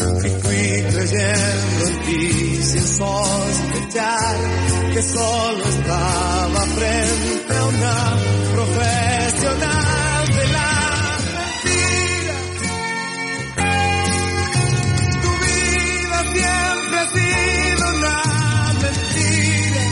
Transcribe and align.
Y 0.00 0.02
fui 0.02 0.82
creyendo 0.92 1.86
en 1.88 2.00
ti 2.06 2.62
sin 2.62 2.86
sospechar 2.86 4.36
que 4.94 5.02
solo 5.02 5.62
estaba 5.62 6.60
frente 6.74 7.54
a 7.54 7.66
una 7.66 8.16
profesional 8.54 10.26
de 10.36 10.48
la 10.56 11.18
mentira. 11.36 12.36
Tu 15.22 15.30
vida 15.44 16.18
siempre 16.32 16.98
ha 16.98 17.06
sido 17.12 17.84
una 17.98 18.16
mentira. 18.80 19.82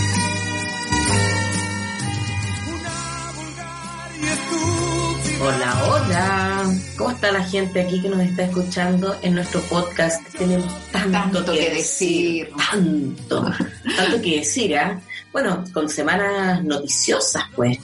Una 2.72 2.96
vulgar 3.36 4.08
y 4.16 4.26
estúpida. 4.26 5.44
Hola, 5.44 5.70
hola. 5.84 6.87
¿Cómo 6.98 7.10
está 7.12 7.30
la 7.30 7.44
gente 7.44 7.80
aquí 7.80 8.02
que 8.02 8.08
nos 8.08 8.20
está 8.20 8.42
escuchando 8.44 9.14
en 9.22 9.34
nuestro 9.34 9.60
podcast? 9.62 10.20
Tenemos 10.36 10.66
tanto, 10.90 11.12
Tanto 11.44 11.52
que 11.52 11.70
decir. 11.70 12.50
Tanto, 12.72 13.42
tanto 13.96 14.20
que 14.20 14.36
decir, 14.38 14.76
¿ah? 14.76 15.00
Bueno, 15.32 15.62
con 15.72 15.88
semanas 15.88 16.64
noticiosas, 16.64 17.44
pues, 17.54 17.78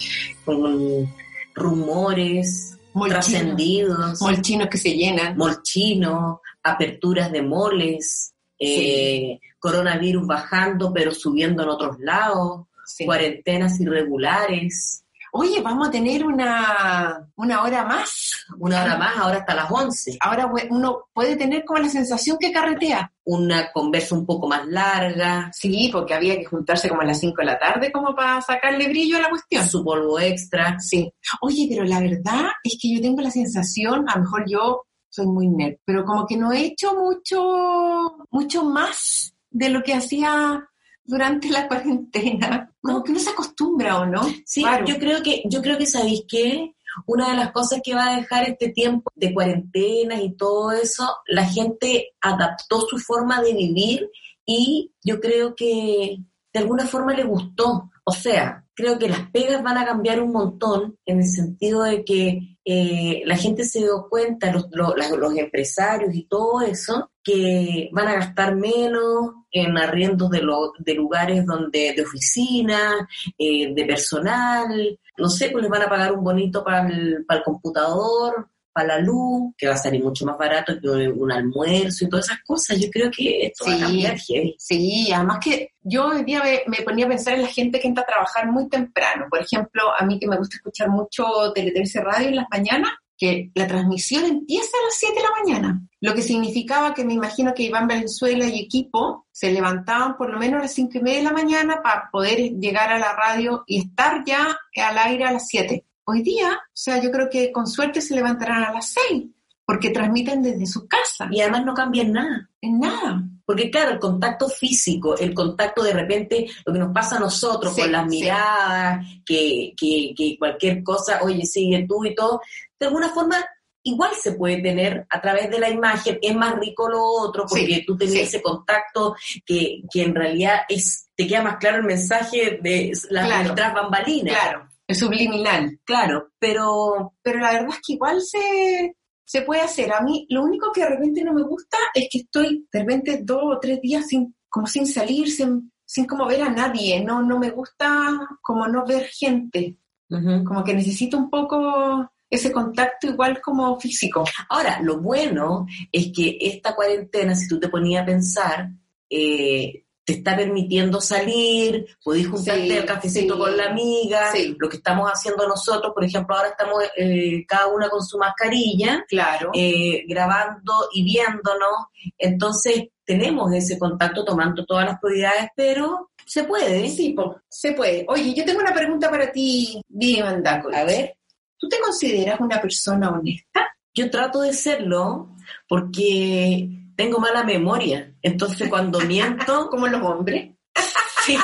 con 0.44 1.08
rumores 1.55 2.77
trascendidos, 3.08 4.20
Molchinos 4.20 4.69
que 4.69 4.78
se 4.78 4.91
llenan. 4.97 5.36
molchinos, 5.36 6.38
aperturas 6.62 7.31
de 7.31 7.42
moles, 7.42 8.33
eh, 8.58 9.38
coronavirus 9.60 10.27
bajando 10.27 10.92
pero 10.92 11.12
subiendo 11.14 11.62
en 11.62 11.69
otros 11.69 11.97
lados, 12.00 12.66
Sí. 12.86 13.05
cuarentenas 13.06 13.81
irregulares. 13.81 15.03
Oye, 15.36 15.60
vamos 15.60 15.88
a 15.88 15.90
tener 15.90 16.24
una, 16.24 17.28
una 17.34 17.64
hora 17.64 17.84
más. 17.84 18.46
Una 18.56 18.84
hora 18.84 18.96
más, 18.96 19.16
ahora 19.16 19.38
hasta 19.38 19.56
las 19.56 19.68
11. 19.68 20.18
Ahora 20.20 20.48
uno 20.70 21.08
puede 21.12 21.34
tener 21.34 21.64
como 21.64 21.80
la 21.80 21.88
sensación 21.88 22.36
que 22.38 22.52
carretea. 22.52 23.12
Una 23.24 23.72
conversa 23.72 24.14
un 24.14 24.24
poco 24.24 24.46
más 24.46 24.64
larga, 24.68 25.50
Sí, 25.52 25.91
porque 25.92 26.14
había 26.14 26.36
que 26.36 26.44
juntarse 26.44 26.88
como 26.88 27.00
a 27.00 27.04
las 27.06 27.18
5 27.18 27.34
de 27.38 27.46
la 27.46 27.58
tarde 27.58 27.91
como 27.91 28.14
para 28.14 28.41
sacarle 28.42 28.88
brillo 28.88 29.16
a 29.16 29.22
la 29.22 29.28
cuestión. 29.28 29.66
su 29.66 29.82
polvo 29.82 30.20
extra. 30.20 30.78
Sí. 30.78 31.12
Oye, 31.41 31.66
pero 31.69 31.82
la 31.82 31.98
verdad 31.98 32.44
es 32.62 32.78
que 32.80 32.94
yo 32.94 33.00
tengo 33.00 33.20
la 33.20 33.32
sensación, 33.32 34.08
a 34.08 34.14
lo 34.16 34.22
mejor 34.22 34.44
yo 34.46 34.82
soy 35.08 35.26
muy 35.26 35.48
nerd, 35.48 35.78
pero 35.84 36.04
como 36.04 36.28
que 36.28 36.36
no 36.36 36.52
he 36.52 36.64
hecho 36.64 36.94
mucho, 36.94 38.19
mucho 38.30 38.62
más 38.62 39.34
de 39.50 39.69
lo 39.69 39.82
que 39.82 39.94
hacía 39.94 40.64
durante 41.05 41.48
la 41.50 41.69
cuarentena. 41.69 42.70
Como 42.80 43.02
que 43.02 43.12
uno 43.12 43.20
se 43.20 43.30
acostumbra, 43.30 44.00
¿o 44.00 44.06
no? 44.06 44.22
Sí, 44.44 44.62
Claro. 44.62 44.84
yo 44.86 44.98
creo 44.98 45.22
que, 45.22 45.42
yo 45.47 45.62
creo 45.62 45.78
que 45.78 45.86
sabéis 45.86 46.24
que 46.28 46.74
una 47.06 47.30
de 47.30 47.36
las 47.36 47.52
cosas 47.52 47.80
que 47.83 47.94
va 47.94 48.10
a 48.12 48.16
dejar 48.16 48.48
este 48.48 48.69
tiempo 48.70 49.10
de 49.14 49.34
cuarentenas 49.34 50.20
y 50.22 50.36
todo 50.36 50.72
eso, 50.72 51.08
la 51.27 51.44
gente 51.44 52.12
adaptó 52.20 52.80
su 52.82 52.98
forma 52.98 53.42
de 53.42 53.52
vivir 53.52 54.10
y 54.47 54.92
yo 55.02 55.20
creo 55.20 55.55
que 55.55 56.19
de 56.52 56.60
alguna 56.60 56.86
forma 56.86 57.14
le 57.14 57.25
gustó. 57.25 57.91
O 58.05 58.12
sea, 58.12 58.64
creo 58.75 58.98
que 58.98 59.08
las 59.08 59.30
pegas 59.30 59.62
van 59.62 59.78
a 59.78 59.86
cambiar 59.86 60.21
un 60.21 60.32
montón 60.32 60.98
en 61.04 61.19
el 61.19 61.26
sentido 61.26 61.82
de 61.82 62.04
que 62.04 62.59
eh, 62.65 63.22
la 63.25 63.36
gente 63.36 63.65
se 63.65 63.81
dio 63.81 64.06
cuenta, 64.09 64.53
los, 64.53 64.66
los, 64.71 64.94
los 65.19 65.36
empresarios 65.36 66.15
y 66.15 66.25
todo 66.26 66.60
eso, 66.62 67.10
que 67.22 67.88
van 67.92 68.09
a 68.09 68.15
gastar 68.15 68.56
menos 68.56 69.32
en 69.54 69.78
arriendos 69.78 70.28
de, 70.31 70.42
lo- 70.42 70.72
de 70.78 70.94
lugares 70.94 71.47
donde 71.47 71.94
de 71.97 72.03
oficinas, 72.03 72.94
eh, 73.38 73.72
de 73.72 73.84
personal, 73.87 74.98
no 75.16 75.28
sé, 75.31 75.50
pues 75.50 75.62
les 75.62 75.70
van 75.70 75.82
a 75.82 75.88
pagar 75.88 76.12
un 76.12 76.25
bonito 76.25 76.62
para 76.65 76.87
el, 76.88 77.25
para 77.26 77.38
el 77.38 77.44
computador, 77.44 78.48
para 78.72 78.88
la 78.88 78.98
luz, 78.98 79.54
que 79.56 79.69
va 79.69 79.75
a 79.75 79.76
salir 79.76 80.03
mucho 80.03 80.26
más 80.26 80.37
barato 80.37 80.75
que 80.82 80.88
un 80.88 81.31
almuerzo 81.31 82.04
y 82.04 82.09
todas 82.09 82.26
esas 82.26 82.42
cosas. 82.44 82.76
Yo 82.81 82.88
creo 82.91 83.09
que 83.16 83.47
esto 83.47 83.65
va 83.66 83.72
a 83.72 83.76
Sí. 83.76 83.82
cambiar 83.82 84.19
heavy. 84.19 84.56
Sí, 84.59 85.12
además 85.12 85.38
que 85.44 85.69
yo 85.82 86.06
hoy 86.09 86.25
día 86.25 86.42
me, 86.42 86.62
me 86.66 86.82
ponía 86.84 87.06
a 87.06 87.09
pensar 87.10 87.34
en 87.34 87.42
la 87.42 87.48
gente 87.48 87.78
que 87.78 87.86
entra 87.86 88.03
a 88.03 88.06
trabajar 88.06 88.50
muy 88.50 88.69
temprano. 88.69 89.26
Por 89.31 89.41
ejemplo, 89.41 89.82
a 89.97 90.04
mí 90.04 90.19
que 90.19 90.26
me 90.26 90.36
gusta 90.36 90.56
escuchar 90.56 90.88
mucho 90.91 91.25
Teletense 91.54 92.00
Radio 92.00 92.28
en 92.31 92.36
las 92.36 92.47
mañanas, 92.50 92.91
que 93.16 93.50
la 93.54 93.66
transmisión 93.66 94.25
empieza 94.25 94.76
a 94.76 94.84
las 94.84 94.97
7 94.97 95.14
de 95.14 95.22
la 95.22 95.30
mañana. 95.42 95.82
Lo 96.00 96.14
que 96.14 96.22
significaba 96.22 96.94
que 96.94 97.04
me 97.04 97.14
imagino 97.14 97.54
que 97.54 97.62
Iván 97.62 97.88
Valenzuela 97.88 98.47
y 98.47 98.60
equipo 98.60 99.26
se 99.30 99.52
levantaban 99.52 100.16
por 100.16 100.30
lo 100.30 100.38
menos 100.38 100.58
a 100.58 100.62
las 100.62 100.75
5 100.75 100.98
y 100.98 101.00
media 101.00 101.19
de 101.19 101.24
la 101.24 101.32
mañana 101.32 101.80
para 101.82 102.10
poder 102.10 102.38
llegar 102.58 102.92
a 102.92 102.98
la 102.98 103.14
radio 103.14 103.64
y 103.66 103.80
estar 103.80 104.24
ya 104.24 104.58
al 104.76 104.98
aire 104.98 105.24
a 105.24 105.32
las 105.32 105.48
7. 105.48 105.84
Hoy 106.04 106.22
día, 106.22 106.53
o 106.53 106.70
sea, 106.72 107.00
yo 107.00 107.10
creo 107.10 107.30
que 107.30 107.50
con 107.50 107.66
suerte 107.66 108.00
se 108.00 108.14
levantarán 108.14 108.62
a 108.64 108.72
las 108.72 108.92
6, 109.10 109.24
porque 109.64 109.91
transmiten 109.91 110.42
desde 110.42 110.66
su 110.66 110.86
casa. 110.86 111.28
Y 111.30 111.41
además 111.41 111.64
no 111.64 111.74
cambian 111.74 112.12
nada. 112.12 112.50
En 112.60 112.78
nada. 112.78 113.24
Porque 113.47 113.71
claro, 113.71 113.91
el 113.93 113.99
contacto 113.99 114.49
físico, 114.49 115.16
el 115.16 115.34
contacto 115.34 115.82
de 115.82 115.93
repente, 115.93 116.47
lo 116.65 116.72
que 116.72 116.78
nos 116.78 116.93
pasa 116.94 117.16
a 117.16 117.21
nosotros 117.21 117.75
Sí, 117.75 117.82
con 117.82 117.93
las 117.93 118.03
sí. 118.05 118.09
miradas, 118.21 119.06
que, 119.27 119.72
que, 119.77 120.15
que 120.16 120.37
cualquier 120.38 120.82
cosa, 120.82 121.21
oye, 121.22 121.44
sigue 121.44 121.84
tú 121.88 122.04
y 122.04 122.15
todo, 122.15 122.41
de 122.78 122.87
alguna 122.87 123.10
forma 123.10 123.44
igual 123.87 124.12
se 124.19 124.33
puede 124.33 124.62
tener 124.62 125.06
a 125.10 125.21
través 125.21 125.50
de 125.50 125.59
la 125.59 125.69
imagen, 125.69 126.19
es 126.22 126.34
más 126.34 126.59
rico 126.59 126.88
lo 126.88 127.03
otro, 127.04 127.44
porque 127.47 127.66
Sí, 127.66 127.84
tú 127.87 127.99
tenías 127.99 128.16
sí. 128.31 128.37
ese 128.37 128.41
contacto 128.43 129.15
que, 129.44 129.83
que 129.93 130.03
en 130.03 130.15
realidad 130.15 130.60
es, 130.71 131.10
te 131.15 131.27
queda 131.27 131.43
más 131.43 131.59
claro 131.59 131.77
el 131.78 131.84
mensaje 131.84 132.59
de 132.62 132.93
las 133.10 133.27
Claro. 133.27 133.54
tras 133.54 133.75
bambalinas. 133.75 134.34
Claro, 134.34 134.69
el 134.87 134.97
subliminal. 134.97 135.78
Claro, 135.84 136.31
pero 136.38 137.15
pero 137.21 137.41
la 137.41 137.53
verdad 137.53 137.69
es 137.72 137.81
que 137.87 137.93
igual 137.93 138.22
se, 138.22 138.97
se 139.24 139.42
puede 139.42 139.62
hacer. 139.62 139.92
A 139.92 140.00
mí 140.00 140.26
lo 140.30 140.42
único 140.42 140.70
que 140.72 140.82
de 140.82 140.90
repente 140.90 141.24
no 141.24 141.32
me 141.32 141.42
gusta 141.42 141.76
es 141.94 142.08
que 142.10 142.18
estoy 142.18 142.66
de 142.72 142.80
repente 142.80 143.20
dos 143.22 143.42
o 143.44 143.58
tres 143.60 143.80
días 143.80 144.06
sin, 144.06 144.34
como 144.48 144.66
sin 144.66 144.86
salir, 144.86 145.30
sin, 145.30 145.72
sin 145.84 146.06
como 146.06 146.26
ver 146.26 146.42
a 146.42 146.50
nadie. 146.50 147.02
No, 147.02 147.22
no 147.22 147.38
me 147.38 147.50
gusta 147.50 148.18
como 148.40 148.66
no 148.68 148.84
ver 148.86 149.04
gente. 149.04 149.78
Como 150.08 150.62
que 150.62 150.74
necesito 150.74 151.16
un 151.16 151.28
poco 151.28 152.08
ese 152.30 152.52
contacto 152.52 153.08
igual 153.08 153.40
como 153.40 153.78
físico. 153.80 154.24
Ahora, 154.48 154.80
lo 154.80 155.00
bueno 155.00 155.66
es 155.91 156.12
que 156.14 156.36
esta 156.41 156.74
cuarentena, 156.74 157.34
si 157.34 157.48
tú 157.48 157.58
te 157.58 157.68
ponías 157.68 158.02
a 158.02 158.06
pensar, 158.06 158.68
eh, 159.10 159.84
te 160.04 160.12
está 160.15 160.37
permitiendo 160.37 161.00
salir, 161.00 161.87
podés 162.03 162.26
juntarte 162.26 162.66
Sí, 162.69 162.76
al 162.76 162.84
cafecito 162.84 163.34
sí. 163.34 163.41
con 163.41 163.56
la 163.56 163.70
amiga, 163.70 164.31
Sí. 164.32 164.54
lo 164.59 164.69
que 164.69 164.76
estamos 164.76 165.10
haciendo 165.10 165.48
nosotros, 165.48 165.92
por 165.94 166.04
ejemplo, 166.04 166.37
ahora 166.37 166.50
estamos 166.50 166.82
eh, 166.97 167.44
cada 167.47 167.69
una 167.69 167.88
con 167.88 168.03
su 168.04 168.19
mascarilla, 168.19 169.04
Claro. 169.09 169.50
eh, 169.54 170.04
grabando 170.06 170.72
y 170.92 171.04
viéndonos, 171.04 171.87
entonces 172.19 172.84
tenemos 173.04 173.53
ese 173.54 173.78
contacto 173.78 174.25
tomando 174.25 174.65
todas 174.65 174.84
las 174.87 174.98
prioridades, 175.00 175.48
pero 175.56 176.10
se 176.26 176.44
puede. 176.44 176.88
Sí, 176.88 177.15
se 177.48 177.72
puede. 177.72 178.04
Oye, 178.09 178.32
yo 178.34 178.44
tengo 178.44 178.60
una 178.60 178.72
pregunta 178.75 179.10
para 179.10 179.31
ti, 179.32 179.81
Vivi 179.88 180.22
Mandaco. 180.22 180.71
A 180.75 180.84
ver. 180.84 181.16
¿Tú 181.59 181.69
te 181.69 181.78
consideras 181.81 182.41
una 182.41 182.60
persona 182.60 183.10
honesta? 183.10 183.66
Yo 183.94 184.10
trato 184.10 184.41
de 184.42 184.53
serlo 184.53 185.31
porque 185.69 186.69
tengo 186.97 187.19
mala 187.19 187.43
memoria, 187.44 188.15
entonces 188.22 188.68
cuando 188.68 189.01
miento... 189.01 189.68
Como 189.71 189.86
los 189.89 190.03
hombres. 190.03 190.51
Sí, 191.27 191.39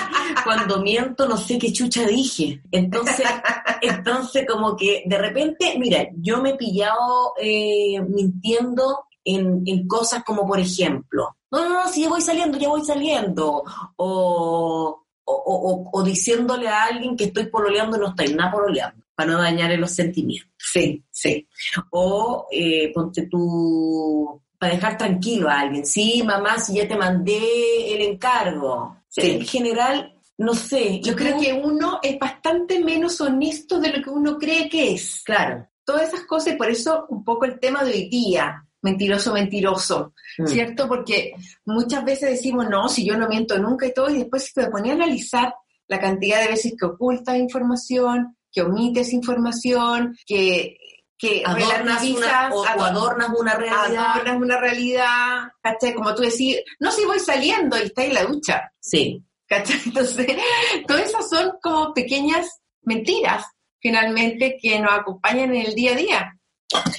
cuando 0.44 0.82
miento 0.82 1.26
no 1.26 1.38
sé 1.38 1.58
qué 1.58 1.72
chucha 1.72 2.06
dije. 2.06 2.60
Entonces, 2.70 3.24
entonces 3.80 4.44
como 4.46 4.76
que 4.76 5.04
de 5.06 5.16
repente, 5.16 5.74
mira, 5.78 6.06
yo 6.18 6.42
me 6.42 6.50
he 6.50 6.56
pillado 6.56 7.32
eh, 7.40 7.98
mintiendo 8.06 9.06
en, 9.24 9.62
en 9.64 9.88
cosas 9.88 10.22
como 10.22 10.46
por 10.46 10.60
ejemplo, 10.60 11.34
no, 11.50 11.66
no, 11.66 11.84
no, 11.84 11.88
si 11.88 12.02
ya 12.02 12.10
voy 12.10 12.20
saliendo, 12.20 12.58
ya 12.58 12.68
voy 12.68 12.84
saliendo. 12.84 13.64
O, 13.96 15.02
o, 15.24 15.32
o- 15.34 15.90
o 15.98 16.02
diciéndole 16.02 16.68
a 16.68 16.84
alguien 16.84 17.16
que 17.16 17.24
estoy 17.24 17.46
pololeando 17.46 17.96
y 17.96 18.00
no 18.00 18.08
estoy 18.08 18.34
nada 18.34 18.52
pololeando, 18.52 19.02
para 19.14 19.32
no 19.32 19.38
dañarle 19.38 19.78
los 19.78 19.92
sentimientos. 19.92 20.52
Sí, 20.58 21.02
sí. 21.10 21.48
O 21.92 22.46
eh, 22.50 22.92
ponte 22.92 23.26
tú, 23.28 24.42
para 24.60 24.74
dejar 24.74 24.98
tranquilo 24.98 25.48
a 25.48 25.60
alguien. 25.60 25.86
Sí, 25.86 26.22
mamá, 26.22 26.58
si 26.58 26.74
ya 26.74 26.86
te 26.86 26.94
mandé 26.96 27.94
el 27.94 28.02
encargo. 28.02 28.98
Sí. 29.08 29.22
En 29.22 29.46
general, 29.46 30.14
no 30.36 30.52
sé. 30.52 31.00
Yo 31.00 31.12
¿y 31.12 31.16
creo 31.16 31.34
tú? 31.36 31.40
que 31.40 31.52
uno 31.54 31.98
es 32.02 32.18
bastante 32.18 32.78
menos 32.84 33.18
honesto 33.22 33.80
de 33.80 33.88
lo 33.88 34.02
que 34.04 34.10
uno 34.10 34.36
cree 34.38 34.68
que 34.68 34.92
es. 34.92 35.22
Claro, 35.24 35.66
Todas 35.82 36.08
esas 36.08 36.26
cosas, 36.26 36.52
y 36.54 36.56
por 36.56 36.70
eso 36.70 37.06
un 37.08 37.24
poco 37.24 37.46
el 37.46 37.58
tema 37.58 37.82
de 37.82 37.92
hoy 37.92 38.08
día, 38.10 38.64
mentiroso, 38.82 39.32
mentiroso, 39.32 40.12
Mm. 40.38 40.46
¿cierto? 40.46 40.86
Porque 40.86 41.32
muchas 41.64 42.04
veces 42.04 42.30
decimos, 42.30 42.68
no, 42.68 42.88
si 42.88 43.04
yo 43.04 43.16
no 43.16 43.28
miento 43.28 43.58
nunca 43.58 43.86
y 43.86 43.94
todo, 43.94 44.10
y 44.10 44.18
después 44.18 44.44
si 44.44 44.52
te 44.52 44.68
ponía 44.68 44.92
a 44.92 44.96
analizar 44.96 45.54
la 45.88 45.98
cantidad 45.98 46.42
de 46.42 46.48
veces 46.48 46.74
que 46.78 46.86
ocultas 46.86 47.36
información, 47.38 48.36
que 48.52 48.62
omites 48.62 49.12
información, 49.12 50.16
que, 50.26 50.76
que 51.20 51.42
Adornas 51.44 52.02
una, 52.08 52.48
o, 52.50 52.60
o 52.60 52.64
ador- 52.64 52.88
adornas 52.88 53.28
una 53.38 53.54
realidad. 53.54 54.06
adornas 54.14 54.36
una 54.40 54.58
realidad, 54.58 55.48
¿cachai? 55.62 55.92
Como 55.94 56.14
tú 56.14 56.22
decís, 56.22 56.56
no, 56.78 56.90
si 56.90 57.04
voy 57.04 57.18
saliendo 57.18 57.76
y 57.78 57.82
está 57.82 58.04
en 58.06 58.14
la 58.14 58.24
ducha, 58.24 58.72
Sí, 58.80 59.22
¿cachai? 59.46 59.78
Entonces, 59.86 60.26
todas 60.88 61.02
esas 61.10 61.28
son 61.28 61.52
como 61.62 61.92
pequeñas 61.92 62.48
mentiras, 62.82 63.44
finalmente, 63.80 64.56
que 64.60 64.80
nos 64.80 64.92
acompañan 64.92 65.54
en 65.54 65.66
el 65.66 65.74
día 65.74 65.92
a 65.92 65.96
día. 65.96 66.38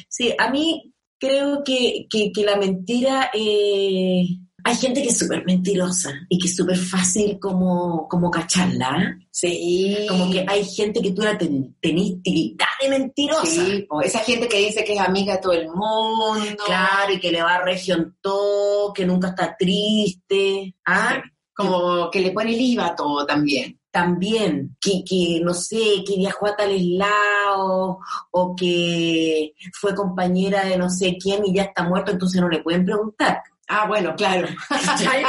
sí, 0.07 0.33
a 0.37 0.49
mí 0.51 0.93
creo 1.19 1.63
que, 1.63 2.05
que, 2.09 2.31
que 2.31 2.43
la 2.43 2.57
mentira, 2.57 3.31
eh, 3.33 4.23
hay 4.63 4.75
gente 4.75 5.01
que 5.01 5.09
es 5.09 5.17
súper 5.17 5.45
mentirosa 5.45 6.11
y 6.29 6.37
que 6.37 6.47
es 6.47 6.55
súper 6.55 6.77
fácil 6.77 7.39
como, 7.39 8.07
como 8.07 8.29
cacharla. 8.29 8.97
¿eh? 9.01 9.27
Sí. 9.31 10.05
Como 10.07 10.31
que 10.31 10.45
hay 10.47 10.63
gente 10.63 11.01
que 11.01 11.11
tú 11.11 11.21
la 11.21 11.37
ten, 11.37 11.75
tenés 11.81 12.21
tirita 12.21 12.67
de 12.81 12.89
mentirosa. 12.89 13.45
Sí, 13.45 13.85
po, 13.89 14.01
esa 14.01 14.19
gente 14.19 14.47
que 14.47 14.57
dice 14.59 14.83
que 14.83 14.93
es 14.93 14.99
amiga 14.99 15.35
de 15.35 15.41
todo 15.41 15.53
el 15.53 15.67
mundo. 15.67 16.63
Claro, 16.65 17.13
y 17.13 17.19
que 17.19 17.31
le 17.31 17.41
va 17.41 17.55
a 17.55 17.63
región 17.63 18.17
todo, 18.21 18.93
que 18.93 19.05
nunca 19.05 19.29
está 19.29 19.55
triste. 19.57 20.75
Ah, 20.85 21.21
Como 21.53 22.09
que 22.09 22.21
le 22.21 22.31
pone 22.31 22.53
el 22.53 22.61
IVA 22.61 22.87
a 22.87 22.95
todo 22.95 23.25
también. 23.25 23.77
también, 23.91 24.77
que, 24.79 25.03
que 25.03 25.41
no 25.43 25.53
sé, 25.53 26.03
que 26.07 26.15
viajó 26.15 26.47
a 26.47 26.55
tales 26.55 26.81
lados, 26.83 27.97
o 28.31 28.55
que 28.55 29.53
fue 29.73 29.93
compañera 29.93 30.63
de 30.63 30.77
no 30.77 30.89
sé 30.89 31.17
quién 31.21 31.45
y 31.45 31.53
ya 31.53 31.63
está 31.63 31.83
muerto, 31.83 32.11
entonces 32.11 32.39
no 32.39 32.47
le 32.47 32.63
pueden 32.63 32.85
preguntar. 32.85 33.41
Ah, 33.73 33.85
bueno, 33.87 34.13
claro. 34.17 34.49
¿Cachai? 34.67 35.23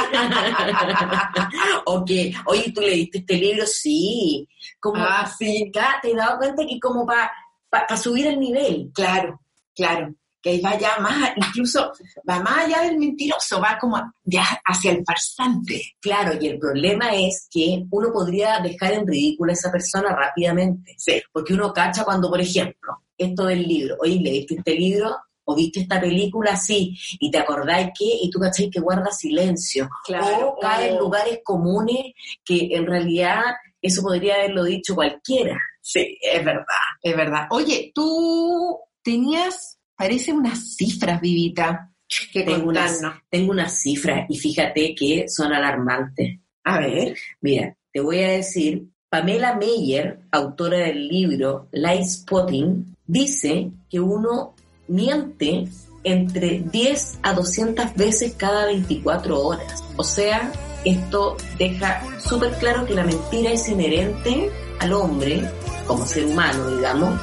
o 1.85 2.03
que, 2.03 2.33
oye, 2.45 2.71
¿tú 2.75 2.81
leíste 2.81 3.19
este 3.19 3.35
libro? 3.37 3.65
Sí. 3.65 4.47
Como, 4.81 4.97
Ah, 5.01 5.25
sí. 5.25 5.71
te 6.01 6.11
he 6.11 6.15
dado 6.15 6.37
cuenta 6.37 6.65
que 6.67 6.77
como 6.79 7.05
para 7.05 7.97
subir 7.97 8.27
el 8.27 8.39
nivel. 8.39 8.91
Claro, 8.93 9.39
claro. 9.73 10.13
Que 10.41 10.49
ahí 10.49 10.59
va 10.59 10.77
ya 10.77 10.97
más, 10.99 11.31
incluso 11.37 11.93
va 12.29 12.41
más 12.41 12.65
allá 12.65 12.81
del 12.81 12.97
mentiroso, 12.97 13.61
va 13.61 13.77
como 13.79 13.97
ya 14.25 14.43
hacia 14.65 14.91
el 14.91 15.01
farsante. 15.07 15.81
Claro, 16.01 16.33
y 16.37 16.47
el 16.47 16.59
problema 16.59 17.15
es 17.15 17.47
que 17.49 17.85
uno 17.91 18.11
podría 18.11 18.59
dejar 18.59 18.91
en 18.91 19.07
ridículo 19.07 19.51
a 19.51 19.53
esa 19.53 19.71
persona 19.71 20.13
rápidamente. 20.13 20.95
Sí. 20.97 21.21
Porque 21.31 21.53
uno 21.53 21.71
cacha 21.71 22.03
cuando, 22.03 22.29
por 22.29 22.41
ejemplo, 22.41 23.03
esto 23.17 23.45
del 23.45 23.65
libro, 23.65 23.95
oye, 24.01 24.19
¿leíste 24.19 24.55
este 24.55 24.75
libro? 24.75 25.15
¿O 25.45 25.55
viste 25.55 25.81
esta 25.81 25.99
película? 25.99 26.55
Sí. 26.55 26.97
Y 27.19 27.29
te 27.29 27.37
acordáis 27.37 27.89
que, 27.97 28.05
y 28.05 28.29
tú 28.29 28.39
cacháis 28.39 28.71
que 28.71 28.79
guarda 28.79 29.11
silencio. 29.11 29.89
o 30.09 30.57
cae 30.59 30.89
en 30.89 30.97
lugares 30.97 31.39
comunes 31.43 32.13
que 32.43 32.69
en 32.71 32.85
realidad 32.85 33.41
eso 33.81 34.01
podría 34.01 34.35
haberlo 34.35 34.63
dicho 34.63 34.95
cualquiera. 34.95 35.59
Sí, 35.81 36.17
es 36.21 36.43
verdad, 36.43 36.63
es 37.01 37.15
verdad. 37.15 37.47
Oye, 37.49 37.91
tú 37.93 38.79
tenías, 39.03 39.77
parece 39.95 40.31
unas 40.31 40.75
cifras, 40.75 41.19
Vivita, 41.19 41.93
que 42.31 42.43
Tengo 42.43 42.69
unas, 42.69 43.01
tengo 43.29 43.51
unas 43.51 43.81
cifras 43.81 44.25
y 44.29 44.37
fíjate 44.37 44.93
que 44.95 45.25
son 45.27 45.51
alarmantes. 45.53 46.39
A 46.63 46.79
ver. 46.79 47.17
Mira, 47.41 47.75
te 47.91 47.99
voy 47.99 48.19
a 48.19 48.29
decir, 48.29 48.87
Pamela 49.09 49.55
Meyer, 49.55 50.19
autora 50.31 50.77
del 50.77 51.07
libro 51.07 51.67
Light 51.71 52.05
Spotting, 52.05 52.95
dice 53.05 53.71
que 53.89 53.99
uno 53.99 54.52
miente 54.87 55.67
entre 56.03 56.59
10 56.59 57.19
a 57.23 57.33
200 57.33 57.95
veces 57.95 58.33
cada 58.37 58.65
24 58.65 59.39
horas. 59.39 59.83
O 59.95 60.03
sea, 60.03 60.51
esto 60.85 61.37
deja 61.57 62.03
súper 62.19 62.51
claro 62.57 62.85
que 62.85 62.93
la 62.93 63.03
mentira 63.03 63.51
es 63.51 63.67
inherente 63.69 64.51
al 64.79 64.93
hombre, 64.93 65.49
como 65.87 66.05
ser 66.05 66.25
humano, 66.25 66.75
digamos, 66.75 67.19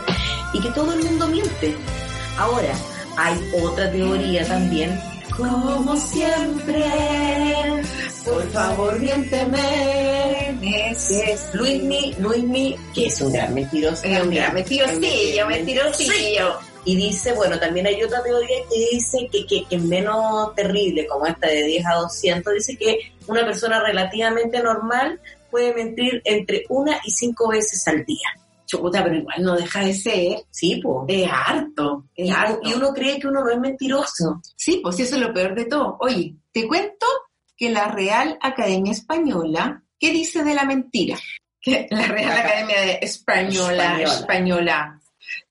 y 0.54 0.60
que 0.60 0.70
todo 0.70 0.92
el 0.94 1.04
mundo 1.04 1.26
miente. 1.28 1.74
Ahora, 2.38 2.72
hay 3.16 3.38
otra 3.62 3.90
teoría 3.90 4.46
también, 4.46 4.98
como 5.36 5.96
siempre, 5.96 6.84
por 8.24 8.50
favor, 8.50 8.98
miénteme. 8.98 10.58
Es 10.62 11.54
Luismi, 11.54 12.14
Luismi, 12.18 12.76
que 12.94 13.06
es 13.06 13.20
un 13.20 13.32
gran 13.32 13.54
mentiroso. 13.54 14.04
Es 14.04 14.22
un 14.22 14.30
gran 14.30 14.54
mentirosillo, 14.54 15.46
mentirosillo. 15.46 16.69
Y 16.84 16.96
dice, 16.96 17.32
bueno, 17.34 17.58
también 17.58 17.86
hay 17.86 18.02
otra 18.02 18.22
teoría 18.22 18.56
que 18.70 18.78
dice 18.92 19.28
que, 19.30 19.46
que, 19.46 19.64
que 19.66 19.76
es 19.76 19.82
menos 19.82 20.54
terrible, 20.54 21.06
como 21.06 21.26
esta 21.26 21.48
de 21.48 21.64
10 21.64 21.86
a 21.86 21.94
200, 21.96 22.54
dice 22.54 22.76
que 22.76 22.98
una 23.26 23.44
persona 23.44 23.80
relativamente 23.82 24.62
normal 24.62 25.20
puede 25.50 25.74
mentir 25.74 26.22
entre 26.24 26.64
una 26.68 26.98
y 27.04 27.10
cinco 27.10 27.48
veces 27.48 27.86
al 27.88 28.04
día. 28.04 28.28
Chuta, 28.66 29.02
pero 29.02 29.16
igual 29.16 29.42
no 29.42 29.56
deja 29.56 29.84
de 29.84 29.92
ser. 29.92 30.38
Sí, 30.50 30.80
pues. 30.82 31.04
Es 31.08 31.28
harto, 31.30 32.04
es 32.14 32.28
Y, 32.28 32.30
harto. 32.30 32.60
y 32.62 32.72
uno 32.72 32.94
cree 32.94 33.18
que 33.18 33.26
uno 33.26 33.42
no 33.42 33.50
es 33.50 33.58
mentiroso. 33.58 34.40
Sí, 34.56 34.78
pues 34.82 35.00
eso 35.00 35.16
es 35.16 35.20
lo 35.22 35.32
peor 35.34 35.54
de 35.56 35.64
todo. 35.64 35.96
Oye, 36.00 36.36
te 36.52 36.68
cuento 36.68 37.06
que 37.56 37.68
la 37.70 37.88
Real 37.88 38.38
Academia 38.40 38.92
Española, 38.92 39.82
¿qué 39.98 40.12
dice 40.12 40.44
de 40.44 40.54
la 40.54 40.64
mentira? 40.64 41.18
Que 41.60 41.88
la 41.90 42.06
Real. 42.06 42.38
Academia 42.38 42.80
de 42.80 42.98
Española, 43.02 43.84
Española. 44.00 44.14
Española 44.14 45.00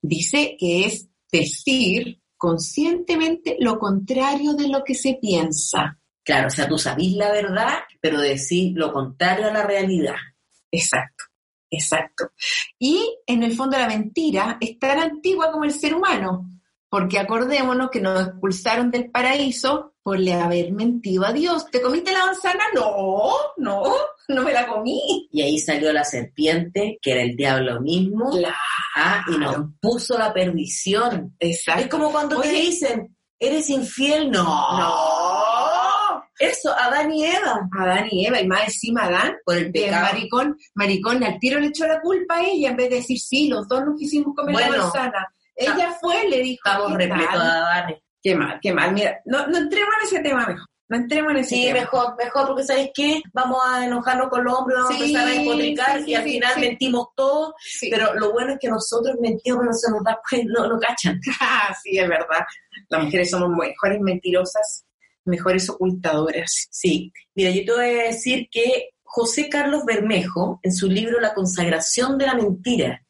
dice 0.02 0.56
que 0.58 0.86
es 0.86 1.06
decir 1.30 2.20
conscientemente 2.36 3.56
lo 3.60 3.78
contrario 3.78 4.54
de 4.54 4.68
lo 4.68 4.82
que 4.82 4.94
se 4.94 5.18
piensa. 5.20 5.98
Claro, 6.24 6.48
o 6.48 6.50
sea, 6.50 6.68
tú 6.68 6.78
sabís 6.78 7.14
la 7.16 7.30
verdad, 7.30 7.80
pero 8.00 8.20
decís 8.20 8.72
lo 8.74 8.92
contrario 8.92 9.48
a 9.48 9.52
la 9.52 9.62
realidad. 9.62 10.16
Exacto, 10.70 11.24
exacto. 11.70 12.30
Y 12.78 13.18
en 13.26 13.42
el 13.42 13.54
fondo 13.54 13.78
la 13.78 13.88
mentira 13.88 14.56
es 14.60 14.78
tan 14.78 14.98
antigua 14.98 15.50
como 15.52 15.64
el 15.64 15.72
ser 15.72 15.94
humano, 15.94 16.50
porque 16.88 17.18
acordémonos 17.18 17.90
que 17.90 18.00
nos 18.00 18.28
expulsaron 18.28 18.90
del 18.90 19.10
paraíso 19.10 19.94
por 20.02 20.18
le 20.18 20.34
haber 20.34 20.72
mentido 20.72 21.26
a 21.26 21.32
Dios. 21.32 21.66
¿Te 21.70 21.82
comiste 21.82 22.12
la 22.12 22.26
manzana? 22.26 22.64
No, 22.74 23.32
no, 23.58 23.82
no 24.34 24.42
me 24.42 24.52
la 24.52 24.66
comí. 24.66 25.28
Y 25.32 25.42
ahí 25.42 25.58
salió 25.58 25.92
la 25.92 26.04
serpiente, 26.04 26.98
que 27.00 27.12
era 27.12 27.22
el 27.22 27.36
diablo 27.36 27.80
mismo, 27.80 28.30
ah, 28.96 29.24
y 29.28 29.38
nos 29.38 29.56
puso 29.80 30.18
la 30.18 30.32
perdición. 30.32 31.34
Exacto. 31.38 31.82
Es 31.82 31.88
como 31.88 32.10
cuando 32.10 32.40
te 32.40 32.50
dicen, 32.50 33.16
¿eres 33.38 33.68
infiel? 33.70 34.30
No. 34.30 34.44
No. 34.44 36.24
Eso, 36.38 36.72
Adán 36.72 37.12
y 37.12 37.26
Eva. 37.26 37.68
Adán 37.78 38.06
y 38.10 38.26
Eva, 38.26 38.40
y 38.40 38.46
más 38.46 38.64
encima 38.64 39.04
Adán, 39.04 39.36
Por 39.44 39.58
el 39.58 39.70
pecado. 39.70 40.06
maricón, 40.06 40.56
maricón, 40.74 41.22
al 41.22 41.38
tiro 41.38 41.60
le 41.60 41.66
echó 41.66 41.86
la 41.86 42.00
culpa 42.00 42.36
a 42.38 42.42
ella 42.42 42.70
en 42.70 42.76
vez 42.76 42.88
de 42.88 42.96
decir, 42.96 43.18
sí, 43.18 43.48
los 43.48 43.68
dos 43.68 43.84
nos 43.84 43.98
quisimos 43.98 44.34
comer 44.34 44.54
la 44.54 44.68
manzana. 44.70 45.26
Ella 45.54 45.94
fue, 46.00 46.26
le 46.30 46.38
dijo, 46.40 46.62
Estamos 46.64 46.92
¿qué 46.92 46.96
repletos 46.96 47.34
de? 47.34 47.50
Adanes. 47.50 47.98
Qué 48.22 48.34
mal, 48.34 48.58
qué 48.62 48.72
mal. 48.72 48.92
Mira, 48.92 49.20
no, 49.26 49.46
no 49.46 49.58
entremos 49.58 49.94
en 50.00 50.06
ese 50.06 50.20
tema 50.20 50.46
mejor. 50.46 50.66
No 50.90 50.96
entremos 50.96 51.30
en 51.30 51.38
ese 51.38 51.54
Sí, 51.54 51.62
tema. 51.66 51.80
mejor, 51.80 52.16
mejor, 52.18 52.46
porque 52.48 52.64
¿sabéis 52.64 52.90
qué? 52.92 53.22
Vamos 53.32 53.58
a 53.64 53.86
enojarnos 53.86 54.28
con 54.28 54.44
los 54.44 54.52
hombres, 54.52 54.78
vamos 54.80 54.96
Sí, 54.96 55.02
a 55.02 55.06
empezar 55.06 55.26
a 55.26 55.30
despotricar 55.30 56.02
sí, 56.04 56.10
y 56.10 56.14
al 56.16 56.22
final 56.24 56.60
mentimos 56.60 57.06
todos, 57.16 57.54
pero 57.90 58.14
lo 58.14 58.32
bueno 58.32 58.52
es 58.54 58.58
que 58.60 58.68
nosotros 58.68 59.16
mentimos, 59.20 59.64
no 59.64 59.72
se 59.72 59.90
nos 59.90 60.02
da 60.04 60.18
cuenta, 60.28 60.52
no, 60.52 60.66
no 60.68 60.78
cachan. 60.80 61.20
Ah, 61.40 61.74
sí, 61.82 61.96
es 61.96 62.08
verdad. 62.08 62.40
Las 62.88 63.04
mujeres 63.04 63.30
somos 63.30 63.48
mejores 63.50 64.00
mentirosas, 64.00 64.84
mejores 65.24 65.70
ocultadoras. 65.70 66.66
Sí, 66.70 67.12
mira, 67.36 67.50
yo 67.50 67.64
te 67.64 67.72
voy 67.72 67.84
a 68.00 68.02
decir 68.08 68.48
que 68.50 68.90
José 69.04 69.48
Carlos 69.48 69.84
Bermejo, 69.86 70.60
en 70.62 70.72
su 70.74 70.88
libro 70.88 71.20
La 71.20 71.34
consagración 71.34 72.18
de 72.18 72.26
la 72.26 72.34
mentira, 72.34 73.00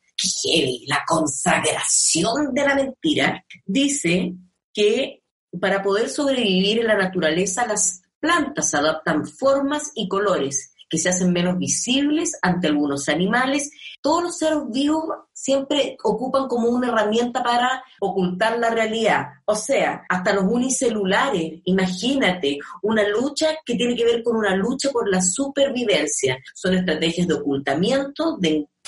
heavy, 0.44 0.84
la 0.86 1.02
consagración 1.06 2.52
de 2.52 2.62
la 2.62 2.74
mentira, 2.74 3.44
dice 3.64 4.34
que 4.72 5.19
para 5.58 5.82
poder 5.82 6.08
sobrevivir 6.08 6.80
en 6.80 6.86
la 6.86 6.96
naturaleza, 6.96 7.66
las 7.66 8.02
plantas 8.20 8.74
adaptan 8.74 9.26
formas 9.26 9.92
y 9.94 10.08
colores 10.08 10.74
que 10.90 10.98
se 10.98 11.08
hacen 11.08 11.32
menos 11.32 11.56
visibles 11.56 12.36
ante 12.42 12.66
algunos 12.66 13.08
animales. 13.08 13.70
Todos 14.02 14.24
los 14.24 14.38
seres 14.38 14.58
vivos 14.70 15.04
siempre 15.32 15.96
ocupan 16.02 16.48
como 16.48 16.68
una 16.68 16.88
herramienta 16.88 17.44
para 17.44 17.82
ocultar 18.00 18.58
la 18.58 18.70
realidad. 18.70 19.28
O 19.44 19.54
sea, 19.54 20.04
hasta 20.08 20.34
los 20.34 20.44
unicelulares, 20.44 21.60
imagínate, 21.64 22.58
una 22.82 23.08
lucha 23.08 23.54
que 23.64 23.76
tiene 23.76 23.94
que 23.94 24.04
ver 24.04 24.22
con 24.24 24.36
una 24.36 24.56
lucha 24.56 24.90
por 24.90 25.08
la 25.08 25.22
supervivencia. 25.22 26.38
Son 26.54 26.74
estrategias 26.74 27.28
de 27.28 27.34
ocultamiento 27.34 28.38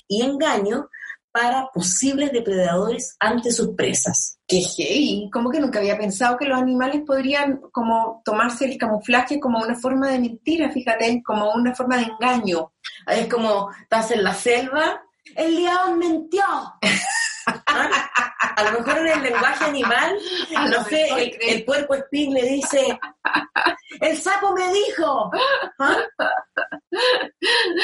y 0.09 0.23
engaño 0.23 0.89
para 1.33 1.69
posibles 1.73 2.31
depredadores 2.31 3.17
ante 3.19 3.51
sus 3.51 3.71
presas. 3.75 4.39
Qué 4.47 4.61
heavy. 4.61 5.31
Como 5.33 5.51
que 5.51 5.59
nunca 5.59 5.79
había 5.79 5.97
pensado 5.97 6.37
que 6.37 6.45
los 6.45 6.61
animales 6.61 7.03
podrían 7.07 7.61
como 7.73 8.21
tomarse 8.25 8.67
el 8.67 8.77
camuflaje 8.77 9.41
como 9.41 9.59
una 9.59 9.75
forma 9.75 10.09
de 10.11 10.19
mentira, 10.19 10.71
fíjate, 10.71 11.23
como 11.25 11.51
una 11.53 11.75
forma 11.75 11.97
de 11.97 12.05
engaño. 12.05 12.73
Es 13.07 13.27
como, 13.29 13.71
estás 13.81 14.11
en 14.11 14.23
la 14.23 14.35
selva, 14.35 15.03
el 15.35 15.55
león 15.57 15.99
mintió. 15.99 16.45
¿Ah? 16.45 16.79
A 18.55 18.65
lo 18.65 18.81
mejor 18.81 18.99
en 18.99 19.07
el 19.07 19.23
lenguaje 19.23 19.65
animal, 19.65 20.19
A 20.55 20.69
no 20.69 20.85
sé, 20.85 21.09
el, 21.09 21.37
el 21.41 21.65
puerco 21.65 21.95
espín 21.95 22.35
le 22.35 22.43
dice, 22.43 22.99
el 24.01 24.17
sapo 24.19 24.53
me 24.53 24.71
dijo. 24.73 25.31
¿Ah? 25.79 25.97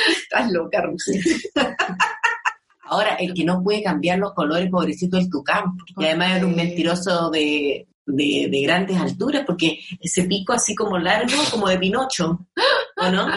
Estás 0.09 0.51
loca, 0.53 0.83
Rusia. 0.83 1.21
Ahora, 2.89 3.15
el 3.15 3.35
que 3.35 3.45
no 3.45 3.63
puede 3.63 3.83
cambiar 3.83 4.19
los 4.19 4.33
colores, 4.35 4.71
pobrecito, 4.71 5.17
el 5.19 5.31
tucán. 5.31 5.65
Y 5.97 6.05
además 6.05 6.37
era 6.37 6.47
un 6.47 6.57
mentiroso 6.57 7.31
de, 7.31 7.87
de, 8.07 8.49
de 8.51 8.63
grandes 8.63 8.97
alturas, 8.99 9.45
porque 9.47 9.79
ese 10.01 10.25
pico 10.25 10.53
así 10.53 10.75
como 10.75 10.99
largo, 10.99 11.37
como 11.51 11.69
de 11.69 11.79
Pinocho, 11.79 12.47
¿o 12.97 13.11
no? 13.11 13.29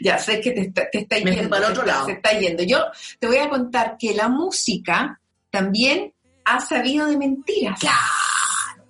Ya 0.00 0.18
sé 0.18 0.40
que 0.40 0.52
te 0.52 0.60
está, 0.62 0.88
te 0.90 0.98
está 1.00 1.18
yendo. 1.18 1.48
para 1.48 1.66
el 1.66 1.72
otro 1.72 1.84
lado. 1.84 2.06
Se 2.06 2.12
está 2.12 2.38
yendo. 2.38 2.62
Yo 2.62 2.78
te 3.18 3.26
voy 3.26 3.38
a 3.38 3.48
contar 3.48 3.96
que 3.98 4.14
la 4.14 4.28
música 4.28 5.20
también 5.50 6.12
ha 6.44 6.60
sabido 6.60 7.06
de 7.06 7.16
mentiras. 7.16 7.78
Claro. 7.80 7.96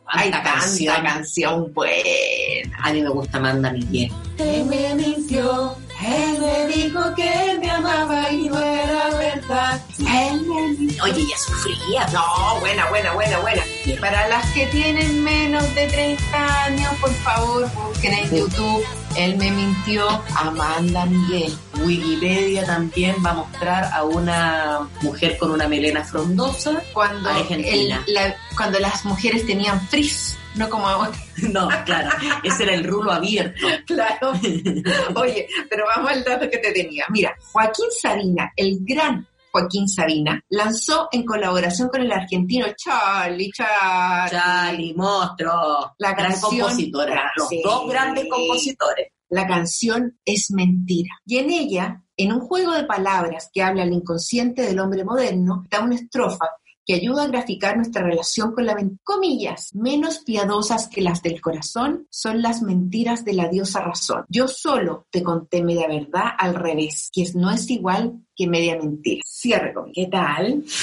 Hay 0.08 0.30
tanta 0.30 0.52
canción. 0.52 1.02
canción 1.02 1.74
buena. 1.74 2.78
A 2.82 2.92
mí 2.92 3.02
me 3.02 3.08
gusta 3.08 3.40
Manda 3.40 3.72
Miguel. 3.72 4.12
Él 4.38 4.64
me 4.66 4.94
mintió, 4.94 5.76
él 6.04 6.38
me 6.40 6.66
dijo 6.66 7.14
que 7.14 7.58
me 7.60 7.70
amaba 7.70 8.30
y 8.30 8.48
no 8.48 8.58
era 8.58 9.08
verdad. 9.10 9.80
Él 9.98 10.42
me 10.42 10.68
mintió. 10.68 11.04
Oye, 11.04 11.22
ella 11.22 11.38
sufría. 11.38 12.06
No, 12.12 12.60
buena, 12.60 12.88
buena, 12.88 13.12
buena, 13.14 13.38
buena. 13.38 13.62
Para 14.00 14.28
las 14.28 14.46
que 14.52 14.66
tienen 14.66 15.24
menos 15.24 15.74
de 15.74 15.86
30 15.86 16.64
años, 16.64 16.94
por 17.00 17.12
favor, 17.14 17.70
busquen 17.88 18.12
en 18.14 18.30
YouTube. 18.30 18.84
Él 19.16 19.36
me 19.36 19.50
mintió, 19.50 20.06
Amanda 20.36 21.06
Miguel. 21.06 21.52
Wikipedia 21.84 22.64
también 22.64 23.16
va 23.24 23.30
a 23.30 23.34
mostrar 23.34 23.84
a 23.92 24.04
una 24.04 24.88
mujer 25.02 25.36
con 25.38 25.50
una 25.50 25.66
melena 25.68 26.04
frondosa. 26.04 26.82
Cuando, 26.92 27.28
Argentina. 27.30 28.02
el- 28.06 28.14
la- 28.14 28.36
cuando 28.56 28.78
las 28.78 29.04
mujeres 29.04 29.46
tenían 29.46 29.80
frizz, 29.88 30.36
no 30.54 30.68
como 30.68 30.86
ahora. 30.88 31.12
No, 31.36 31.68
claro, 31.84 32.10
ese 32.42 32.62
era 32.62 32.74
el 32.74 32.84
rulo 32.84 33.12
abierto. 33.12 33.66
Claro. 33.86 34.32
Oye, 35.14 35.46
pero 35.68 35.84
vamos 35.94 36.10
al 36.10 36.24
dato 36.24 36.48
que 36.50 36.58
te 36.58 36.72
tenía. 36.72 37.04
Mira, 37.10 37.34
Joaquín 37.52 37.86
Sabina, 38.00 38.52
el 38.56 38.78
gran 38.80 39.26
Joaquín 39.60 39.88
Sabina, 39.88 40.40
lanzó 40.50 41.08
en 41.12 41.24
colaboración 41.24 41.88
con 41.88 42.00
el 42.02 42.12
argentino 42.12 42.66
Charlie 42.76 43.50
Charlie, 43.52 44.30
Charlie, 44.30 44.94
monstruo. 44.94 45.94
La 45.98 46.12
gran 46.12 46.30
canción- 46.32 46.60
compositora. 46.60 47.30
Los 47.36 47.48
Sí. 47.48 47.60
dos 47.64 47.88
grandes 47.88 48.26
compositores. 48.30 49.08
La 49.28 49.46
canción 49.46 50.18
es 50.24 50.50
mentira. 50.50 51.10
Y 51.24 51.38
en 51.38 51.50
ella, 51.50 52.02
en 52.16 52.32
un 52.32 52.40
juego 52.40 52.72
de 52.72 52.84
palabras 52.84 53.50
que 53.52 53.62
habla 53.62 53.82
al 53.82 53.92
inconsciente 53.92 54.62
del 54.62 54.78
hombre 54.78 55.04
moderno, 55.04 55.62
está 55.64 55.80
una 55.82 55.96
estrofa 55.96 56.46
que 56.86 56.94
ayuda 56.94 57.24
a 57.24 57.28
graficar 57.28 57.76
nuestra 57.76 58.02
relación 58.02 58.52
con 58.52 58.64
la 58.64 58.74
mentira. 58.74 59.00
Comillas, 59.04 59.74
menos 59.74 60.20
piadosas 60.20 60.88
que 60.88 61.02
las 61.02 61.20
del 61.22 61.40
corazón 61.40 62.06
son 62.10 62.40
las 62.40 62.62
mentiras 62.62 63.24
de 63.24 63.34
la 63.34 63.48
diosa 63.48 63.80
razón. 63.80 64.24
Yo 64.28 64.46
solo 64.48 65.06
te 65.10 65.22
conté 65.22 65.62
media 65.62 65.88
verdad 65.88 66.30
al 66.38 66.54
revés, 66.54 67.10
que 67.12 67.24
no 67.34 67.50
es 67.50 67.68
igual 67.70 68.20
que 68.36 68.46
media 68.46 68.76
mentira. 68.76 69.22
Cierre 69.26 69.72
comillas. 69.74 69.94
¿Qué 69.94 70.06
tal? 70.10 70.64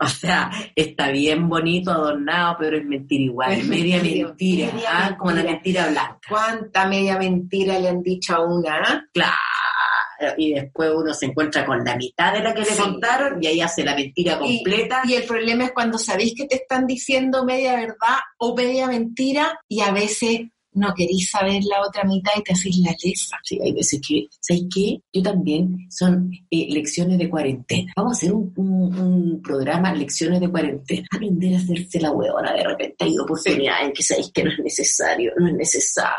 O 0.00 0.06
sea, 0.06 0.50
está 0.76 1.10
bien 1.10 1.48
bonito, 1.48 1.90
adornado, 1.90 2.56
pero 2.58 2.76
es 2.76 2.84
mentira 2.84 3.24
igual. 3.24 3.52
Es 3.52 3.66
media 3.66 3.96
mentira, 4.00 4.28
mentira. 4.28 4.72
media 4.72 4.88
ah, 4.90 5.16
Como 5.18 5.30
la 5.30 5.36
mentira. 5.42 5.52
mentira 5.52 5.88
blanca. 5.90 6.20
¿Cuánta 6.28 6.86
media 6.86 7.18
mentira 7.18 7.78
le 7.80 7.88
han 7.88 8.02
dicho 8.02 8.34
a 8.34 8.44
una? 8.44 8.76
ah? 8.76 9.04
Claro. 9.12 9.32
Y 10.36 10.54
después 10.54 10.90
uno 10.94 11.12
se 11.14 11.26
encuentra 11.26 11.64
con 11.66 11.84
la 11.84 11.96
mitad 11.96 12.32
de 12.32 12.40
la 12.42 12.54
que 12.54 12.60
le 12.60 12.66
Sí. 12.66 12.80
contaron 12.82 13.42
y 13.42 13.46
ahí 13.46 13.60
hace 13.60 13.84
la 13.84 13.94
mentira 13.94 14.38
completa. 14.38 15.02
Y 15.04 15.14
el 15.14 15.24
problema 15.24 15.64
es 15.64 15.72
cuando 15.72 15.98
sabéis 15.98 16.34
que 16.36 16.46
te 16.46 16.56
están 16.56 16.86
diciendo 16.86 17.44
media 17.44 17.74
verdad 17.76 18.18
o 18.38 18.54
media 18.56 18.86
mentira 18.86 19.58
y 19.68 19.80
a 19.80 19.90
veces 19.92 20.40
no 20.74 20.94
queréis 20.94 21.30
saber 21.30 21.62
la 21.64 21.82
otra 21.86 22.02
mitad 22.04 22.32
y 22.34 22.42
te 22.42 22.54
hacéis 22.54 22.78
la 22.78 22.94
lesa. 23.04 23.36
Sí, 23.44 23.58
hay 23.62 23.72
veces 23.72 24.00
que, 24.08 24.26
¿sabes 24.40 24.62
qué? 24.74 25.00
Yo 25.12 25.22
también 25.22 25.76
son 25.90 26.30
eh, 26.50 26.66
lecciones 26.70 27.18
de 27.18 27.28
cuarentena. 27.28 27.92
Vamos 27.94 28.12
a 28.14 28.16
hacer 28.16 28.32
un, 28.32 28.50
un- 28.56 28.98
un 28.98 29.42
programa, 29.42 29.92
lecciones 29.92 30.40
de 30.40 30.48
cuarentena. 30.50 31.06
Aprender 31.12 31.54
a 31.54 31.58
hacerse 31.58 32.00
la 32.00 32.10
huevona. 32.12 32.54
De 32.54 32.64
repente 32.64 32.96
hay 33.04 33.18
oportunidades 33.18 33.88
en 33.88 33.92
que 33.92 34.02
sabéis 34.02 34.30
que 34.32 34.44
no 34.44 34.50
es 34.50 34.58
necesario, 34.60 35.32
no 35.36 35.46
es 35.48 35.54
necesario. 35.54 36.16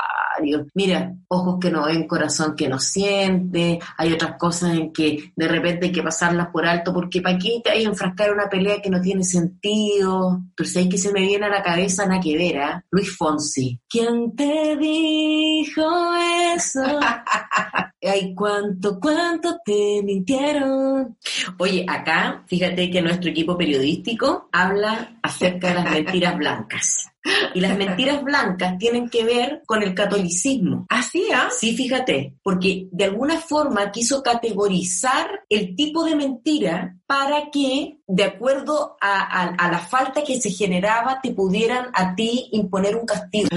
Mira, 0.73 1.15
ojos 1.27 1.57
que 1.59 1.69
no 1.69 1.85
ven, 1.85 2.07
corazón 2.07 2.55
que 2.55 2.67
no 2.67 2.79
siente. 2.79 3.79
Hay 3.97 4.13
otras 4.13 4.37
cosas 4.37 4.73
en 4.75 4.91
que 4.91 5.31
de 5.35 5.47
repente 5.47 5.87
hay 5.87 5.91
que 5.91 6.03
pasarlas 6.03 6.47
por 6.47 6.65
alto 6.65 6.93
porque 6.93 7.21
¿para 7.21 7.37
qué 7.37 7.61
te 7.63 7.71
hay 7.71 7.83
enfrascar 7.83 8.27
en 8.27 8.33
una 8.35 8.49
pelea 8.49 8.81
que 8.81 8.89
no 8.89 9.01
tiene 9.01 9.23
sentido? 9.23 10.41
Pero 10.55 10.69
sabéis 10.69 10.89
que 10.89 10.97
se 10.97 11.11
me 11.11 11.21
viene 11.21 11.45
a 11.45 11.49
la 11.49 11.63
cabeza 11.63 12.05
nada 12.05 12.21
que 12.21 12.37
ver, 12.37 12.57
¿ah? 12.59 12.83
Luis 12.91 13.15
Fonsi. 13.15 13.79
¿Quién 13.89 14.35
te 14.35 14.77
dijo 14.77 15.85
eso? 16.55 16.81
Ay, 18.01 18.35
cuánto, 18.35 18.99
cuánto 18.99 19.57
te 19.63 20.01
mintieron. 20.03 21.17
Oye, 21.57 21.85
acá, 21.87 22.43
fíjate 22.47 22.89
que 22.91 23.01
nuestro 23.01 23.29
equipo 23.29 23.57
periodístico 23.57 24.49
habla 24.51 25.19
acerca 25.21 25.69
de 25.69 25.73
las 25.75 25.91
mentiras 25.91 26.37
blancas. 26.37 27.12
Y 27.53 27.61
las 27.61 27.77
mentiras 27.77 28.21
blancas 28.23 28.77
tienen 28.77 29.09
que 29.09 29.23
ver 29.23 29.61
con 29.65 29.81
el 29.83 29.93
catolicismo. 29.93 30.85
Así, 30.89 31.25
¿ah? 31.33 31.49
Sí, 31.57 31.75
fíjate, 31.75 32.35
porque 32.43 32.87
de 32.91 33.05
alguna 33.05 33.37
forma 33.39 33.91
quiso 33.91 34.21
categorizar 34.21 35.41
el 35.49 35.75
tipo 35.75 36.03
de 36.03 36.15
mentira 36.15 36.97
para 37.05 37.49
que, 37.51 37.97
de 38.07 38.23
acuerdo 38.23 38.97
a, 38.99 39.21
a- 39.21 39.55
a 39.55 39.71
la 39.71 39.79
falta 39.79 40.23
que 40.23 40.41
se 40.41 40.49
generaba, 40.49 41.19
te 41.21 41.31
pudieran 41.31 41.87
a 41.93 42.15
ti 42.15 42.49
imponer 42.51 42.95
un 42.95 43.05
castigo. 43.05 43.47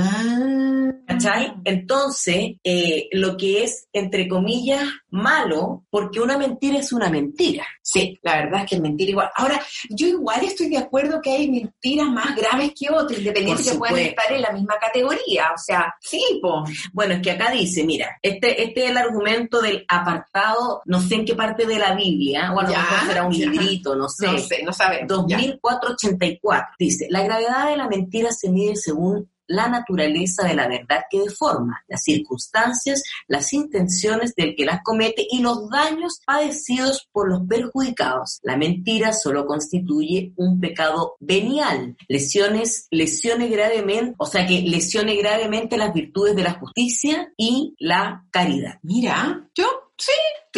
¿Cachai? 1.06 1.54
Entonces, 1.64 2.56
eh, 2.64 3.08
lo 3.12 3.36
que 3.36 3.62
es, 3.64 3.88
entre 3.92 4.28
comillas, 4.28 4.82
malo, 5.10 5.84
porque 5.90 6.20
una 6.20 6.36
mentira 6.36 6.78
es 6.78 6.92
una 6.92 7.08
mentira. 7.08 7.64
Sí, 7.82 8.18
la 8.22 8.36
verdad 8.36 8.62
es 8.64 8.70
que 8.70 8.74
es 8.76 8.80
mentira 8.82 9.10
igual. 9.10 9.30
Ahora, 9.36 9.60
yo 9.90 10.06
igual 10.08 10.44
estoy 10.44 10.68
de 10.68 10.78
acuerdo 10.78 11.20
que 11.22 11.30
hay 11.30 11.50
mentiras 11.50 12.08
más 12.08 12.34
graves 12.36 12.72
que 12.78 12.90
otras, 12.90 13.18
independiente 13.18 13.55
Por 13.56 13.64
que 13.64 13.78
puedan 13.78 13.98
estar 13.98 14.32
en 14.32 14.42
la 14.42 14.52
misma 14.52 14.74
categoría. 14.80 15.52
O 15.54 15.58
sea, 15.58 15.94
sí, 16.00 16.40
po. 16.42 16.64
Bueno, 16.92 17.14
es 17.14 17.22
que 17.22 17.30
acá 17.32 17.50
dice, 17.50 17.84
mira, 17.84 18.18
este, 18.22 18.62
este 18.62 18.84
es 18.84 18.90
el 18.90 18.96
argumento 18.96 19.60
del 19.60 19.84
apartado, 19.88 20.82
no 20.84 21.00
sé 21.00 21.16
en 21.16 21.24
qué 21.24 21.34
parte 21.34 21.66
de 21.66 21.78
la 21.78 21.94
Biblia, 21.94 22.52
o 22.52 22.60
a 22.60 22.62
lo 22.62 22.68
mejor 22.68 22.98
será 23.06 23.26
un 23.26 23.32
ya. 23.32 23.46
librito, 23.46 23.94
no 23.94 24.08
sé. 24.08 24.26
No 24.26 24.38
sé, 24.38 24.62
no 24.62 24.72
sabemos. 24.72 25.08
Ya. 25.28 25.36
2484 25.36 26.74
dice, 26.78 27.06
la 27.10 27.22
gravedad 27.22 27.68
de 27.68 27.76
la 27.76 27.88
mentira 27.88 28.30
se 28.32 28.50
mide 28.50 28.76
según 28.76 29.30
la 29.46 29.68
naturaleza 29.68 30.46
de 30.46 30.54
la 30.54 30.68
verdad 30.68 31.04
que 31.10 31.20
deforma, 31.20 31.82
las 31.88 32.02
circunstancias, 32.02 33.02
las 33.28 33.52
intenciones 33.52 34.34
del 34.34 34.54
que 34.56 34.64
las 34.64 34.82
comete 34.82 35.26
y 35.30 35.40
los 35.40 35.68
daños 35.70 36.20
padecidos 36.24 37.08
por 37.12 37.28
los 37.28 37.46
perjudicados. 37.46 38.40
La 38.42 38.56
mentira 38.56 39.12
solo 39.12 39.46
constituye 39.46 40.32
un 40.36 40.60
pecado 40.60 41.16
venial, 41.20 41.96
lesiones, 42.08 42.86
lesione 42.90 43.48
gravemente, 43.48 44.14
o 44.18 44.26
sea 44.26 44.46
que 44.46 44.62
lesione 44.62 45.16
gravemente 45.16 45.76
las 45.76 45.92
virtudes 45.92 46.36
de 46.36 46.42
la 46.42 46.54
justicia 46.54 47.32
y 47.36 47.74
la 47.78 48.24
caridad. 48.30 48.78
Mira, 48.82 49.48
yo 49.54 49.66
sí, 49.96 50.12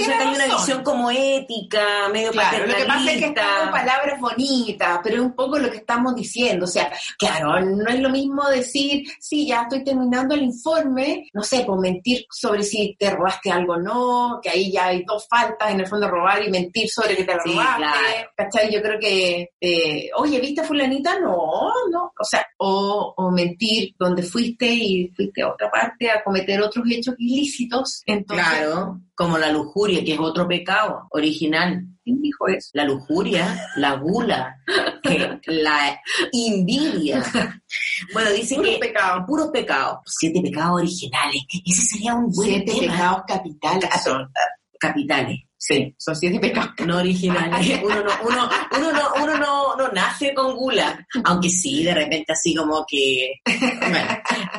Acá 0.04 0.28
hay 0.28 0.34
una 0.34 0.46
visión 0.46 0.82
como 0.82 1.10
ética, 1.10 2.08
medio 2.12 2.30
Claro, 2.32 2.66
lo 2.66 2.74
que 2.74 2.84
pasa 2.84 3.12
es 3.12 3.18
que 3.20 3.26
paternalista. 3.28 3.40
estamos 3.42 3.70
palabras 3.70 4.20
bonitas, 4.20 5.00
pero 5.02 5.16
es 5.16 5.22
un 5.22 5.34
poco 5.34 5.58
lo 5.58 5.70
que 5.70 5.76
estamos 5.78 6.14
diciendo. 6.14 6.64
O 6.64 6.68
sea, 6.68 6.92
claro, 7.18 7.60
no 7.64 7.88
es 7.90 8.00
lo 8.00 8.10
mismo 8.10 8.48
decir, 8.48 9.04
sí, 9.20 9.46
ya 9.46 9.62
estoy 9.62 9.84
terminando 9.84 10.34
el 10.34 10.42
informe, 10.42 11.28
no 11.32 11.42
sé, 11.42 11.64
pues 11.66 11.78
mentir 11.80 12.24
sobre 12.30 12.62
si 12.62 12.96
te 12.98 13.10
robaste 13.10 13.50
algo 13.50 13.74
o 13.74 13.78
no, 13.80 14.40
que 14.42 14.50
ahí 14.50 14.72
ya 14.72 14.86
hay 14.86 15.04
dos 15.04 15.26
faltas, 15.28 15.70
en 15.70 15.80
el 15.80 15.86
fondo 15.86 16.08
robar 16.08 16.42
y 16.42 16.50
mentir 16.50 16.88
sobre 16.88 17.16
que 17.16 17.24
te 17.24 17.34
lo 17.34 17.40
Sí, 17.44 17.50
robaste. 17.52 17.76
claro. 17.78 18.30
¿Cachai? 18.36 18.72
Yo 18.72 18.82
creo 18.82 18.98
que, 19.00 19.50
eh, 19.60 20.10
oye, 20.16 20.40
¿viste 20.40 20.60
a 20.60 20.64
fulanita? 20.64 21.18
No, 21.20 21.70
no. 21.90 22.12
O 22.18 22.24
sea, 22.24 22.46
o, 22.58 23.14
o 23.16 23.30
mentir 23.30 23.94
donde 23.98 24.22
fuiste 24.22 24.66
y 24.66 25.08
fuiste 25.14 25.42
a 25.42 25.52
otra 25.52 25.70
parte 25.70 26.10
a 26.10 26.22
cometer 26.22 26.60
otros 26.62 26.84
hechos 26.90 27.14
ilícitos. 27.18 28.02
Entonces, 28.06 28.46
Claro, 28.46 29.00
como 29.14 29.38
la 29.38 29.50
lujuria, 29.50 29.87
que 30.04 30.12
es 30.14 30.18
otro 30.18 30.46
pecado 30.46 31.06
original. 31.10 31.84
¿quién 32.08 32.22
dijo 32.22 32.48
eso? 32.48 32.70
La 32.72 32.84
lujuria, 32.84 33.66
la 33.76 33.96
gula, 33.96 34.56
la 35.46 36.00
envidia. 36.32 37.22
Bueno, 38.14 38.30
dice 38.30 38.54
Puros 38.54 38.70
que 38.70 38.78
pecados. 38.78 39.24
puros 39.26 39.48
pecados, 39.48 39.98
siete 40.06 40.40
pecados 40.40 40.76
originales. 40.80 41.42
Ese 41.66 41.82
sería 41.82 42.14
un 42.14 42.30
buen 42.32 42.48
Siete 42.48 42.72
tema. 42.80 42.92
pecados 42.92 43.22
capitales 43.26 43.90
son. 44.02 44.28
Capitales, 44.80 45.38
Sí, 45.60 45.92
son 45.98 46.14
siete 46.14 46.38
pecados. 46.38 46.70
no 46.86 46.98
originales. 46.98 47.80
Uno 47.82 47.96
no, 47.96 48.10
uno, 48.26 48.48
uno 48.78 48.92
no, 48.92 49.24
uno 49.24 49.38
no, 49.38 49.76
no 49.76 49.88
nace 49.88 50.32
con 50.32 50.54
gula, 50.56 51.04
aunque 51.24 51.50
sí, 51.50 51.82
de 51.82 51.94
repente 51.94 52.32
así 52.32 52.54
como 52.54 52.86
que... 52.88 53.34
Bueno, 53.44 53.98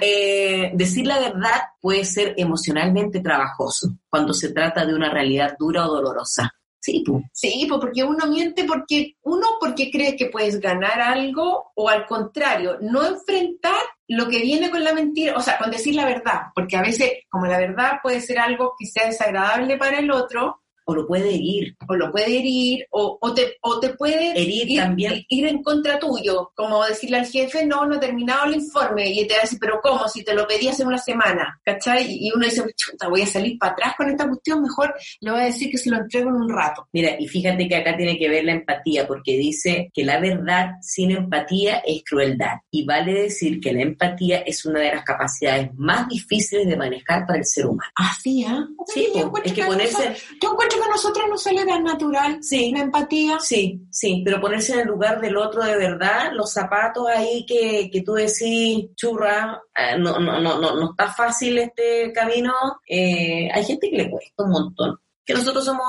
eh, 0.01 0.71
decir 0.73 1.07
la 1.07 1.19
verdad 1.19 1.61
puede 1.81 2.03
ser 2.03 2.33
emocionalmente 2.37 3.21
trabajoso 3.21 3.95
cuando 4.09 4.33
se 4.33 4.51
trata 4.51 4.85
de 4.85 4.93
una 4.93 5.09
realidad 5.09 5.55
dura 5.57 5.87
o 5.87 5.93
dolorosa. 5.93 6.53
Sí, 6.81 7.03
pues. 7.05 7.23
Sí, 7.33 7.65
pues 7.67 7.79
porque 7.79 8.03
uno 8.03 8.25
miente 8.27 8.63
porque 8.63 9.15
uno 9.23 9.47
porque 9.59 9.91
cree 9.91 10.15
que 10.15 10.27
puedes 10.27 10.59
ganar 10.59 10.99
algo 11.01 11.71
o 11.75 11.89
al 11.89 12.05
contrario, 12.05 12.77
no 12.81 13.05
enfrentar 13.05 13.75
lo 14.07 14.27
que 14.27 14.41
viene 14.41 14.69
con 14.69 14.83
la 14.83 14.93
mentira, 14.93 15.35
o 15.35 15.41
sea, 15.41 15.57
con 15.57 15.71
decir 15.71 15.95
la 15.95 16.05
verdad, 16.05 16.43
porque 16.55 16.77
a 16.77 16.81
veces 16.81 17.11
como 17.29 17.45
la 17.45 17.57
verdad 17.57 17.99
puede 18.01 18.21
ser 18.21 18.39
algo 18.39 18.73
que 18.77 18.85
sea 18.85 19.05
desagradable 19.05 19.77
para 19.77 19.99
el 19.99 20.09
otro, 20.09 20.61
O 20.89 20.95
lo 20.95 21.07
puede 21.07 21.35
herir. 21.35 21.75
o 21.87 21.95
lo 21.95 22.11
puede 22.11 22.39
herir, 22.39 22.85
o, 22.91 23.17
o 23.21 23.33
te, 23.33 23.57
o 23.61 23.79
te 23.79 23.89
puede 23.89 24.31
Herir 24.31 24.69
ir, 24.71 24.79
también. 24.79 25.23
ir 25.29 25.47
en 25.47 25.61
contra 25.61 25.99
tuyo, 25.99 26.51
como 26.55 26.83
decirle 26.85 27.17
al 27.17 27.25
jefe, 27.27 27.65
no, 27.65 27.85
no 27.85 27.95
he 27.95 27.99
terminado 27.99 28.45
el 28.45 28.55
informe, 28.55 29.07
y 29.09 29.27
te 29.27 29.33
va 29.35 29.39
a 29.39 29.43
decir, 29.43 29.59
pero 29.61 29.79
¿cómo? 29.83 30.07
Si 30.07 30.23
te 30.23 30.33
lo 30.33 30.47
pedí 30.47 30.67
hace 30.67 30.83
una 30.83 30.97
semana, 30.97 31.59
¿cachai? 31.63 32.05
Y 32.09 32.31
uno 32.35 32.45
dice, 32.45 32.63
chuta, 32.75 33.07
voy 33.07 33.21
a 33.21 33.27
salir 33.27 33.57
para 33.59 33.73
atrás 33.73 33.93
con 33.97 34.09
esta 34.09 34.27
cuestión, 34.27 34.61
mejor 34.61 34.93
le 35.21 35.31
voy 35.31 35.41
a 35.41 35.45
decir 35.45 35.69
que 35.69 35.77
se 35.77 35.89
lo 35.89 35.97
entrego 35.97 36.29
en 36.29 36.35
un 36.35 36.49
rato. 36.49 36.87
Mira, 36.91 37.15
y 37.19 37.27
fíjate 37.27 37.67
que 37.67 37.75
acá 37.75 37.95
tiene 37.95 38.17
que 38.17 38.29
ver 38.29 38.43
la 38.45 38.53
empatía, 38.53 39.05
porque 39.07 39.37
dice 39.37 39.89
que 39.93 40.03
la 40.03 40.19
verdad 40.19 40.71
sin 40.81 41.11
empatía 41.11 41.77
es 41.85 42.03
crueldad. 42.03 42.57
Y 42.71 42.85
vale 42.85 43.13
decir 43.13 43.59
que 43.59 43.73
la 43.73 43.81
empatía 43.83 44.39
es 44.39 44.65
una 44.65 44.79
de 44.79 44.93
las 44.95 45.03
capacidades 45.03 45.69
más 45.75 46.07
difíciles 46.07 46.67
de 46.67 46.75
manejar 46.77 47.25
para 47.25 47.39
el 47.39 47.45
ser 47.45 47.65
humano. 47.67 47.91
Así, 47.95 48.43
¿ah? 48.47 48.65
Sí, 48.87 49.07
yo 49.13 49.21
encuentro 49.27 49.51
es 49.51 49.53
que 49.53 49.65
ponerse- 49.65 50.15
yo 50.41 50.51
encuentro 50.51 50.78
que 50.79 50.85
a 50.85 50.89
nosotros 50.89 51.25
nos 51.29 51.43
sale 51.43 51.65
tan 51.65 51.83
natural 51.83 52.37
Sí. 52.41 52.71
la 52.71 52.79
empatía. 52.81 53.39
Sí, 53.39 53.81
sí, 53.91 54.21
pero 54.25 54.41
ponerse 54.41 54.73
en 54.73 54.79
el 54.81 54.87
lugar 54.87 55.19
del 55.21 55.37
otro 55.37 55.63
de 55.63 55.75
verdad, 55.75 56.31
los 56.33 56.51
zapatos 56.51 57.07
ahí 57.07 57.45
que, 57.45 57.89
que 57.91 58.01
tú 58.01 58.13
decís, 58.13 58.87
churra, 58.95 59.61
eh, 59.75 59.97
no, 59.97 60.19
no, 60.19 60.39
no, 60.39 60.59
no, 60.59 60.75
no 60.75 60.89
está 60.91 61.11
fácil 61.11 61.57
este 61.59 62.11
camino, 62.13 62.53
eh, 62.87 63.49
hay 63.53 63.63
gente 63.63 63.89
que 63.89 63.97
le 63.97 64.09
cuesta 64.09 64.43
un 64.43 64.51
montón, 64.51 64.99
que 65.29 65.35
nosotros 65.35 65.63
somos 65.63 65.85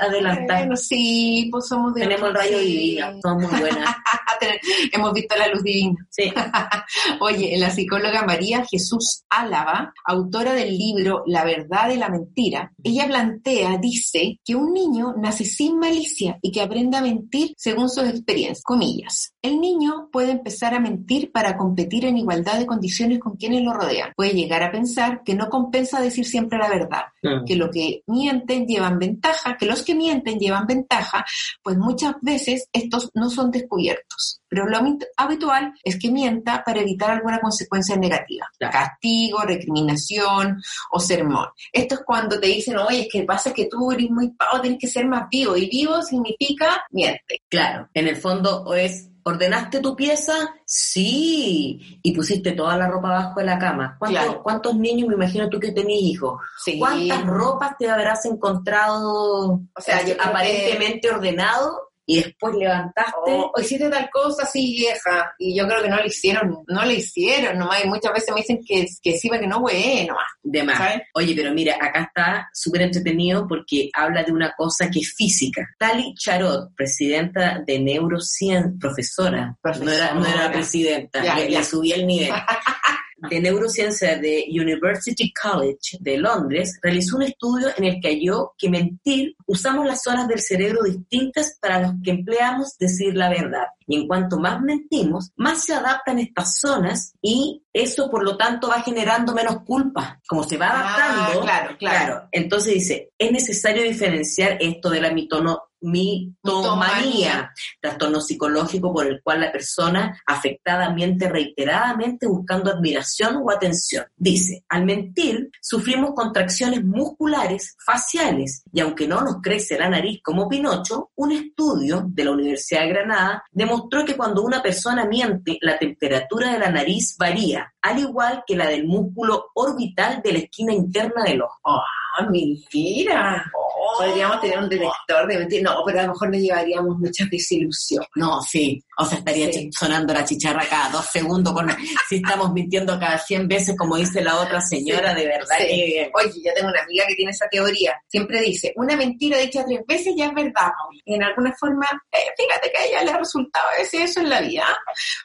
adelantados, 0.00 0.86
sí, 0.86 1.48
pues 1.50 1.66
somos 1.66 1.92
de 1.92 2.02
tenemos 2.02 2.28
el 2.28 2.34
rayo 2.36 2.58
sí. 2.60 2.66
divino, 2.66 3.18
somos 3.20 3.50
muy 3.50 3.60
buenas, 3.60 3.96
Hemos 4.92 5.12
visto 5.12 5.36
la 5.36 5.48
luz 5.48 5.62
divina. 5.64 6.06
sí, 6.08 6.32
Oye, 7.20 7.58
la 7.58 7.70
psicóloga 7.70 8.22
María 8.22 8.64
Jesús 8.64 9.24
Álava, 9.28 9.92
autora 10.04 10.54
del 10.54 10.78
libro 10.78 11.24
La 11.26 11.44
verdad 11.44 11.88
de 11.88 11.96
la 11.96 12.08
mentira, 12.10 12.72
ella 12.84 13.08
plantea, 13.08 13.76
dice, 13.78 14.38
que 14.44 14.54
un 14.54 14.72
niño 14.72 15.14
nace 15.18 15.44
sin 15.44 15.76
malicia 15.76 16.38
y 16.40 16.52
que 16.52 16.62
aprende 16.62 16.96
a 16.96 17.02
mentir 17.02 17.52
según 17.56 17.90
sus 17.90 18.04
experiencias. 18.04 18.62
Comillas. 18.62 19.34
El 19.42 19.58
niño 19.60 20.08
puede 20.12 20.32
empezar 20.32 20.74
a 20.74 20.80
mentir 20.80 21.32
para 21.32 21.56
competir 21.56 22.04
en 22.04 22.18
igualdad 22.18 22.58
de 22.58 22.66
condiciones 22.66 23.18
con 23.18 23.36
quienes 23.36 23.62
lo 23.62 23.72
rodean. 23.72 24.12
Puede 24.14 24.32
llegar 24.32 24.62
a 24.62 24.70
pensar 24.70 25.22
que 25.24 25.34
no 25.34 25.48
compensa 25.48 26.00
decir 26.00 26.26
siempre 26.26 26.58
la 26.58 26.68
verdad, 26.68 27.04
que 27.46 27.56
lo 27.56 27.70
que 27.70 28.02
mienten 28.06 28.66
llevan 28.66 28.98
ventaja, 28.98 29.56
que 29.56 29.64
los 29.66 29.82
que 29.82 29.94
mienten 29.94 30.38
llevan 30.38 30.66
ventaja, 30.66 31.24
pues 31.62 31.78
muchas 31.78 32.16
veces 32.20 32.68
estos 32.72 33.10
no 33.14 33.30
son 33.30 33.50
descubiertos. 33.50 34.42
Pero 34.48 34.66
lo 34.66 34.76
habit- 34.76 35.06
habitual 35.16 35.72
es 35.84 35.98
que 35.98 36.10
mienta 36.10 36.62
para 36.64 36.80
evitar 36.80 37.10
alguna 37.12 37.40
consecuencia 37.40 37.96
negativa. 37.96 38.46
Claro. 38.58 38.72
Castigo, 38.72 39.40
recriminación 39.42 40.60
o 40.90 41.00
sermón. 41.00 41.46
Esto 41.72 41.94
es 41.94 42.00
cuando 42.04 42.38
te 42.38 42.48
dicen, 42.48 42.76
oye, 42.76 43.02
es 43.02 43.08
que 43.10 43.22
pasa 43.22 43.54
que 43.54 43.66
tú 43.66 43.90
eres 43.92 44.10
muy 44.10 44.30
pavo, 44.32 44.60
tienes 44.60 44.78
que 44.80 44.88
ser 44.88 45.06
más 45.06 45.28
vivo. 45.30 45.56
Y 45.56 45.68
vivo 45.68 46.02
significa 46.02 46.82
miente. 46.90 47.42
claro, 47.48 47.88
en 47.94 48.08
el 48.08 48.16
fondo 48.16 48.74
es, 48.74 49.08
¿ordenaste 49.30 49.80
tu 49.80 49.96
pieza? 49.96 50.34
Sí, 50.64 52.00
y 52.02 52.12
pusiste 52.12 52.52
toda 52.52 52.76
la 52.76 52.88
ropa 52.88 53.08
abajo 53.08 53.40
de 53.40 53.46
la 53.46 53.58
cama. 53.58 53.96
¿Cuántos, 53.98 54.22
Claro. 54.24 54.42
cuántos 54.42 54.76
niños, 54.76 55.08
me 55.08 55.14
imagino 55.14 55.48
tú 55.48 55.58
que 55.58 55.72
tenés 55.72 56.00
hijos? 56.02 56.40
Sí. 56.62 56.78
¿Cuántas 56.78 57.26
ropas 57.26 57.76
te 57.78 57.88
habrás 57.88 58.24
encontrado 58.26 59.60
O 59.74 59.80
sea, 59.80 60.04
yo 60.04 60.16
creo 60.16 60.28
aparentemente 60.28 61.10
ordenado 61.10 61.89
y 62.12 62.22
después 62.22 62.54
levantaste? 62.56 63.12
O, 63.26 63.52
o 63.54 63.60
hiciste 63.60 63.88
tal 63.88 64.08
cosa 64.10 64.42
así 64.42 64.72
vieja 64.72 65.32
y 65.38 65.56
yo 65.56 65.66
creo 65.68 65.82
que 65.82 65.88
no 65.88 65.96
le 65.98 66.06
hicieron, 66.08 66.64
no 66.66 66.84
le 66.84 66.94
hicieron 66.94 67.58
nomás 67.58 67.84
y 67.84 67.88
muchas 67.88 68.12
veces 68.12 68.34
me 68.34 68.40
dicen 68.40 68.60
que, 68.66 68.86
que 69.02 69.16
sí, 69.16 69.28
pero 69.28 69.42
que 69.42 69.46
no 69.46 69.60
güey, 69.60 70.06
nomás. 70.06 70.26
de 70.42 70.62
más. 70.64 70.78
¿sabes? 70.78 71.02
Oye, 71.14 71.34
pero 71.36 71.52
mira, 71.52 71.76
acá 71.80 72.02
está 72.02 72.50
súper 72.52 72.82
entretenido 72.82 73.46
porque 73.46 73.90
habla 73.92 74.22
de 74.24 74.32
una 74.32 74.52
cosa 74.56 74.90
que 74.90 75.00
es 75.00 75.14
física. 75.14 75.62
Tali 75.78 76.14
Charot, 76.14 76.74
presidenta 76.74 77.62
de 77.66 77.78
Neurociencia, 77.78 78.72
profesora, 78.80 79.56
no 79.80 79.90
era, 79.90 80.14
no 80.14 80.26
era 80.26 80.50
presidenta, 80.50 81.22
Ya, 81.22 81.36
le, 81.36 81.50
ya. 81.50 81.58
le 81.58 81.64
subí 81.64 81.92
el 81.92 82.06
nivel. 82.06 82.30
de 83.28 83.40
neurociencia 83.40 84.16
de 84.18 84.46
University 84.48 85.32
College 85.32 85.98
de 86.00 86.16
Londres 86.16 86.78
realizó 86.82 87.16
un 87.16 87.22
estudio 87.22 87.68
en 87.76 87.84
el 87.84 88.00
que 88.00 88.08
halló 88.08 88.52
que 88.56 88.70
mentir 88.70 89.36
usamos 89.46 89.86
las 89.86 90.02
zonas 90.02 90.28
del 90.28 90.40
cerebro 90.40 90.84
distintas 90.84 91.58
para 91.60 91.80
los 91.80 91.92
que 92.02 92.10
empleamos 92.10 92.78
decir 92.78 93.14
la 93.14 93.28
verdad. 93.28 93.66
Y 93.90 93.96
en 93.96 94.06
cuanto 94.06 94.38
más 94.38 94.62
mentimos, 94.62 95.32
más 95.34 95.64
se 95.64 95.74
adaptan 95.74 96.20
estas 96.20 96.60
zonas 96.60 97.12
y 97.20 97.64
eso 97.72 98.08
por 98.08 98.22
lo 98.22 98.36
tanto 98.36 98.68
va 98.68 98.82
generando 98.82 99.34
menos 99.34 99.64
culpa. 99.66 100.20
Como 100.28 100.44
se 100.44 100.56
va 100.56 100.70
adaptando, 100.70 101.40
Ah, 101.40 101.42
claro, 101.42 101.76
claro. 101.76 102.28
Entonces 102.30 102.74
dice, 102.74 103.10
es 103.18 103.32
necesario 103.32 103.82
diferenciar 103.82 104.58
esto 104.60 104.90
de 104.90 105.00
la 105.00 105.10
mitono, 105.10 105.70
Mitomanía. 105.82 107.52
trastorno 107.80 108.20
psicológico 108.20 108.92
por 108.92 109.06
el 109.06 109.22
cual 109.22 109.40
la 109.40 109.50
persona 109.52 110.20
afectada 110.26 110.90
miente 110.92 111.28
reiteradamente 111.28 112.26
buscando 112.26 112.70
admiración 112.70 113.36
o 113.42 113.50
atención. 113.50 114.04
Dice, 114.16 114.64
al 114.68 114.84
mentir 114.84 115.50
sufrimos 115.60 116.12
contracciones 116.14 116.84
musculares 116.84 117.76
faciales 117.84 118.62
y 118.72 118.80
aunque 118.80 119.08
no 119.08 119.22
nos 119.22 119.36
crece 119.42 119.78
la 119.78 119.88
nariz 119.88 120.20
como 120.22 120.48
Pinocho, 120.48 121.10
un 121.16 121.32
estudio 121.32 122.04
de 122.08 122.24
la 122.24 122.32
Universidad 122.32 122.82
de 122.82 122.88
Granada 122.88 123.44
demostró 123.50 123.79
que 123.88 124.16
cuando 124.16 124.42
una 124.42 124.62
persona 124.62 125.04
miente, 125.04 125.58
la 125.60 125.78
temperatura 125.78 126.52
de 126.52 126.58
la 126.58 126.70
nariz 126.70 127.16
varía, 127.18 127.72
al 127.82 127.98
igual 127.98 128.44
que 128.46 128.56
la 128.56 128.66
del 128.66 128.86
músculo 128.86 129.50
orbital 129.54 130.20
de 130.22 130.32
la 130.32 130.38
esquina 130.38 130.72
interna 130.72 131.22
del 131.24 131.42
ojo. 131.42 131.60
Ah, 131.64 132.26
mentira. 132.30 133.50
Podríamos 133.98 134.40
tener 134.40 134.58
un 134.58 134.68
detector 134.68 135.26
de 135.26 135.38
mentiras. 135.38 135.74
No, 135.74 135.82
pero 135.84 136.00
a 136.00 136.02
lo 136.04 136.08
mejor 136.12 136.30
nos 136.30 136.40
llevaríamos 136.40 136.98
muchas 136.98 137.28
desilusiones. 137.30 138.08
No, 138.14 138.40
sí. 138.42 138.82
O 138.98 139.04
sea, 139.04 139.18
estaría 139.18 139.50
Sí. 139.52 139.70
sonando 139.78 140.12
la 140.12 140.24
chicharra 140.24 140.64
cada 140.68 140.90
dos 140.90 141.06
segundos 141.06 141.52
con, 141.54 141.68
si 142.08 142.16
estamos 142.16 142.52
mintiendo 142.52 142.98
cada 142.98 143.18
100 143.18 143.48
veces, 143.48 143.74
como 143.76 143.96
dice 143.96 144.20
la 144.20 144.38
otra 144.40 144.60
señora, 144.60 145.14
de 145.14 145.26
verdad 145.26 145.56
Sí. 145.58 145.64
que... 145.66 146.10
Oye, 146.14 146.32
yo 146.44 146.52
tengo 146.54 146.68
una 146.68 146.82
amiga 146.82 147.04
que 147.08 147.14
tiene 147.14 147.30
esa 147.30 147.46
teoría. 147.50 147.94
Siempre 148.08 148.40
dice, 148.42 148.72
una 148.76 148.96
mentira 148.96 149.38
dicha 149.38 149.64
tres 149.64 149.80
veces 149.86 150.14
ya 150.16 150.26
es 150.26 150.34
verdad. 150.34 150.70
Y 151.04 151.14
en 151.14 151.22
alguna 151.22 151.52
forma, 151.58 151.86
eh, 152.12 152.18
fíjate 152.36 152.70
que 152.70 152.78
a 152.78 152.86
ella 152.86 153.04
le 153.04 153.10
ha 153.12 153.18
resultado 153.18 153.66
a 153.74 153.78
veces 153.80 154.10
eso 154.10 154.20
en 154.20 154.28
la 154.28 154.40
vida. 154.40 154.64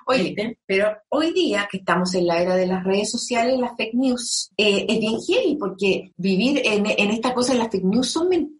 Oye, 0.08 0.34
pero 0.66 0.96
hoy 1.10 1.34
día 1.34 1.68
que 1.70 1.78
estamos 1.78 2.14
en 2.16 2.28
la 2.28 2.42
era 2.42 2.56
de 2.56 2.68
las 2.68 2.84
redes 2.84 3.12
sociales, 3.12 3.58
las 3.60 3.76
fake 3.78 3.94
news, 3.94 4.52
eh, 4.58 4.86
es 4.88 5.00
bien 5.00 5.18
heavy 5.28 5.58
porque 5.60 6.12
vivir 6.18 6.62
en, 6.64 6.86
en 6.86 7.10
esta 7.12 7.34
cosa 7.34 7.54
las 7.54 7.70
fake 7.70 7.84
news 7.84 8.10
son 8.12 8.30
mentiras. 8.30 8.55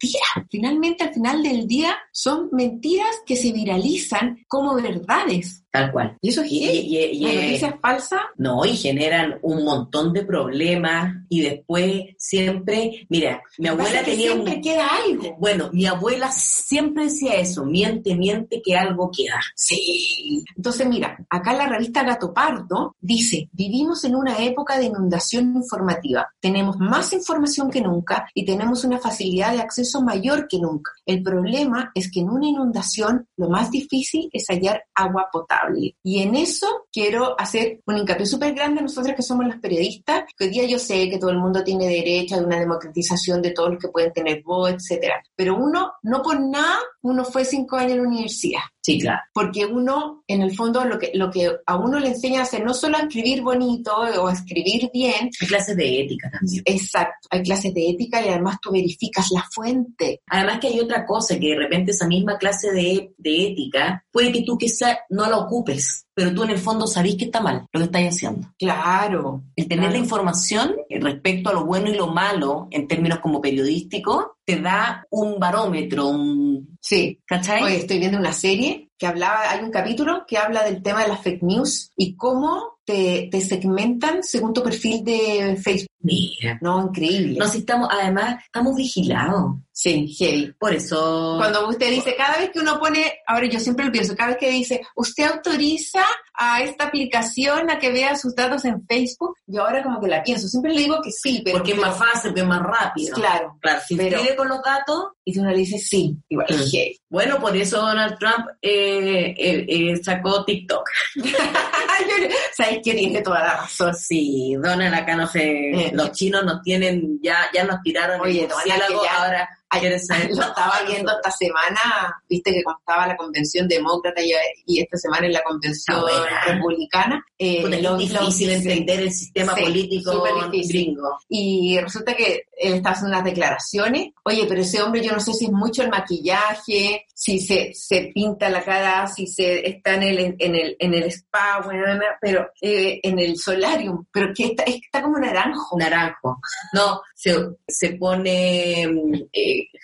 Finalmente, 0.50 1.04
al 1.04 1.14
final 1.14 1.42
del 1.42 1.66
día, 1.66 1.96
son 2.12 2.48
mentiras 2.52 3.16
que 3.26 3.36
se 3.36 3.52
viralizan 3.52 4.44
como 4.48 4.74
verdades. 4.74 5.65
Tal 5.76 5.92
cual. 5.92 6.16
Y 6.20 6.28
eso 6.30 6.42
es 6.42 6.52
Y, 6.52 6.60
heavy. 6.60 6.78
y- 6.78 6.98
y- 6.98 7.20
Las 7.22 7.32
y- 7.32 7.36
noticias 7.36 7.74
falsas 7.82 8.20
no, 8.36 8.64
y 8.64 8.76
generan 8.76 9.38
un 9.42 9.64
montón 9.64 10.12
de 10.12 10.24
problemas 10.24 11.14
y 11.28 11.40
después 11.42 12.04
siempre, 12.18 13.06
mira, 13.08 13.42
mi 13.58 13.68
abuela 13.68 14.02
tenía 14.04 14.32
un... 14.32 14.42
siempre 14.46 14.60
queda 14.60 14.88
algo. 15.04 15.36
Bueno, 15.38 15.70
mi 15.72 15.86
abuela 15.86 16.30
siempre 16.30 17.04
decía 17.04 17.34
eso, 17.34 17.64
miente, 17.64 18.14
miente, 18.16 18.62
que 18.64 18.76
algo 18.76 19.10
queda. 19.14 19.40
Sí. 19.54 20.44
Entonces, 20.56 20.86
mira, 20.86 21.18
acá 21.30 21.52
la 21.52 21.66
revista 21.66 22.02
Gato 22.04 22.32
Pardo 22.32 22.96
dice, 23.00 23.48
vivimos 23.52 24.04
en 24.04 24.14
una 24.16 24.38
época 24.44 24.78
de 24.78 24.86
inundación 24.86 25.54
informativa. 25.56 26.28
Tenemos 26.40 26.78
más 26.78 27.12
información 27.12 27.70
que 27.70 27.80
nunca 27.80 28.28
y 28.34 28.44
tenemos 28.44 28.84
una 28.84 28.98
facilidad 28.98 29.52
de 29.52 29.60
acceso 29.60 30.00
mayor 30.02 30.46
que 30.48 30.58
nunca. 30.58 30.92
El 31.04 31.22
problema 31.22 31.90
es 31.94 32.10
que 32.10 32.20
en 32.20 32.30
una 32.30 32.46
inundación 32.46 33.26
lo 33.36 33.48
más 33.48 33.70
difícil 33.70 34.28
es 34.32 34.46
hallar 34.48 34.82
agua 34.94 35.28
potable. 35.32 35.65
Y 35.74 36.22
en 36.22 36.34
eso 36.34 36.86
quiero 36.92 37.38
hacer 37.38 37.80
un 37.86 37.98
hincapié 37.98 38.26
súper 38.26 38.54
grande 38.54 38.80
a 38.80 38.82
nosotras 38.84 39.16
que 39.16 39.22
somos 39.22 39.46
las 39.46 39.58
periodistas, 39.58 40.24
hoy 40.38 40.48
día 40.48 40.64
yo 40.66 40.78
sé 40.78 41.08
que 41.08 41.18
todo 41.18 41.30
el 41.30 41.38
mundo 41.38 41.64
tiene 41.64 41.86
derecho 41.88 42.36
a 42.36 42.38
una 42.38 42.58
democratización 42.58 43.42
de 43.42 43.50
todos 43.50 43.70
los 43.70 43.78
que 43.80 43.88
pueden 43.88 44.12
tener 44.12 44.42
voz, 44.42 44.72
etcétera. 44.72 45.22
Pero 45.34 45.56
uno, 45.56 45.92
no 46.02 46.22
por 46.22 46.40
nada, 46.40 46.78
uno 47.02 47.24
fue 47.24 47.44
cinco 47.44 47.76
años 47.76 47.92
en 47.92 48.02
la 48.02 48.08
universidad 48.08 48.60
Sí, 48.86 49.00
claro. 49.00 49.20
porque 49.34 49.66
uno, 49.66 50.22
en 50.28 50.42
el 50.42 50.54
fondo, 50.54 50.84
lo 50.84 50.96
que, 50.98 51.10
lo 51.14 51.28
que 51.30 51.50
a 51.66 51.76
uno 51.76 51.98
le 51.98 52.08
enseña 52.10 52.40
a 52.40 52.42
hacer 52.44 52.64
no 52.64 52.72
solo 52.72 52.96
a 52.98 53.00
escribir 53.00 53.42
bonito 53.42 53.92
o 53.96 54.28
a 54.28 54.32
escribir 54.32 54.88
bien, 54.94 55.30
Hay 55.40 55.46
clases 55.48 55.76
de 55.76 56.02
ética 56.02 56.30
también. 56.30 56.62
exacto, 56.64 57.26
hay 57.30 57.42
clases 57.42 57.74
de 57.74 57.90
ética 57.90 58.24
y 58.24 58.28
además 58.28 58.58
tú 58.62 58.70
verificas 58.70 59.30
la 59.32 59.44
fuente. 59.52 60.20
Además 60.28 60.60
que 60.60 60.68
hay 60.68 60.78
otra 60.78 61.04
cosa, 61.04 61.38
que 61.38 61.48
de 61.48 61.56
repente 61.56 61.90
esa 61.90 62.06
misma 62.06 62.38
clase 62.38 62.70
de, 62.72 63.12
de 63.18 63.48
ética, 63.48 64.04
puede 64.12 64.30
que 64.30 64.42
tú 64.42 64.56
quizá 64.56 64.98
no 65.10 65.28
la 65.28 65.38
ocupes, 65.38 66.06
pero 66.14 66.32
tú 66.32 66.44
en 66.44 66.50
el 66.50 66.58
fondo 66.58 66.86
sabés 66.86 67.16
que 67.16 67.24
está 67.26 67.40
mal 67.40 67.66
lo 67.72 67.80
que 67.80 67.86
estás 67.86 68.02
haciendo. 68.02 68.48
Claro. 68.58 69.42
El 69.56 69.66
tener 69.68 69.86
Claro. 69.86 69.92
la 69.98 69.98
información 70.04 70.76
respecto 70.88 71.50
a 71.50 71.52
lo 71.54 71.66
bueno 71.66 71.88
y 71.90 71.94
lo 71.96 72.06
malo 72.06 72.68
en 72.70 72.86
términos 72.88 73.18
como 73.18 73.40
periodísticos 73.40 74.26
te 74.46 74.60
da 74.60 75.04
un 75.10 75.38
barómetro, 75.38 76.06
un... 76.06 76.78
Sí. 76.80 77.20
¿Cachai? 77.26 77.64
Hoy 77.64 77.72
estoy 77.72 77.98
viendo 77.98 78.16
una 78.16 78.32
serie 78.32 78.90
que 78.96 79.06
hablaba, 79.06 79.50
hay 79.50 79.62
un 79.62 79.72
capítulo 79.72 80.24
que 80.26 80.38
habla 80.38 80.62
del 80.62 80.82
tema 80.82 81.02
de 81.02 81.08
las 81.08 81.20
fake 81.20 81.42
news 81.42 81.90
y 81.96 82.14
cómo 82.16 82.75
te, 82.86 83.28
te 83.30 83.40
segmentan 83.42 84.22
según 84.22 84.54
tu 84.54 84.62
perfil 84.62 85.04
de 85.04 85.58
Facebook. 85.62 85.88
Mira. 86.00 86.56
No, 86.62 86.86
increíble. 86.86 87.36
No, 87.38 87.48
si 87.48 87.58
estamos, 87.58 87.88
además, 87.90 88.36
estamos 88.44 88.76
vigilados. 88.76 89.56
Sí, 89.72 90.06
heavy. 90.16 90.52
Por 90.58 90.72
eso... 90.72 91.34
Cuando 91.36 91.68
usted 91.68 91.90
dice, 91.90 92.14
cada 92.16 92.38
vez 92.38 92.50
que 92.50 92.60
uno 92.60 92.78
pone, 92.78 93.12
ahora 93.26 93.46
yo 93.46 93.58
siempre 93.58 93.84
lo 93.84 93.92
pienso, 93.92 94.14
cada 94.16 94.30
vez 94.30 94.38
que 94.38 94.50
dice, 94.50 94.80
usted 94.94 95.24
autoriza 95.24 96.04
a 96.32 96.62
esta 96.62 96.84
aplicación 96.84 97.68
a 97.70 97.78
que 97.78 97.90
vea 97.90 98.14
sus 98.16 98.34
datos 98.34 98.64
en 98.64 98.86
Facebook, 98.86 99.34
yo 99.46 99.62
ahora 99.66 99.82
como 99.82 100.00
que 100.00 100.06
la 100.08 100.22
pienso, 100.22 100.46
siempre 100.48 100.72
le 100.72 100.82
digo 100.82 101.00
que 101.02 101.10
sí, 101.10 101.42
pero... 101.44 101.58
porque 101.58 101.72
es 101.72 101.78
más 101.78 101.98
fácil, 101.98 102.30
porque 102.30 102.40
es 102.42 102.46
más 102.46 102.62
rápido. 102.62 103.14
Claro. 103.16 103.58
Claro, 103.60 103.80
si 103.86 103.96
Pero- 103.96 104.16
escribe 104.16 104.36
con 104.36 104.48
los 104.48 104.62
datos, 104.62 105.08
Y 105.24 105.32
si 105.34 105.40
uno 105.40 105.50
le 105.50 105.58
dice 105.58 105.78
sí, 105.78 106.16
igual 106.28 106.46
es 106.48 106.56
Mm. 106.56 106.70
heavy. 106.70 107.00
bueno, 107.10 107.40
por 107.40 107.56
eso 107.56 107.78
Donald 107.78 108.16
Trump 108.18 108.46
eh, 108.62 109.34
eh, 109.36 109.66
eh, 109.68 109.96
sacó 110.02 110.44
TikTok. 110.44 110.88
Yo- 111.16 112.28
¿Sabes 112.76 112.84
que 112.84 112.94
tiene 112.94 113.22
toda 113.22 113.40
la 113.40 113.56
razón? 113.56 113.94
Sí, 113.94 114.54
Donald 114.62 114.94
acá 114.94 115.16
no 115.16 115.26
sé, 115.26 115.42
Eh. 115.70 115.90
los 115.94 116.12
chinos 116.12 116.44
nos 116.44 116.62
tienen, 116.62 117.18
ya, 117.22 117.36
ya 117.52 117.64
nos 117.64 117.80
tiraron 117.82 118.20
Oye, 118.20 118.42
el 118.44 118.48
murciélago, 118.48 119.04
ya- 119.04 119.16
ahora 119.24 119.48
Ay, 119.70 119.80
quieren 119.80 120.00
saber. 120.00 120.30
Lo 120.34 120.42
estaba 120.42 120.80
viendo 120.86 121.12
esta 121.12 121.30
semana, 121.30 122.22
viste 122.28 122.52
que 122.52 122.62
cuando 122.62 122.78
estaba 122.80 123.06
la 123.06 123.16
convención 123.16 123.66
demócrata 123.68 124.22
y, 124.22 124.32
y 124.66 124.80
esta 124.80 124.96
semana 124.96 125.26
en 125.26 125.32
la 125.32 125.42
convención 125.42 126.02
republicana. 126.46 127.24
eh, 127.38 127.62
Puta, 127.62 127.76
es 127.76 127.98
difícil 127.98 128.50
entender 128.50 129.00
el 129.00 129.12
sistema 129.12 129.54
Sí, 129.54 129.62
político 129.62 130.22
gringo. 130.68 131.18
Y 131.28 131.78
resulta 131.80 132.14
que 132.14 132.44
él 132.58 132.74
está 132.74 132.90
haciendo 132.90 133.10
unas 133.16 133.24
declaraciones. 133.24 134.08
Oye, 134.24 134.46
pero 134.48 134.60
ese 134.62 134.80
hombre 134.82 135.02
yo 135.02 135.12
no 135.12 135.20
sé 135.20 135.32
si 135.32 135.46
es 135.46 135.52
mucho 135.52 135.82
el 135.82 135.90
maquillaje, 135.90 137.04
si 137.14 137.38
se, 137.40 137.72
se 137.74 138.10
pinta 138.14 138.48
la 138.48 138.64
cara, 138.64 139.06
si 139.06 139.26
se 139.26 139.66
está 139.68 139.94
en 139.94 140.02
el, 140.04 140.36
en 140.38 140.54
el, 140.54 140.76
en 140.78 140.94
el 140.94 141.04
spa, 141.04 141.60
bueno, 141.64 141.86
pero 142.20 142.48
eh, 142.60 143.00
en 143.02 143.18
el 143.18 143.36
solarium, 143.36 144.06
pero 144.12 144.32
que 144.34 144.46
está, 144.46 144.62
está 144.64 145.02
como 145.02 145.18
naranjo. 145.18 145.76
Naranjo. 145.78 146.38
No, 146.72 147.00
se, 147.14 147.34
se 147.66 147.90
pone 147.94 148.86
mm, 148.86 149.12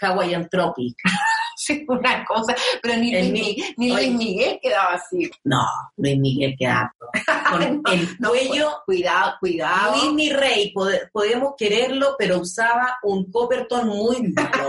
Hawaiian 0.01 0.49
Tropic. 0.49 0.95
Una 1.89 2.25
cosa, 2.25 2.55
pero 2.83 2.97
ni, 2.97 3.15
El 3.15 3.33
ni 3.33 3.93
oye. 3.93 4.07
Luis 4.07 4.13
Miguel 4.13 4.59
quedaba 4.63 4.95
así. 4.95 5.31
No, 5.45 5.63
Luis 5.97 6.19
Miguel 6.19 6.55
queda 6.59 6.95
con 7.51 7.63
el 7.93 8.09
No, 8.19 8.29
cuello. 8.31 8.71
Cuidado, 8.87 9.35
cuidado. 9.41 9.97
Luis 9.97 10.13
mi 10.15 10.31
rey, 10.31 10.73
pode- 10.75 11.09
podemos 11.13 11.55
quererlo, 11.57 12.17
pero 12.19 12.39
usaba 12.41 12.99
un 13.03 13.31
Copperton 13.31 13.87
muy 13.89 14.23
malo, 14.33 14.69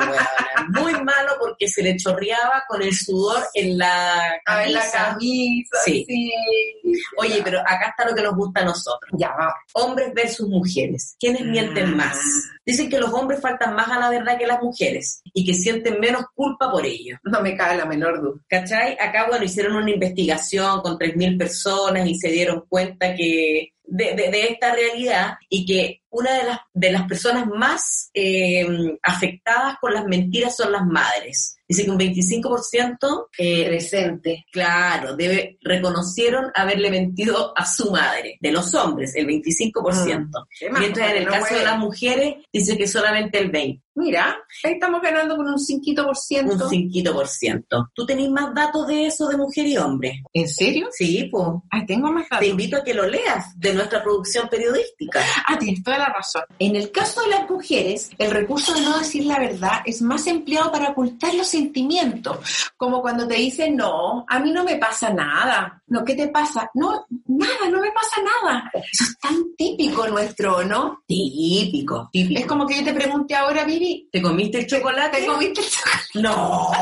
muy 0.69 0.93
malo 1.03 1.33
porque 1.39 1.67
se 1.67 1.81
le 1.83 1.97
chorreaba 1.97 2.63
con 2.67 2.81
el 2.81 2.93
sudor 2.93 3.43
en 3.53 3.77
la 3.77 4.39
A 4.45 4.57
ver, 4.57 4.71
la 4.71 4.79
camisa. 4.81 5.09
camisa, 5.13 5.77
Sí. 5.85 6.05
sí. 6.07 6.31
Oye, 7.17 7.41
pero 7.43 7.59
acá 7.61 7.87
está 7.89 8.07
lo 8.09 8.15
que 8.15 8.21
nos 8.21 8.35
gusta 8.35 8.61
a 8.61 8.65
nosotros. 8.65 9.11
Ya, 9.17 9.29
vamos. 9.37 9.53
Hombres 9.73 10.13
versus 10.13 10.47
mujeres. 10.47 11.15
¿Quiénes 11.19 11.41
mienten 11.45 11.93
Ah. 11.93 11.95
más? 12.05 12.19
Dicen 12.65 12.89
que 12.89 12.99
los 12.99 13.11
hombres 13.13 13.41
faltan 13.41 13.75
más 13.75 13.89
a 13.89 13.99
la 13.99 14.09
verdad 14.09 14.37
que 14.37 14.47
las 14.47 14.61
mujeres 14.61 15.21
y 15.33 15.45
que 15.45 15.53
sienten 15.53 15.99
menos 15.99 16.25
culpa 16.35 16.71
por 16.71 16.82
ello. 16.85 17.17
No 17.23 17.41
me 17.41 17.55
cabe 17.57 17.77
la 17.77 17.85
menor 17.85 18.21
duda. 18.21 18.39
¿Cachai? 18.47 18.93
Acá, 18.99 19.25
bueno, 19.29 19.43
hicieron 19.45 19.75
una 19.75 19.91
investigación 19.91 20.81
con 20.81 20.97
3.000 20.97 21.37
personas 21.37 22.07
y 22.07 22.15
se 22.15 22.29
dieron 22.29 22.63
cuenta 22.69 23.15
que 23.15 23.69
de, 23.85 24.05
de- 24.15 24.29
de 24.31 24.43
esta 24.49 24.73
realidad 24.73 25.33
y 25.49 25.65
que 25.65 26.01
una 26.13 26.31
de 26.37 26.43
las, 26.43 26.59
de 26.73 26.91
las 26.91 27.07
personas 27.07 27.47
más 27.47 28.09
eh, 28.13 28.65
afectadas 29.01 29.77
con 29.81 29.93
las 29.93 30.05
mentiras 30.05 30.55
son 30.55 30.71
las 30.71 30.85
madres. 30.85 31.57
Dice 31.67 31.85
que 31.85 31.91
un 31.91 31.99
25% 31.99 33.27
eh, 33.37 33.65
Presente. 33.65 34.45
Claro, 34.51 35.15
debe, 35.15 35.57
reconocieron 35.61 36.51
haberle 36.53 36.91
mentido 36.91 37.53
a 37.57 37.65
su 37.65 37.89
madre, 37.89 38.37
de 38.39 38.51
los 38.51 38.73
hombres, 38.75 39.15
el 39.15 39.25
25%. 39.27 40.29
¿Qué 40.59 40.69
más? 40.69 40.79
Mientras 40.79 41.11
en 41.11 41.17
el 41.17 41.25
No 41.25 41.31
caso 41.31 41.55
de 41.55 41.63
las 41.63 41.79
mujeres 41.79 42.35
dice 42.51 42.77
que 42.77 42.87
solamente 42.87 43.39
el 43.39 43.51
20%, 43.51 43.83
Mira, 43.95 44.35
ahí 44.63 44.73
estamos 44.73 45.03
ganando 45.03 45.35
con 45.35 45.47
un 45.47 45.57
5%. 45.57 46.51
un 46.51 46.59
5%. 46.59 47.89
¿Tú 47.93 48.05
tenés 48.07 48.29
más 48.29 48.53
datos 48.55 48.87
de 48.87 49.05
eso 49.05 49.27
de 49.27 49.37
mujer 49.37 49.67
y 49.67 49.77
hombre? 49.77 50.23
¿En 50.33 50.49
serio? 50.49 50.87
Sí, 50.91 51.29
pues. 51.31 51.45
Ay, 51.69 51.85
tengo 51.85 52.11
más 52.11 52.27
Te 52.27 52.35
datos. 52.35 52.47
invito 52.49 52.77
a 52.77 52.83
que 52.83 52.95
lo 52.95 53.05
leas 53.05 53.57
de 53.59 53.73
nuestra 53.73 54.01
producción 54.01 54.49
periodística. 54.49 55.21
Ah, 55.45 55.59
tienes 55.59 55.83
toda 55.83 55.99
la 55.99 56.02
razón. 56.09 56.43
En 56.59 56.75
el 56.75 56.91
caso 56.91 57.21
de 57.21 57.29
las 57.29 57.49
mujeres, 57.49 58.09
el 58.17 58.31
recurso 58.31 58.73
de 58.73 58.81
no 58.81 58.97
decir 58.97 59.25
la 59.25 59.39
verdad 59.39 59.81
es 59.85 60.01
más 60.01 60.27
empleado 60.27 60.71
para 60.71 60.89
ocultar 60.89 61.33
los 61.33 61.47
sentimientos. 61.47 62.71
Como 62.77 63.01
cuando 63.01 63.27
te 63.27 63.35
dicen, 63.35 63.75
no, 63.75 64.25
a 64.27 64.39
mí 64.39 64.51
no 64.51 64.63
me 64.63 64.77
pasa 64.77 65.11
nada. 65.11 65.81
No, 65.87 66.03
¿qué 66.03 66.15
te 66.15 66.27
pasa? 66.27 66.69
No, 66.73 67.05
nada, 67.27 67.69
no 67.69 67.79
me 67.79 67.91
pasa 67.91 68.21
nada. 68.41 68.71
Eso 68.73 69.03
es 69.03 69.17
tan 69.19 69.55
típico 69.55 70.07
nuestro, 70.07 70.63
¿no? 70.63 71.03
Típico, 71.05 72.09
típico. 72.11 72.39
Es 72.39 72.45
como 72.45 72.65
que 72.65 72.77
yo 72.77 72.83
te 72.83 72.93
pregunte 72.93 73.35
ahora, 73.35 73.63
Vivi, 73.63 74.09
¿Te 74.11 74.21
comiste 74.21 74.59
el 74.59 74.67
chocolate? 74.67 75.21
¿te 75.21 75.25
comiste 75.25 75.61
el 75.61 75.67
chocolate? 75.67 76.19
No. 76.21 76.71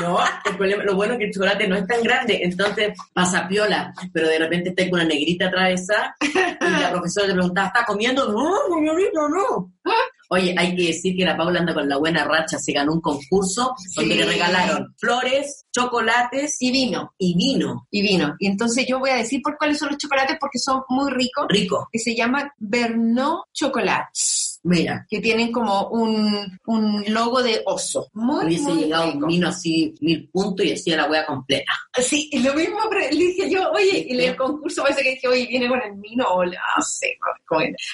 No, 0.00 0.18
el 0.44 0.56
problema, 0.56 0.82
lo 0.84 0.96
bueno 0.96 1.12
es 1.14 1.18
que 1.20 1.24
el 1.26 1.32
chocolate 1.32 1.68
no 1.68 1.76
es 1.76 1.86
tan 1.86 2.02
grande, 2.02 2.40
entonces 2.42 2.98
pasa 3.12 3.46
piola, 3.46 3.92
pero 4.12 4.28
de 4.28 4.38
repente 4.38 4.70
está 4.70 4.82
con 4.90 5.00
una 5.00 5.08
negrita 5.08 5.46
atravesada 5.46 6.16
y 6.20 6.80
la 6.80 6.90
profesora 6.90 7.28
le 7.28 7.34
preguntaba, 7.34 7.68
¿está 7.68 7.84
comiendo? 7.86 8.30
No, 8.32 8.52
señorita, 8.74 9.20
no. 9.28 9.72
Oye, 10.30 10.54
hay 10.58 10.74
que 10.74 10.86
decir 10.88 11.14
que 11.16 11.24
la 11.24 11.36
Paula 11.36 11.60
anda 11.60 11.74
con 11.74 11.88
la 11.88 11.98
buena 11.98 12.24
racha, 12.24 12.58
se 12.58 12.72
ganó 12.72 12.92
un 12.94 13.00
concurso 13.00 13.74
donde 13.94 14.14
Sí. 14.14 14.20
le 14.20 14.26
regalaron 14.26 14.94
flores, 14.98 15.66
chocolates 15.72 16.56
Y 16.60 16.72
vino, 16.72 17.12
y 17.18 17.36
vino 17.36 17.86
y 17.90 18.02
vino. 18.02 18.34
Y 18.40 18.46
entonces 18.48 18.86
yo 18.88 18.98
voy 18.98 19.10
a 19.10 19.16
decir 19.16 19.40
por 19.42 19.56
cuáles 19.58 19.78
son 19.78 19.90
los 19.90 19.98
chocolates 19.98 20.36
porque 20.40 20.58
son 20.58 20.82
muy 20.88 21.12
ricos, 21.12 21.44
rico. 21.48 21.88
que 21.92 21.98
se 22.00 22.16
llaman 22.16 22.50
Bernot 22.58 23.44
Chocolates. 23.52 24.43
Mira, 24.66 25.06
que 25.10 25.20
tienen 25.20 25.52
como 25.52 25.88
un, 25.88 26.58
un 26.66 27.04
logo 27.08 27.42
de 27.42 27.62
oso. 27.66 28.08
Muy, 28.14 28.46
hubiese 28.46 28.64
muy 28.72 28.84
llegado 28.84 29.06
rico. 29.12 29.18
un 29.18 29.26
vino 29.26 29.48
así, 29.48 29.94
mil 30.00 30.28
puntos 30.30 30.64
y 30.64 30.72
hacía 30.72 30.96
la 30.96 31.10
wea 31.10 31.26
completa. 31.26 31.70
Sí, 32.02 32.30
y 32.32 32.38
lo 32.40 32.54
mismo 32.54 32.78
pre- 32.88 33.12
le 33.12 33.24
dije 33.26 33.50
yo, 33.50 33.70
oye, 33.72 34.06
y 34.08 34.18
el 34.24 34.34
concurso 34.36 34.82
parece 34.82 35.02
que 35.02 35.10
dije, 35.10 35.28
oye, 35.28 35.46
viene 35.46 35.68
con 35.68 35.80
el 35.82 35.92
vino, 36.00 36.24
o 36.28 36.44
la- 36.44 36.58
no 36.76 36.82
sé, 36.82 37.18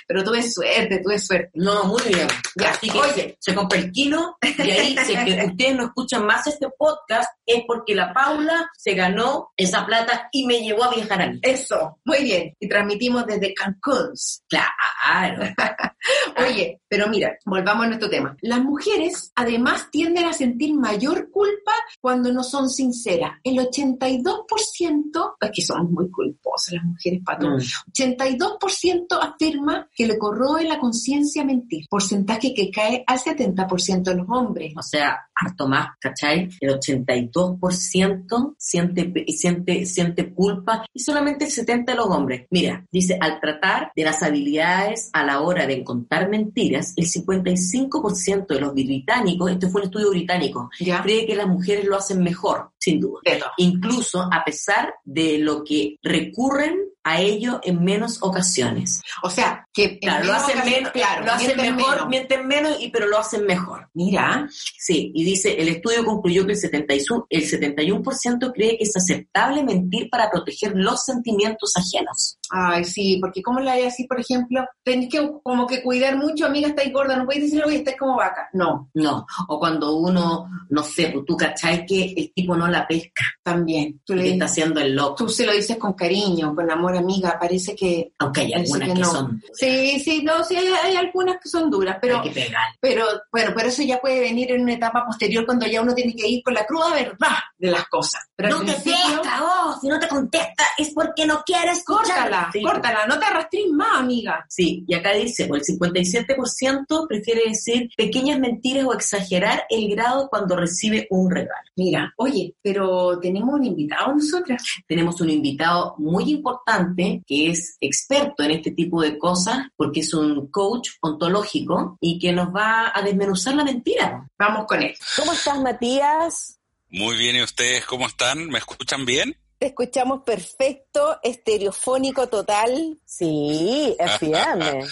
pero 0.06 0.22
tuve 0.24 0.42
suerte, 0.42 1.00
tuve 1.02 1.18
suerte. 1.18 1.50
No, 1.54 1.84
muy 1.84 2.02
bien. 2.06 2.28
Ya, 2.56 2.70
Así 2.70 2.88
que 2.88 2.98
oye. 2.98 3.36
se 3.40 3.54
compra 3.54 3.78
el 3.78 3.90
kilo 3.92 4.36
y 4.58 4.70
ahí, 4.70 4.96
si 5.04 5.12
es 5.12 5.24
que 5.24 5.44
ustedes 5.50 5.76
no 5.76 5.84
escuchan 5.86 6.24
más 6.24 6.46
este 6.46 6.68
podcast, 6.78 7.28
es 7.52 7.64
porque 7.66 7.94
la 7.94 8.12
Paula 8.12 8.70
se 8.76 8.94
ganó 8.94 9.50
esa 9.56 9.84
plata 9.86 10.28
y 10.32 10.46
me 10.46 10.60
llevó 10.60 10.84
a 10.84 10.94
viajar 10.94 11.22
a 11.22 11.28
mí. 11.28 11.38
Eso, 11.42 11.98
muy 12.04 12.22
bien. 12.22 12.54
Y 12.58 12.68
transmitimos 12.68 13.26
desde 13.26 13.54
Cancún. 13.54 14.12
Claro. 14.48 15.42
Oye, 16.36 16.79
pero 16.90 17.08
mira, 17.08 17.38
volvamos 17.46 17.84
a 17.84 17.86
nuestro 17.86 18.10
tema. 18.10 18.36
Las 18.40 18.64
mujeres 18.64 19.30
además 19.36 19.86
tienden 19.92 20.24
a 20.24 20.32
sentir 20.32 20.74
mayor 20.74 21.30
culpa 21.30 21.70
cuando 22.00 22.32
no 22.32 22.42
son 22.42 22.68
sinceras. 22.68 23.38
El 23.44 23.58
82%, 23.58 25.34
es 25.40 25.50
que 25.54 25.62
somos 25.62 25.88
muy 25.88 26.10
culposas 26.10 26.74
las 26.74 26.84
mujeres, 26.84 27.20
para 27.24 27.38
todo. 27.38 27.58
82% 27.58 29.06
afirma 29.22 29.88
que 29.94 30.08
le 30.08 30.18
corroe 30.18 30.64
la 30.64 30.80
conciencia 30.80 31.44
mentir, 31.44 31.84
porcentaje 31.88 32.52
que 32.52 32.72
cae 32.72 33.04
al 33.06 33.20
70% 33.20 34.02
de 34.02 34.14
los 34.16 34.26
hombres. 34.28 34.74
O 34.76 34.82
sea, 34.82 35.16
harto 35.32 35.68
más, 35.68 35.90
¿cachai? 36.00 36.48
El 36.58 36.70
82% 36.70 38.54
siente, 38.58 39.24
siente, 39.28 39.86
siente 39.86 40.34
culpa 40.34 40.84
y 40.92 40.98
solamente 40.98 41.44
el 41.44 41.52
70% 41.52 41.84
de 41.84 41.94
los 41.94 42.06
hombres. 42.06 42.48
Mira, 42.50 42.84
dice, 42.90 43.16
al 43.20 43.38
tratar 43.38 43.92
de 43.94 44.02
las 44.02 44.24
habilidades 44.24 45.08
a 45.12 45.24
la 45.24 45.40
hora 45.42 45.68
de 45.68 45.84
contar 45.84 46.28
mentiras, 46.28 46.79
el 46.96 47.06
55% 47.06 48.46
de 48.46 48.60
los 48.60 48.74
británicos, 48.74 49.50
este 49.50 49.68
fue 49.68 49.82
un 49.82 49.86
estudio 49.86 50.10
británico, 50.10 50.70
¿Ya? 50.80 51.02
cree 51.02 51.26
que 51.26 51.34
las 51.34 51.46
mujeres 51.46 51.84
lo 51.84 51.96
hacen 51.96 52.22
mejor, 52.22 52.70
sin 52.78 53.00
duda. 53.00 53.20
Incluso 53.58 54.28
a 54.30 54.44
pesar 54.44 54.94
de 55.04 55.38
lo 55.38 55.62
que 55.64 55.96
recurren 56.02 56.90
a 57.04 57.20
ello 57.20 57.60
en 57.62 57.82
menos 57.84 58.18
ocasiones. 58.22 59.00
O 59.22 59.30
sea, 59.30 59.66
que 59.72 59.98
Claro, 59.98 60.26
lo 60.26 60.32
hacen, 60.34 60.58
menos, 60.64 60.90
claro, 60.92 61.24
lo 61.24 61.32
hacen 61.32 61.56
mienten 61.56 61.76
mejor, 61.76 61.94
menos. 61.94 62.08
mienten 62.08 62.46
menos, 62.46 62.76
y, 62.80 62.90
pero 62.90 63.06
lo 63.06 63.18
hacen 63.18 63.44
mejor. 63.46 63.88
Mira, 63.94 64.48
Sí, 64.78 65.12
y 65.14 65.24
dice, 65.24 65.60
el 65.60 65.68
estudio 65.68 66.04
concluyó 66.04 66.46
que 66.46 66.52
el, 66.52 66.58
71, 66.58 67.26
el 67.28 67.42
71% 67.42 68.52
cree 68.54 68.76
que 68.78 68.84
es 68.84 68.96
aceptable 68.96 69.62
mentir 69.62 70.08
para 70.10 70.30
proteger 70.30 70.72
los 70.74 71.04
sentimientos 71.04 71.72
ajenos. 71.76 72.38
Ay, 72.50 72.84
sí, 72.84 73.18
porque 73.20 73.42
¿cómo 73.42 73.60
la 73.60 73.72
hay 73.72 73.84
así, 73.84 74.04
por 74.06 74.18
ejemplo? 74.20 74.64
Tenés 74.82 75.08
que 75.08 75.30
como 75.42 75.66
que 75.66 75.82
cuidar 75.82 76.16
mucho, 76.16 76.46
amiga, 76.46 76.68
estáis 76.68 76.92
gorda, 76.92 77.16
no 77.16 77.24
podéis 77.24 77.44
decirle, 77.44 77.64
oye, 77.64 77.76
estáis 77.76 77.96
como 77.98 78.16
vaca. 78.16 78.48
No. 78.52 78.90
No, 78.94 79.26
o 79.48 79.58
cuando 79.58 79.96
uno, 79.96 80.48
no 80.68 80.82
sé, 80.82 81.10
pues 81.12 81.24
tú 81.26 81.36
cachai 81.36 81.86
que 81.86 82.14
el 82.16 82.32
tipo 82.34 82.56
no 82.56 82.66
la 82.68 82.86
pesca, 82.86 83.24
También. 83.42 84.00
Tú, 84.04 84.14
le 84.14 84.22
le 84.22 84.32
está 84.32 84.46
haciendo 84.46 84.80
el 84.80 84.94
loco. 84.94 85.14
tú 85.16 85.28
se 85.28 85.46
lo 85.46 85.52
dices 85.52 85.76
con 85.76 85.92
cariño, 85.92 86.54
con 86.54 86.70
amor, 86.70 86.89
amiga, 86.98 87.38
parece 87.38 87.74
que... 87.74 88.12
Aunque 88.18 88.42
hay 88.42 88.52
algunas 88.52 88.88
que, 88.88 88.94
no. 88.94 89.10
son 89.10 89.42
Sí, 89.52 90.00
sí, 90.00 90.22
no, 90.22 90.44
sí, 90.44 90.56
hay, 90.56 90.68
hay 90.82 90.96
algunas 90.96 91.38
que 91.40 91.48
son 91.48 91.70
duras, 91.70 91.98
pero... 92.00 92.20
hay 92.20 92.28
que 92.28 92.40
pegar. 92.40 92.68
Pero 92.80 93.04
bueno, 93.32 93.52
pero 93.54 93.68
eso 93.68 93.82
ya 93.82 94.00
puede 94.00 94.20
venir 94.20 94.50
en 94.52 94.62
una 94.62 94.74
etapa 94.74 95.04
posterior 95.06 95.44
cuando 95.46 95.66
ya 95.66 95.82
uno 95.82 95.94
tiene 95.94 96.14
que 96.14 96.28
ir 96.28 96.42
con 96.42 96.54
la 96.54 96.64
cruda 96.66 96.94
verdad 96.94 97.36
de 97.58 97.70
las 97.70 97.86
cosas. 97.88 98.20
Pero 98.34 98.58
no 98.58 98.64
te 98.64 98.72
pesca 98.72 99.40
vos, 99.40 99.80
si 99.80 99.88
no 99.88 99.98
te 99.98 100.08
contesta 100.08 100.64
es 100.78 100.90
porque 100.94 101.26
no 101.26 101.42
quiere 101.44 101.72
escuchar. 101.72 102.06
Córtala, 102.06 102.50
Sí. 102.52 102.62
córtala, 102.62 103.06
no 103.06 103.18
te 103.18 103.26
arrastres 103.26 103.66
más, 103.72 104.00
amiga. 104.00 104.44
Sí, 104.48 104.84
y 104.86 104.94
acá 104.94 105.12
dice, 105.12 105.46
pues, 105.46 105.68
el 105.68 105.78
57% 105.78 107.06
prefiere 107.08 107.42
decir 107.48 107.90
pequeñas 107.96 108.38
mentiras 108.38 108.84
o 108.84 108.94
exagerar 108.94 109.64
el 109.68 109.88
grado 109.90 110.28
cuando 110.28 110.56
recibe 110.56 111.06
un 111.10 111.30
regalo. 111.30 111.50
Mira, 111.76 112.12
oye, 112.16 112.54
pero 112.62 113.18
tenemos 113.20 113.54
un 113.54 113.64
invitado 113.64 114.14
nosotras. 114.14 114.62
Tenemos 114.86 115.20
un 115.20 115.30
invitado 115.30 115.94
muy 115.98 116.30
importante 116.30 116.79
que 117.26 117.50
es 117.50 117.76
experto 117.80 118.42
en 118.42 118.52
este 118.52 118.70
tipo 118.72 119.00
de 119.02 119.18
cosas 119.18 119.68
porque 119.76 120.00
es 120.00 120.12
un 120.14 120.50
coach 120.50 120.90
ontológico 121.00 121.96
y 122.00 122.18
que 122.18 122.32
nos 122.32 122.48
va 122.54 122.92
a 122.94 123.02
desmenuzar 123.02 123.54
la 123.54 123.64
mentira. 123.64 124.26
Vamos 124.38 124.66
con 124.66 124.82
él. 124.82 124.94
¿Cómo 125.16 125.32
estás, 125.32 125.60
Matías? 125.60 126.58
Muy 126.88 127.16
bien, 127.16 127.36
¿y 127.36 127.42
ustedes 127.42 127.84
cómo 127.86 128.06
están? 128.06 128.46
¿Me 128.48 128.58
escuchan 128.58 129.04
bien? 129.04 129.36
Te 129.58 129.66
escuchamos 129.66 130.22
perfecto, 130.24 131.18
estereofónico 131.22 132.28
total. 132.28 132.98
Sí, 133.04 133.94
FM. 133.98 134.84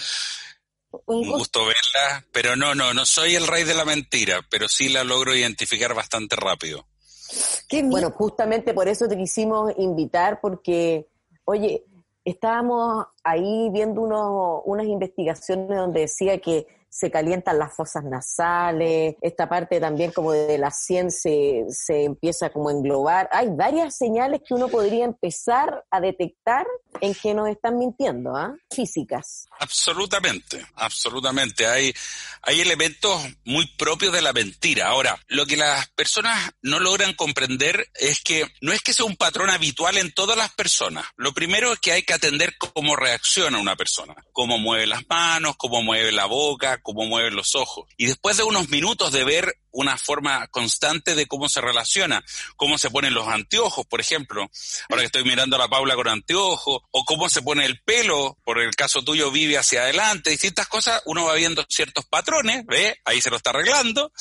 Un 0.91 0.99
Un 1.05 1.17
gusto. 1.17 1.37
gusto 1.37 1.59
verla, 1.65 2.25
pero 2.31 2.55
no, 2.55 2.73
no, 2.73 2.93
no 2.95 3.05
soy 3.05 3.35
el 3.35 3.45
rey 3.45 3.63
de 3.63 3.75
la 3.75 3.85
mentira, 3.85 4.41
pero 4.49 4.67
sí 4.67 4.89
la 4.89 5.03
logro 5.03 5.35
identificar 5.35 5.93
bastante 5.93 6.35
rápido. 6.35 6.87
Qué 7.67 7.83
Bueno, 7.83 8.09
justamente 8.11 8.73
por 8.73 8.87
eso 8.87 9.07
te 9.07 9.15
quisimos 9.15 9.71
invitar, 9.77 10.39
porque, 10.41 11.07
oye, 11.49 11.83
estábamos 12.23 13.07
ahí 13.23 13.71
viendo 13.71 14.01
unos, 14.01 14.61
unas 14.65 14.85
investigaciones 14.85 15.75
donde 15.75 16.01
decía 16.01 16.37
que 16.39 16.67
se 16.89 17.11
calientan 17.11 17.59
las 17.59 17.73
fosas 17.73 18.03
nasales, 18.03 19.15
esta 19.21 19.47
parte 19.47 19.79
también 19.79 20.11
como 20.11 20.31
de 20.31 20.57
la 20.57 20.71
se, 20.71 21.65
se 21.69 22.03
empieza 22.03 22.49
como 22.49 22.69
a 22.69 22.71
englobar. 22.71 23.29
Hay 23.31 23.49
varias 23.51 23.95
señales 23.97 24.41
que 24.47 24.53
uno 24.53 24.67
podría 24.67 25.05
empezar 25.05 25.85
a 25.91 25.99
detectar 25.99 26.65
en 27.01 27.13
que 27.13 27.33
nos 27.33 27.49
están 27.49 27.77
mintiendo, 27.77 28.35
¿ah? 28.35 28.55
Físicas. 28.73 29.45
Absolutamente, 29.59 30.65
absolutamente. 30.75 31.67
Hay, 31.67 31.93
hay 32.41 32.61
elementos 32.61 33.21
muy 33.45 33.67
propios 33.77 34.13
de 34.13 34.21
la 34.21 34.33
mentira. 34.33 34.87
Ahora, 34.87 35.17
lo 35.27 35.45
que 35.45 35.57
las 35.57 35.87
personas 35.89 36.51
no 36.61 36.79
logran 36.79 37.13
comprender 37.13 37.89
es 37.95 38.21
que 38.21 38.45
no 38.61 38.73
es 38.73 38.81
que 38.81 38.93
sea 38.93 39.05
un 39.05 39.15
patrón 39.15 39.49
habitual 39.49 39.97
en 39.97 40.11
todas 40.13 40.37
las 40.37 40.53
personas. 40.53 41.05
Lo 41.15 41.33
primero 41.33 41.73
es 41.73 41.79
que 41.79 41.91
hay 41.91 42.03
que 42.03 42.13
atender 42.13 42.57
cómo 42.57 42.95
reacciona 42.95 43.59
una 43.59 43.75
persona, 43.75 44.15
cómo 44.31 44.57
mueve 44.57 44.87
las 44.87 45.07
manos, 45.07 45.55
cómo 45.57 45.83
mueve 45.83 46.11
la 46.11 46.25
boca, 46.25 46.78
cómo 46.81 47.05
mueve 47.05 47.31
los 47.31 47.55
ojos. 47.55 47.87
Y 47.97 48.05
después 48.05 48.37
de 48.37 48.43
unos 48.43 48.69
minutos 48.69 49.11
de 49.11 49.23
ver 49.23 49.55
una 49.71 49.97
forma 49.97 50.47
constante 50.47 51.15
de 51.15 51.27
cómo 51.27 51.47
se 51.47 51.61
relaciona, 51.61 52.23
cómo 52.55 52.77
se 52.77 52.89
ponen 52.89 53.13
los 53.13 53.27
anteojos, 53.27 53.85
por 53.85 54.01
ejemplo, 54.01 54.49
ahora 54.89 55.01
que 55.01 55.05
estoy 55.05 55.23
mirando 55.23 55.55
a 55.55 55.59
la 55.59 55.67
Paula 55.67 55.95
con 55.95 56.07
anteojos, 56.07 56.81
o 56.91 57.05
cómo 57.05 57.29
se 57.29 57.41
pone 57.41 57.65
el 57.65 57.81
pelo, 57.81 58.37
por 58.43 58.59
el 58.59 58.75
caso 58.75 59.03
tuyo 59.03 59.31
vive 59.31 59.57
hacia 59.57 59.81
adelante, 59.81 60.31
distintas 60.31 60.67
cosas, 60.67 61.01
uno 61.05 61.25
va 61.25 61.35
viendo 61.35 61.65
ciertos 61.69 62.05
patrones, 62.05 62.65
¿ve? 62.65 62.99
Ahí 63.05 63.21
se 63.21 63.29
lo 63.29 63.37
está 63.37 63.51
arreglando. 63.51 64.11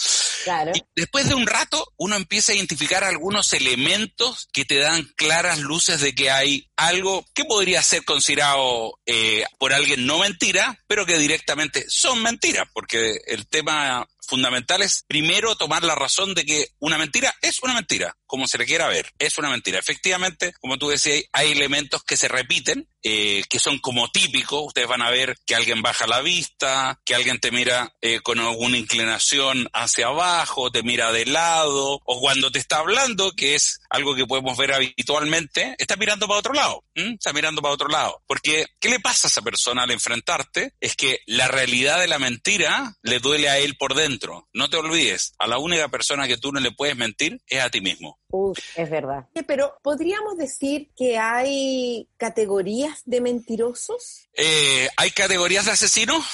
Claro. 0.45 0.73
Y 0.75 0.83
después 0.95 1.29
de 1.29 1.35
un 1.35 1.47
rato, 1.47 1.93
uno 1.97 2.17
empieza 2.17 2.53
a 2.53 2.55
identificar 2.55 3.05
algunos 3.05 3.53
elementos 3.53 4.49
que 4.53 4.65
te 4.65 4.79
dan 4.79 5.05
claras 5.17 5.59
luces 5.59 6.01
de 6.01 6.15
que 6.15 6.31
hay 6.31 6.68
algo 6.79 7.27
que 7.35 7.45
podría 7.45 7.83
ser 7.83 8.05
considerado 8.05 8.99
eh, 9.05 9.45
por 9.59 9.73
alguien 9.73 10.07
no 10.07 10.19
mentira, 10.19 10.79
pero 10.87 11.05
que 11.05 11.19
directamente 11.19 11.85
son 11.89 12.23
mentiras, 12.23 12.69
porque 12.73 13.19
el 13.27 13.49
tema 13.49 14.09
fundamental 14.29 14.83
es 14.83 15.05
primero 15.09 15.57
tomar 15.57 15.83
la 15.83 15.95
razón 15.95 16.35
de 16.35 16.45
que 16.45 16.69
una 16.79 16.99
mentira 16.99 17.35
es 17.43 17.63
una 17.63 17.75
mentira, 17.75 18.17
como 18.27 18.47
se 18.47 18.59
le 18.59 18.67
quiera 18.67 18.89
ver, 18.89 19.11
es 19.19 19.39
una 19.39 19.51
mentira. 19.51 19.79
Efectivamente, 19.79 20.53
como 20.61 20.77
tú 20.77 20.89
decías, 20.89 21.25
hay 21.33 21.53
elementos 21.53 22.05
que 22.05 22.17
se 22.17 22.29
repiten, 22.29 22.89
eh, 23.03 23.45
que 23.49 23.59
son 23.59 23.79
como 23.79 24.11
típicos. 24.11 24.65
Ustedes 24.67 24.89
van 24.89 25.03
a 25.03 25.11
ver 25.11 25.37
que 25.47 25.55
alguien 25.55 25.83
baja 25.83 26.07
la 26.07 26.21
vista, 26.21 27.01
que 27.05 27.15
alguien 27.15 27.41
te 27.41 27.51
mira 27.51 27.95
eh, 28.01 28.21
con 28.21 28.39
alguna 28.39 28.77
inclinación 28.77 29.69
hacia 29.73 30.09
abajo, 30.09 30.71
te 30.71 30.83
mira 30.83 31.11
de 31.13 31.27
lado, 31.27 32.01
o 32.05 32.21
cuando 32.21 32.51
te 32.51 32.59
está 32.59 32.79
hablando, 32.79 33.33
que 33.33 33.55
es 33.55 33.81
algo 33.89 34.15
que 34.15 34.27
podemos 34.27 34.57
ver 34.57 34.73
habitualmente, 34.73 35.75
está 35.79 35.97
mirando 35.97 36.29
para 36.29 36.41
otro 36.41 36.53
lado, 36.53 36.85
está 36.99 37.33
mirando 37.33 37.63
para 37.63 37.75
otro 37.75 37.89
lado. 37.89 38.23
Porque, 38.27 38.67
¿qué 38.81 38.89
le 38.89 39.01
pasa 39.01 39.29
a 39.29 39.31
esa 39.31 39.43
persona 39.43 39.83
al 39.83 39.91
enfrentarte? 39.91 40.75
Es 40.81 40.97
que 40.97 41.21
la 41.27 41.49
realidad 41.49 42.01
de 42.01 42.09
la 42.09 42.19
mentira 42.19 42.97
le 43.03 43.19
duele 43.19 43.49
a 43.49 43.59
él 43.59 43.77
por 43.77 43.95
dentro. 43.95 44.49
No 44.53 44.69
te 44.69 44.77
olvides, 44.77 45.35
a 45.39 45.47
la 45.47 45.59
única 45.59 45.89
persona 45.89 46.27
que 46.27 46.37
tú 46.37 46.53
no 46.53 46.61
le 46.61 46.73
puedes 46.73 46.97
mentir 46.97 47.41
es 47.47 47.63
a 47.63 47.71
ti 47.71 47.81
mismo. 47.81 48.19
Uh, 48.31 48.53
es 48.77 48.91
verdad. 48.91 49.27
Pero 49.47 49.79
podríamos 49.83 50.37
decir 50.37 50.91
que 50.97 51.19
hay 51.19 52.09
categorías 52.17 53.03
de 53.05 53.21
mentirosos. 53.21 54.29
Eh, 54.35 54.89
¿Hay 54.97 55.11
categorías 55.11 55.65
de 55.65 55.73
asesinos? 55.73 56.25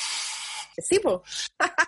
Sí. 0.82 1.00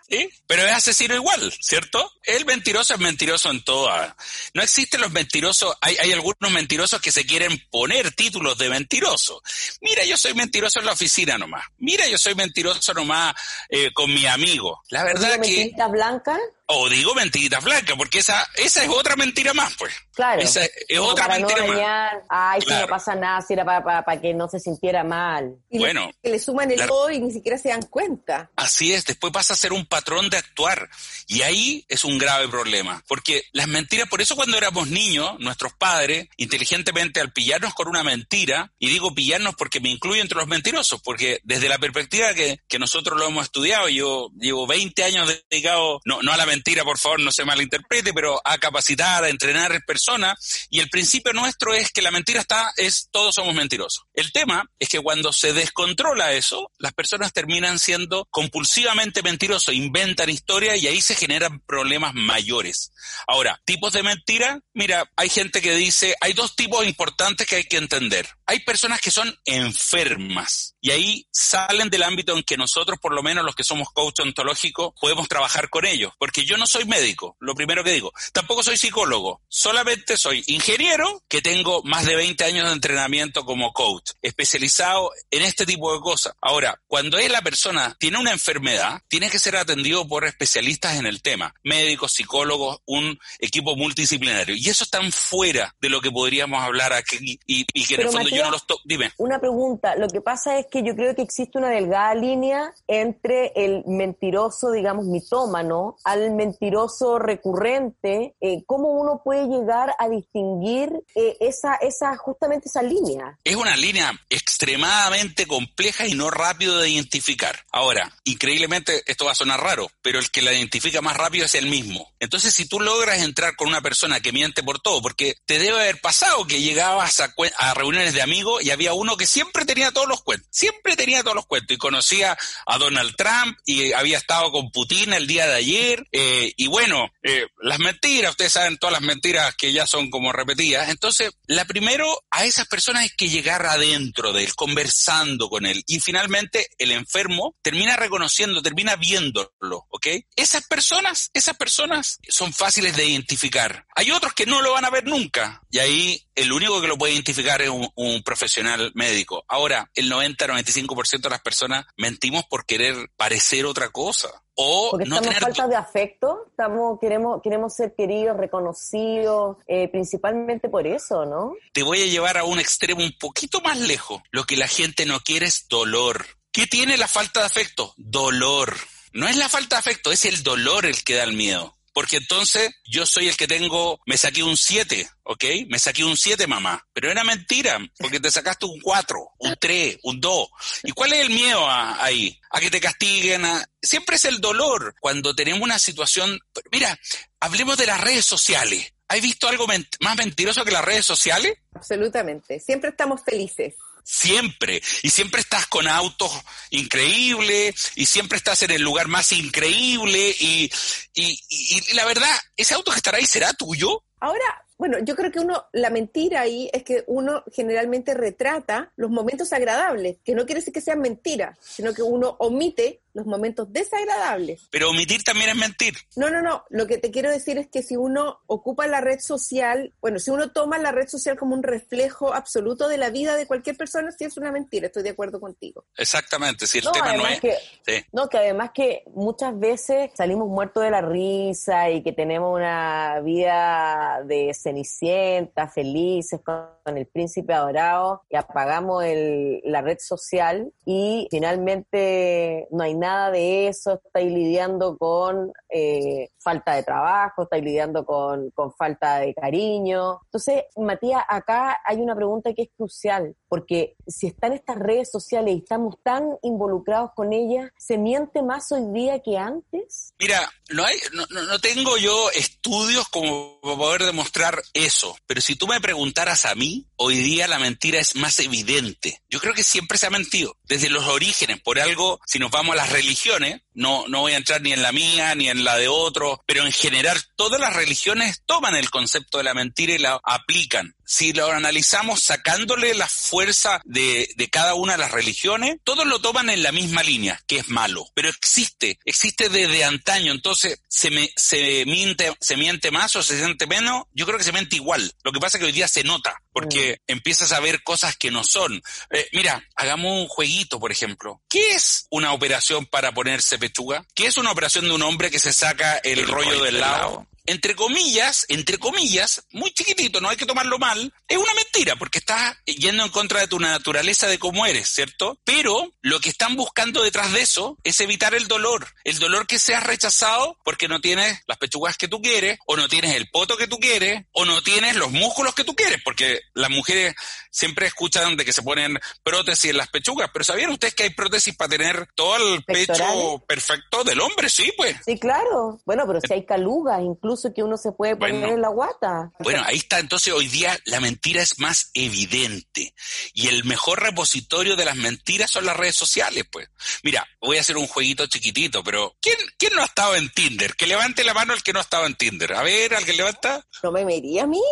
Sí, 0.08 0.30
pero 0.46 0.62
es 0.62 0.72
asesino 0.72 1.14
igual, 1.14 1.52
¿cierto? 1.60 2.12
El 2.22 2.44
mentiroso 2.44 2.94
es 2.94 3.00
mentiroso 3.00 3.50
en 3.50 3.64
toda. 3.64 4.16
No 4.54 4.62
existen 4.62 5.00
los 5.00 5.10
mentirosos, 5.10 5.76
hay, 5.80 5.96
hay 5.96 6.12
algunos 6.12 6.50
mentirosos 6.50 7.00
que 7.00 7.10
se 7.10 7.26
quieren 7.26 7.60
poner 7.70 8.12
títulos 8.12 8.56
de 8.58 8.68
mentiroso. 8.68 9.42
Mira, 9.80 10.04
yo 10.04 10.16
soy 10.16 10.34
mentiroso 10.34 10.78
en 10.78 10.86
la 10.86 10.92
oficina 10.92 11.36
nomás. 11.38 11.64
Mira, 11.78 12.06
yo 12.06 12.18
soy 12.18 12.34
mentiroso 12.34 12.94
nomás 12.94 13.34
eh, 13.68 13.92
con 13.92 14.12
mi 14.12 14.26
amigo. 14.26 14.82
La 14.90 15.04
verdad 15.04 15.40
¿Digo 15.40 15.74
que... 15.76 15.88
blancas? 15.90 16.38
O 16.68 16.88
digo 16.88 17.14
mentiritas 17.14 17.62
blancas, 17.62 17.94
porque 17.96 18.18
esa, 18.18 18.44
esa 18.56 18.82
es 18.82 18.88
otra 18.88 19.14
mentira 19.14 19.54
más, 19.54 19.74
pues. 19.78 19.94
Claro. 20.14 20.42
Esa 20.42 20.64
es 20.64 20.72
Como 20.98 21.10
otra 21.10 21.26
para 21.26 21.38
mentira 21.38 21.60
no 21.60 21.66
más. 21.68 21.76
dañar. 21.76 22.22
Ay, 22.28 22.60
si 22.60 22.66
Claro. 22.66 22.86
no 22.86 22.88
pasa 22.90 23.14
nada, 23.14 23.40
si 23.42 23.52
era 23.52 23.64
para 23.64 24.20
que 24.20 24.34
no 24.34 24.48
se 24.48 24.58
sintiera 24.58 25.04
mal. 25.04 25.54
Y 25.70 25.78
Bueno. 25.78 26.10
que 26.20 26.30
le 26.30 26.38
suman 26.40 26.70
el 26.72 26.78
la- 26.78 26.86
O 26.90 27.08
y 27.10 27.20
ni 27.20 27.30
siquiera 27.30 27.56
se 27.56 27.68
dan 27.68 27.82
cuenta. 27.82 28.50
Así 28.56 28.92
es, 28.92 29.04
después 29.04 29.32
pasa 29.32 29.54
a 29.54 29.56
ser 29.56 29.72
un 29.72 29.86
patrón 29.86 30.28
de 30.28 30.38
actuar. 30.38 30.90
Y 31.28 31.42
ahí 31.42 31.84
es 31.88 32.02
un 32.04 32.18
grave 32.18 32.48
problema. 32.48 33.00
Porque 33.06 33.44
las 33.52 33.68
mentiras, 33.68 34.08
por 34.08 34.20
eso 34.20 34.34
cuando 34.34 34.56
éramos 34.58 34.88
niños, 34.88 35.38
nuestros 35.38 35.72
padres, 35.74 36.26
inteligentemente 36.36 37.20
al 37.20 37.32
pillarnos 37.32 37.74
con 37.74 37.86
una 37.86 38.02
mentira, 38.02 38.72
y 38.80 38.88
digo 38.88 39.14
pillarnos 39.14 39.54
porque 39.54 39.78
me 39.78 39.90
incluyo 39.90 40.20
entre 40.20 40.38
los 40.38 40.48
mentirosos, 40.48 41.00
porque 41.02 41.38
desde 41.44 41.68
la 41.68 41.78
perspectiva 41.78 42.34
que, 42.34 42.58
que 42.66 42.78
nosotros 42.80 43.16
lo 43.18 43.28
hemos 43.28 43.44
estudiado, 43.44 43.88
yo 43.88 44.30
llevo 44.36 44.66
20 44.66 45.04
años 45.04 45.32
dedicado, 45.48 46.00
no, 46.04 46.22
no 46.22 46.32
a 46.32 46.36
la 46.36 46.44
mentira, 46.46 46.55
por 46.84 46.98
favor, 46.98 47.20
no 47.20 47.30
se 47.30 47.44
malinterprete, 47.44 48.12
pero 48.12 48.40
a 48.44 48.58
capacitar, 48.58 49.24
a 49.24 49.28
entrenar 49.28 49.84
personas, 49.86 50.66
y 50.70 50.80
el 50.80 50.88
principio 50.88 51.32
nuestro 51.32 51.74
es 51.74 51.90
que 51.90 52.02
la 52.02 52.10
mentira 52.10 52.40
está, 52.40 52.72
es 52.76 53.08
todos 53.10 53.34
somos 53.34 53.54
mentirosos. 53.54 54.05
El 54.16 54.32
tema 54.32 54.70
es 54.78 54.88
que 54.88 54.98
cuando 54.98 55.30
se 55.30 55.52
descontrola 55.52 56.32
eso, 56.32 56.72
las 56.78 56.94
personas 56.94 57.34
terminan 57.34 57.78
siendo 57.78 58.26
compulsivamente 58.30 59.22
mentirosos, 59.22 59.74
inventan 59.74 60.30
historias 60.30 60.82
y 60.82 60.88
ahí 60.88 61.02
se 61.02 61.14
generan 61.14 61.60
problemas 61.60 62.14
mayores. 62.14 62.92
Ahora, 63.26 63.60
tipos 63.66 63.92
de 63.92 64.02
mentira, 64.02 64.58
mira, 64.72 65.12
hay 65.16 65.28
gente 65.28 65.60
que 65.60 65.74
dice, 65.74 66.16
hay 66.22 66.32
dos 66.32 66.56
tipos 66.56 66.86
importantes 66.86 67.46
que 67.46 67.56
hay 67.56 67.64
que 67.64 67.76
entender. 67.76 68.26
Hay 68.46 68.60
personas 68.60 69.02
que 69.02 69.10
son 69.10 69.38
enfermas 69.44 70.76
y 70.80 70.92
ahí 70.92 71.26
salen 71.32 71.90
del 71.90 72.04
ámbito 72.04 72.36
en 72.36 72.44
que 72.44 72.56
nosotros, 72.56 72.98
por 73.02 73.12
lo 73.12 73.22
menos 73.22 73.44
los 73.44 73.56
que 73.56 73.64
somos 73.64 73.90
coach 73.90 74.20
ontológicos, 74.20 74.92
podemos 75.00 75.28
trabajar 75.28 75.68
con 75.68 75.84
ellos, 75.84 76.12
porque 76.16 76.44
yo 76.44 76.56
no 76.56 76.66
soy 76.66 76.84
médico, 76.84 77.36
lo 77.40 77.54
primero 77.54 77.82
que 77.82 77.90
digo, 77.90 78.12
tampoco 78.32 78.62
soy 78.62 78.76
psicólogo, 78.76 79.42
solamente 79.48 80.16
soy 80.16 80.44
ingeniero 80.46 81.24
que 81.28 81.42
tengo 81.42 81.82
más 81.82 82.06
de 82.06 82.14
20 82.14 82.44
años 82.44 82.66
de 82.66 82.72
entrenamiento 82.72 83.44
como 83.44 83.72
coach, 83.72 84.05
especializado 84.22 85.10
en 85.30 85.42
este 85.42 85.66
tipo 85.66 85.92
de 85.94 86.00
cosas. 86.00 86.34
Ahora, 86.40 86.80
cuando 86.86 87.18
es 87.18 87.30
la 87.30 87.42
persona 87.42 87.96
tiene 87.98 88.18
una 88.18 88.32
enfermedad, 88.32 89.00
tiene 89.08 89.30
que 89.30 89.38
ser 89.38 89.56
atendido 89.56 90.06
por 90.06 90.24
especialistas 90.24 90.98
en 90.98 91.06
el 91.06 91.22
tema, 91.22 91.54
médicos, 91.62 92.12
psicólogos, 92.12 92.80
un 92.86 93.18
equipo 93.38 93.76
multidisciplinario. 93.76 94.54
Y 94.56 94.68
eso 94.68 94.84
está 94.84 95.00
fuera 95.10 95.74
de 95.80 95.88
lo 95.88 96.00
que 96.00 96.10
podríamos 96.10 96.62
hablar 96.62 96.92
aquí 96.92 97.38
y, 97.46 97.66
y 97.72 97.84
que 97.84 97.94
en 97.94 97.98
Pero, 97.98 98.10
el 98.10 98.16
fondo 98.16 98.28
yo 98.28 98.44
no 98.44 98.50
los 98.50 98.66
toco. 98.66 98.82
Dime. 98.84 99.12
Una 99.18 99.38
pregunta, 99.38 99.96
lo 99.96 100.08
que 100.08 100.20
pasa 100.20 100.58
es 100.58 100.66
que 100.70 100.82
yo 100.82 100.94
creo 100.94 101.14
que 101.14 101.22
existe 101.22 101.58
una 101.58 101.70
delgada 101.70 102.14
línea 102.14 102.72
entre 102.86 103.52
el 103.54 103.84
mentiroso, 103.86 104.70
digamos, 104.70 105.06
mitómano, 105.06 105.96
al 106.04 106.32
mentiroso 106.32 107.18
recurrente, 107.18 108.34
eh, 108.40 108.62
¿cómo 108.66 108.90
uno 108.90 109.22
puede 109.24 109.46
llegar 109.46 109.94
a 109.98 110.08
distinguir 110.08 110.92
eh, 111.14 111.36
esa, 111.40 111.74
esa, 111.76 112.16
justamente 112.16 112.68
esa 112.68 112.82
línea? 112.82 113.38
Es 113.44 113.56
una 113.56 113.76
línea 113.76 113.95
extremadamente 114.30 115.46
compleja 115.46 116.06
y 116.06 116.14
no 116.14 116.30
rápido 116.30 116.78
de 116.78 116.90
identificar. 116.90 117.64
Ahora, 117.70 118.12
increíblemente, 118.24 119.02
esto 119.06 119.24
va 119.24 119.32
a 119.32 119.36
sonar 119.36 119.60
raro, 119.60 119.90
pero 120.02 120.18
el 120.18 120.30
que 120.30 120.42
la 120.42 120.52
identifica 120.52 121.00
más 121.00 121.16
rápido 121.16 121.46
es 121.46 121.54
el 121.54 121.66
mismo. 121.66 122.12
Entonces, 122.20 122.54
si 122.54 122.66
tú 122.66 122.80
logras 122.80 123.22
entrar 123.22 123.56
con 123.56 123.68
una 123.68 123.80
persona 123.80 124.20
que 124.20 124.32
miente 124.32 124.62
por 124.62 124.80
todo, 124.80 125.02
porque 125.02 125.36
te 125.46 125.58
debe 125.58 125.80
haber 125.80 126.00
pasado 126.00 126.46
que 126.46 126.60
llegabas 126.60 127.20
a, 127.20 127.34
a 127.58 127.74
reuniones 127.74 128.14
de 128.14 128.22
amigos 128.22 128.62
y 128.64 128.70
había 128.70 128.92
uno 128.92 129.16
que 129.16 129.26
siempre 129.26 129.64
tenía 129.64 129.92
todos 129.92 130.08
los 130.08 130.22
cuentos, 130.22 130.48
siempre 130.50 130.96
tenía 130.96 131.22
todos 131.22 131.36
los 131.36 131.46
cuentos 131.46 131.74
y 131.74 131.78
conocía 131.78 132.36
a 132.66 132.78
Donald 132.78 133.14
Trump 133.16 133.58
y 133.64 133.92
había 133.92 134.18
estado 134.18 134.50
con 134.52 134.70
Putin 134.70 135.12
el 135.12 135.26
día 135.26 135.46
de 135.46 135.54
ayer 135.54 136.06
eh, 136.12 136.52
y 136.56 136.66
bueno, 136.66 137.10
eh, 137.22 137.46
las 137.60 137.78
mentiras, 137.78 138.32
ustedes 138.32 138.52
saben 138.52 138.78
todas 138.78 138.92
las 138.92 139.02
mentiras 139.02 139.54
que 139.56 139.72
ya 139.72 139.86
son 139.86 140.10
como 140.10 140.32
repetidas, 140.32 140.88
entonces 140.88 141.30
la 141.46 141.64
primero 141.64 142.06
a 142.30 142.44
esas 142.44 142.66
personas 142.66 143.02
hay 143.02 143.10
que 143.16 143.28
llegar 143.28 143.66
adentro 143.86 144.32
de 144.32 144.44
él, 144.44 144.54
conversando 144.54 145.48
con 145.48 145.66
él 145.66 145.82
y 145.86 146.00
finalmente 146.00 146.68
el 146.78 146.92
enfermo 146.92 147.56
termina 147.62 147.96
reconociendo, 147.96 148.62
termina 148.62 148.96
viéndolo, 148.96 149.86
¿ok? 149.88 150.06
Esas 150.34 150.66
personas, 150.66 151.30
esas 151.34 151.56
personas 151.56 152.18
son 152.28 152.52
fáciles 152.52 152.96
de 152.96 153.06
identificar. 153.06 153.86
Hay 153.94 154.10
otros 154.10 154.32
que 154.34 154.46
no 154.46 154.62
lo 154.62 154.72
van 154.72 154.84
a 154.84 154.90
ver 154.90 155.04
nunca 155.04 155.62
y 155.70 155.78
ahí 155.78 156.26
el 156.34 156.52
único 156.52 156.80
que 156.80 156.88
lo 156.88 156.98
puede 156.98 157.14
identificar 157.14 157.62
es 157.62 157.68
un, 157.68 157.88
un 157.94 158.22
profesional 158.22 158.92
médico. 158.94 159.44
Ahora, 159.48 159.90
el 159.94 160.10
90-95% 160.10 161.20
de 161.20 161.30
las 161.30 161.40
personas 161.40 161.86
mentimos 161.96 162.44
por 162.44 162.66
querer 162.66 163.10
parecer 163.16 163.66
otra 163.66 163.88
cosa. 163.90 164.28
O 164.58 164.88
Porque 164.90 165.06
no 165.06 165.16
estamos 165.16 165.34
tener 165.34 165.54
falta 165.54 165.68
de 165.68 165.76
afecto, 165.76 166.46
estamos, 166.48 166.98
queremos, 166.98 167.42
queremos 167.42 167.74
ser 167.74 167.94
queridos, 167.94 168.38
reconocidos, 168.38 169.58
eh, 169.66 169.88
principalmente 169.88 170.70
por 170.70 170.86
eso, 170.86 171.26
¿no? 171.26 171.54
te 171.72 171.82
voy 171.82 172.02
a 172.02 172.06
llevar 172.06 172.38
a 172.38 172.44
un 172.44 172.58
extremo 172.58 173.02
un 173.02 173.12
poquito 173.18 173.60
más 173.60 173.78
lejos. 173.78 174.22
Lo 174.30 174.44
que 174.44 174.56
la 174.56 174.66
gente 174.66 175.04
no 175.04 175.20
quiere 175.20 175.44
es 175.44 175.68
dolor. 175.68 176.24
¿Qué 176.52 176.66
tiene 176.66 176.96
la 176.96 177.06
falta 177.06 177.40
de 177.40 177.46
afecto? 177.46 177.92
Dolor. 177.98 178.74
No 179.12 179.28
es 179.28 179.36
la 179.36 179.50
falta 179.50 179.76
de 179.76 179.80
afecto, 179.80 180.10
es 180.10 180.24
el 180.24 180.42
dolor 180.42 180.86
el 180.86 181.04
que 181.04 181.14
da 181.16 181.24
el 181.24 181.34
miedo. 181.34 181.75
Porque 181.96 182.18
entonces 182.18 182.74
yo 182.84 183.06
soy 183.06 183.26
el 183.28 183.38
que 183.38 183.48
tengo, 183.48 183.98
me 184.04 184.18
saqué 184.18 184.42
un 184.42 184.54
7, 184.58 185.08
¿ok? 185.22 185.44
Me 185.68 185.78
saqué 185.78 186.04
un 186.04 186.14
7, 186.14 186.46
mamá. 186.46 186.86
Pero 186.92 187.10
era 187.10 187.24
mentira, 187.24 187.78
porque 187.98 188.20
te 188.20 188.30
sacaste 188.30 188.66
un 188.66 188.78
4, 188.82 189.18
un 189.38 189.56
3, 189.58 189.96
un 190.02 190.20
2. 190.20 190.48
¿Y 190.82 190.92
cuál 190.92 191.14
es 191.14 191.20
el 191.22 191.30
miedo 191.30 191.66
a- 191.66 192.04
ahí? 192.04 192.38
A 192.50 192.60
que 192.60 192.70
te 192.70 192.80
castiguen. 192.82 193.46
a- 193.46 193.64
Siempre 193.80 194.16
es 194.16 194.26
el 194.26 194.42
dolor. 194.42 194.94
Cuando 195.00 195.34
tenemos 195.34 195.62
una 195.62 195.78
situación... 195.78 196.38
Mira, 196.70 196.98
hablemos 197.40 197.78
de 197.78 197.86
las 197.86 197.98
redes 198.02 198.26
sociales. 198.26 198.92
¿Has 199.08 199.22
visto 199.22 199.48
algo 199.48 199.66
ment- 199.66 199.96
más 200.00 200.16
mentiroso 200.18 200.66
que 200.66 200.72
las 200.72 200.84
redes 200.84 201.06
sociales? 201.06 201.54
Absolutamente. 201.74 202.60
Siempre 202.60 202.90
estamos 202.90 203.22
felices. 203.24 203.74
Siempre. 204.08 204.80
Y 205.02 205.10
siempre 205.10 205.40
estás 205.40 205.66
con 205.66 205.88
autos 205.88 206.30
increíbles 206.70 207.92
y 207.96 208.06
siempre 208.06 208.38
estás 208.38 208.62
en 208.62 208.70
el 208.70 208.82
lugar 208.82 209.08
más 209.08 209.32
increíble 209.32 210.34
y, 210.38 210.70
y, 211.14 211.40
y- 211.48 211.80
y 211.90 211.94
la 211.94 212.04
verdad, 212.04 212.30
ese 212.56 212.74
auto 212.74 212.92
que 212.92 212.98
estará 212.98 213.18
ahí 213.18 213.26
será 213.26 213.52
tuyo. 213.54 214.04
Ahora, 214.20 214.44
bueno, 214.78 214.98
yo 215.02 215.16
creo 215.16 215.32
que 215.32 215.40
uno, 215.40 215.66
la 215.72 215.90
mentira 215.90 216.42
ahí 216.42 216.70
es 216.72 216.84
que 216.84 217.02
uno 217.08 217.42
generalmente 217.52 218.14
retrata 218.14 218.92
los 218.96 219.10
momentos 219.10 219.52
agradables, 219.52 220.18
que 220.24 220.34
no 220.34 220.46
quiere 220.46 220.60
decir 220.60 220.72
que 220.72 220.80
sean 220.80 221.00
mentiras, 221.00 221.58
sino 221.60 221.92
que 221.92 222.02
uno 222.02 222.36
omite 222.38 223.00
los 223.16 223.26
momentos 223.26 223.72
desagradables. 223.72 224.68
Pero 224.70 224.90
omitir 224.90 225.22
también 225.24 225.48
es 225.50 225.56
mentir. 225.56 225.94
No, 226.16 226.30
no, 226.30 226.40
no. 226.42 226.64
Lo 226.70 226.86
que 226.86 226.98
te 226.98 227.10
quiero 227.10 227.30
decir 227.30 227.58
es 227.58 227.66
que 227.68 227.82
si 227.82 227.96
uno 227.96 228.40
ocupa 228.46 228.86
la 228.86 229.00
red 229.00 229.18
social, 229.20 229.92
bueno, 230.00 230.18
si 230.18 230.30
uno 230.30 230.52
toma 230.52 230.78
la 230.78 230.92
red 230.92 231.08
social 231.08 231.36
como 231.38 231.54
un 231.54 231.62
reflejo 231.62 232.34
absoluto 232.34 232.88
de 232.88 232.98
la 232.98 233.10
vida 233.10 233.34
de 233.36 233.46
cualquier 233.46 233.76
persona, 233.76 234.10
sí 234.12 234.24
es 234.24 234.36
una 234.36 234.52
mentira. 234.52 234.86
Estoy 234.88 235.02
de 235.02 235.10
acuerdo 235.10 235.40
contigo. 235.40 235.84
Exactamente. 235.96 236.66
Si 236.66 236.78
el 236.78 236.84
No, 236.84 236.92
tema 236.92 237.16
no 237.16 237.26
es. 237.26 237.40
que, 237.40 237.56
Sí. 237.86 238.04
no, 238.12 238.28
que 238.28 238.38
además 238.38 238.70
que 238.74 239.02
muchas 239.14 239.58
veces 239.58 240.10
salimos 240.14 240.48
muertos 240.48 240.82
de 240.82 240.90
la 240.90 241.00
risa 241.00 241.90
y 241.90 242.02
que 242.02 242.12
tenemos 242.12 242.54
una 242.54 243.20
vida 243.24 244.20
de 244.26 244.52
cenicienta, 244.54 245.68
felices 245.68 246.40
con, 246.44 246.66
con 246.84 246.98
el 246.98 247.06
príncipe 247.06 247.54
adorado 247.54 248.22
y 248.28 248.36
apagamos 248.36 249.02
el- 249.04 249.60
la 249.64 249.80
red 249.80 249.98
social 250.00 250.70
y 250.84 251.28
finalmente 251.30 252.66
no 252.70 252.82
hay 252.84 252.94
nada 252.94 253.05
de 253.06 253.68
eso, 253.68 254.00
estáis 254.04 254.32
lidiando 254.32 254.96
con 254.96 255.52
eh, 255.68 256.28
falta 256.38 256.74
de 256.74 256.82
trabajo, 256.82 257.42
estáis 257.42 257.62
lidiando 257.62 258.04
con, 258.04 258.50
con 258.50 258.72
falta 258.72 259.18
de 259.18 259.34
cariño. 259.34 260.20
Entonces, 260.24 260.64
Matías, 260.76 261.22
acá 261.28 261.78
hay 261.84 262.00
una 262.00 262.16
pregunta 262.16 262.52
que 262.52 262.62
es 262.62 262.68
crucial, 262.76 263.34
porque 263.48 263.96
si 264.06 264.26
están 264.26 264.52
estas 264.52 264.76
redes 264.76 265.10
sociales 265.10 265.54
y 265.54 265.58
estamos 265.58 265.96
tan 266.02 266.24
involucrados 266.42 267.10
con 267.14 267.32
ellas, 267.32 267.70
¿se 267.78 267.98
miente 267.98 268.42
más 268.42 268.72
hoy 268.72 268.92
día 268.92 269.20
que 269.20 269.36
antes? 269.38 270.14
Mira, 270.18 270.50
no, 270.70 270.84
hay, 270.84 270.96
no, 271.12 271.58
tengo 271.60 271.96
yo 271.96 272.30
estudios 272.32 273.08
como 273.08 273.60
poder 273.60 274.04
demostrar 274.04 274.62
eso, 274.72 275.16
pero 275.26 275.40
si 275.40 275.56
tú 275.56 275.66
me 275.66 275.80
preguntaras 275.80 276.44
a 276.44 276.54
mí, 276.54 276.86
hoy 276.96 277.16
día 277.16 277.46
la 277.48 277.58
mentira 277.58 278.00
es 278.00 278.16
más 278.16 278.38
evidente. 278.40 279.22
Yo 279.28 279.40
creo 279.40 279.54
que 279.54 279.64
siempre 279.64 279.98
se 279.98 280.06
ha 280.06 280.10
mentido, 280.10 280.56
desde 280.64 280.90
los 280.90 281.04
orígenes, 281.04 281.60
por 281.60 281.78
algo, 281.78 282.20
si 282.26 282.38
nos 282.38 282.50
vamos 282.50 282.74
a 282.74 282.76
las 282.76 282.90
religiones, 282.90 283.62
no, 283.74 284.08
no 284.08 284.20
voy 284.20 284.32
a 284.32 284.38
entrar 284.38 284.62
ni 284.62 284.72
en 284.72 284.82
la 284.82 284.92
mía 284.92 285.34
ni 285.34 285.48
en 285.48 285.62
la 285.62 285.76
de 285.76 285.88
otro, 285.88 286.42
pero 286.46 286.64
en 286.64 286.72
general 286.72 287.20
todas 287.36 287.60
las 287.60 287.74
religiones 287.74 288.42
toman 288.46 288.74
el 288.74 288.90
concepto 288.90 289.38
de 289.38 289.44
la 289.44 289.54
mentira 289.54 289.94
y 289.94 289.98
la 289.98 290.20
aplican. 290.24 290.94
Si 291.04 291.32
lo 291.32 291.50
analizamos 291.50 292.22
sacándole 292.22 292.94
la 292.94 293.08
fuerza 293.36 293.82
de, 293.84 294.30
de 294.36 294.48
cada 294.48 294.74
una 294.74 294.92
de 294.92 294.98
las 294.98 295.12
religiones, 295.12 295.76
todos 295.84 296.06
lo 296.06 296.22
toman 296.22 296.48
en 296.48 296.62
la 296.62 296.72
misma 296.72 297.02
línea, 297.02 297.38
que 297.46 297.58
es 297.58 297.68
malo. 297.68 298.06
Pero 298.14 298.30
existe, 298.30 298.98
existe 299.04 299.50
desde 299.50 299.84
antaño. 299.84 300.32
Entonces, 300.32 300.80
¿se, 300.88 301.10
me, 301.10 301.30
se, 301.36 301.84
miente, 301.84 302.34
¿se 302.40 302.56
miente 302.56 302.90
más 302.90 303.14
o 303.14 303.22
se 303.22 303.36
siente 303.36 303.66
menos? 303.66 304.04
Yo 304.14 304.24
creo 304.24 304.38
que 304.38 304.44
se 304.44 304.52
miente 304.52 304.76
igual. 304.76 305.12
Lo 305.22 305.32
que 305.32 305.40
pasa 305.40 305.58
es 305.58 305.60
que 305.60 305.66
hoy 305.66 305.72
día 305.72 305.86
se 305.86 306.02
nota, 306.02 306.42
porque 306.50 307.02
empiezas 307.06 307.52
a 307.52 307.60
ver 307.60 307.82
cosas 307.82 308.16
que 308.16 308.30
no 308.30 308.42
son. 308.42 308.80
Eh, 309.10 309.28
mira, 309.34 309.62
hagamos 309.74 310.12
un 310.12 310.28
jueguito, 310.28 310.80
por 310.80 310.90
ejemplo. 310.90 311.42
¿Qué 311.46 311.72
es 311.72 312.06
una 312.08 312.32
operación 312.32 312.86
para 312.86 313.12
ponerse 313.12 313.58
pechuga? 313.58 314.06
¿Qué 314.14 314.28
es 314.28 314.38
una 314.38 314.50
operación 314.50 314.86
de 314.86 314.94
un 314.94 315.02
hombre 315.02 315.30
que 315.30 315.40
se 315.40 315.52
saca 315.52 315.98
el, 315.98 316.26
rollo, 316.26 316.64
del 316.64 316.80
lado? 316.80 317.26
Entre 317.46 317.74
comillas, 317.74 318.44
entre 318.48 318.78
comillas, 318.78 319.46
muy 319.52 319.72
chiquitito, 319.72 320.20
no 320.20 320.28
hay 320.28 320.36
que 320.36 320.46
tomarlo 320.46 320.78
mal, 320.78 321.12
es 321.28 321.36
una 321.36 321.54
mentira 321.54 321.96
porque 321.96 322.18
estás 322.18 322.56
yendo 322.66 323.04
en 323.04 323.10
contra 323.10 323.40
de 323.40 323.48
tu 323.48 323.58
naturaleza 323.58 324.26
de 324.26 324.38
cómo 324.38 324.66
eres, 324.66 324.88
¿cierto? 324.88 325.38
Pero 325.44 325.92
lo 326.02 326.20
que 326.20 326.28
están 326.28 326.56
buscando 326.56 327.02
detrás 327.02 327.32
de 327.32 327.42
eso 327.42 327.78
es 327.84 328.00
evitar 328.00 328.34
el 328.34 328.48
dolor, 328.48 328.86
el 329.04 329.18
dolor 329.18 329.46
que 329.46 329.58
seas 329.58 329.84
rechazado 329.84 330.58
porque 330.64 330.88
no 330.88 331.00
tienes 331.00 331.40
las 331.46 331.58
pechugas 331.58 331.96
que 331.96 332.08
tú 332.08 332.20
quieres, 332.20 332.58
o 332.66 332.76
no 332.76 332.88
tienes 332.88 333.14
el 333.14 333.28
poto 333.30 333.56
que 333.56 333.68
tú 333.68 333.78
quieres, 333.78 334.24
o 334.32 334.44
no 334.44 334.62
tienes 334.62 334.96
los 334.96 335.10
músculos 335.12 335.54
que 335.54 335.64
tú 335.64 335.74
quieres, 335.74 336.00
porque 336.04 336.40
las 336.54 336.70
mujeres 336.70 337.14
siempre 337.50 337.86
escuchan 337.86 338.36
de 338.36 338.44
que 338.44 338.52
se 338.52 338.62
ponen 338.62 338.98
prótesis 339.22 339.70
en 339.70 339.76
las 339.76 339.88
pechugas, 339.88 340.30
pero 340.32 340.44
¿sabían 340.44 340.70
ustedes 340.70 340.94
que 340.94 341.04
hay 341.04 341.10
prótesis 341.10 341.56
para 341.56 341.70
tener 341.70 342.08
todo 342.14 342.54
el 342.54 342.64
pecho 342.64 343.42
perfecto 343.46 344.04
del 344.04 344.20
hombre? 344.20 344.48
Sí, 344.48 344.72
pues. 344.76 344.96
Sí, 345.04 345.18
claro. 345.18 345.80
Bueno, 345.84 346.04
pero 346.06 346.20
si 346.20 346.32
hay 346.32 346.44
calugas, 346.44 347.00
incluso 347.00 347.35
que 347.54 347.62
uno 347.62 347.76
se 347.76 347.92
puede 347.92 348.16
poner 348.16 348.34
Bueno. 348.40 348.54
en 348.54 348.60
la 348.62 348.68
guata. 348.68 349.30
Bueno, 349.40 349.62
ahí 349.66 349.76
está. 349.76 349.98
Entonces 349.98 350.32
hoy 350.32 350.48
día 350.48 350.76
la 350.84 351.00
mentira 351.00 351.42
es 351.42 351.58
más 351.58 351.90
evidente. 351.94 352.94
Y 353.34 353.48
el 353.48 353.64
mejor 353.64 354.02
repositorio 354.02 354.76
de 354.76 354.84
las 354.84 354.96
mentiras 354.96 355.50
son 355.50 355.66
las 355.66 355.76
redes 355.76 355.96
sociales, 355.96 356.44
pues. 356.50 356.68
Mira, 357.02 357.26
voy 357.40 357.58
a 357.58 357.60
hacer 357.60 357.76
un 357.76 357.86
jueguito 357.86 358.26
chiquitito, 358.26 358.82
pero 358.82 359.16
¿quién, 359.20 359.36
quién 359.58 359.74
no 359.74 359.82
ha 359.82 359.86
estado 359.86 360.16
en 360.16 360.30
Tinder? 360.30 360.74
Que 360.74 360.86
levante 360.86 361.24
la 361.24 361.34
mano 361.34 361.54
el 361.54 361.62
que 361.62 361.72
no 361.72 361.78
ha 361.78 361.82
estado 361.82 362.06
en 362.06 362.14
Tinder. 362.16 362.54
A 362.54 362.62
ver, 362.62 362.94
¿alguien 362.94 363.16
levanta? 363.16 363.64
¿No 363.82 363.92
me 363.92 364.04
vería 364.04 364.44
a 364.44 364.46
mí? 364.46 364.62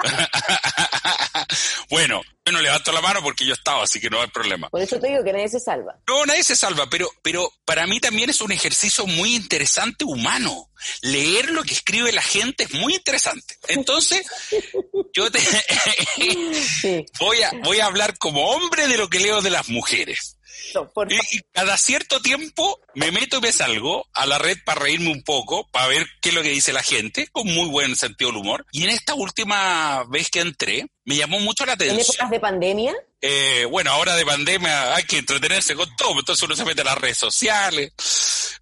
bueno, 1.90 2.22
yo 2.44 2.52
no 2.52 2.60
levanto 2.60 2.92
la 2.92 3.00
mano 3.00 3.22
porque 3.22 3.44
yo 3.44 3.54
estaba, 3.54 3.82
así 3.84 4.00
que 4.00 4.10
no 4.10 4.20
hay 4.20 4.28
problema. 4.28 4.68
Por 4.70 4.80
eso 4.80 4.98
te 4.98 5.08
digo 5.08 5.24
que 5.24 5.32
nadie 5.32 5.48
se 5.48 5.60
salva. 5.60 5.96
No, 6.06 6.24
nadie 6.26 6.44
se 6.44 6.56
salva, 6.56 6.88
pero, 6.88 7.10
pero 7.22 7.52
para 7.64 7.86
mí 7.86 8.00
también 8.00 8.30
es 8.30 8.40
un 8.40 8.52
ejercicio 8.52 9.06
muy 9.06 9.34
interesante 9.34 10.04
humano. 10.04 10.70
Leer 11.02 11.50
lo 11.50 11.64
que 11.64 11.74
escribe 11.74 12.12
la 12.12 12.22
gente 12.22 12.64
es 12.64 12.74
muy 12.74 12.94
interesante. 12.94 13.56
Entonces, 13.68 14.26
yo 15.12 15.30
te 15.30 15.40
voy 17.18 17.42
a, 17.42 17.50
voy 17.64 17.80
a 17.80 17.86
hablar 17.86 18.16
como 18.18 18.50
hombre 18.50 18.86
de 18.86 18.96
lo 18.96 19.08
que 19.08 19.20
leo 19.20 19.42
de 19.42 19.50
las 19.50 19.68
mujeres. 19.68 20.35
No, 20.74 20.90
por 20.92 21.12
Y, 21.12 21.16
y 21.32 21.40
cada 21.52 21.76
cierto 21.76 22.20
tiempo 22.20 22.80
me 22.94 23.10
meto 23.10 23.38
y 23.38 23.40
me 23.40 23.52
salgo 23.52 24.06
a 24.12 24.26
la 24.26 24.38
red 24.38 24.58
para 24.64 24.80
reírme 24.80 25.10
un 25.10 25.22
poco, 25.22 25.66
para 25.70 25.86
ver 25.88 26.06
qué 26.20 26.30
es 26.30 26.34
lo 26.34 26.42
que 26.42 26.50
dice 26.50 26.72
la 26.72 26.82
gente, 26.82 27.28
con 27.28 27.46
muy 27.46 27.68
buen 27.68 27.96
sentido 27.96 28.30
del 28.30 28.40
humor. 28.40 28.66
Y 28.72 28.84
en 28.84 28.90
esta 28.90 29.14
última 29.14 30.04
vez 30.08 30.30
que 30.30 30.40
entré, 30.40 30.86
me 31.04 31.16
llamó 31.16 31.38
mucho 31.40 31.64
la 31.66 31.72
En 31.72 31.82
atención. 31.82 32.00
épocas 32.00 32.30
de 32.30 32.40
pandemia, 32.40 32.94
Eh, 33.20 33.64
bueno, 33.70 33.90
ahora 33.92 34.14
de 34.16 34.26
pandemia 34.26 34.94
hay 34.94 35.04
que 35.04 35.18
entretenerse 35.18 35.74
con 35.74 35.88
todo, 35.96 36.18
entonces 36.18 36.42
uno 36.42 36.54
se 36.54 36.64
mete 36.64 36.82
a 36.82 36.84
las 36.84 36.98
redes 36.98 37.18
sociales. 37.18 37.92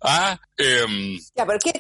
Ah, 0.01 0.39
em, 0.57 1.19
Ya, 1.37 1.47
pero 1.47 1.59
¿qué, 1.59 1.73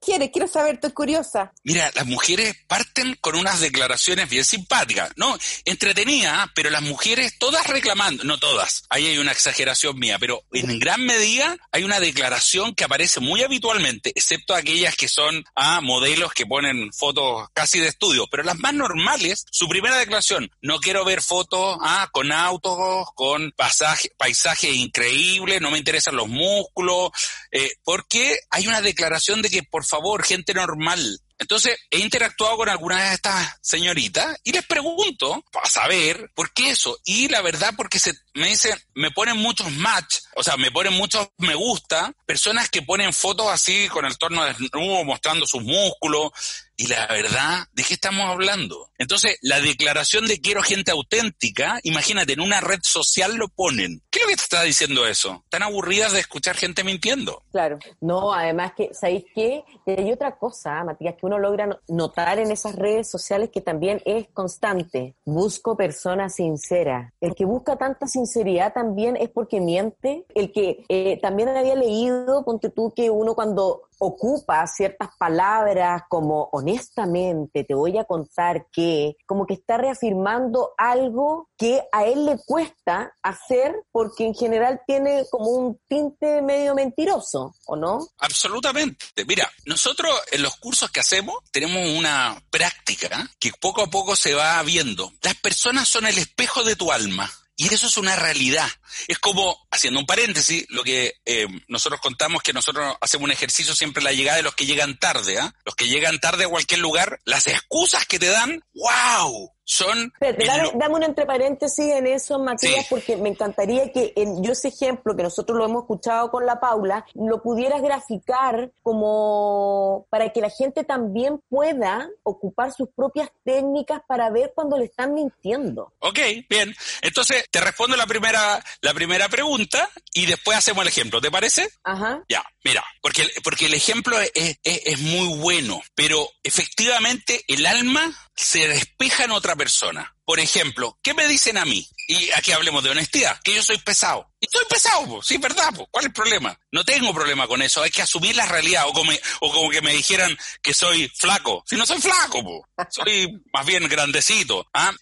quieres? 0.00 0.30
Quiero 0.32 0.48
saber, 0.48 0.74
estoy 0.74 0.92
curiosa. 0.92 1.52
Mira, 1.64 1.90
las 1.94 2.06
mujeres 2.06 2.56
parten 2.66 3.16
con 3.20 3.36
unas 3.36 3.60
declaraciones 3.60 4.28
bien 4.28 4.44
simpáticas, 4.44 5.10
¿no? 5.16 5.36
Entretenidas, 5.64 6.48
pero 6.54 6.70
las 6.70 6.82
mujeres 6.82 7.38
todas 7.38 7.66
reclamando, 7.66 8.24
no 8.24 8.38
todas, 8.38 8.84
ahí 8.90 9.06
hay 9.06 9.18
una 9.18 9.32
exageración 9.32 9.98
mía, 9.98 10.18
pero 10.18 10.42
en 10.52 10.78
gran 10.78 11.04
medida 11.04 11.56
hay 11.72 11.84
una 11.84 12.00
declaración 12.00 12.74
que 12.74 12.84
aparece 12.84 13.20
muy 13.20 13.42
habitualmente, 13.42 14.12
excepto 14.14 14.54
aquellas 14.54 14.96
que 14.96 15.08
son 15.08 15.44
a 15.54 15.80
modelos 15.80 16.32
que 16.32 16.46
ponen 16.46 16.92
fotos 16.92 17.48
casi 17.52 17.80
de 17.80 17.88
estudio, 17.88 18.26
pero 18.30 18.42
las 18.42 18.58
más 18.58 18.74
normales, 18.74 19.44
su 19.50 19.68
primera 19.68 19.96
declaración, 19.96 20.50
no 20.60 20.78
quiero 20.78 21.04
ver 21.04 21.22
fotos 21.22 21.78
ah, 21.82 22.08
con 22.12 22.32
autos, 22.32 23.08
con 23.14 23.52
pasaje, 23.52 24.10
paisajes 24.16 24.74
increíbles, 24.74 25.60
no 25.60 25.70
me 25.70 25.78
interesan 25.78 26.16
los 26.16 26.28
músculos, 26.28 27.10
eh, 27.50 27.72
porque 27.84 28.17
hay 28.50 28.66
una 28.66 28.80
declaración 28.80 29.42
de 29.42 29.50
que, 29.50 29.62
por 29.62 29.84
favor, 29.84 30.24
gente 30.24 30.54
normal. 30.54 31.20
Entonces, 31.38 31.78
he 31.90 31.98
interactuado 31.98 32.56
con 32.56 32.68
algunas 32.68 33.08
de 33.08 33.14
estas 33.14 33.56
señoritas 33.60 34.36
y 34.42 34.50
les 34.50 34.66
pregunto 34.66 35.44
para 35.52 35.68
saber 35.68 36.30
por 36.34 36.52
qué 36.52 36.70
eso. 36.70 36.98
Y 37.04 37.28
la 37.28 37.42
verdad, 37.42 37.74
porque 37.76 38.00
se 38.00 38.12
me 38.34 38.48
dicen, 38.48 38.76
me 38.94 39.12
ponen 39.12 39.36
muchos 39.36 39.70
match, 39.72 40.18
o 40.34 40.42
sea, 40.42 40.56
me 40.56 40.72
ponen 40.72 40.94
muchos 40.94 41.28
me 41.38 41.54
gusta, 41.54 42.12
personas 42.26 42.68
que 42.68 42.82
ponen 42.82 43.12
fotos 43.12 43.46
así 43.48 43.88
con 43.88 44.04
el 44.04 44.18
torno 44.18 44.44
desnudo, 44.44 45.04
mostrando 45.04 45.46
sus 45.46 45.62
músculos. 45.62 46.32
Y 46.80 46.86
la 46.86 47.08
verdad, 47.08 47.66
¿de 47.72 47.82
qué 47.82 47.94
estamos 47.94 48.24
hablando? 48.30 48.88
Entonces, 48.98 49.36
la 49.42 49.60
declaración 49.60 50.28
de 50.28 50.40
quiero 50.40 50.62
gente 50.62 50.92
auténtica, 50.92 51.80
imagínate, 51.82 52.34
en 52.34 52.40
una 52.40 52.60
red 52.60 52.78
social 52.82 53.34
lo 53.34 53.48
ponen. 53.48 54.00
¿Qué 54.10 54.20
es 54.20 54.24
lo 54.24 54.28
que 54.30 54.36
te 54.36 54.42
está 54.42 54.62
diciendo 54.62 55.04
eso? 55.04 55.40
¿Están 55.44 55.64
aburridas 55.64 56.12
de 56.12 56.20
escuchar 56.20 56.54
gente 56.56 56.84
mintiendo? 56.84 57.42
Claro. 57.50 57.80
No, 58.00 58.32
además 58.32 58.72
que, 58.76 58.94
¿sabéis 58.94 59.24
qué? 59.34 59.64
Hay 59.86 60.12
otra 60.12 60.36
cosa, 60.38 60.84
Matías, 60.84 61.16
que 61.18 61.26
uno 61.26 61.38
logra 61.40 61.66
no- 61.66 61.80
notar 61.88 62.38
en 62.38 62.52
esas 62.52 62.76
redes 62.76 63.10
sociales 63.10 63.50
que 63.52 63.60
también 63.60 64.00
es 64.04 64.28
constante. 64.32 65.16
Busco 65.24 65.76
personas 65.76 66.36
sinceras. 66.36 67.12
El 67.20 67.34
que 67.34 67.44
busca 67.44 67.76
tanta 67.76 68.06
sinceridad 68.06 68.72
también 68.72 69.16
es 69.16 69.30
porque 69.30 69.60
miente. 69.60 70.24
El 70.32 70.52
que 70.52 70.84
eh, 70.88 71.18
también 71.20 71.48
había 71.48 71.74
leído, 71.74 72.44
ponte 72.44 72.70
tú, 72.70 72.92
que 72.94 73.10
uno 73.10 73.34
cuando 73.34 73.82
ocupa 73.98 74.66
ciertas 74.66 75.10
palabras 75.18 76.02
como 76.08 76.48
honestamente 76.52 77.64
te 77.64 77.74
voy 77.74 77.98
a 77.98 78.04
contar 78.04 78.66
que 78.72 79.16
como 79.26 79.46
que 79.46 79.54
está 79.54 79.76
reafirmando 79.76 80.72
algo 80.76 81.48
que 81.56 81.82
a 81.92 82.04
él 82.04 82.26
le 82.26 82.38
cuesta 82.44 83.12
hacer 83.22 83.74
porque 83.90 84.24
en 84.24 84.34
general 84.34 84.80
tiene 84.86 85.24
como 85.30 85.50
un 85.50 85.80
tinte 85.88 86.42
medio 86.42 86.74
mentiroso, 86.74 87.54
¿o 87.66 87.76
no? 87.76 88.06
Absolutamente. 88.18 89.06
Mira, 89.26 89.50
nosotros 89.66 90.10
en 90.30 90.42
los 90.42 90.56
cursos 90.56 90.90
que 90.90 91.00
hacemos 91.00 91.36
tenemos 91.50 91.88
una 91.96 92.40
práctica 92.50 93.28
que 93.38 93.52
poco 93.60 93.82
a 93.82 93.88
poco 93.88 94.16
se 94.16 94.34
va 94.34 94.62
viendo. 94.62 95.12
Las 95.22 95.34
personas 95.34 95.88
son 95.88 96.06
el 96.06 96.18
espejo 96.18 96.64
de 96.64 96.76
tu 96.76 96.92
alma. 96.92 97.30
Y 97.60 97.74
eso 97.74 97.88
es 97.88 97.96
una 97.96 98.14
realidad. 98.14 98.68
Es 99.06 99.18
como, 99.18 99.56
haciendo 99.70 100.00
un 100.00 100.06
paréntesis, 100.06 100.66
lo 100.68 100.82
que 100.82 101.14
eh, 101.24 101.46
nosotros 101.68 102.00
contamos 102.00 102.42
que 102.42 102.52
nosotros 102.52 102.96
hacemos 103.00 103.24
un 103.26 103.32
ejercicio 103.32 103.74
siempre 103.74 104.00
en 104.00 104.04
la 104.04 104.12
llegada 104.12 104.36
de 104.38 104.42
los 104.42 104.54
que 104.54 104.66
llegan 104.66 104.98
tarde, 104.98 105.38
¿ah? 105.38 105.54
Los 105.64 105.74
que 105.74 105.88
llegan 105.88 106.18
tarde 106.20 106.44
a 106.44 106.48
cualquier 106.48 106.80
lugar, 106.80 107.20
las 107.24 107.46
excusas 107.46 108.06
que 108.06 108.18
te 108.18 108.28
dan, 108.28 108.62
wow, 108.74 109.52
son... 109.64 110.12
Dame, 110.20 110.72
dame 110.74 110.94
un 110.94 111.02
entre 111.02 111.26
paréntesis 111.26 111.84
en 111.92 112.06
eso, 112.06 112.38
Matías, 112.38 112.74
Sí. 112.74 112.86
porque 112.88 113.16
me 113.16 113.28
encantaría 113.28 113.92
que 113.92 114.14
en, 114.16 114.42
yo 114.42 114.52
ese 114.52 114.68
ejemplo 114.68 115.14
que 115.14 115.22
nosotros 115.22 115.58
lo 115.58 115.66
hemos 115.66 115.82
escuchado 115.82 116.30
con 116.30 116.46
la 116.46 116.58
Paula, 116.58 117.04
lo 117.14 117.42
pudieras 117.42 117.82
graficar 117.82 118.70
como 118.82 120.06
para 120.10 120.30
que 120.30 120.40
la 120.40 120.48
gente 120.50 120.84
también 120.84 121.42
pueda 121.50 122.08
ocupar 122.22 122.72
sus 122.72 122.88
propias 122.96 123.28
técnicas 123.44 124.00
para 124.06 124.30
ver 124.30 124.52
cuando 124.54 124.78
le 124.78 124.86
están 124.86 125.12
mintiendo. 125.12 125.92
Ok, 125.98 126.18
bien. 126.48 126.74
Entonces, 127.02 127.44
te 127.50 127.60
respondo 127.60 127.96
la 127.96 128.06
primera, 128.06 128.64
la 128.80 128.94
primera 128.94 129.28
pregunta 129.28 129.88
y 130.12 130.26
después 130.26 130.56
hacemos 130.56 130.82
el 130.82 130.88
ejemplo, 130.88 131.20
¿te 131.20 131.30
parece? 131.30 131.68
Ajá. 131.84 132.22
Ya, 132.28 132.44
mira, 132.64 132.84
porque, 133.00 133.22
el- 133.22 133.32
porque 133.42 133.66
el 133.66 133.74
ejemplo 133.74 134.20
es, 134.20 134.30
es- 134.34 134.58
es 134.62 134.98
muy 135.00 135.36
bueno, 135.38 135.82
pero 135.94 136.28
efectivamente 136.42 137.44
el 137.48 137.66
alma 137.66 138.12
se 138.36 138.68
despeja 138.68 139.24
en 139.24 139.32
otra 139.32 139.56
persona. 139.56 140.14
Por 140.24 140.38
ejemplo, 140.40 140.98
¿qué 141.02 141.14
me 141.14 141.26
dicen 141.26 141.58
a 141.58 141.64
mí? 141.64 141.88
Y 142.10 142.30
aquí 142.34 142.52
hablemos 142.52 142.82
de 142.82 142.88
honestidad, 142.88 143.38
que 143.44 143.54
yo 143.54 143.62
soy 143.62 143.76
pesado. 143.76 144.26
Y 144.40 144.46
soy 144.50 144.64
pesado, 144.66 145.04
po, 145.06 145.22
sí, 145.22 145.36
¿verdad? 145.36 145.74
po. 145.74 145.86
¿Cuál 145.90 146.04
es 146.04 146.06
el 146.06 146.12
problema? 146.14 146.58
No 146.70 146.84
tengo 146.84 147.12
problema 147.12 147.46
con 147.46 147.60
eso, 147.60 147.82
hay 147.82 147.90
que 147.90 148.00
asumir 148.00 148.34
la 148.34 148.46
realidad. 148.46 148.84
O 148.86 148.92
como, 148.92 149.12
o 149.40 149.52
como 149.52 149.68
que 149.68 149.82
me 149.82 149.92
dijeran 149.92 150.34
que 150.62 150.72
soy 150.72 151.10
flaco. 151.14 151.64
Si 151.66 151.76
no 151.76 151.84
soy 151.84 152.00
flaco, 152.00 152.42
po. 152.42 152.66
soy 152.88 153.28
más 153.52 153.66
bien 153.66 153.86
grandecito. 153.88 154.66
¿ah? 154.72 154.92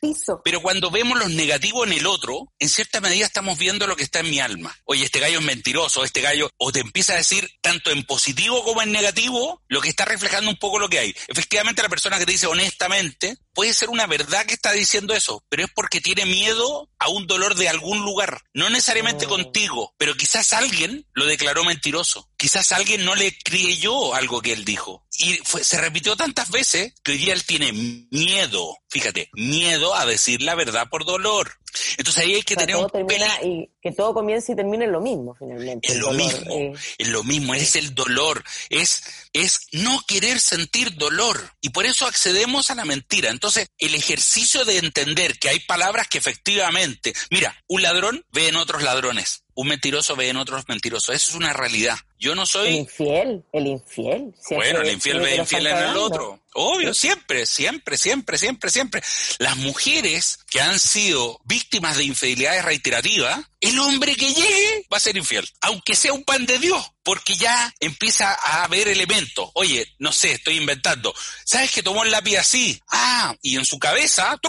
Pero 0.42 0.61
cuando 0.62 0.90
vemos 0.90 1.16
los 1.18 1.30
negativos 1.30 1.86
en 1.86 1.92
el 1.92 2.07
otro, 2.07 2.52
en 2.59 2.68
cierta 2.68 3.00
medida 3.00 3.24
estamos 3.24 3.57
viendo 3.57 3.86
lo 3.86 3.94
que 3.94 4.04
está 4.04 4.20
en 4.20 4.30
mi 4.30 4.40
alma. 4.40 4.76
Oye, 4.84 5.04
este 5.04 5.20
gallo 5.20 5.38
es 5.38 5.44
mentiroso, 5.44 6.02
este 6.02 6.22
gallo, 6.22 6.50
o 6.57 6.72
te 6.72 6.80
empieza 6.80 7.12
a 7.12 7.16
decir 7.16 7.48
tanto 7.61 7.90
en 7.90 8.04
positivo 8.04 8.64
como 8.64 8.82
en 8.82 8.90
negativo, 8.90 9.62
lo 9.68 9.80
que 9.80 9.90
está 9.90 10.07
reflejando 10.07 10.50
un 10.50 10.57
poco 10.57 10.80
lo 10.80 10.88
que 10.88 10.98
hay. 10.98 11.16
Efectivamente, 11.28 11.82
la 11.82 11.88
persona 11.88 12.18
que 12.18 12.26
te 12.26 12.32
dice 12.32 12.46
honestamente, 12.46 13.36
puede 13.52 13.74
ser 13.74 13.90
una 13.90 14.07
verdad 14.07 14.46
que 14.46 14.54
está 14.54 14.72
diciendo 14.72 15.14
eso, 15.14 15.44
pero 15.48 15.64
es 15.64 15.70
porque 15.74 16.00
tiene 16.00 16.24
miedo 16.24 16.88
a 16.99 17.09
un 17.09 17.26
dolor 17.26 17.55
de 17.55 17.68
algún 17.68 18.05
lugar. 18.05 18.42
No 18.55 18.70
necesariamente 18.70 19.26
contigo, 19.26 19.94
pero 19.99 20.14
quizás 20.14 20.53
alguien 20.53 21.07
lo 21.12 21.26
declaró 21.26 21.64
mentiroso. 21.64 22.28
Quizás 22.37 22.72
alguien 22.72 23.05
no 23.05 23.14
le 23.14 23.37
creyó 23.39 24.14
algo 24.14 24.43
que 24.43 24.53
él 24.53 24.64
dijo. 24.64 25.05
Y 25.18 25.34
fue- 25.45 25.64
se 25.64 25.80
repitió 25.80 26.16
tantas 26.16 26.51
veces 26.51 26.93
que 27.03 27.12
hoy 27.12 27.18
día 27.18 27.32
él 27.32 27.45
tiene 27.45 27.72
miedo, 27.72 28.76
fíjate, 28.89 29.30
miedo 29.32 29.95
a 29.95 30.05
decir 30.07 30.43
la 30.43 30.55
verdad 30.55 30.89
por 30.91 31.05
dolor. 31.05 31.53
Entonces 31.99 32.24
ahí 32.24 32.34
hay 32.34 32.43
que 32.43 32.55
O 32.55 32.59
sea, 32.59 32.66
tener 32.66 32.76
todo 32.76 32.87
un 33.01 33.07
termina 33.07 33.43
y 33.43 33.70
que 33.82 33.93
todo 33.93 34.14
comience 34.14 34.53
y 34.53 34.57
termine 34.57 34.87
en 34.87 34.93
lo 34.93 35.01
mismo 35.01 35.34
finalmente. 35.39 35.93
el 35.93 35.99
lo 35.99 36.07
dolor, 36.12 36.16
mismo, 36.32 36.55
eh. 36.55 36.72
es 36.99 37.09
lo 37.09 37.24
mismo, 37.24 37.55
es 37.55 37.76
el 37.76 37.95
dolor, 37.95 38.43
es, 38.70 39.03
es 39.34 39.61
no 39.72 40.03
querer 40.07 40.41
sentir 40.41 40.95
dolor. 40.97 41.53
Y 41.61 41.70
por 41.70 41.84
eso 41.87 42.07
accedemos 42.07 42.70
a 42.70 42.74
la 42.74 42.84
mentira. 42.87 43.30
Entonces, 43.30 43.68
el 43.78 43.95
ejercicio 43.95 44.64
de 44.64 44.78
entender 44.78 45.39
que 45.39 45.51
hay 45.51 45.61
palabras 45.61 46.09
que 46.09 46.18
efectivamente, 46.18 47.14
mira, 47.30 47.62
un 47.66 47.82
ladrón 47.82 48.24
ve 48.32 48.49
en 48.49 48.57
otros 48.57 48.82
ladrones, 48.82 49.45
un 49.55 49.68
mentiroso 49.68 50.16
ve 50.16 50.28
en 50.30 50.37
otros 50.39 50.64
mentirosos. 50.68 51.14
Eso 51.14 51.30
es 51.30 51.37
una 51.37 51.53
realidad. 51.53 51.97
Yo 52.18 52.34
no 52.34 52.42
El 52.42 52.48
soy, 52.48 52.68
infiel, 52.70 53.44
el 53.52 53.66
infiel. 53.66 54.34
siempre 54.40 54.56
bueno, 54.56 54.80
el 54.80 54.94
infiel 54.94 55.20
ve 55.20 55.36
infiel 55.36 55.66
en 55.66 55.76
el 55.76 55.96
otro. 55.96 56.40
Obvio, 56.54 56.94
siempre, 56.94 57.44
siempre, 57.44 57.98
siempre, 57.98 58.38
siempre, 58.38 58.70
siempre. 58.70 59.02
Las 59.38 59.56
mujeres 59.58 60.38
que 60.57 60.62
han 60.62 60.78
sido 60.78 61.38
víctimas 61.44 61.98
de 61.98 62.04
infidelidades 62.04 62.64
reiterativas, 62.64 63.44
el 63.61 63.78
hombre 63.78 64.16
que 64.16 64.32
llegue 64.32 64.86
va 64.90 64.96
a 64.96 65.00
ser 65.00 65.14
infiel, 65.14 65.46
aunque 65.61 65.94
sea 65.94 66.14
un 66.14 66.24
pan 66.24 66.46
de 66.46 66.59
Dios, 66.59 66.82
porque 67.02 67.36
ya 67.36 67.74
empieza 67.78 68.32
a 68.32 68.64
haber 68.64 68.88
elementos. 68.88 69.50
Oye, 69.52 69.86
no 69.98 70.12
sé, 70.12 70.32
estoy 70.32 70.57
inventando. 70.57 71.14
¿Sabes 71.44 71.72
que 71.72 71.82
tomó 71.82 72.04
el 72.04 72.11
lápiz 72.11 72.38
así? 72.38 72.80
Ah, 72.90 73.36
y 73.42 73.57
en 73.57 73.66
su 73.66 73.78
cabeza 73.78 74.40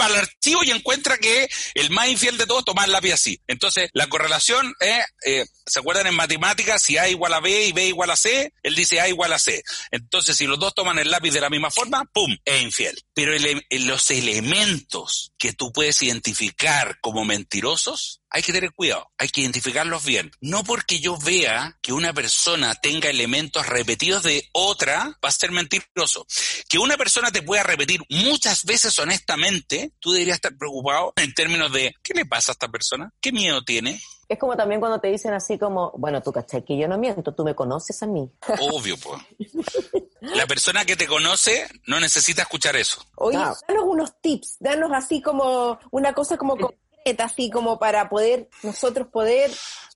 va 0.00 0.06
al 0.06 0.16
archivo 0.16 0.64
y 0.64 0.70
encuentra 0.70 1.18
que 1.18 1.50
el 1.74 1.90
más 1.90 2.08
infiel 2.08 2.38
de 2.38 2.46
todos 2.46 2.64
toma 2.64 2.86
el 2.86 2.92
lápiz 2.92 3.12
así. 3.12 3.38
Entonces, 3.46 3.90
la 3.92 4.08
correlación 4.08 4.74
es, 4.80 5.04
eh, 5.26 5.44
¿se 5.66 5.80
acuerdan 5.80 6.06
en 6.06 6.14
matemáticas? 6.14 6.82
Si 6.82 6.96
A 6.96 7.10
igual 7.10 7.34
a 7.34 7.40
B 7.40 7.66
y 7.66 7.72
B 7.72 7.88
igual 7.88 8.10
a 8.10 8.16
C, 8.16 8.54
él 8.62 8.74
dice 8.74 9.02
A 9.02 9.08
igual 9.08 9.34
a 9.34 9.38
C. 9.38 9.62
Entonces, 9.90 10.34
si 10.34 10.46
los 10.46 10.58
dos 10.58 10.74
toman 10.74 10.98
el 10.98 11.10
lápiz 11.10 11.32
de 11.32 11.42
la 11.42 11.50
misma 11.50 11.70
forma, 11.70 12.06
¡pum! 12.10 12.34
Es 12.42 12.62
infiel. 12.62 13.05
Pero 13.16 13.32
los 13.70 14.10
elementos 14.10 15.32
que 15.38 15.54
tú 15.54 15.72
puedes 15.72 16.02
identificar 16.02 17.00
como 17.00 17.24
mentirosos, 17.24 18.20
hay 18.30 18.42
que 18.42 18.52
tener 18.52 18.72
cuidado, 18.72 19.10
hay 19.18 19.28
que 19.28 19.40
identificarlos 19.40 20.04
bien. 20.04 20.30
No 20.40 20.64
porque 20.64 21.00
yo 21.00 21.16
vea 21.18 21.78
que 21.82 21.92
una 21.92 22.12
persona 22.12 22.74
tenga 22.74 23.08
elementos 23.08 23.66
repetidos 23.66 24.22
de 24.22 24.48
otra, 24.52 25.18
va 25.24 25.28
a 25.28 25.32
ser 25.32 25.52
mentiroso. 25.52 26.26
Que 26.68 26.78
una 26.78 26.96
persona 26.96 27.30
te 27.30 27.42
pueda 27.42 27.62
repetir 27.62 28.00
muchas 28.10 28.64
veces 28.64 28.98
honestamente, 28.98 29.92
tú 30.00 30.12
deberías 30.12 30.36
estar 30.36 30.56
preocupado 30.56 31.12
en 31.16 31.32
términos 31.34 31.72
de, 31.72 31.94
¿qué 32.02 32.14
le 32.14 32.26
pasa 32.26 32.52
a 32.52 32.54
esta 32.54 32.68
persona? 32.68 33.12
¿Qué 33.20 33.32
miedo 33.32 33.64
tiene? 33.64 34.00
Es 34.28 34.38
como 34.40 34.56
también 34.56 34.80
cuando 34.80 35.00
te 35.00 35.08
dicen 35.08 35.32
así 35.34 35.56
como, 35.56 35.92
bueno, 35.96 36.20
tú 36.20 36.32
cachai 36.32 36.64
que 36.64 36.76
yo 36.76 36.88
no 36.88 36.98
miento, 36.98 37.32
tú 37.32 37.44
me 37.44 37.54
conoces 37.54 38.02
a 38.02 38.06
mí. 38.06 38.28
Obvio, 38.58 38.96
pues. 38.98 39.22
La 40.20 40.46
persona 40.46 40.84
que 40.84 40.96
te 40.96 41.06
conoce 41.06 41.68
no 41.86 42.00
necesita 42.00 42.42
escuchar 42.42 42.74
eso. 42.74 43.00
Oye, 43.16 43.38
danos 43.38 43.84
unos 43.84 44.20
tips, 44.20 44.56
danos 44.58 44.90
así 44.92 45.22
como 45.22 45.78
una 45.92 46.12
cosa 46.12 46.36
como 46.36 46.56
así 47.24 47.50
como 47.50 47.78
para 47.78 48.08
poder, 48.08 48.48
nosotros 48.62 49.08
poder 49.12 49.50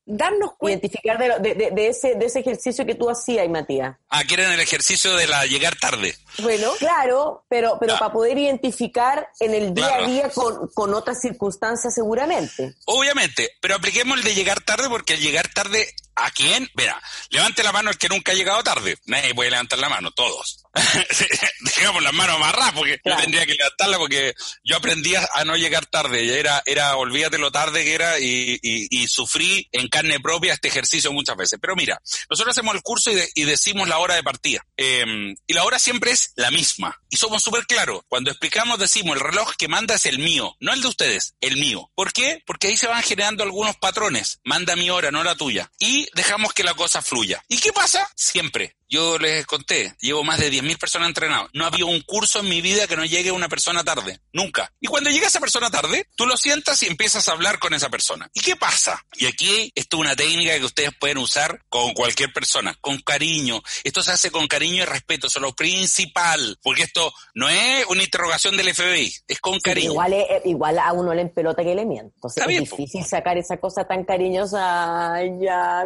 darnos 0.07 0.53
cuenta. 0.57 0.87
Identificar 0.87 1.19
de, 1.19 1.29
lo- 1.29 1.39
de, 1.39 1.55
de- 1.55 1.71
de 1.71 1.89
ese, 1.89 2.15
de 2.15 2.27
ese 2.27 2.41
ejercicio 2.41 2.85
que 2.87 2.95
tú 2.95 3.09
hacías, 3.11 3.49
Matías. 3.49 3.97
Ah, 4.09 4.25
quieren 4.25 4.51
el 4.51 4.59
ejercicio 4.61 5.15
de 5.15 5.27
la 5.27 5.45
llegar 5.47 5.77
tarde. 5.77 6.17
Bueno, 6.39 6.73
Claro, 6.79 7.45
pero, 7.49 7.77
pero 7.79 7.97
para 7.99 8.13
poder 8.13 8.37
identificar 8.39 9.29
en 9.39 9.55
el 9.55 9.73
día 9.75 9.87
Claro. 9.89 10.05
a 10.05 10.09
día 10.09 10.31
con, 10.31 10.69
con 10.75 10.95
otras 10.95 11.21
circunstancias 11.21 11.95
seguramente. 11.95 12.75
Obviamente, 12.87 13.51
pero 13.61 13.77
apliquemos 13.77 14.19
el 14.19 14.25
de 14.25 14.35
llegar 14.35 14.61
tarde 14.63 14.89
porque 14.89 15.15
el 15.15 15.21
llegar 15.21 15.47
tarde 15.55 15.87
¿A 16.23 16.31
quién? 16.31 16.69
Mira, 16.75 17.01
levante 17.31 17.63
la 17.63 17.73
mano 17.73 17.91
el 17.91 17.99
que 17.99 18.09
nunca 18.09 18.33
ha 18.33 18.35
llegado 18.35 18.63
tarde. 18.63 18.99
Nadie 19.07 19.35
puede 19.35 19.51
levantar 19.51 19.79
la 19.79 19.89
mano, 19.89 20.11
todos. 20.11 20.65
Dejamos 21.61 22.03
las 22.03 22.13
manos 22.13 22.37
amarradas 22.37 22.73
porque 22.73 23.01
yo 23.05 23.17
tendría 23.17 23.45
que 23.45 23.55
levantarla 23.55 23.99
porque 23.99 24.35
yo 24.63 24.77
aprendí 24.77 25.15
a 25.15 25.45
no 25.45 25.57
llegar 25.57 25.87
tarde. 25.87 26.39
Era, 26.39 26.63
era, 26.67 26.97
olvídate 26.97 27.39
lo 27.39 27.51
tarde 27.51 27.85
que 27.85 27.95
era 27.95 28.19
y, 28.19 28.59
y, 28.63 29.09
sufrí 29.09 29.69
en 29.73 29.89
carne 29.89 30.21
propia 30.21 30.53
este 30.53 30.69
ejercicio 30.69 31.13
muchas 31.13 31.37
veces. 31.37 31.59
Pero 31.61 31.75
mira, 31.75 32.01
nosotros 32.29 32.57
hacemos 32.57 32.75
el 32.75 32.83
curso 32.83 33.11
y, 33.35 33.45
decimos 33.45 33.89
la 33.89 33.99
hora 33.99 34.15
de 34.15 34.23
partida. 34.23 34.65
Em, 34.77 35.35
y 35.47 35.53
la 35.55 35.65
hora 35.65 35.79
siempre 35.79 36.13
es 36.13 36.33
la 36.37 36.51
misma. 36.51 37.01
Y 37.09 37.17
somos 37.17 37.43
súper 37.43 37.67
claros. 37.67 38.03
Cuando 38.09 38.31
explicamos 38.31 38.79
decimos 38.79 39.17
el 39.17 39.21
reloj 39.21 39.55
que 39.57 39.69
manda 39.69 39.97
es 39.97 40.07
el 40.07 40.19
mío, 40.19 40.57
no 40.61 40.73
el 40.73 40.83
de 40.83 40.89
ustedes, 40.89 41.35
el 41.41 41.57
mío. 41.57 41.91
¿Por 41.95 42.13
qué? 42.13 42.43
Porque 42.47 42.69
ahí 42.69 42.77
se 42.77 42.87
van 42.87 43.03
generando 43.03 43.43
algunos 43.43 43.77
patrones. 43.77 44.41
Manda 44.45 44.77
mi 44.77 44.91
hora, 44.91 45.11
no 45.11 45.25
la 45.25 45.35
tuya. 45.35 45.71
Y 45.79 46.09
dejamos 46.15 46.53
que 46.53 46.65
la 46.65 46.75
cosa 46.75 47.03
fluya. 47.03 47.43
¿Y 47.49 47.59
qué 47.59 47.73
pasa? 47.73 48.11
Siempre 48.17 48.80
yo 48.91 49.19
les 49.19 49.47
conté, 49.47 49.95
llevo 50.01 50.25
más 50.25 50.41
de 50.41 50.51
10.000 50.51 50.77
personas 50.77 51.09
entrenadas. 51.09 51.49
No 51.55 51.65
había 51.65 51.85
un 51.85 52.01
curso 52.01 52.41
en 52.41 52.49
mi 52.49 52.61
vida 52.61 52.89
que 52.89 52.97
no 52.97 53.05
llegue 53.05 53.31
una 53.31 53.49
persona 53.49 53.85
tarde. 53.85 54.19
Nunca. 54.33 54.73
Y 54.81 54.89
cuando 54.89 55.11
llega 55.11 55.29
esa 55.29 55.39
persona 55.39 55.71
tarde, 55.71 56.07
tú 56.17 56.27
lo 56.27 56.37
sientas 56.37 56.83
y 56.83 56.87
empiezas 56.87 57.29
a 57.29 57.33
hablar 57.33 57.61
con 57.61 57.73
esa 57.73 57.89
persona. 57.89 58.29
¿Y 58.35 58.41
qué 58.41 58.57
pasa? 58.57 59.05
Y 59.15 59.27
aquí 59.27 59.73
esto 59.77 59.97
es 59.97 60.01
una 60.01 60.17
técnica 60.17 60.59
que 60.59 60.65
ustedes 60.65 60.91
pueden 60.99 61.19
usar 61.19 61.63
con 61.69 61.95
cualquier 61.95 62.33
persona, 62.33 62.77
con 62.81 62.99
cariño. 62.99 63.63
Esto 63.85 64.03
se 64.03 64.11
hace 64.11 64.33
con 64.33 64.49
cariño 64.49 64.83
y 64.83 64.87
respeto, 64.87 65.29
eso 65.29 65.39
es 65.39 65.43
lo 65.43 65.55
principal. 65.55 66.59
Porque 66.61 66.83
esto 66.83 67.13
no 67.35 67.49
es 67.49 67.87
una 67.87 68.03
interrogación 68.03 68.57
del 68.57 68.75
FBI, 68.75 69.13
es 69.29 69.41
con 69.41 69.61
cariño. 69.61 69.93
igual, 69.93 70.15
igual 70.45 70.79
a 70.81 70.93
uno 70.93 71.15
le 71.15 71.23
empelota 71.23 71.63
que 71.63 71.77
le 71.77 71.87
miento. 71.87 72.13
Entonces 72.17 72.45
es 72.49 72.71
difícil 72.71 73.05
sacar 73.05 73.39
esa 73.39 73.57
cosa 73.59 73.87
tan 73.87 74.05
cariñosa. 74.05 75.15
ya, 75.41 75.85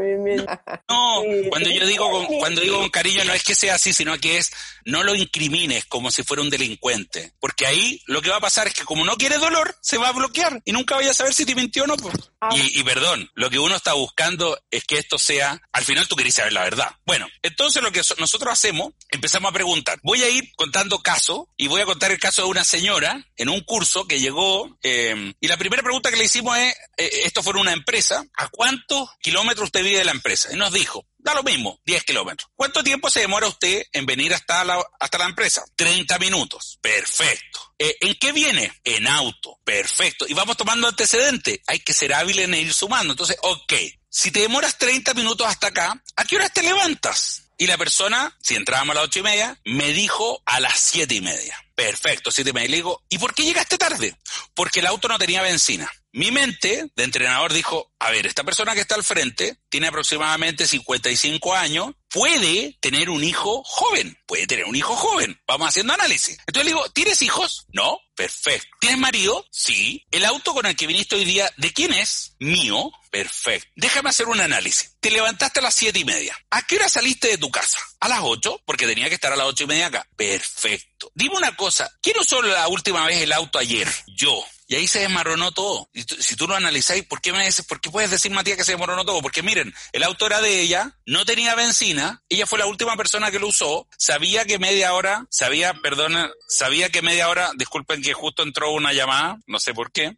No, 0.88 1.22
cuando 1.50 1.70
yo 1.70 1.86
digo 1.86 2.26
cuando 2.38 2.62
digo 2.62 2.78
con 2.78 2.93
cariño 2.95 3.24
no 3.24 3.32
es 3.32 3.42
que 3.42 3.57
sea 3.57 3.74
así, 3.74 3.92
sino 3.92 4.16
que 4.18 4.38
es 4.38 4.53
no 4.84 5.03
lo 5.03 5.16
incrimines 5.16 5.84
como 5.86 6.12
si 6.12 6.22
fuera 6.22 6.42
un 6.42 6.51
delincuente. 6.51 7.32
Porque 7.40 7.66
ahí 7.66 8.01
lo 8.07 8.22
que 8.22 8.30
va 8.30 8.36
a 8.36 8.40
pasar 8.40 8.68
es 8.68 8.74
que 8.74 8.84
como 8.84 9.05
no 9.05 9.16
quiere 9.16 9.36
dolor, 9.38 9.76
se 9.80 9.99
va 9.99 10.09
a 10.09 10.12
bloquear 10.12 10.62
y 10.64 10.70
nunca 10.70 10.95
vaya 10.95 11.11
a 11.11 11.14
saber 11.14 11.34
si 11.34 11.45
te 11.45 11.57
mintió 11.57 11.84
o 11.84 11.86
no. 11.88 11.97
Ah. 12.40 12.51
Y, 12.55 12.78
y, 12.78 12.84
perdón, 12.84 13.28
lo 13.34 13.51
que 13.51 13.59
uno 13.59 13.74
está 13.74 13.95
buscando 13.95 14.57
es 14.70 14.84
que 14.84 14.99
esto 14.99 15.18
sea, 15.18 15.61
al 15.72 15.84
final 15.84 16.07
tú 16.07 16.14
querés 16.14 16.34
saber 16.34 16.53
la 16.53 16.62
verdad. 16.62 16.90
Bueno, 17.05 17.26
entonces 17.42 17.82
lo 17.82 17.90
que 17.90 18.03
nosotros 18.18 18.53
hacemos, 18.53 18.92
empezamos 19.11 19.51
a 19.51 19.55
preguntar. 19.55 19.99
Voy 20.05 20.22
a 20.22 20.30
ir 20.30 20.53
contando 20.55 21.01
casos 21.01 21.47
y 21.57 21.66
voy 21.66 21.80
a 21.80 21.86
contar 21.86 22.12
el 22.12 22.20
caso 22.20 22.42
de 22.42 22.49
una 22.49 22.64
señora 22.64 23.26
en 23.36 23.49
un 23.49 23.61
curso 23.62 24.07
que 24.07 24.20
llegó 24.20 24.78
eh, 24.82 25.34
y 25.40 25.49
la 25.49 25.57
primera 25.57 25.82
pregunta 25.82 26.11
que 26.11 26.16
le 26.16 26.24
hicimos 26.24 26.57
es, 26.59 26.74
eh, 26.97 27.11
esto 27.24 27.42
fue 27.42 27.59
una 27.59 27.72
empresa, 27.72 28.24
¿a 28.36 28.49
cuántos 28.49 29.09
kilómetros 29.20 29.66
usted 29.66 29.82
vive 29.82 29.99
de 29.99 30.05
la 30.05 30.12
empresa? 30.12 30.51
Y 30.53 30.57
nos 30.57 30.72
dijo, 30.72 31.07
Da 31.25 31.33
lo 31.33 31.43
mismo, 31.43 31.81
10 31.87 32.05
kilómetros. 32.05 32.51
¿Cuánto 32.55 32.85
tiempo 32.85 33.09
se 33.09 33.20
demora 33.20 33.49
usted 33.49 33.83
en 33.95 34.05
venir 34.05 34.35
hasta 34.35 34.62
la, 34.62 34.79
hasta 35.01 35.16
la 35.16 35.25
empresa? 35.25 35.64
30 35.75 36.18
minutos. 36.18 36.79
Perfecto. 36.83 37.75
Eh, 37.79 37.97
¿En 38.03 38.14
qué 38.16 38.31
viene? 38.33 38.70
En 38.85 39.09
auto. 39.09 39.59
Perfecto. 39.64 40.27
Y 40.29 40.35
vamos 40.35 40.59
tomando 40.59 40.87
antecedentes. 40.87 41.61
Hay 41.66 41.81
que 41.81 41.95
ser 41.95 42.12
hábil 42.12 42.41
en 42.41 42.53
ir 42.53 42.75
sumando. 42.75 43.14
Entonces, 43.14 43.39
ok. 43.41 43.72
Si 44.11 44.33
te 44.33 44.41
demoras 44.41 44.77
30 44.77 45.14
minutos 45.14 45.47
hasta 45.47 45.68
acá, 45.68 45.95
¿a 46.14 46.25
qué 46.27 46.37
hora 46.37 46.51
te 46.51 46.62
levantas? 46.62 47.45
Y 47.57 47.66
la 47.68 47.79
persona, 47.79 48.37
si 48.43 48.55
entrábamos 48.55 48.93
a 48.93 48.97
las 48.97 49.05
ocho 49.05 49.20
y 49.20 49.22
media, 49.22 49.59
me 49.64 49.93
dijo 49.93 50.43
a 50.45 50.61
las 50.61 50.79
siete 50.79 51.14
y 51.14 51.22
media. 51.22 51.57
Perfecto, 51.75 52.31
siete 52.31 52.51
y 52.51 52.53
media. 52.53 52.68
Le 52.68 52.77
digo, 52.77 53.03
¿y 53.09 53.16
por 53.16 53.33
qué 53.33 53.45
llegaste 53.45 53.79
tarde? 53.79 54.14
Porque 54.53 54.81
el 54.81 54.87
auto 54.87 55.09
no 55.09 55.18
tenía 55.18 55.41
benzina. 55.41 55.91
Mi 56.14 56.30
mente 56.30 56.92
de 56.94 57.02
entrenador 57.02 57.52
dijo, 57.52 57.92
a 57.98 58.12
ver, 58.12 58.24
esta 58.28 58.44
persona 58.44 58.72
que 58.72 58.80
está 58.82 58.94
al 58.94 59.02
frente 59.02 59.56
tiene 59.68 59.88
aproximadamente 59.88 60.64
55 60.64 61.56
años, 61.56 61.92
puede 62.08 62.78
tener 62.80 63.10
un 63.10 63.24
hijo 63.24 63.64
joven, 63.64 64.16
puede 64.24 64.46
tener 64.46 64.64
un 64.66 64.76
hijo 64.76 64.94
joven. 64.94 65.36
Vamos 65.44 65.70
haciendo 65.70 65.92
análisis. 65.92 66.38
Entonces 66.46 66.66
le 66.66 66.70
digo, 66.70 66.88
¿tienes 66.90 67.20
hijos? 67.22 67.66
No, 67.72 67.98
perfecto. 68.14 68.68
¿Tienes 68.78 69.00
marido? 69.00 69.44
Sí. 69.50 70.06
¿El 70.12 70.24
auto 70.24 70.54
con 70.54 70.66
el 70.66 70.76
que 70.76 70.86
viniste 70.86 71.16
hoy 71.16 71.24
día, 71.24 71.52
de 71.56 71.72
quién 71.72 71.92
es? 71.92 72.36
Mío. 72.38 72.92
Perfecto. 73.10 73.68
Déjame 73.74 74.10
hacer 74.10 74.28
un 74.28 74.38
análisis. 74.38 74.94
Te 75.00 75.10
levantaste 75.10 75.58
a 75.58 75.64
las 75.64 75.74
siete 75.74 75.98
y 75.98 76.04
media. 76.04 76.38
¿A 76.50 76.62
qué 76.62 76.76
hora 76.76 76.88
saliste 76.88 77.26
de 77.26 77.38
tu 77.38 77.50
casa? 77.50 77.78
A 77.98 78.08
las 78.08 78.20
ocho, 78.22 78.62
porque 78.64 78.86
tenía 78.86 79.08
que 79.08 79.16
estar 79.16 79.32
a 79.32 79.36
las 79.36 79.48
ocho 79.48 79.64
y 79.64 79.66
media 79.66 79.88
acá. 79.88 80.06
Perfecto. 80.14 81.10
Dime 81.12 81.34
una 81.34 81.56
cosa, 81.56 81.90
¿quién 82.00 82.16
usó 82.20 82.40
la 82.40 82.68
última 82.68 83.04
vez 83.04 83.20
el 83.20 83.32
auto 83.32 83.58
ayer? 83.58 83.88
Yo. 84.06 84.44
Y 84.66 84.76
ahí 84.76 84.86
se 84.86 85.00
desmoronó 85.00 85.52
todo. 85.52 85.88
Y 85.92 86.02
si 86.02 86.36
tú 86.36 86.46
lo 86.46 86.54
analizáis, 86.54 87.04
¿por 87.04 87.20
qué 87.20 87.32
me 87.32 87.44
dices, 87.44 87.66
por 87.66 87.80
qué 87.80 87.90
puedes 87.90 88.10
decir, 88.10 88.32
Matías, 88.32 88.56
que 88.56 88.64
se 88.64 88.72
desmoronó 88.72 89.04
todo? 89.04 89.20
Porque 89.20 89.42
miren, 89.42 89.74
el 89.92 90.02
auto 90.02 90.26
era 90.26 90.40
de 90.40 90.60
ella, 90.60 90.98
no 91.06 91.24
tenía 91.24 91.54
benzina, 91.54 92.22
ella 92.28 92.46
fue 92.46 92.58
la 92.58 92.66
última 92.66 92.96
persona 92.96 93.30
que 93.30 93.38
lo 93.38 93.48
usó, 93.48 93.86
sabía 93.98 94.44
que 94.44 94.58
media 94.58 94.94
hora, 94.94 95.26
sabía, 95.30 95.74
perdona, 95.74 96.30
sabía 96.48 96.88
que 96.88 97.02
media 97.02 97.28
hora, 97.28 97.50
disculpen 97.56 98.02
que 98.02 98.14
justo 98.14 98.42
entró 98.42 98.72
una 98.72 98.92
llamada, 98.92 99.38
no 99.46 99.58
sé 99.58 99.74
por 99.74 99.92
qué. 99.92 100.16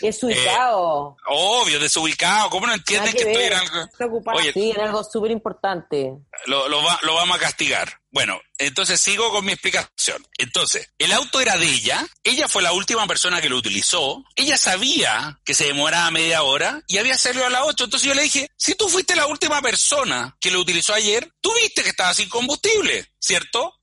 Desubicado. 0.00 1.16
Eh, 1.18 1.22
obvio, 1.28 1.80
desubicado. 1.80 2.50
¿Cómo 2.50 2.66
no 2.66 2.74
entienden 2.74 3.12
que, 3.12 3.22
estoy 3.22 3.44
en 3.44 3.52
algo? 3.54 4.30
Oye, 4.34 4.52
sí, 4.52 4.70
en 4.70 4.80
algo 4.80 5.02
súper 5.02 5.30
importante. 5.30 6.12
Lo, 6.46 6.68
lo, 6.68 6.82
lo 7.02 7.14
vamos 7.14 7.36
a 7.36 7.40
castigar. 7.40 8.00
Bueno, 8.16 8.40
entonces 8.56 8.98
sigo 8.98 9.30
con 9.30 9.44
mi 9.44 9.52
explicación. 9.52 10.26
Entonces, 10.38 10.88
el 10.96 11.12
auto 11.12 11.38
era 11.38 11.58
de 11.58 11.66
ella, 11.66 12.02
ella 12.24 12.48
fue 12.48 12.62
la 12.62 12.72
última 12.72 13.06
persona 13.06 13.42
que 13.42 13.50
lo 13.50 13.58
utilizó, 13.58 14.24
ella 14.34 14.56
sabía 14.56 15.38
que 15.44 15.52
se 15.52 15.66
demoraba 15.66 16.10
media 16.10 16.42
hora 16.42 16.82
y 16.86 16.96
había 16.96 17.18
salido 17.18 17.44
a 17.44 17.50
las 17.50 17.60
8, 17.66 17.84
entonces 17.84 18.08
yo 18.08 18.14
le 18.14 18.22
dije, 18.22 18.48
si 18.56 18.74
tú 18.74 18.88
fuiste 18.88 19.14
la 19.16 19.26
última 19.26 19.60
persona 19.60 20.34
que 20.40 20.50
lo 20.50 20.60
utilizó 20.60 20.94
ayer, 20.94 21.30
tú 21.42 21.52
viste 21.60 21.82
que 21.82 21.90
estaba 21.90 22.14
sin 22.14 22.30
combustible, 22.30 23.06
¿cierto? 23.18 23.74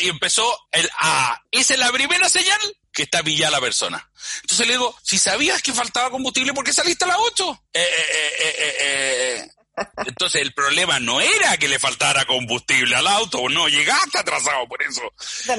y 0.00 0.08
empezó 0.08 0.58
el 0.72 0.90
A. 0.98 1.40
Esa 1.52 1.74
es 1.74 1.78
la 1.78 1.92
primera 1.92 2.28
señal 2.28 2.58
que 2.92 3.04
está 3.04 3.22
pillada 3.22 3.52
la 3.52 3.60
persona. 3.60 4.10
Entonces 4.40 4.66
le 4.66 4.72
digo, 4.72 4.98
si 5.04 5.18
sabías 5.18 5.62
que 5.62 5.72
faltaba 5.72 6.10
combustible, 6.10 6.52
¿por 6.52 6.64
qué 6.64 6.72
saliste 6.72 7.04
a 7.04 7.08
las 7.08 7.18
8? 7.18 7.64
Eh, 7.74 7.80
eh, 7.80 8.32
eh, 8.40 8.74
eh 8.80 9.61
entonces 10.06 10.42
el 10.42 10.52
problema 10.52 11.00
no 11.00 11.20
era 11.20 11.56
que 11.56 11.68
le 11.68 11.78
faltara 11.78 12.24
combustible 12.24 12.94
al 12.94 13.06
auto, 13.06 13.48
no, 13.48 13.68
llegaste 13.68 14.18
atrasado 14.18 14.68
por 14.68 14.82
eso. 14.82 15.02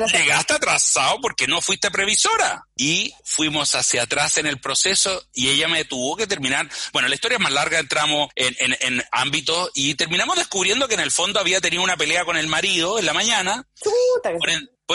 Llegaste 0.08 0.54
atrasado 0.54 1.20
porque 1.22 1.48
no 1.48 1.62
fuiste 1.62 1.90
previsora. 1.92 2.68
Y 2.76 3.14
fuimos 3.24 3.76
hacia 3.76 4.04
atrás 4.04 4.38
en 4.38 4.48
el 4.48 4.60
proceso 4.60 5.28
y 5.34 5.50
ella 5.50 5.68
me 5.68 5.86
tuvo 5.86 6.16
que 6.16 6.28
terminar. 6.28 6.70
Bueno, 6.92 7.08
la 7.08 7.16
historia 7.16 7.38
es 7.38 7.44
más 7.44 7.52
larga, 7.52 7.80
entramos 7.80 8.30
en, 8.36 8.56
en, 8.60 8.76
en 8.80 9.04
ámbitos 9.12 9.72
y 9.74 9.96
terminamos 9.96 10.38
descubriendo 10.38 10.88
que 10.88 10.96
en 10.96 11.00
el 11.00 11.12
fondo 11.12 11.40
había 11.40 11.62
tenido 11.62 11.84
una 11.84 11.98
pelea 11.98 12.26
con 12.26 12.38
el 12.38 12.48
marido 12.48 13.00
en 13.00 13.06
la 13.06 13.14
mañana. 13.14 13.68
Por 14.40 14.50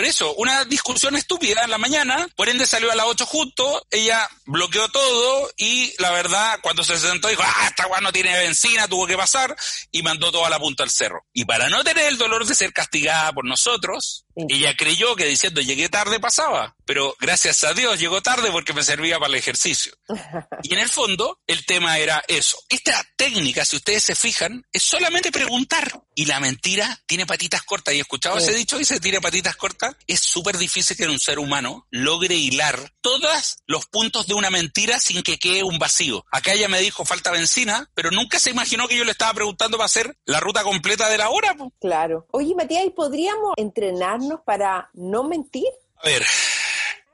eso, 0.04 0.34
una 0.34 0.64
discusión 0.64 1.16
estúpida 1.16 1.64
en 1.64 1.70
la 1.70 1.78
mañana, 1.78 2.26
por 2.36 2.48
ende 2.48 2.66
salió 2.66 2.90
a 2.92 2.94
las 2.94 3.06
8 3.06 3.26
justo, 3.26 3.86
ella 3.90 4.28
bloqueó 4.46 4.88
todo 4.88 5.50
y 5.56 5.94
la 5.98 6.10
verdad, 6.10 6.58
cuando 6.62 6.84
se 6.84 6.98
sentó 6.98 7.28
dijo, 7.28 7.42
ah, 7.44 7.66
esta 7.68 7.86
guay 7.86 8.02
no 8.02 8.12
tiene 8.12 8.38
benzina, 8.38 8.88
tuvo 8.88 9.06
que 9.06 9.16
pasar 9.16 9.56
y 9.90 10.02
mandó 10.02 10.30
toda 10.30 10.50
la 10.50 10.58
punta 10.58 10.82
al 10.82 10.90
cerro. 10.90 11.26
Y 11.32 11.44
para 11.44 11.68
no 11.68 11.82
tener 11.84 12.06
el 12.06 12.18
dolor 12.18 12.46
de 12.46 12.54
ser 12.54 12.72
castigada 12.72 13.32
por 13.32 13.44
nosotros, 13.44 14.24
ella 14.48 14.74
creyó 14.76 15.16
que 15.16 15.24
diciendo 15.24 15.60
llegué 15.60 15.88
tarde 15.88 16.20
pasaba, 16.20 16.76
pero 16.84 17.16
gracias 17.20 17.64
a 17.64 17.74
Dios 17.74 17.98
llegó 17.98 18.22
tarde 18.22 18.50
porque 18.52 18.72
me 18.72 18.82
servía 18.82 19.18
para 19.18 19.28
el 19.28 19.34
ejercicio. 19.34 19.92
Y 20.62 20.74
en 20.74 20.80
el 20.80 20.88
fondo, 20.88 21.40
el 21.46 21.64
tema 21.64 21.98
era 21.98 22.22
eso. 22.26 22.58
Esta 22.68 23.06
técnica, 23.16 23.64
si 23.64 23.76
ustedes 23.76 24.04
se 24.04 24.14
fijan, 24.14 24.66
es 24.72 24.82
solamente 24.82 25.30
preguntar. 25.30 26.02
Y 26.14 26.26
la 26.26 26.40
mentira 26.40 27.00
tiene 27.06 27.26
patitas 27.26 27.62
cortas. 27.62 27.94
¿Y 27.94 28.00
escuchado 28.00 28.38
ese 28.38 28.52
dicho? 28.52 28.76
Dice, 28.76 28.98
tiene 29.00 29.20
patitas 29.20 29.56
cortas. 29.56 29.96
Es 30.06 30.20
súper 30.20 30.58
difícil 30.58 30.96
que 30.96 31.06
un 31.06 31.20
ser 31.20 31.38
humano 31.38 31.86
logre 31.90 32.34
hilar 32.34 32.92
todos 33.00 33.58
los 33.66 33.86
puntos 33.86 34.26
de 34.26 34.34
una 34.34 34.50
mentira 34.50 34.98
sin 34.98 35.22
que 35.22 35.38
quede 35.38 35.62
un 35.62 35.78
vacío. 35.78 36.24
Acá 36.32 36.52
ella 36.52 36.68
me 36.68 36.80
dijo, 36.80 37.04
falta 37.04 37.30
benzina, 37.30 37.88
pero 37.94 38.10
nunca 38.10 38.38
se 38.38 38.50
imaginó 38.50 38.88
que 38.88 38.96
yo 38.96 39.04
le 39.04 39.12
estaba 39.12 39.32
preguntando 39.32 39.78
para 39.78 39.86
hacer 39.86 40.18
la 40.26 40.40
ruta 40.40 40.64
completa 40.64 41.08
de 41.08 41.18
la 41.18 41.30
hora. 41.30 41.56
Claro. 41.80 42.26
Oye, 42.32 42.54
Matías, 42.54 42.84
¿y 42.84 42.90
podríamos 42.90 43.52
entrenarnos 43.56 44.27
para 44.44 44.90
no 44.94 45.24
mentir? 45.24 45.68
A 45.96 46.06
ver, 46.06 46.24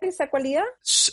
esa 0.08 0.28
cualidad? 0.28 0.64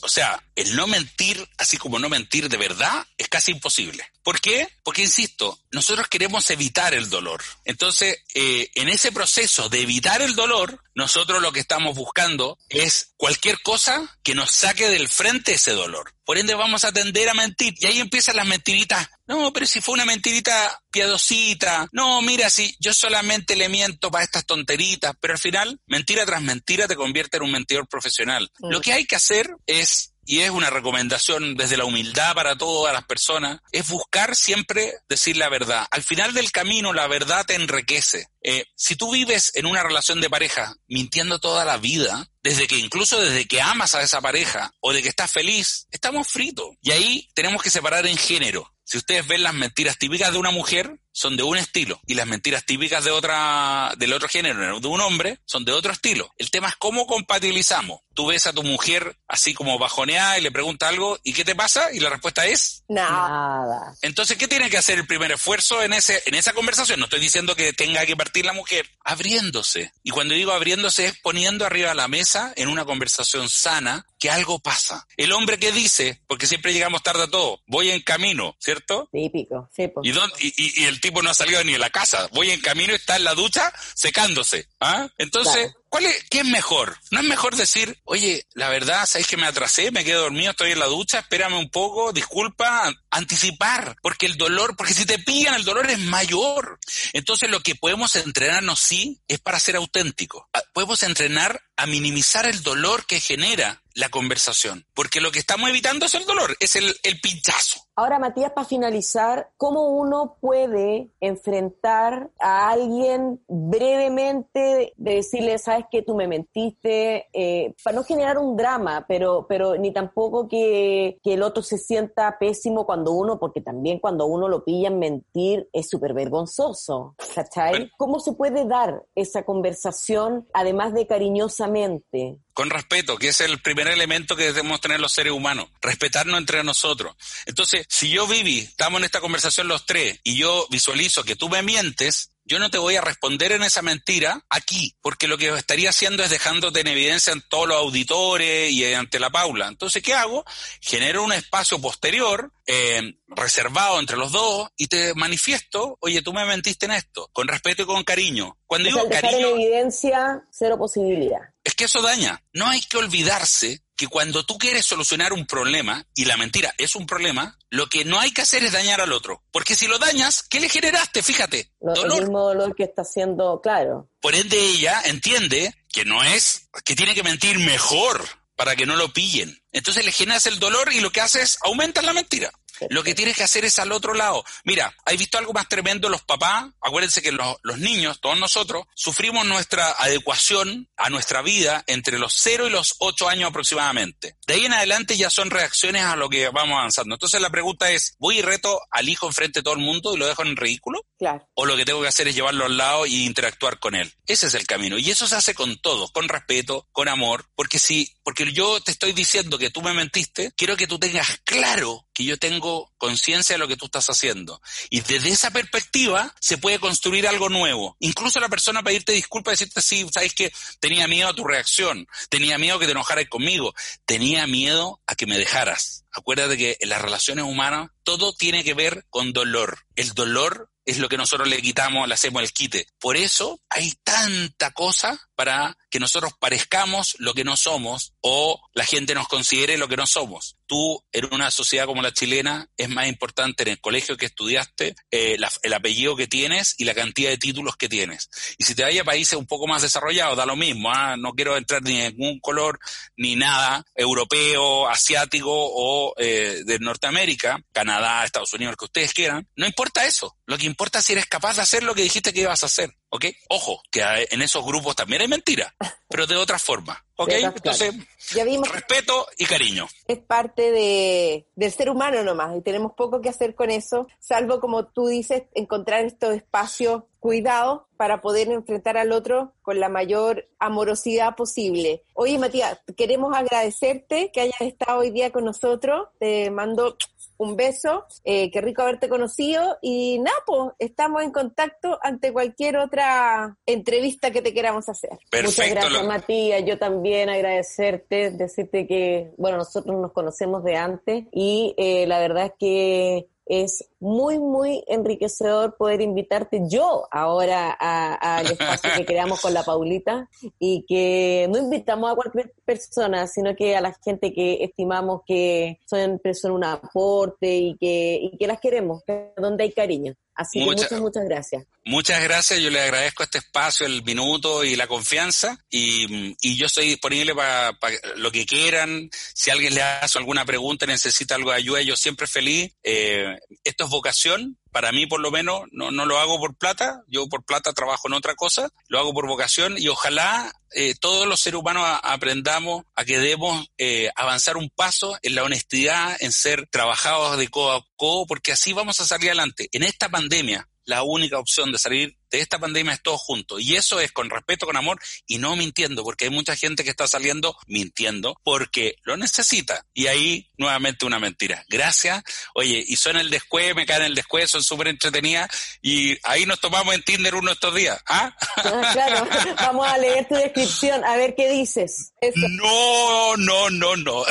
O 0.01 0.09
sea, 0.09 0.43
el 0.55 0.75
no 0.75 0.87
mentir, 0.87 1.47
así 1.57 1.77
como 1.77 1.99
no 1.99 2.09
mentir 2.09 2.49
de 2.49 2.57
verdad, 2.57 3.05
es 3.17 3.27
casi 3.27 3.51
imposible. 3.51 4.03
¿Por 4.23 4.39
qué? 4.39 4.67
Porque, 4.83 5.01
insisto, 5.01 5.59
nosotros 5.71 6.07
queremos 6.07 6.49
evitar 6.51 6.93
el 6.93 7.09
dolor. 7.09 7.41
Entonces, 7.65 8.23
eh, 8.33 8.69
en 8.75 8.89
ese 8.89 9.11
proceso 9.11 9.69
de 9.69 9.81
evitar 9.81 10.21
el 10.21 10.35
dolor, 10.35 10.83
nosotros 10.93 11.41
lo 11.41 11.51
que 11.51 11.61
estamos 11.61 11.95
buscando 11.95 12.57
es 12.69 13.13
cualquier 13.17 13.61
cosa 13.61 14.17
que 14.23 14.35
nos 14.35 14.51
saque 14.51 14.89
del 14.89 15.07
frente 15.07 15.53
ese 15.53 15.71
dolor. 15.71 16.13
Por 16.25 16.37
ende, 16.37 16.53
vamos 16.55 16.83
a 16.83 16.91
tender 16.91 17.29
a 17.29 17.33
mentir. 17.33 17.73
Y 17.79 17.85
ahí 17.85 17.99
empiezan 17.99 18.35
las 18.35 18.47
mentiritas. 18.47 19.07
No, 19.27 19.51
pero 19.51 19.65
si 19.65 19.81
fue 19.81 19.93
una 19.95 20.05
mentirita 20.05 20.81
piadosita. 20.89 21.87
No, 21.91 22.21
mira, 22.21 22.49
si 22.49 22.75
yo 22.79 22.93
solamente 22.93 23.55
le 23.55 23.69
miento 23.69 24.11
para 24.11 24.23
estas 24.23 24.45
tonteritas. 24.45 25.13
Pero 25.19 25.33
al 25.33 25.39
final, 25.39 25.79
mentira 25.87 26.25
tras 26.25 26.41
mentira 26.41 26.87
te 26.87 26.95
convierte 26.95 27.37
en 27.37 27.43
un 27.43 27.51
mentidor 27.51 27.87
profesional. 27.87 28.49
Lo 28.59 28.81
que 28.81 28.93
hay 28.93 29.05
que 29.05 29.15
hacer 29.15 29.49
es 29.65 30.11
y 30.26 30.39
es 30.39 30.49
una 30.49 30.69
recomendación 30.69 31.55
desde 31.55 31.78
la 31.78 31.86
humildad 31.86 32.36
para 32.36 32.57
todas 32.57 32.93
las 32.93 33.05
personas, 33.05 33.59
es 33.72 33.88
buscar 33.89 34.36
siempre 34.36 34.93
decir 35.09 35.38
la 35.38 35.49
verdad. 35.49 35.88
Al 35.91 36.03
final 36.03 36.34
del 36.34 36.51
camino 36.51 36.93
la 36.93 37.07
verdad 37.07 37.45
te 37.45 37.55
enriquece. 37.55 38.28
Eh, 38.43 38.65
si 38.76 38.95
tú 38.95 39.11
vives 39.11 39.51
en 39.55 39.65
una 39.65 39.84
relación 39.84 40.22
de 40.22 40.30
pareja 40.30 40.76
mintiendo 40.88 41.39
toda 41.39 41.65
la 41.65 41.78
vida, 41.78 42.28
desde 42.43 42.67
que 42.67 42.78
incluso 42.78 43.19
desde 43.19 43.47
que 43.47 43.61
amas 43.61 43.95
a 43.95 44.01
esa 44.01 44.22
pareja 44.22 44.72
o 44.80 44.93
de 44.93 45.01
que 45.01 45.09
estás 45.09 45.32
feliz, 45.32 45.88
estamos 45.91 46.28
fritos. 46.28 46.69
Y 46.82 46.91
ahí 46.91 47.30
tenemos 47.34 47.61
que 47.61 47.69
separar 47.69 48.05
en 48.07 48.17
género. 48.17 48.74
Si 48.84 48.97
ustedes 48.97 49.26
ven 49.28 49.43
las 49.43 49.53
mentiras 49.53 49.97
típicas 49.97 50.34
de 50.34 50.38
una 50.38 50.51
mujer, 50.51 50.99
son 51.12 51.38
de 51.38 51.43
un 51.43 51.57
estilo 51.57 51.99
y 52.07 52.16
las 52.16 52.28
mentiras 52.28 52.66
típicas 52.66 53.03
de 53.03 53.12
otra 53.12 53.93
del 53.97 54.14
otro 54.14 54.28
género 54.28 54.80
de 54.80 54.88
un 54.88 55.01
hombre 55.01 55.39
son 55.45 55.66
de 55.66 55.72
otro 55.72 55.91
estilo. 55.91 56.34
El 56.38 56.51
tema 56.51 56.70
es 56.70 56.76
cómo 56.76 57.05
compatibilizamos. 57.07 58.01
Tú 58.14 58.28
ves 58.28 58.45
a 58.47 58.53
tu 58.53 58.64
mujer 58.64 59.18
así 59.28 59.53
como 59.53 59.80
bajoneada 59.80 60.38
y 60.38 60.41
le 60.41 60.51
preguntas 60.51 60.89
algo 60.89 61.18
y 61.24 61.34
¿qué 61.34 61.45
te 61.45 61.55
pasa? 61.55 61.91
Y 61.93 61.99
la 61.99 62.09
respuesta 62.09 62.45
es 62.45 62.84
nada. 62.89 63.95
Entonces, 64.01 64.38
¿qué 64.38 64.47
tiene 64.47 64.70
que 64.70 64.78
hacer 64.78 64.99
el 64.99 65.07
primer 65.07 65.32
esfuerzo 65.32 65.82
en 65.82 65.93
ese 65.93 66.22
en 66.26 66.36
esa 66.36 66.53
conversación? 66.53 66.99
No 66.99 67.05
estoy 67.05 67.20
diciendo 67.20 67.55
que 67.55 67.74
tenga 67.74 68.05
que 68.05 68.18
partir 68.18 68.45
la 68.45 68.53
mujer, 68.53 68.89
abriéndose. 69.03 69.93
Y 70.03 70.12
cuando 70.12 70.34
digo 70.34 70.51
abriéndose 70.51 71.05
es 71.05 71.20
poniendo 71.20 71.66
arriba 71.66 71.89
de 71.89 71.95
la 71.95 72.07
mesa 72.07 72.53
en 72.55 72.68
una 72.68 72.86
conversación 72.86 73.49
sana 73.49 74.05
que 74.20 74.30
algo 74.30 74.59
pasa. 74.59 75.07
El 75.18 75.32
hombre 75.32 75.57
que 75.57 75.72
dice, 75.72 76.22
porque 76.28 76.47
siempre 76.47 76.74
llegamos 76.74 77.01
tarde 77.01 77.24
a 77.24 77.28
todo, 77.28 77.62
voy 77.66 77.89
en 77.89 78.01
camino, 78.01 78.55
¿cierto? 78.59 79.09
Típico, 79.12 79.70
sí. 79.76 79.88
Pues. 79.88 80.07
¿Y, 80.07 80.12
dónde, 80.12 80.36
y, 80.39 80.82
y 80.82 80.86
el 80.86 81.00
tipo 81.01 81.21
no 81.21 81.29
ha 81.29 81.33
salido 81.33 81.63
ni 81.63 81.73
de 81.73 81.79
la 81.79 81.89
casa. 81.89 82.29
Voy 82.31 82.51
en 82.51 82.61
camino 82.61 82.93
está 82.93 83.17
en 83.17 83.25
la 83.25 83.33
ducha 83.35 83.73
secándose. 83.95 84.69
¿Ah? 84.82 85.07
Entonces, 85.17 85.73
¿cuál 85.88 86.05
es, 86.05 86.25
¿qué 86.29 86.39
es 86.39 86.45
mejor? 86.45 86.97
¿No 87.11 87.19
es 87.21 87.25
mejor 87.25 87.55
decir, 87.55 87.97
oye, 88.03 88.45
la 88.53 88.69
verdad, 88.69 89.05
sabéis 89.05 89.27
que 89.27 89.38
me 89.38 89.45
atrasé, 89.45 89.91
me 89.91 90.03
quedé 90.03 90.15
dormido, 90.15 90.51
estoy 90.51 90.71
en 90.71 90.79
la 90.79 90.88
ducha, 90.88 91.19
espérame 91.19 91.57
un 91.57 91.69
poco, 91.69 92.11
disculpa, 92.11 92.91
anticipar, 93.11 93.95
porque 94.01 94.25
el 94.25 94.38
dolor, 94.38 94.75
porque 94.75 94.93
si 94.93 95.05
te 95.05 95.19
pillan 95.19 95.53
el 95.53 95.63
dolor 95.63 95.89
es 95.89 95.99
mayor. 95.99 96.79
Entonces 97.13 97.49
lo 97.49 97.61
que 97.61 97.75
podemos 97.75 98.15
entrenarnos 98.15 98.79
sí 98.79 99.21
es 99.27 99.39
para 99.39 99.59
ser 99.59 99.75
auténticos. 99.75 100.43
Ah, 100.53 100.61
podemos 100.73 101.03
entrenar 101.03 101.61
a 101.77 101.86
minimizar 101.86 102.45
el 102.45 102.61
dolor 102.63 103.05
que 103.05 103.19
genera 103.19 103.82
la 103.93 104.09
conversación, 104.09 104.86
porque 104.93 105.19
lo 105.19 105.32
que 105.32 105.39
estamos 105.39 105.69
evitando 105.69 106.05
es 106.05 106.13
el 106.13 106.25
dolor, 106.25 106.55
es 106.59 106.75
el, 106.75 106.95
el 107.03 107.19
pinchazo. 107.19 107.82
Ahora, 107.95 108.19
Matías, 108.19 108.51
para 108.53 108.67
finalizar, 108.67 109.51
¿cómo 109.57 109.89
uno 109.89 110.38
puede 110.39 111.11
enfrentar 111.19 112.29
a 112.39 112.69
alguien 112.69 113.43
brevemente 113.47 114.70
de 114.74 114.93
decirle, 114.97 115.57
sabes 115.57 115.86
que 115.91 116.01
tú 116.01 116.15
me 116.15 116.28
mentiste, 116.28 117.28
eh, 117.34 117.74
para 117.84 117.95
no 117.95 118.03
generar 118.03 118.38
un 118.38 118.55
drama, 118.55 119.05
pero, 119.07 119.45
pero 119.47 119.76
ni 119.78 119.91
tampoco 119.91 120.47
que, 120.47 121.17
que, 121.24 121.34
el 121.34 121.43
otro 121.43 121.63
se 121.63 121.78
sienta 121.78 122.38
pésimo 122.39 122.86
cuando 122.86 123.11
uno, 123.11 123.39
porque 123.39 123.61
también 123.61 123.99
cuando 123.99 124.26
uno 124.26 124.47
lo 124.47 124.63
pilla 124.63 124.88
en 124.88 124.99
mentir 124.99 125.69
es 125.74 125.89
súper 125.89 126.13
vergonzoso, 126.13 127.15
¿cachai? 127.36 127.72
Bueno. 127.72 127.86
¿Cómo 127.97 128.19
se 128.19 128.34
puede 128.34 128.65
dar 128.65 129.03
esa 129.15 129.43
conversación, 129.43 130.47
además 130.53 130.93
de 130.93 131.07
cariñosamente? 131.07 132.39
con 132.53 132.69
respeto, 132.69 133.17
que 133.17 133.30
es 133.30 133.41
el 133.41 133.61
primer 133.61 133.88
elemento 133.88 134.36
que 134.36 134.45
debemos 134.45 134.82
tener 134.82 134.99
los 134.99 135.13
seres 135.13 135.34
humanos, 135.34 135.69
respetarnos 135.82 136.39
entre 136.39 136.63
nosotros. 136.63 137.15
Entonces, 137.45 137.86
si 137.89 138.09
yo, 138.09 138.28
Vivi, 138.28 138.59
estamos 138.59 138.99
en 138.99 139.05
esta 139.05 139.22
conversación 139.22 139.67
los 139.67 139.86
tres 139.86 140.19
y 140.24 140.36
yo 140.36 140.67
visualizo 140.69 141.24
que 141.24 141.36
tú 141.36 141.49
me 141.49 141.63
mientes, 141.63 142.30
yo 142.51 142.59
no 142.59 142.69
te 142.69 142.77
voy 142.77 142.97
a 142.97 143.01
responder 143.01 143.53
en 143.53 143.63
esa 143.63 143.81
mentira 143.81 144.43
aquí, 144.49 144.93
porque 145.01 145.29
lo 145.29 145.37
que 145.37 145.55
estaría 145.55 145.89
haciendo 145.89 146.21
es 146.21 146.29
dejándote 146.29 146.81
en 146.81 146.87
evidencia 146.87 147.31
en 147.31 147.41
todos 147.47 147.65
los 147.65 147.77
auditores 147.77 148.69
y 148.69 148.93
ante 148.93 149.19
la 149.19 149.29
Paula. 149.29 149.69
Entonces, 149.69 150.03
¿qué 150.03 150.13
hago? 150.13 150.43
Genero 150.81 151.23
un 151.23 151.31
espacio 151.31 151.79
posterior, 151.79 152.51
eh, 152.67 153.15
reservado 153.27 154.01
entre 154.01 154.17
los 154.17 154.33
dos, 154.33 154.67
y 154.75 154.87
te 154.87 155.13
manifiesto, 155.13 155.97
oye, 156.01 156.21
tú 156.21 156.33
me 156.33 156.43
mentiste 156.43 156.87
en 156.87 156.91
esto, 156.91 157.29
con 157.31 157.47
respeto 157.47 157.83
y 157.83 157.85
con 157.85 158.03
cariño. 158.03 158.57
Cuando 158.67 158.89
o 158.89 158.91
digo 158.91 159.07
sea, 159.07 159.21
cariño... 159.21 159.47
en 159.47 159.61
evidencia, 159.61 160.43
cero 160.51 160.77
posibilidad. 160.77 161.39
Es 161.63 161.73
que 161.73 161.85
eso 161.85 162.01
daña. 162.01 162.43
No 162.51 162.67
hay 162.67 162.81
que 162.81 162.97
olvidarse 162.97 163.81
que 164.01 164.07
cuando 164.07 164.43
tú 164.43 164.57
quieres 164.57 164.83
solucionar 164.83 165.31
un 165.31 165.45
problema, 165.45 166.03
y 166.15 166.25
la 166.25 166.35
mentira 166.35 166.73
es 166.79 166.95
un 166.95 167.05
problema, 167.05 167.59
lo 167.69 167.85
que 167.85 168.03
no 168.03 168.19
hay 168.19 168.31
que 168.31 168.41
hacer 168.41 168.63
es 168.63 168.71
dañar 168.71 168.99
al 168.99 169.13
otro. 169.13 169.43
Porque 169.51 169.75
si 169.75 169.85
lo 169.85 169.99
dañas, 169.99 170.41
¿qué 170.41 170.59
le 170.59 170.69
generaste? 170.69 171.21
Fíjate. 171.21 171.71
Dolor. 171.79 172.17
El 172.17 172.21
mismo 172.21 172.39
dolor 172.39 172.75
que 172.75 172.85
está 172.85 173.03
haciendo, 173.03 173.61
claro. 173.61 174.09
Por 174.19 174.33
ende, 174.33 174.57
ella 174.57 175.03
entiende 175.05 175.75
que 175.93 176.03
no 176.03 176.23
es, 176.23 176.67
que 176.83 176.95
tiene 176.95 177.13
que 177.13 177.21
mentir 177.21 177.59
mejor 177.59 178.27
para 178.55 178.75
que 178.75 178.87
no 178.87 178.95
lo 178.95 179.13
pillen. 179.13 179.61
Entonces 179.71 180.03
le 180.03 180.11
generas 180.11 180.47
el 180.47 180.57
dolor 180.57 180.91
y 180.91 180.99
lo 180.99 181.11
que 181.11 181.21
haces 181.21 181.43
es 181.43 181.57
aumentar 181.61 182.03
la 182.03 182.13
mentira. 182.13 182.51
Lo 182.89 183.03
que 183.03 183.15
tienes 183.15 183.38
que 183.38 183.43
hacer 183.43 183.65
es 183.65 183.80
al 183.80 183.91
otro 183.91 184.13
lado. 184.13 184.43
Mira, 184.63 184.93
¿hay 185.05 185.17
visto 185.17 185.38
algo 185.38 185.53
más 185.53 185.67
tremendo 185.67 186.09
los 186.09 186.24
papás? 186.24 186.65
Acuérdense 186.82 187.22
que 187.22 187.32
los, 187.32 187.57
los, 187.63 187.80
niños, 187.80 188.19
todos 188.19 188.38
nosotros, 188.38 188.86
sufrimos 188.95 189.45
nuestra 189.45 189.91
adecuación 189.91 190.89
a 190.97 191.09
nuestra 191.09 191.41
vida 191.41 191.84
entre 191.88 192.19
los 192.19 192.34
0 192.38 192.67
y 192.67 192.69
los 192.69 192.95
8 192.99 193.30
años 193.30 193.49
aproximadamente. 193.49 194.36
De 194.47 194.55
ahí 194.55 194.65
en 194.65 194.74
adelante 194.74 195.17
ya 195.17 195.30
son 195.30 195.49
reacciones 195.49 196.03
a 196.03 196.15
lo 196.15 196.30
que 196.30 196.49
vamos 196.49 196.78
avanzando. 196.78 197.15
Entonces 197.15 197.41
la 197.41 197.49
pregunta 197.49 197.91
es, 197.91 198.15
¿voy 198.19 198.39
y 198.39 198.41
reto 198.41 198.82
al 198.91 199.09
hijo 199.09 199.28
enfrente 199.28 199.59
de 199.59 199.63
todo 199.63 199.74
el 199.74 199.80
mundo 199.80 200.13
y 200.13 200.17
lo 200.17 200.28
dejo 200.28 200.43
en 200.43 200.55
ridículo? 200.55 201.05
Claro. 201.17 201.47
¿O 201.53 201.65
lo 201.65 201.76
que 201.76 201.86
tengo 201.86 202.01
que 202.01 202.07
hacer 202.07 202.28
es 202.28 202.36
llevarlo 202.36 202.65
al 202.65 202.78
lado 202.78 203.05
y 203.05 203.26
interactuar 203.26 203.80
con 203.80 203.95
él? 203.95 204.13
Ese 204.26 204.47
es 204.47 204.53
el 204.53 204.65
camino. 204.65 204.97
Y 204.97 205.11
eso 205.11 205.28
se 205.28 205.36
hace 205.36 205.53
con 205.53 205.80
todos, 205.80 206.11
con 206.11 206.28
respeto, 206.30 206.88
con 206.91 207.07
amor, 207.07 207.45
porque 207.55 207.80
si, 207.80 208.15
porque 208.24 208.51
yo 208.51 208.80
te 208.82 208.91
estoy 208.91 209.13
diciendo 209.13 209.57
que 209.57 209.69
tú 209.69 209.82
me 209.82 209.93
mentiste, 209.93 210.51
quiero 210.55 210.78
que 210.78 210.88
tú 210.88 210.99
tengas 210.99 211.39
claro 211.43 212.07
que 212.13 212.24
yo 212.24 212.38
tengo 212.38 212.61
conciencia 212.97 213.55
de 213.55 213.59
lo 213.59 213.68
que 213.68 213.78
tú 213.78 213.86
estás 213.86 214.09
haciendo. 214.09 214.62
Y 214.89 215.01
desde 215.01 215.30
esa 215.30 215.51
perspectiva 215.51 216.34
se 216.39 216.57
puede 216.57 216.80
construir 216.80 217.28
algo 217.28 217.49
nuevo. 217.49 217.97
Incluso 217.99 218.39
la 218.39 218.49
persona 218.49 218.84
pedirte 218.84 219.12
disculpas, 219.12 219.59
decirte, 219.59 219.82
sí, 219.82 220.07
sabes 220.12 220.34
que 220.34 220.51
tenía 220.80 221.07
miedo 221.07 221.30
a 221.30 221.36
tu 221.36 221.43
reacción, 221.43 222.07
tenía 222.30 222.57
miedo 222.57 222.80
que 222.80 222.86
te 222.86 222.91
enojaras 222.91 223.28
conmigo, 223.28 223.74
tenía 224.05 224.47
miedo 224.47 225.01
a 225.07 225.16
que 225.16 225.26
me 225.26 225.38
dejaras. 225.38 226.05
Acuérdate 226.14 226.57
que 226.57 226.78
en 226.80 226.89
las 226.89 227.01
relaciones 227.01 227.45
humanas 227.45 227.89
todo 228.03 228.34
tiene 228.34 228.64
que 228.64 228.74
ver 228.74 229.05
con 229.09 229.34
dolor. 229.34 229.80
El 229.95 230.14
dolor 230.14 230.70
es 230.86 230.97
lo 230.97 231.09
que 231.09 231.18
nosotros 231.18 231.47
le 231.47 231.62
quitamos, 231.62 232.07
le 232.07 232.14
hacemos 232.14 232.41
el 232.41 232.51
quite. 232.51 232.88
Por 232.99 233.16
eso 233.16 233.62
hay 233.70 233.93
tanta 234.03 234.72
cosa 234.72 235.20
para 235.41 235.75
que 235.89 235.99
nosotros 235.99 236.33
parezcamos 236.39 237.15
lo 237.17 237.33
que 237.33 237.43
no 237.43 237.57
somos 237.57 238.13
o 238.21 238.61
la 238.73 238.85
gente 238.85 239.15
nos 239.15 239.27
considere 239.27 239.75
lo 239.75 239.87
que 239.87 239.97
no 239.97 240.05
somos. 240.05 240.55
Tú, 240.67 241.03
en 241.11 241.33
una 241.33 241.49
sociedad 241.49 241.87
como 241.87 242.03
la 242.03 242.13
chilena, 242.13 242.69
es 242.77 242.89
más 242.89 243.07
importante 243.07 243.63
en 243.63 243.69
el 243.69 243.81
colegio 243.81 244.17
que 244.17 244.27
estudiaste, 244.27 244.93
eh, 245.09 245.37
el 245.63 245.73
apellido 245.73 246.15
que 246.15 246.27
tienes 246.27 246.75
y 246.77 246.83
la 246.83 246.93
cantidad 246.93 247.31
de 247.31 247.39
títulos 247.39 247.75
que 247.75 247.89
tienes. 247.89 248.29
Y 248.59 248.65
si 248.65 248.75
te 248.75 248.83
vayas 248.83 249.01
a 249.01 249.05
países 249.05 249.33
un 249.33 249.47
poco 249.47 249.65
más 249.65 249.81
desarrollados, 249.81 250.37
da 250.37 250.45
lo 250.45 250.55
mismo. 250.55 250.91
¿ah? 250.91 251.17
No 251.17 251.33
quiero 251.33 251.57
entrar 251.57 251.81
ni 251.81 251.99
en 251.99 252.15
ningún 252.15 252.39
color 252.39 252.79
ni 253.17 253.35
nada, 253.35 253.83
europeo, 253.95 254.87
asiático 254.87 255.49
o 255.51 256.13
eh, 256.19 256.61
de 256.63 256.77
Norteamérica, 256.77 257.59
Canadá, 257.71 258.23
Estados 258.25 258.53
Unidos, 258.53 258.75
que 258.77 258.85
ustedes 258.85 259.11
quieran. 259.11 259.47
No 259.55 259.65
importa 259.65 260.05
eso. 260.05 260.37
Lo 260.45 260.59
que 260.59 260.67
importa 260.67 260.99
es 260.99 261.05
si 261.05 261.13
eres 261.13 261.25
capaz 261.25 261.55
de 261.55 261.63
hacer 261.63 261.81
lo 261.81 261.95
que 261.95 262.03
dijiste 262.03 262.31
que 262.31 262.41
ibas 262.41 262.61
a 262.61 262.67
hacer. 262.67 262.95
¿Ok? 263.14 263.26
Ojo, 263.49 263.82
que 263.91 264.01
en 264.32 264.41
esos 264.41 264.66
grupos 264.66 264.95
también 264.95 265.22
hay 265.22 265.28
mentira, 265.28 265.76
pero 266.07 266.26
de 266.26 266.38
otra 266.38 266.57
forma. 266.57 267.03
¿Ok? 267.18 267.34
Entonces, 267.34 267.93
ya 268.34 268.45
vimos 268.45 268.72
respeto 268.72 269.28
y 269.38 269.45
cariño. 269.45 269.86
Es 270.07 270.20
parte 270.20 270.72
de, 270.72 271.45
del 271.55 271.72
ser 271.74 271.89
humano 271.89 272.24
nomás 272.24 272.57
y 272.57 272.62
tenemos 272.62 272.93
poco 272.93 273.20
que 273.22 273.28
hacer 273.28 273.53
con 273.53 273.70
eso, 273.70 274.07
salvo 274.20 274.62
como 274.62 274.88
tú 274.88 275.07
dices, 275.07 275.43
encontrar 275.53 276.05
estos 276.05 276.34
espacios 276.34 277.03
cuidados 277.20 277.82
para 277.97 278.22
poder 278.22 278.47
enfrentar 278.49 278.97
al 278.97 279.12
otro 279.12 279.53
con 279.62 279.80
la 279.80 279.89
mayor 279.89 280.47
amorosidad 280.57 281.36
posible. 281.36 282.03
Oye, 282.14 282.39
Matías, 282.39 282.80
queremos 282.95 283.36
agradecerte 283.36 284.32
que 284.32 284.41
hayas 284.41 284.62
estado 284.62 284.99
hoy 284.99 285.12
día 285.12 285.32
con 285.32 285.43
nosotros. 285.43 286.07
Te 286.18 286.49
mando 286.49 286.97
un 287.41 287.55
beso, 287.55 288.05
eh, 288.23 288.51
qué 288.51 288.61
rico 288.61 288.83
haberte 288.83 289.09
conocido 289.09 289.79
y 289.81 290.19
Napo, 290.19 290.75
estamos 290.77 291.23
en 291.23 291.31
contacto 291.31 291.97
ante 292.03 292.31
cualquier 292.31 292.77
otra 292.77 293.57
entrevista 293.65 294.29
que 294.29 294.43
te 294.43 294.53
queramos 294.53 294.87
hacer. 294.87 295.17
Perfecto. 295.31 295.63
Muchas 295.63 295.69
gracias, 295.71 296.07
Matías. 296.07 296.63
Yo 296.67 296.77
también 296.77 297.29
agradecerte, 297.29 298.29
decirte 298.29 298.85
que, 298.85 299.33
bueno, 299.37 299.57
nosotros 299.57 299.99
nos 299.99 300.13
conocemos 300.13 300.63
de 300.63 300.75
antes 300.75 301.25
y 301.31 301.73
eh, 301.77 302.05
la 302.05 302.19
verdad 302.19 302.45
es 302.45 302.53
que 302.59 303.27
es 303.51 303.85
muy, 303.99 304.39
muy 304.39 304.81
enriquecedor 304.87 305.75
poder 305.75 305.99
invitarte 305.99 306.61
yo 306.69 307.05
ahora 307.11 307.71
al 307.71 308.45
espacio 308.45 308.91
que 308.95 309.05
creamos 309.05 309.41
con 309.41 309.53
la 309.53 309.63
Paulita 309.63 310.29
y 310.57 310.85
que 310.87 311.49
no 311.51 311.57
invitamos 311.57 312.09
a 312.09 312.15
cualquier 312.15 312.53
persona, 312.63 313.27
sino 313.27 313.53
que 313.53 313.75
a 313.75 313.81
la 313.81 313.93
gente 314.05 314.31
que 314.31 314.63
estimamos 314.63 315.23
que 315.27 315.79
son, 315.85 316.21
son 316.33 316.51
un 316.53 316.63
aporte 316.63 317.57
y 317.57 317.75
que, 317.75 318.19
y 318.21 318.37
que 318.37 318.47
las 318.47 318.61
queremos, 318.61 319.03
donde 319.35 319.65
hay 319.65 319.73
cariño. 319.73 320.15
Así 320.41 320.59
que 320.59 320.65
Mucha- 320.65 320.83
muchas, 320.83 320.99
muchas 321.01 321.23
gracias. 321.25 321.63
Muchas 321.83 322.21
gracias, 322.23 322.59
yo 322.59 322.69
le 322.69 322.79
agradezco 322.79 323.23
este 323.23 323.39
espacio, 323.39 323.87
el 323.87 324.03
minuto 324.03 324.63
y 324.63 324.75
la 324.75 324.85
confianza 324.85 325.57
y, 325.69 326.35
y 326.39 326.55
yo 326.55 326.67
estoy 326.67 326.85
disponible 326.87 327.33
para 327.33 327.75
lo 328.17 328.31
que 328.31 328.45
quieran. 328.45 329.09
Si 329.33 329.49
alguien 329.49 329.73
le 329.73 329.81
hace 329.81 330.19
alguna 330.19 330.45
pregunta, 330.45 330.85
necesita 330.85 331.33
algo 331.35 331.49
de 331.51 331.57
ayuda, 331.57 331.81
yo 331.81 331.95
siempre 331.95 332.27
feliz. 332.27 332.71
Eh, 332.83 333.35
esto 333.63 333.85
es 333.85 333.89
vocación, 333.89 334.59
para 334.72 334.91
mí 334.91 335.05
por 335.05 335.19
lo 335.19 335.32
menos, 335.32 335.61
no, 335.72 335.91
no 335.91 336.05
lo 336.05 336.19
hago 336.19 336.39
por 336.39 336.55
plata, 336.55 337.03
yo 337.07 337.28
por 337.28 337.43
plata 337.43 337.74
trabajo 337.74 338.07
en 338.07 338.13
otra 338.13 338.36
cosa, 338.36 338.69
lo 338.88 338.99
hago 338.99 339.13
por 339.13 339.28
vocación 339.28 339.76
y 339.78 339.88
ojalá 339.88 340.51
eh, 340.74 340.95
todos 340.95 341.28
los 341.28 341.41
seres 341.41 341.59
humanos 341.59 341.86
aprendamos 342.03 342.84
a 342.95 343.03
que 343.03 343.19
debemos 343.19 343.67
eh, 343.78 344.09
avanzar 344.15 344.55
un 344.55 344.69
paso 344.69 345.17
en 345.22 345.36
la 345.36 345.43
honestidad, 345.43 346.15
en 346.22 346.32
ser 346.32 346.67
trabajados 346.67 347.38
de 347.38 347.49
codo 347.49 347.74
a 347.74 347.86
codo, 347.97 348.26
porque 348.26 348.53
así 348.53 348.72
vamos 348.72 349.01
a 349.01 349.05
salir 349.05 349.30
adelante. 349.30 349.67
En 349.74 349.84
esta 349.84 350.09
pandemia, 350.09 350.69
la 350.86 351.03
única 351.03 351.38
opción 351.38 351.71
de 351.71 351.77
salir 351.79 352.17
de 352.32 352.39
esta 352.39 352.57
pandemia 352.59 352.93
es 352.93 353.03
todos 353.03 353.21
juntos. 353.21 353.61
Y 353.61 353.75
eso 353.75 353.99
es 353.99 354.11
con 354.11 354.29
respeto, 354.29 354.65
con 354.65 354.77
amor 354.77 354.99
y 355.27 355.38
no 355.38 355.55
mintiendo, 355.55 356.03
porque 356.03 356.25
hay 356.25 356.32
mucha 356.32 356.55
gente 356.55 356.84
que 356.84 356.89
está 356.89 357.07
saliendo 357.07 357.55
mintiendo 357.67 358.39
porque 358.43 358.95
lo 359.03 359.17
necesita. 359.17 359.86
Y 359.93 360.07
ahí 360.07 360.49
nuevamente 360.57 361.05
una 361.05 361.19
mentira. 361.19 361.63
Gracias. 361.69 362.23
Oye, 362.55 362.84
y 362.88 362.95
son 362.95 363.17
el 363.17 363.29
descueve, 363.29 363.73
me 363.73 363.86
caen 363.86 364.03
el 364.03 364.15
descueve, 364.15 364.47
son 364.47 364.63
súper 364.63 364.88
entretenidas. 364.88 365.49
Y 365.82 366.17
ahí 366.23 366.45
nos 366.45 366.59
tomamos 366.59 366.95
en 366.95 367.03
Tinder 367.03 367.36
uno 367.36 367.51
estos 367.51 367.75
días. 367.75 368.01
¿Ah? 368.07 368.36
Ah, 368.57 368.89
claro, 368.93 369.27
vamos 369.57 369.88
a 369.88 369.97
leer 369.97 370.27
tu 370.27 370.36
descripción, 370.36 371.03
a 371.03 371.17
ver 371.17 371.36
qué 371.36 371.49
dices. 371.49 372.13
Eso. 372.21 372.47
No, 372.49 373.36
no, 373.38 373.69
no, 373.69 373.95
no. 373.97 374.23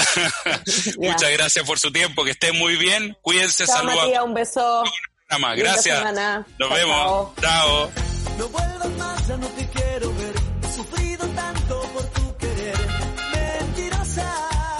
Muchas 0.98 1.32
gracias 1.32 1.66
por 1.66 1.78
su 1.78 1.92
tiempo, 1.92 2.24
que 2.24 2.30
estén 2.30 2.56
muy 2.56 2.76
bien. 2.76 3.16
Cuídense, 3.20 3.66
saludos. 3.66 4.10
Un 4.24 4.34
beso. 4.34 4.84
Nada 5.30 5.38
más. 5.40 5.56
Linda 5.56 5.72
Gracias. 5.72 5.98
semana. 5.98 6.46
Nos 6.58 6.68
Chao, 6.68 6.78
vemos. 6.78 7.28
Chao. 7.40 7.90
No 8.38 8.48
vuelvas 8.48 8.90
más, 8.98 9.28
ya 9.28 9.36
no 9.36 9.46
te 9.46 9.68
quiero 9.68 10.14
ver. 10.14 10.34
He 10.62 10.72
sufrido 10.74 11.26
tanto 11.28 11.82
por 11.94 12.04
tu 12.06 12.36
querer. 12.36 12.76
Mentirosa. 13.60 14.34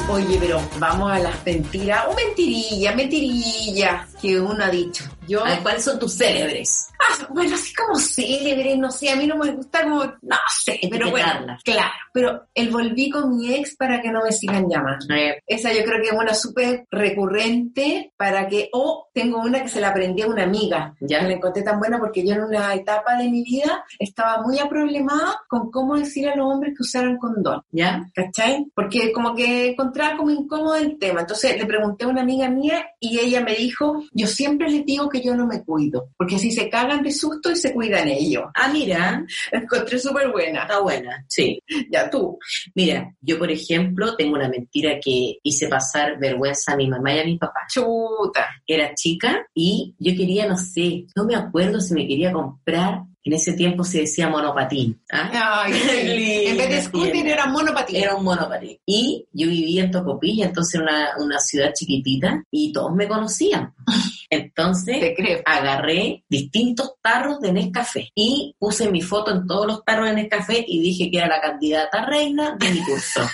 Oye, 0.09 0.39
pero 0.41 0.61
vamos 0.79 1.13
a 1.13 1.19
las 1.21 1.45
mentiras, 1.47 2.05
o 2.09 2.15
mentirilla, 2.15 2.93
mentirilla, 2.95 4.09
que 4.21 4.41
uno 4.41 4.65
ha 4.65 4.71
dicho. 4.71 5.05
Yo, 5.31 5.45
A 5.45 5.51
ver, 5.51 5.62
¿Cuáles 5.62 5.85
son 5.85 5.99
tus 5.99 6.12
célebres? 6.16 6.89
ah, 6.99 7.26
bueno, 7.31 7.55
así 7.55 7.72
como 7.74 7.97
célebre, 7.99 8.76
no 8.76 8.91
sé, 8.91 9.11
a 9.11 9.16
mí 9.16 9.26
no 9.26 9.37
me 9.37 9.53
gusta 9.53 9.85
como, 9.85 10.05
no 10.05 10.37
sé, 10.62 10.78
pero 10.91 11.11
bueno, 11.11 11.57
claro, 11.64 11.93
pero 12.12 12.47
el 12.55 12.68
volví 12.70 13.09
con 13.11 13.37
mi 13.37 13.55
ex 13.55 13.76
para 13.76 14.03
que 14.03 14.11
no 14.11 14.22
me 14.24 14.33
sigan 14.33 14.68
llamando. 14.68 15.07
Esa 15.47 15.72
yo 15.72 15.85
creo 15.85 16.03
que 16.03 16.09
es 16.09 16.12
una 16.12 16.35
súper 16.35 16.85
recurrente 16.91 18.12
para 18.16 18.49
que, 18.49 18.68
o 18.72 19.09
tengo 19.14 19.39
una 19.39 19.62
que 19.62 19.68
se 19.68 19.81
la 19.81 19.91
aprendí 19.91 20.22
a 20.22 20.26
una 20.26 20.45
amiga, 20.45 20.95
Ya. 21.01 21.22
la 21.22 21.33
encontré 21.33 21.62
tan 21.62 21.78
buena 21.78 21.99
porque 21.99 22.26
yo 22.26 22.35
en 22.35 22.43
una 22.43 22.74
etapa 22.74 23.16
de 23.16 23.28
mi 23.28 23.43
vida 23.45 23.85
estaba 23.99 24.43
muy 24.43 24.59
aproblemada 24.59 25.41
con 25.49 25.70
cómo 25.70 25.97
decir 25.97 26.28
a 26.28 26.35
los 26.37 26.53
hombres 26.53 26.74
que 26.76 26.83
usaran 26.83 27.16
condón. 27.18 27.62
¿Ya? 27.70 28.05
¿cachai? 28.14 28.66
Porque 28.74 29.12
como 29.12 29.35
que 29.35 29.70
encontraba 29.70 30.16
como 30.16 30.31
incómodo 30.31 30.76
el 30.76 30.99
tema. 30.99 31.20
Entonces 31.20 31.57
le 31.57 31.66
pregunté 31.66 32.05
a 32.05 32.09
una 32.09 32.22
amiga 32.22 32.49
mía 32.49 32.85
y 32.99 33.18
ella 33.18 33.41
me 33.41 33.55
dijo, 33.55 34.03
yo 34.12 34.26
siempre 34.26 34.68
les 34.68 34.85
digo 34.85 35.09
que 35.09 35.20
yo 35.23 35.35
no 35.37 35.47
me 35.47 35.62
cuido, 35.64 36.11
porque 36.16 36.37
así 36.37 36.51
se 36.51 36.68
cagan 36.68 37.03
de 37.03 37.12
susto 37.12 37.51
y 37.51 37.57
se 37.57 37.73
cuidan 37.73 38.09
ellos. 38.09 38.45
Ah, 38.55 38.68
mira, 38.73 39.25
La 39.53 39.59
encontré 39.59 39.99
súper 39.99 40.31
buena. 40.31 40.62
está 40.62 40.81
buena. 40.81 41.25
Sí. 41.29 41.61
Ya 41.91 42.09
tú. 42.09 42.39
Mira, 42.75 43.12
yo 43.21 43.39
por 43.39 43.51
ejemplo 43.51 44.14
tengo 44.14 44.37
una 44.37 44.49
mentira 44.49 45.01
que 45.03 45.39
hice 45.43 45.66
pasar 45.68 46.18
vergüenza 46.18 46.73
a 46.73 46.77
mi 46.77 46.89
mamá 46.89 47.14
y 47.14 47.18
a 47.18 47.25
mi 47.25 47.37
papá. 47.39 47.61
Chuta. 47.73 48.49
Era 48.66 48.95
chica 48.95 49.47
y 49.55 49.95
yo 49.99 50.14
quería, 50.16 50.47
no 50.47 50.57
sé, 50.57 51.07
no 51.16 51.25
me 51.25 51.35
acuerdo 51.35 51.81
si 51.81 51.95
me 51.95 52.07
quería 52.07 52.33
comprar, 52.33 53.03
en 53.23 53.33
ese 53.35 53.53
tiempo 53.53 53.85
se 53.85 54.01
decía 54.01 54.29
monopatín. 54.29 55.01
¿ah? 55.12 55.62
Ay, 55.64 55.73
Qué 55.91 56.51
en 56.51 56.57
vez 56.57 56.71
de 56.71 56.83
scooter 56.83 57.27
era 57.27 57.47
monopatín. 57.47 57.97
Era 57.97 58.14
un 58.14 58.25
monopatín. 58.25 58.79
Y 58.87 59.27
yo 59.33 59.49
vivía 59.49 59.85
en 59.85 59.91
Tocopilla, 59.91 60.47
entonces 60.47 60.81
una, 60.81 61.11
una 61.18 61.39
ciudad 61.39 61.73
chiquitita, 61.75 62.43
y 62.51 62.73
todos 62.73 62.95
me 62.95 63.07
conocían. 63.09 63.75
Entonces, 64.31 65.01
Te 65.01 65.14
creo. 65.14 65.41
agarré 65.45 66.24
distintos 66.28 66.95
tarros 67.03 67.41
de 67.41 67.53
Nescafé 67.53 68.11
y 68.14 68.55
puse 68.59 68.89
mi 68.91 69.03
foto 69.03 69.33
en 69.33 69.47
todos 69.47 69.66
los 69.66 69.85
tarros 69.85 70.07
de 70.07 70.14
Nescafé 70.14 70.64
y 70.66 70.81
dije 70.81 71.11
que 71.11 71.18
era 71.18 71.26
la 71.28 71.41
candidata 71.41 72.07
reina 72.07 72.57
de 72.59 72.70
mi 72.70 72.83
curso. 72.85 73.20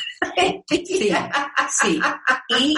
Sí, 0.69 0.83
sí. 0.89 2.01
Y 2.59 2.75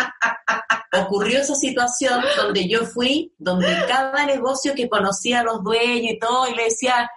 ocurrió 0.98 1.40
esa 1.40 1.54
situación 1.54 2.20
donde 2.36 2.68
yo 2.68 2.84
fui, 2.84 3.32
donde 3.38 3.68
cada 3.86 4.26
negocio 4.26 4.74
que 4.74 4.88
conocía 4.88 5.40
a 5.40 5.44
los 5.44 5.62
dueños 5.62 6.12
y 6.14 6.18
todo, 6.18 6.48
y 6.48 6.54
le 6.54 6.64
decía, 6.64 7.08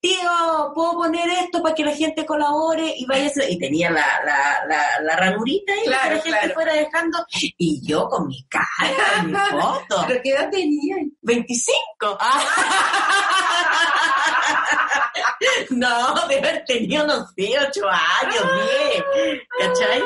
tío, 0.00 0.30
¿puedo 0.74 0.92
poner 0.94 1.28
esto 1.42 1.62
para 1.62 1.74
que 1.74 1.84
la 1.84 1.94
gente 1.94 2.26
colabore? 2.26 2.92
Y 2.96 3.06
vaya, 3.06 3.30
y 3.48 3.58
tenía 3.58 3.90
la, 3.90 4.04
la, 4.24 4.66
la, 4.68 4.82
la 5.02 5.16
ranurita 5.16 5.72
que 5.74 5.84
Claro, 5.90 6.16
la 6.16 6.20
gente 6.22 6.38
claro. 6.38 6.54
fuera 6.54 6.72
dejando. 6.74 7.18
Y 7.56 7.80
yo 7.86 8.08
con 8.08 8.26
mi 8.28 8.44
cara, 8.44 9.22
mi 9.24 9.32
foto. 9.34 10.06
¿Pero 10.10 10.22
qué 10.24 10.30
edad 10.30 10.50
tenía? 10.50 10.96
25. 11.22 12.18
no, 15.70 16.26
de 16.28 16.38
haber 16.38 16.64
tenido, 16.64 17.06
no 17.06 17.26
sé, 17.36 17.54
8 17.58 17.80
años, 17.88 18.42
10. 18.92 19.04
¿Cachai? 19.58 20.02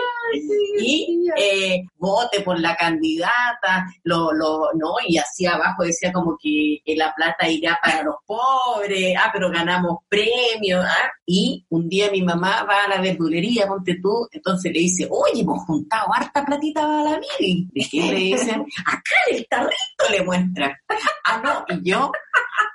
Y 0.79 1.29
eh, 1.37 1.83
vote 1.97 2.41
por 2.41 2.59
la 2.59 2.75
candidata, 2.77 3.87
lo, 4.03 4.33
lo, 4.33 4.71
no, 4.75 4.95
y 5.07 5.19
así 5.19 5.47
abajo 5.47 5.85
decía 5.85 6.13
como 6.13 6.37
que, 6.41 6.79
que 6.85 6.97
la 6.97 7.13
plata 7.15 7.49
irá 7.49 7.79
para 7.83 8.03
los 8.03 8.17
pobres, 8.27 9.15
ah, 9.19 9.31
pero 9.33 9.51
ganamos 9.51 9.99
premios, 10.09 10.85
ah. 10.85 11.11
Y 11.27 11.65
un 11.71 11.89
día 11.89 12.11
mi 12.11 12.23
mamá 12.23 12.65
va 12.65 12.85
a 12.85 12.89
la 12.89 13.01
verdulería, 13.01 13.67
ponte 13.67 13.99
tú, 14.03 14.29
entonces 14.31 14.73
le 14.73 14.81
dice, 14.81 15.09
oye, 15.11 15.41
hemos 15.41 15.65
juntado 15.65 16.13
harta 16.13 16.45
platita 16.45 16.83
para 16.83 17.03
la. 17.03 17.21
¿De 17.39 17.89
qué 17.91 18.01
le 18.01 18.15
dicen? 18.15 18.67
Acá 18.87 19.15
en 19.31 19.37
el 19.37 19.47
tarrito 19.49 20.05
le 20.11 20.23
muestra. 20.23 20.81
Ah, 21.27 21.41
no, 21.43 21.65
y 21.75 21.91
yo, 21.91 22.13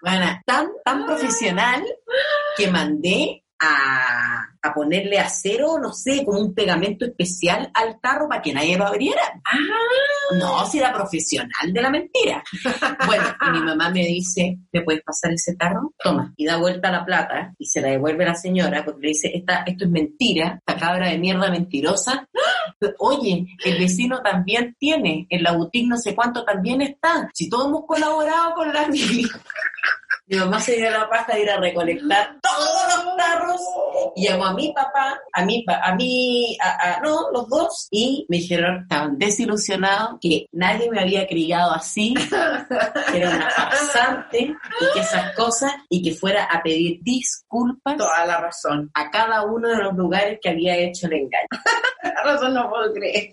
bueno, 0.02 0.42
tan, 0.46 0.70
tan 0.84 1.06
profesional 1.06 1.84
que 2.56 2.70
mandé 2.70 3.44
a, 3.60 4.49
a 4.62 4.74
ponerle 4.74 5.20
acero, 5.20 5.80
no 5.80 5.94
sé, 5.94 6.26
como 6.26 6.40
un 6.40 6.54
pegamento 6.54 7.06
especial 7.06 7.72
al 7.74 8.00
tarro 8.00 8.28
para 8.28 8.42
que 8.42 8.54
nadie 8.54 8.78
lo 8.78 8.86
abriera. 8.86 9.22
Ah, 9.46 10.36
no, 10.38 10.66
si 10.66 10.80
era 10.80 10.94
profesional 10.94 11.72
de 11.72 11.82
la 11.82 11.90
mentira. 11.90 12.44
Bueno, 13.06 13.24
y 13.48 13.52
mi 13.52 13.62
mamá 13.62 13.90
me 13.90 14.06
dice, 14.06 14.58
¿me 14.72 14.82
puedes 14.82 15.02
pasar 15.04 15.32
ese 15.32 15.56
tarro? 15.56 15.94
Toma, 15.98 16.34
y 16.36 16.46
da 16.46 16.58
vuelta 16.58 16.92
la 16.92 17.06
plata 17.06 17.54
y 17.58 17.66
se 17.66 17.82
la 17.82 17.90
devuelve 17.90 18.26
a 18.26 18.30
la 18.30 18.36
señora 18.36 18.84
porque 18.84 19.02
le 19.02 19.08
dice, 19.10 19.32
esta, 19.34 19.64
esto 19.66 19.86
es 19.86 19.92
mentira, 19.92 20.62
esta 20.66 20.80
cabra 20.80 21.10
de 21.10 21.18
mierda 21.18 21.50
mentirosa. 21.50 22.28
Oye, 23.00 23.46
el 23.66 23.80
vecino 23.80 24.22
también 24.22 24.76
tiene, 24.78 25.26
en 25.30 25.44
la 25.44 25.54
boutique 25.54 25.88
no 25.88 25.98
sé 25.98 26.16
cuánto 26.16 26.44
también 26.44 26.82
está. 26.82 27.30
Si 27.34 27.50
todos 27.50 27.68
hemos 27.68 27.86
colaborado 27.86 28.54
con 28.56 28.74
la 28.74 28.90
mi 30.30 30.38
mi 30.38 30.44
mamá 30.44 30.60
se 30.60 30.76
dio 30.76 30.90
la 30.92 31.10
paja 31.10 31.34
de 31.34 31.42
ir 31.42 31.50
a 31.50 31.58
recolectar 31.60 32.38
todos 32.42 33.06
los 33.06 33.18
tarros 33.18 33.62
y 34.16 34.28
llamó 34.28 34.46
a 34.46 34.54
mi 34.54 34.72
papá, 34.74 35.20
a 35.34 35.44
mi, 35.46 35.64
pa- 35.64 35.82
a 35.84 35.96
mí, 35.96 36.56
a, 36.62 36.98
a- 36.98 37.00
no, 37.02 37.32
los 37.32 37.48
dos, 37.50 37.88
y 37.92 38.26
me 38.30 38.38
dijeron, 38.38 38.82
estaban 38.84 39.18
desilusionados, 39.18 40.20
que 40.22 40.48
nadie 40.52 40.90
me 40.92 41.00
había 41.02 41.28
criado 41.28 41.72
así, 41.74 42.14
que 43.12 43.18
era 43.18 43.30
una 43.36 43.50
farsante, 43.50 44.40
y 44.40 44.94
que 44.94 45.00
esas 45.00 45.36
cosas, 45.36 45.74
y 45.90 46.02
que 46.04 46.14
fuera 46.16 46.46
a 46.46 46.62
pedir 46.62 47.00
disculpas 47.02 47.98
Toda 47.98 48.26
la 48.26 48.38
razón. 48.40 48.90
a 48.94 49.10
cada 49.10 49.44
uno 49.46 49.68
de 49.70 49.78
los 49.84 49.94
lugares 49.96 50.40
que 50.42 50.50
había 50.50 50.76
hecho 50.78 51.08
el 51.08 51.14
engaño. 51.14 51.48
La 52.02 52.24
razón 52.34 52.54
no 52.54 52.70
puedo 52.70 52.92
creer. 52.94 53.30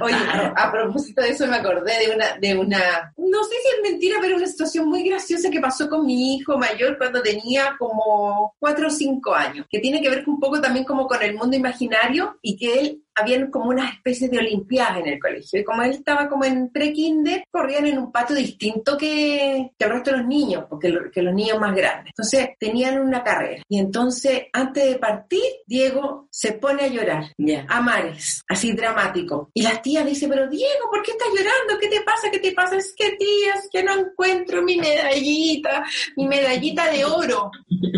Oye, 0.00 0.14
Claro. 0.16 0.54
a 0.56 0.70
propósito 0.72 1.22
de 1.22 1.30
eso 1.30 1.46
me 1.46 1.56
acordé 1.56 1.92
de 2.06 2.14
una, 2.14 2.36
de 2.40 2.56
una, 2.56 3.12
no 3.16 3.44
sé 3.44 3.50
si 3.62 3.68
es 3.76 3.90
mentira, 3.90 4.18
pero 4.20 4.36
una 4.36 4.46
situación 4.46 4.88
muy 4.88 5.08
graciosa 5.08 5.50
que 5.50 5.60
pasó 5.60 5.88
con 5.88 6.06
mi 6.06 6.09
hijo 6.10 6.58
mayor 6.58 6.98
cuando 6.98 7.22
tenía 7.22 7.76
como 7.78 8.54
cuatro 8.58 8.88
o 8.88 8.90
cinco 8.90 9.34
años, 9.34 9.66
que 9.70 9.78
tiene 9.78 10.00
que 10.00 10.10
ver 10.10 10.24
un 10.26 10.40
poco 10.40 10.60
también 10.60 10.84
como 10.84 11.06
con 11.06 11.22
el 11.22 11.34
mundo 11.34 11.56
imaginario 11.56 12.38
y 12.42 12.56
que 12.56 12.80
él 12.80 13.02
habían 13.20 13.50
como 13.50 13.70
unas 13.70 13.94
especies 13.94 14.30
de 14.30 14.38
olimpiadas 14.38 14.98
en 14.98 15.06
el 15.08 15.18
colegio. 15.20 15.60
Y 15.60 15.64
como 15.64 15.82
él 15.82 15.92
estaba 15.92 16.28
como 16.28 16.44
en 16.44 16.70
pre-kinder, 16.70 17.44
corrían 17.50 17.86
en 17.86 17.98
un 17.98 18.12
patio 18.12 18.36
distinto 18.36 18.96
que, 18.96 19.70
que 19.78 19.84
el 19.84 19.90
resto 19.90 20.10
de 20.10 20.18
los 20.18 20.26
niños, 20.26 20.64
porque 20.68 20.88
lo- 20.88 21.10
que 21.10 21.22
los 21.22 21.34
niños 21.34 21.58
más 21.58 21.74
grandes. 21.74 22.12
Entonces 22.16 22.50
tenían 22.58 23.00
una 23.00 23.22
carrera. 23.22 23.62
Y 23.68 23.78
entonces, 23.78 24.42
antes 24.52 24.84
de 24.86 24.98
partir, 24.98 25.42
Diego 25.66 26.26
se 26.30 26.52
pone 26.52 26.82
a 26.84 26.86
llorar 26.88 27.24
Ya. 27.38 27.64
a 27.68 27.80
mares, 27.80 28.42
así 28.48 28.72
dramático. 28.72 29.50
Y 29.54 29.62
la 29.62 29.80
tía 29.82 30.04
dice, 30.04 30.28
pero 30.28 30.48
Diego, 30.48 30.90
¿por 30.90 31.02
qué 31.02 31.12
estás 31.12 31.28
llorando? 31.28 31.78
¿Qué 31.80 31.88
te 31.88 32.00
pasa? 32.02 32.30
¿Qué 32.30 32.38
te 32.38 32.52
pasa? 32.52 32.76
Es 32.76 32.94
que 32.96 33.10
tía, 33.16 33.54
es 33.54 33.68
que 33.72 33.82
no 33.82 33.94
encuentro 33.98 34.62
mi 34.62 34.76
medallita, 34.76 35.84
mi 36.16 36.26
medallita 36.26 36.90
de 36.90 37.04
oro. 37.04 37.50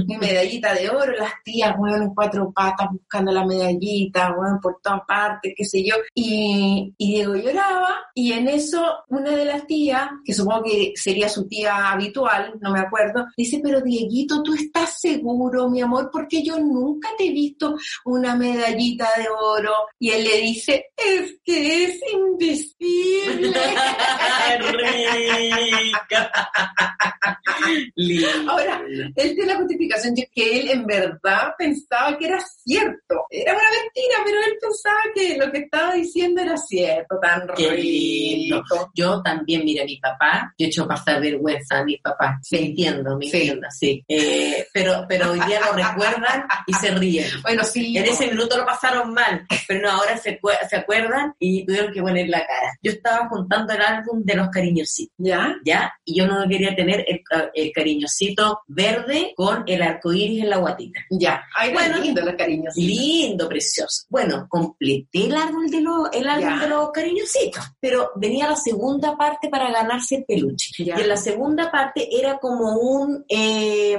Mi 0.07 0.17
medallita 0.19 0.75
de 0.75 0.91
oro, 0.91 1.13
las 1.13 1.33
tías, 1.45 1.75
weón, 1.79 2.03
en 2.03 2.15
cuatro 2.15 2.53
patas 2.53 2.89
buscando 2.91 3.33
la 3.33 3.45
medallita, 3.47 4.33
weón, 4.37 4.61
por 4.61 4.81
todas 4.83 5.01
partes. 5.07 5.12
Partes, 5.13 5.53
qué 5.57 5.65
sé 5.65 5.85
yo. 5.85 5.97
Y, 6.15 6.95
y 6.97 7.15
Diego 7.15 7.37
lloraba 7.37 8.07
y 8.15 8.33
en 8.33 8.49
eso 8.49 8.83
una 9.09 9.31
de 9.31 9.45
las 9.45 9.67
tías, 9.67 10.09
que 10.25 10.33
supongo 10.33 10.65
que 10.65 10.93
sería 10.95 11.29
su 11.29 11.47
tía 11.47 11.91
habitual, 11.91 12.55
no 12.61 12.73
me 12.73 12.81
acuerdo, 12.81 13.27
dice, 13.37 13.61
pero 13.63 13.81
Dieguito, 13.81 14.43
¿tú 14.43 14.55
estás 14.55 15.01
seguro, 15.01 15.69
mi 15.69 15.81
amor? 15.81 16.11
Porque 16.13 16.43
yo 16.43 16.59
nunca 16.59 17.09
te 17.17 17.27
he 17.27 17.33
visto 17.33 17.77
una 18.05 18.35
medallita 18.35 19.09
de 19.17 19.27
oro. 19.29 19.73
Y 19.99 20.11
él 20.11 20.25
le 20.25 20.41
dice, 20.41 20.87
es 20.97 21.39
que 21.45 21.85
es 21.85 22.01
invisible. 22.13 23.53
Ahora, 28.49 28.83
él 28.89 29.35
tiene 29.35 29.47
la 29.47 29.57
justificación 29.57 30.15
de 30.15 30.29
que 30.35 30.61
él 30.61 30.71
en 30.71 30.87
verdad 30.87 31.55
pensaba 31.57 32.17
que 32.19 32.27
era 32.27 32.41
cierto. 32.41 33.27
Era 33.31 33.53
una 33.53 33.71
mentira, 33.71 34.17
pero 34.25 34.39
él 34.39 34.59
pensaba 34.61 35.02
que 35.15 35.37
lo 35.37 35.51
que 35.51 35.59
estaba 35.59 35.95
diciendo 35.95 36.41
era 36.43 36.57
cierto, 36.57 37.19
tan 37.21 37.47
Qué 37.57 37.71
rico. 37.71 38.91
Yo 38.95 39.23
también, 39.23 39.65
mira, 39.65 39.85
mi 39.85 39.97
papá, 39.99 40.53
yo 40.59 40.67
he 40.67 40.69
hecho 40.69 40.87
pasar 40.87 41.21
vergüenza 41.21 41.79
a 41.79 41.85
mi 41.85 41.97
papá. 41.99 42.41
Me 42.51 42.59
entiendo, 42.67 43.17
me 43.19 43.27
Sí. 43.27 43.37
entiendo, 43.39 43.67
sí. 43.71 44.05
Eh, 44.09 44.67
pero, 44.73 45.05
pero 45.09 45.31
hoy 45.33 45.41
día 45.47 45.61
lo 45.61 45.73
recuerdan 45.73 46.45
y 46.67 46.75
se 46.75 46.91
ríen. 46.93 47.27
Bueno, 47.43 47.65
sí. 47.65 47.97
En 47.97 48.05
ese 48.05 48.29
minuto 48.29 48.57
lo 48.57 48.65
pasaron 48.67 49.13
mal, 49.13 49.47
pero 49.69 49.81
no, 49.83 49.91
ahora 49.91 50.17
se, 50.17 50.39
se 50.69 50.77
acuerdan 50.77 51.35
y 51.39 51.65
tuvieron 51.67 51.93
que 51.93 52.01
poner 52.03 52.29
la 52.29 52.41
cara. 52.41 52.73
Yo 52.83 52.93
estaba 52.93 53.29
juntando 53.29 53.73
el 53.73 53.81
álbum 53.83 54.23
de 54.25 54.35
los 54.35 54.49
cariñositos, 54.49 55.15
¿Ya? 55.19 55.55
¿ya? 55.65 55.93
Y 56.05 56.17
yo 56.19 56.27
no 56.27 56.47
quería 56.49 56.75
tener 56.75 57.05
el, 57.09 57.23
el 57.55 57.73
cariñosito 57.73 58.61
verde 58.67 59.33
con 59.37 59.65
el 59.67 59.83
arco 59.83 60.13
iris 60.13 60.43
en 60.43 60.51
la 60.51 60.57
guatita. 60.59 61.01
Ya. 61.11 61.43
Ay, 61.57 61.73
Bueno. 61.73 61.99
lindo 61.99 62.21
los 62.23 62.35
cariños. 62.35 62.75
Lindo, 62.77 63.49
precioso. 63.49 64.05
Bueno, 64.09 64.47
completé 64.83 65.27
el 65.27 65.37
árbol 65.37 65.71
de 65.71 65.81
los, 65.81 66.09
el 66.13 66.25
Ya. 66.41 66.59
de 66.59 66.69
los 66.69 66.91
cariñositos, 66.91 67.65
pero 67.81 68.11
venía 68.17 68.49
la 68.49 68.57
segunda 68.57 69.17
parte 69.17 69.49
para 69.49 69.71
ganarse 69.71 70.17
el 70.17 70.25
peluche. 70.25 70.85
Ya. 70.85 70.99
Y 70.99 71.03
en 71.03 71.09
la 71.09 71.17
segunda 71.17 71.71
parte 71.71 72.09
era 72.11 72.39
como 72.39 72.77
un 72.77 73.25
eh, 73.29 73.99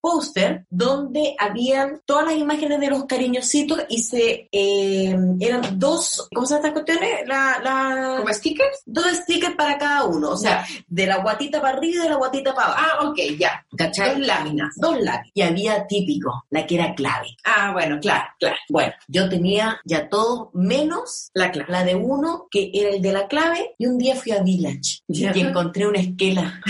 póster 0.00 0.66
donde 0.70 1.34
habían 1.38 2.00
todas 2.04 2.26
las 2.26 2.36
imágenes 2.36 2.80
de 2.80 2.88
los 2.90 3.04
cariñositos 3.06 3.84
y 3.88 4.02
se 4.02 4.48
eh, 4.50 5.16
eran 5.40 5.78
dos, 5.78 6.28
¿cómo 6.34 6.46
se 6.46 6.54
llaman 6.54 6.68
estas 6.70 6.84
cuestiones? 6.84 7.28
La, 7.28 7.60
la, 7.62 8.16
¿Como 8.18 8.32
stickers? 8.34 8.82
dos 8.86 9.06
stickers 9.06 9.54
para 9.56 9.78
cada 9.78 10.04
uno, 10.04 10.30
o 10.30 10.36
sea, 10.36 10.64
de 10.86 11.06
la 11.06 11.18
guatita 11.18 11.60
para 11.60 11.76
arriba 11.78 11.96
y 11.96 12.02
de 12.02 12.08
la 12.10 12.16
guatita 12.16 12.54
para 12.54 12.68
abajo. 12.68 12.82
Ah, 12.86 13.08
ok, 13.08 13.18
ya. 13.38 13.64
¿Cachai? 13.76 14.16
Dos 14.18 14.26
láminas. 14.26 14.74
Dos 14.76 15.00
lápices. 15.00 15.32
Y 15.34 15.42
había 15.42 15.86
típico, 15.86 16.44
la 16.50 16.66
que 16.66 16.74
era 16.76 16.94
clave. 16.94 17.28
Ah, 17.44 17.70
bueno, 17.72 17.98
claro, 18.00 18.24
claro. 18.38 18.56
Bueno, 18.68 18.92
yo 19.08 19.28
tenía 19.28 19.78
ya 19.88 20.08
todo 20.08 20.50
menos 20.52 21.30
La 21.32 21.52
clave. 21.52 21.70
la 21.72 21.84
de 21.84 21.94
uno, 21.94 22.48
que 22.50 22.70
era 22.74 22.90
el 22.90 23.00
de 23.00 23.12
la 23.12 23.28
clave, 23.28 23.74
y 23.78 23.86
un 23.86 23.98
día 23.98 24.16
fui 24.16 24.32
a 24.32 24.42
Village 24.42 25.00
Ya. 25.06 25.32
y 25.34 25.40
encontré 25.40 25.86
una 25.86 26.00
esquela. 26.00 26.60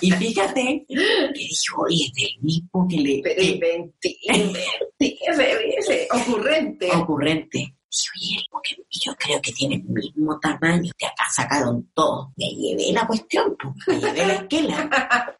y 0.00 0.10
fíjate 0.12 0.84
que 0.88 0.94
dijo, 1.34 1.82
oye, 1.82 2.06
es 2.06 2.12
del 2.14 2.42
mismo 2.42 2.86
que 2.88 2.96
le... 2.96 3.20
Pero 3.22 3.42
inventé, 3.42 4.16
inventé, 4.98 6.08
ocurrente. 6.10 6.90
ocurrente. 6.92 7.74
Dije, 7.94 8.36
oye, 8.36 8.46
porque 8.50 8.76
yo 8.90 9.14
creo 9.16 9.40
que 9.40 9.52
tiene 9.52 9.76
el 9.76 9.84
mismo 9.84 10.38
tamaño. 10.40 10.90
De 10.98 11.06
acá 11.06 11.24
sacaron 11.30 11.90
todo. 11.94 12.32
Me 12.36 12.46
llevé 12.46 12.92
la 12.92 13.06
cuestión, 13.06 13.56
pues, 13.56 13.74
me 13.86 14.00
llevé 14.00 14.26
la 14.26 14.34
esquela. 14.34 14.90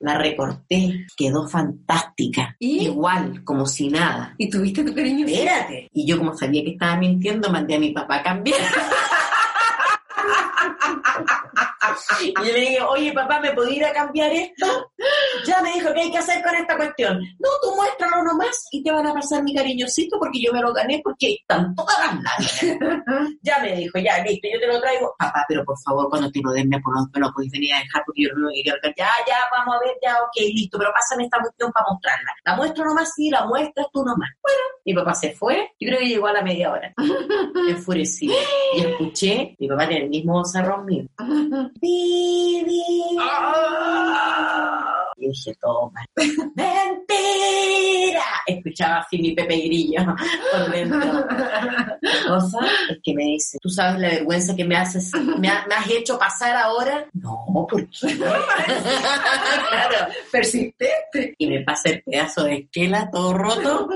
La 0.00 0.18
recorté, 0.18 1.06
quedó 1.16 1.48
fantástica. 1.48 2.54
¿Y? 2.58 2.84
Igual, 2.84 3.42
como 3.44 3.66
si 3.66 3.88
nada. 3.88 4.34
¿Y 4.38 4.48
tuviste 4.50 4.84
tu 4.84 4.94
cariño? 4.94 5.26
Espérate. 5.26 5.88
Y 5.92 6.06
yo, 6.06 6.18
como 6.18 6.36
sabía 6.36 6.62
que 6.62 6.72
estaba 6.72 6.96
mintiendo, 6.96 7.50
mandé 7.50 7.76
a 7.76 7.80
mi 7.80 7.90
papá 7.90 8.16
a 8.16 8.22
cambiar. 8.22 8.60
Y 12.20 12.32
yo 12.34 12.52
le 12.52 12.60
dije, 12.60 12.82
oye 12.82 13.12
papá, 13.12 13.40
¿me 13.40 13.52
podía 13.52 13.76
ir 13.76 13.84
a 13.84 13.92
cambiar 13.92 14.32
esto? 14.32 14.90
Ya 15.46 15.60
me 15.62 15.72
dijo, 15.72 15.92
¿qué 15.92 16.00
hay 16.00 16.10
que 16.10 16.18
hacer 16.18 16.42
con 16.42 16.54
esta 16.54 16.76
cuestión? 16.76 17.18
No, 17.38 17.48
tú 17.62 17.74
muéstralo 17.76 18.22
nomás 18.22 18.66
y 18.70 18.82
te 18.82 18.90
van 18.90 19.06
a 19.06 19.14
pasar 19.14 19.42
mi 19.42 19.54
cariñosito 19.54 20.18
porque 20.18 20.40
yo 20.40 20.52
me 20.52 20.60
lo 20.60 20.72
gané 20.72 21.00
porque 21.04 21.34
están 21.40 21.74
todas 21.74 21.96
las 21.98 22.14
láminas. 22.14 23.36
ya 23.42 23.58
me 23.60 23.76
dijo, 23.76 23.98
ya, 23.98 24.22
listo, 24.24 24.48
yo 24.52 24.60
te 24.60 24.66
lo 24.66 24.80
traigo. 24.80 25.14
Papá, 25.18 25.44
pero 25.48 25.64
por 25.64 25.76
favor, 25.84 26.08
cuando 26.08 26.30
te 26.30 26.40
lo 26.42 26.52
den, 26.52 26.68
me 26.68 26.78
lo, 26.78 27.06
me 27.12 27.20
lo 27.20 27.32
podéis 27.32 27.52
venir 27.52 27.74
a 27.74 27.78
dejar 27.78 28.02
porque 28.06 28.22
yo 28.22 28.30
no 28.34 28.40
lo 28.40 28.48
quería. 28.50 28.74
Ya, 28.96 29.08
ya, 29.26 29.38
vamos 29.52 29.76
a 29.76 29.80
ver, 29.80 29.96
ya, 30.02 30.16
ok, 30.22 30.36
listo, 30.54 30.78
pero 30.78 30.90
pásame 30.92 31.24
esta 31.24 31.38
cuestión 31.40 31.70
para 31.72 31.86
mostrarla. 31.90 32.32
La 32.44 32.56
muestro 32.56 32.84
nomás, 32.84 33.12
sí, 33.14 33.30
la 33.30 33.46
muestras 33.46 33.86
tú 33.92 34.04
nomás. 34.04 34.30
Bueno, 34.42 34.60
mi 34.84 34.94
papá 34.94 35.14
se 35.14 35.34
fue, 35.34 35.70
yo 35.78 35.88
creo 35.88 35.98
que 36.00 36.08
llegó 36.08 36.26
a 36.26 36.32
la 36.32 36.42
media 36.42 36.70
hora. 36.70 36.94
Enfurecido. 37.68 38.34
Y 38.76 38.80
escuché, 38.80 39.56
mi 39.58 39.68
papá 39.68 39.88
tiene 39.88 40.04
el 40.04 40.10
mismo 40.10 40.44
cerrón 40.54 40.86
mío. 40.86 41.04
Vivi. 41.80 42.80
Y 45.16 45.28
dije, 45.28 45.54
toma. 45.60 46.04
¡Mentira! 46.56 48.24
Escuchaba 48.46 48.96
así 48.98 49.16
mi 49.18 49.32
Pepe 49.32 49.56
Grillo 49.58 50.00
por 50.52 50.70
dentro. 50.72 50.98
La 50.98 52.26
cosa 52.26 52.58
es 52.90 52.98
que 53.02 53.14
me 53.14 53.22
dice, 53.22 53.56
¿tú 53.62 53.68
sabes 53.68 54.00
la 54.00 54.08
vergüenza 54.08 54.56
que 54.56 54.64
me 54.64 54.76
haces, 54.76 55.12
me, 55.38 55.48
ha- 55.48 55.64
me 55.68 55.74
has 55.76 55.88
hecho 55.88 56.18
pasar 56.18 56.56
ahora? 56.56 57.06
No, 57.12 57.44
¿por 57.70 57.88
qué? 57.88 58.16
claro. 58.18 60.12
Persistente. 60.32 61.34
Y 61.38 61.46
me 61.46 61.60
pasa 61.62 61.90
el 61.90 62.02
pedazo 62.02 62.42
de 62.44 62.54
esquela 62.56 63.08
todo 63.10 63.32
roto. 63.34 63.88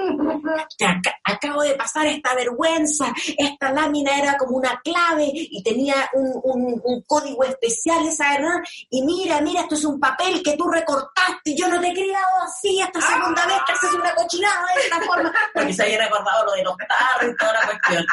Te 0.77 0.87
acabo 1.25 1.63
de 1.63 1.75
pasar 1.75 2.07
esta 2.07 2.35
vergüenza. 2.35 3.13
Esta 3.37 3.73
lámina 3.73 4.19
era 4.19 4.37
como 4.37 4.57
una 4.59 4.81
clave 4.83 5.31
y 5.33 5.63
tenía 5.63 5.95
un, 6.15 6.31
un- 6.43 6.81
un 6.85 7.03
código 7.03 7.45
especial, 7.45 8.07
esa 8.07 8.31
¿verdad? 8.33 8.59
Y 8.91 9.03
mira, 9.03 9.41
mira, 9.41 9.63
esto 9.63 9.75
es 9.75 9.85
un 9.85 9.99
papel 10.01 10.43
que 10.43 10.57
tú 10.57 10.69
recortaste. 10.69 11.55
Yo 11.57 11.69
no 11.69 11.81
te 11.81 11.89
he 11.89 11.93
criado 11.93 12.27
así 12.47 12.81
esta 12.81 13.01
segunda 13.01 13.47
vez 13.47 13.57
que 13.67 13.73
haces 13.73 13.93
una 13.95 14.15
cochinada 14.15 14.67
de 14.75 14.81
esta 14.83 15.01
forma. 15.03 15.33
Porque 15.55 15.73
se 15.73 15.83
habían 15.83 16.03
acordado 16.03 16.45
lo 16.47 16.53
de 16.53 16.63
los 16.65 16.75
tarros 16.77 17.33
y 17.33 17.37
toda 17.37 17.53
la 17.55 17.61
cuestión. 17.67 18.07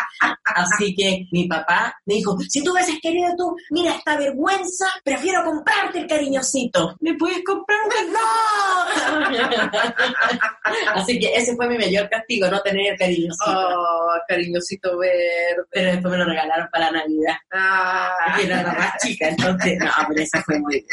Así 0.46 0.96
que 0.96 1.26
mi 1.32 1.48
papá 1.48 1.96
me 2.06 2.16
dijo, 2.16 2.38
si 2.50 2.64
tú 2.64 2.72
hubieses 2.74 3.00
querido 3.02 3.34
tú, 3.38 3.56
mira 3.72 3.94
esta 3.96 4.16
vergüenza, 4.18 4.86
prefiero 5.04 5.44
comprarte 5.44 6.00
el 6.00 6.08
cariñosito. 6.08 6.96
¿Me 7.00 7.14
puedes 7.16 7.44
comprar 7.44 7.80
¡No! 8.12 8.20
Así 10.94 11.20
que 11.20 11.36
ese 11.36 11.56
fue 11.56 11.68
mi 11.68 11.78
mayor 11.78 12.10
castigo, 12.10 12.25
no 12.52 12.62
tener 12.62 12.98
cariñosito. 12.98 13.52
Oh, 13.52 14.18
cariñosito 14.28 14.98
verde. 14.98 15.64
Pero 15.72 15.92
después 15.92 16.12
me 16.12 16.18
lo 16.18 16.26
regalaron 16.26 16.68
para 16.72 16.92
Navidad. 16.92 17.36
Ah, 17.52 18.12
Porque 18.28 18.46
era 18.46 18.64
la 18.64 18.74
más 18.74 18.94
chica, 19.02 19.30
entonces, 19.30 19.78
no, 19.80 19.92
pero 20.08 20.22
esa 20.22 20.42
fue 20.44 20.60
muy 20.60 20.86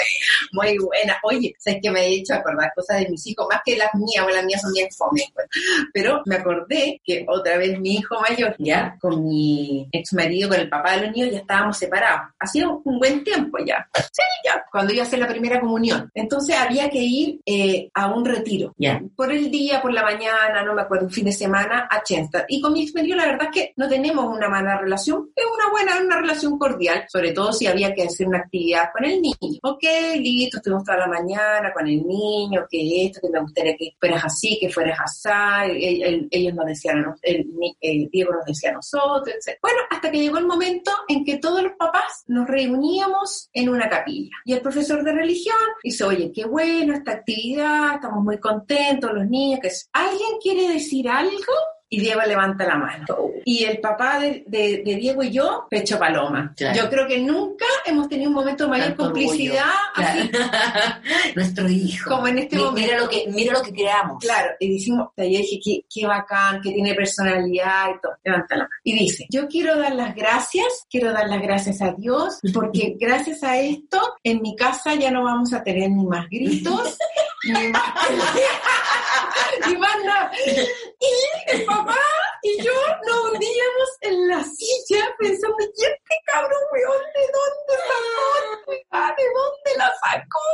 muy 0.53 0.79
buena. 0.79 1.17
Oye, 1.23 1.55
¿sabes 1.59 1.81
que 1.83 1.91
me 1.91 2.01
he 2.07 2.15
hecho 2.17 2.35
acordar 2.35 2.73
cosas 2.75 3.01
de 3.01 3.09
mis 3.09 3.27
hijos? 3.27 3.47
Más 3.51 3.61
que 3.65 3.77
las 3.77 3.95
mías, 3.95 4.25
o 4.25 4.31
las 4.31 4.45
mías 4.45 4.61
son 4.61 4.73
bien 4.73 4.89
fome. 4.97 5.23
pues. 5.35 5.47
Pero 5.93 6.23
me 6.27 6.37
acordé 6.37 7.01
que 7.05 7.25
otra 7.29 7.57
vez 7.59 7.79
mi 7.79 7.95
hijo 7.97 8.21
mayor, 8.21 8.55
ya, 8.59 8.97
con 9.01 9.25
mi 9.25 9.89
ex 9.93 10.13
marido, 10.13 10.49
con 10.49 10.61
el 10.61 10.69
papá 10.69 10.93
de 10.97 11.07
los 11.07 11.13
niños, 11.17 11.31
ya 11.33 11.39
estábamos 11.39 11.77
separados. 11.79 12.31
Hacía 12.39 12.69
un 12.69 12.99
buen 12.99 13.25
tiempo 13.25 13.59
ya. 13.65 13.87
Sí, 13.95 14.23
ya, 14.45 14.65
cuando 14.71 14.93
iba 14.93 15.03
a 15.03 15.07
hacer 15.07 15.19
la 15.19 15.29
primera 15.29 15.61
comunión. 15.61 16.11
Entonces 16.15 16.57
había 16.57 16.89
que 16.91 16.99
ir 17.01 17.41
eh, 17.47 17.91
a 17.95 18.09
un 18.09 18.25
retiro. 18.25 18.75
Ya. 18.77 19.01
Por 19.17 19.33
el 19.33 19.51
día, 19.51 19.81
por 19.81 19.93
la 19.93 20.03
mañana, 20.03 20.63
no 20.65 20.75
me 20.75 20.83
acuerdo, 20.83 21.07
un 21.07 21.13
fin 21.13 21.22
de 21.25 21.33
semana, 21.33 21.89
a 21.91 22.03
Chester. 22.03 22.45
Y 22.49 22.61
con 22.61 22.73
mi 22.73 22.83
ex 22.83 22.95
marido, 22.95 23.17
la 23.17 23.27
verdad 23.27 23.49
es 23.53 23.61
que 23.61 23.73
no 23.77 23.89
tenemos 23.89 24.25
una 24.27 24.49
mala 24.49 24.79
relación, 24.79 25.31
es 25.35 25.45
una 25.45 25.71
buena, 25.71 26.01
una 26.05 26.21
relación 26.21 26.59
cordial, 26.59 27.05
sobre 27.09 27.33
todo 27.33 27.53
si 27.53 27.67
había 27.67 27.95
que 27.95 28.05
hacer 28.05 28.27
una 28.29 28.39
actividad 28.39 28.91
con 28.93 29.05
el 29.05 29.21
niño. 29.21 29.59
Ok, 29.63 29.83
listo, 30.17 30.59
estuvimos 30.59 30.85
toda 30.85 30.99
la 30.99 31.07
mañana 31.07 31.73
con 31.73 31.87
el 31.87 32.07
niño, 32.07 32.67
que 32.71 33.07
esto, 33.07 33.21
que 33.23 33.29
me 33.31 33.41
gustaría 33.41 33.77
que 33.77 33.95
fueras 33.99 34.25
así, 34.25 34.59
que 34.61 34.69
fueras 34.71 34.99
así, 35.01 35.29
El- 35.65 36.03
el- 36.03 36.29
ellos 36.31 36.55
nos 36.55 36.67
decían, 36.67 37.05
el, 37.23 37.47
el 37.81 38.09
Diego 38.11 38.33
nos 38.33 38.45
decía 38.45 38.71
a 38.71 38.75
nosotros, 38.75 39.29
etc. 39.35 39.57
Bueno, 39.63 39.79
hasta 39.91 40.11
que 40.11 40.19
llegó 40.19 40.39
el 40.39 40.47
momento 40.47 40.91
en 41.09 41.25
que 41.25 41.39
todos 41.39 41.63
los 41.63 41.73
papás 41.79 42.25
nos 42.27 42.47
reuníamos 42.49 43.49
en 43.53 43.69
una 43.69 43.89
capilla. 43.89 44.31
Y 44.45 44.53
el 44.53 44.61
profesor 44.61 45.03
de 45.05 45.13
religión 45.13 45.57
dice, 45.83 46.05
oye, 46.05 46.33
qué 46.35 46.45
bueno 46.45 46.95
esta 46.95 47.13
actividad, 47.13 47.95
estamos 47.95 48.23
muy 48.25 48.39
contentos 48.39 49.13
los 49.13 49.27
niños, 49.29 49.61
que 49.61 49.71
¿alguien 49.93 50.31
quiere 50.43 50.69
decir 50.73 51.09
algo? 51.19 51.53
Y 51.95 52.01
Diego 52.01 52.23
levanta 52.27 52.65
la 52.65 52.77
mano. 52.77 53.05
Y 53.45 53.65
el 53.65 53.79
papá 53.79 54.19
de, 54.19 54.45
de- 54.47 54.83
de 54.83 54.95
Diego 54.97 55.23
y 55.25 55.31
yo, 55.31 55.67
pecho 55.69 55.99
paloma. 55.99 56.55
Claro. 56.57 56.75
Yo 56.75 56.89
creo 56.89 57.07
que 57.07 57.19
nunca 57.19 57.67
hemos 57.85 58.09
tenido 58.09 58.31
un 58.31 58.35
momento 58.37 58.65
de 58.65 58.71
mayor 58.71 58.87
Tanto 58.89 59.05
complicidad 59.05 59.67
así 59.95 60.31
Claro. 60.31 60.95
Nuestro 61.37 61.69
hijo. 61.69 62.09
como 62.09 62.29
en 62.29 62.39
este 62.39 62.57
Mi- 62.57 62.63
momento. 62.63 62.81
mira 62.87 62.99
lo 62.99 63.09
que, 63.11 63.27
mira 63.29 63.53
lo 63.53 63.61
que 63.63 63.73
creamos. 63.75 64.17
Claro, 64.25 64.53
y 64.59 64.73
decimos, 64.73 65.09
yo 65.19 65.25
dije, 65.25 65.61
qué, 65.63 65.81
qué 65.93 66.07
bacán, 66.07 66.63
que 66.63 66.73
tiene 66.73 66.95
personalidad 66.95 67.91
y 67.91 68.01
todo. 68.01 68.13
Levanta 68.25 68.57
la 68.57 68.63
mano. 68.63 68.75
Y 68.85 68.95
dice, 68.99 69.27
yo 69.29 69.47
quiero 69.47 69.77
dar 69.79 69.95
las 69.95 70.15
gracias, 70.15 70.87
quiero 70.89 71.13
dar 71.13 71.29
las 71.29 71.43
gracias 71.43 71.83
a 71.83 71.93
Dios, 71.93 72.39
porque 72.55 72.97
gracias 72.99 73.43
a 73.43 73.59
esto, 73.59 74.01
en 74.25 74.41
mi 74.41 74.57
casa 74.57 74.95
ya 74.95 75.11
no 75.11 75.25
vamos 75.25 75.53
a 75.53 75.63
tener 75.63 75.91
ni 75.91 76.07
más 76.07 76.27
gritos, 76.31 76.97
ni 77.45 77.69
más 77.69 77.83
peleas, 78.09 78.31
y 79.69 79.77
más 79.77 80.05
nada. 80.05 80.33
Y 80.37 81.53
el 81.53 81.65
papá 81.65 81.99
y 82.43 82.63
yo 82.63 82.73
nos 83.07 83.25
hundíamos 83.33 83.89
en 84.01 84.29
la 84.29 84.43
silla 84.45 85.05
pensando, 85.19 85.57
¿y 85.61 85.83
este 85.85 86.15
cabrón, 86.27 86.61
weón, 86.73 87.03
de 87.15 87.21
dónde 87.33 87.75
sacó? 87.87 88.73
¿De 89.17 89.25
dónde 89.35 89.79
la 89.79 89.93
sacó? 90.05 90.49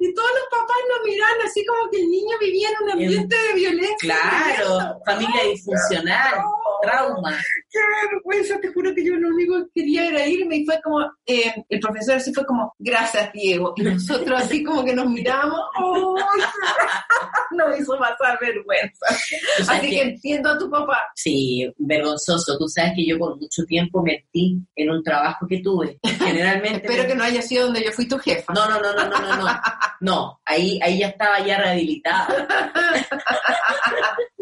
Y 0.00 0.14
todos 0.14 0.30
los 0.30 0.46
papás 0.50 0.76
nos 0.88 1.06
miraban 1.06 1.40
así 1.44 1.64
como 1.66 1.90
que 1.90 2.00
el 2.00 2.08
niño 2.10 2.38
vivía 2.40 2.68
en 2.70 2.84
un 2.84 2.90
ambiente 2.92 3.36
de 3.36 3.54
violencia. 3.54 3.96
Claro, 3.98 5.00
familia 5.06 5.44
disfuncional, 5.44 6.34
trauma. 6.82 7.38
Qué 7.70 7.80
vergüenza, 8.10 8.60
te 8.60 8.72
juro 8.72 8.94
que 8.94 9.04
yo 9.04 9.14
lo 9.14 9.28
único 9.28 9.54
que 9.74 9.80
quería 9.80 10.06
era 10.08 10.26
irme 10.26 10.56
y 10.58 10.64
fue 10.64 10.80
como, 10.82 11.00
eh, 11.26 11.52
el 11.68 11.80
profesor 11.80 12.14
así 12.16 12.32
fue 12.32 12.46
como, 12.46 12.72
gracias 12.78 13.32
Diego. 13.32 13.72
Y 13.76 13.82
nosotros 13.82 14.40
así 14.40 14.62
como 14.62 14.84
que 14.84 14.94
nos 14.94 15.06
miramos, 15.06 15.58
¡oh! 15.80 16.14
nos 17.52 17.78
hizo 17.80 17.98
pasar 17.98 18.38
vergüenza. 18.40 19.06
Así 19.68 19.80
que- 19.80 19.90
que 19.90 20.02
entiendo 20.02 20.50
a 20.50 20.58
tu 20.58 20.70
papá. 20.70 21.02
Sí, 21.24 21.66
vergonzoso. 21.78 22.58
Tú 22.58 22.68
sabes 22.68 22.92
que 22.96 23.06
yo 23.06 23.18
por 23.18 23.40
mucho 23.40 23.64
tiempo 23.64 24.02
mentí 24.02 24.58
en 24.76 24.90
un 24.90 25.02
trabajo 25.02 25.46
que 25.48 25.60
tuve. 25.60 25.98
Generalmente. 26.02 26.86
Espero 26.86 27.08
que 27.08 27.14
no 27.14 27.24
haya 27.24 27.40
sido 27.40 27.64
donde 27.64 27.82
yo 27.82 27.92
fui 27.92 28.06
tu 28.06 28.18
jefa. 28.18 28.52
No, 28.52 28.68
no, 28.68 28.78
no, 28.78 28.92
no, 28.92 29.08
no, 29.08 29.20
no, 29.20 29.36
no. 29.38 29.46
No, 30.00 30.40
ahí, 30.44 30.78
ahí 30.82 30.98
ya 30.98 31.08
estaba 31.08 31.40
ya 31.40 31.56
rehabilitada. 31.56 32.28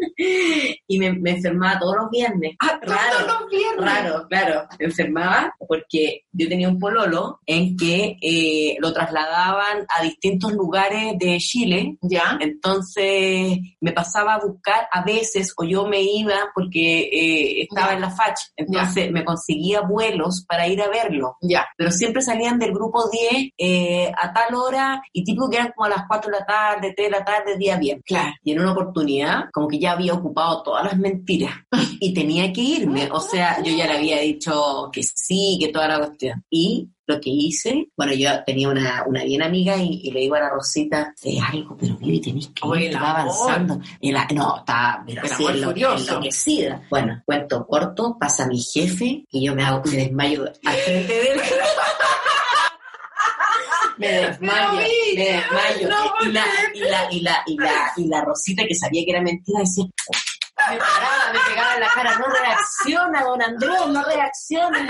y 0.87 0.99
me, 0.99 1.13
me 1.13 1.31
enfermaba 1.31 1.79
todos 1.79 1.95
los 1.97 2.09
viernes. 2.09 2.55
Ah, 2.59 2.79
todos 2.81 2.95
Raro, 2.97 3.27
los 3.41 3.49
viernes. 3.49 3.85
Raro, 3.85 4.27
claro. 4.29 4.67
Me 4.79 4.85
enfermaba 4.85 5.53
porque 5.67 6.21
yo 6.31 6.47
tenía 6.49 6.69
un 6.69 6.79
pololo 6.79 7.39
en 7.45 7.75
que 7.77 8.17
eh, 8.21 8.75
lo 8.79 8.93
trasladaban 8.93 9.85
a 9.89 10.03
distintos 10.03 10.53
lugares 10.53 11.13
de 11.19 11.37
Chile. 11.37 11.97
¿Ya? 12.01 12.37
Entonces 12.39 13.59
me 13.81 13.91
pasaba 13.91 14.35
a 14.35 14.39
buscar 14.39 14.87
a 14.91 15.03
veces 15.03 15.53
o 15.57 15.63
yo 15.63 15.85
me 15.87 16.01
iba 16.01 16.35
porque 16.53 17.01
eh, 17.11 17.61
estaba 17.63 17.89
Ya. 17.89 17.93
en 17.95 18.01
la 18.01 18.09
FACH. 18.09 18.39
Entonces 18.55 19.11
me 19.11 19.23
conseguía 19.25 19.81
vuelos 19.81 20.45
para 20.47 20.67
ir 20.67 20.81
a 20.81 20.87
verlo 20.89 21.37
Ya. 21.41 21.67
pero 21.77 21.91
siempre 21.91 22.21
salían 22.21 22.59
del 22.59 22.71
grupo 22.73 23.09
10 23.09 23.51
eh, 23.57 24.11
a 24.15 24.33
tal 24.33 24.55
hora 24.55 25.01
y 25.11 25.23
tipo 25.23 25.49
que 25.49 25.57
eran 25.57 25.71
como 25.75 25.85
a 25.85 25.89
las 25.89 26.03
4 26.07 26.31
de 26.31 26.39
la 26.39 26.45
tarde, 26.45 26.93
3 26.95 27.07
de 27.07 27.17
la 27.17 27.25
tarde, 27.25 27.57
día 27.57 27.77
bien. 27.77 28.01
Claro. 28.05 28.31
Y 28.43 28.51
en 28.51 28.59
una 28.61 28.71
oportunidad, 28.73 29.45
como 29.51 29.67
que 29.67 29.79
ya 29.79 29.91
había 29.93 30.12
ocupado 30.13 30.63
todas 30.63 30.83
las 30.85 30.97
mentiras 30.97 31.53
y 31.99 32.13
tenía 32.13 32.51
que 32.53 32.61
irme. 32.61 33.09
O 33.11 33.19
sea, 33.19 33.61
yo 33.63 33.75
ya 33.75 33.85
le 33.87 33.97
había 33.97 34.19
dicho 34.19 34.89
que 34.91 35.03
sí, 35.03 35.57
que 35.59 35.69
toda 35.69 35.87
la 35.87 35.97
cuestión. 35.99 36.43
Y 36.49 36.89
lo 37.05 37.19
que 37.19 37.29
hice, 37.29 37.89
bueno, 37.97 38.13
yo 38.13 38.29
tenía 38.45 38.69
una, 38.69 39.03
una 39.05 39.23
bien 39.25 39.43
amiga 39.43 39.75
y, 39.75 39.99
y 40.05 40.11
le 40.11 40.21
digo 40.21 40.35
a 40.35 40.39
la 40.39 40.49
Rosita, 40.49 41.13
sé 41.17 41.37
algo, 41.37 41.75
pero 41.77 41.97
Vivi, 41.97 42.21
tenés 42.21 42.47
que 42.47 42.65
ir, 42.79 42.89
el 42.91 42.95
va 42.95 43.19
amor. 43.21 43.35
avanzando. 43.49 43.81
No, 44.33 44.57
está 44.57 45.03
pero 45.05 45.27
furioso. 45.27 46.09
enloquecida. 46.11 46.81
Bueno, 46.89 47.21
cuento 47.25 47.67
corto, 47.67 48.15
pasa 48.17 48.47
mi 48.47 48.57
jefe 48.61 49.25
y 49.29 49.45
yo 49.45 49.53
me, 49.53 49.63
hago, 49.63 49.81
me 49.85 49.97
desmayo 49.97 50.45
al 50.63 50.75
frente 50.77 51.13
de 51.13 51.27
él. 51.33 51.41
Me 53.97 54.07
desmayo, 54.07 54.73
me 55.15 55.25
desmayo. 55.25 55.89
no, 55.89 56.13
y, 56.21 56.31
la, 56.31 56.45
y, 56.73 56.79
la, 56.79 57.07
y, 57.11 57.21
la, 57.21 57.43
y, 57.45 57.57
la, 57.57 57.91
y 57.97 58.07
la 58.07 58.21
Rosita, 58.21 58.63
que 58.67 58.75
sabía 58.75 59.03
que 59.05 59.11
era 59.11 59.21
mentira, 59.21 59.59
decía, 59.59 59.85
me 60.69 60.77
paraba, 60.77 61.33
me 61.33 61.39
pegaba 61.49 61.73
en 61.75 61.79
la 61.81 61.89
cara, 61.89 62.17
no 62.17 62.25
reacciona, 62.25 63.23
don 63.23 63.41
Andrés, 63.41 63.87
no 63.87 64.03
reacciona. 64.03 64.87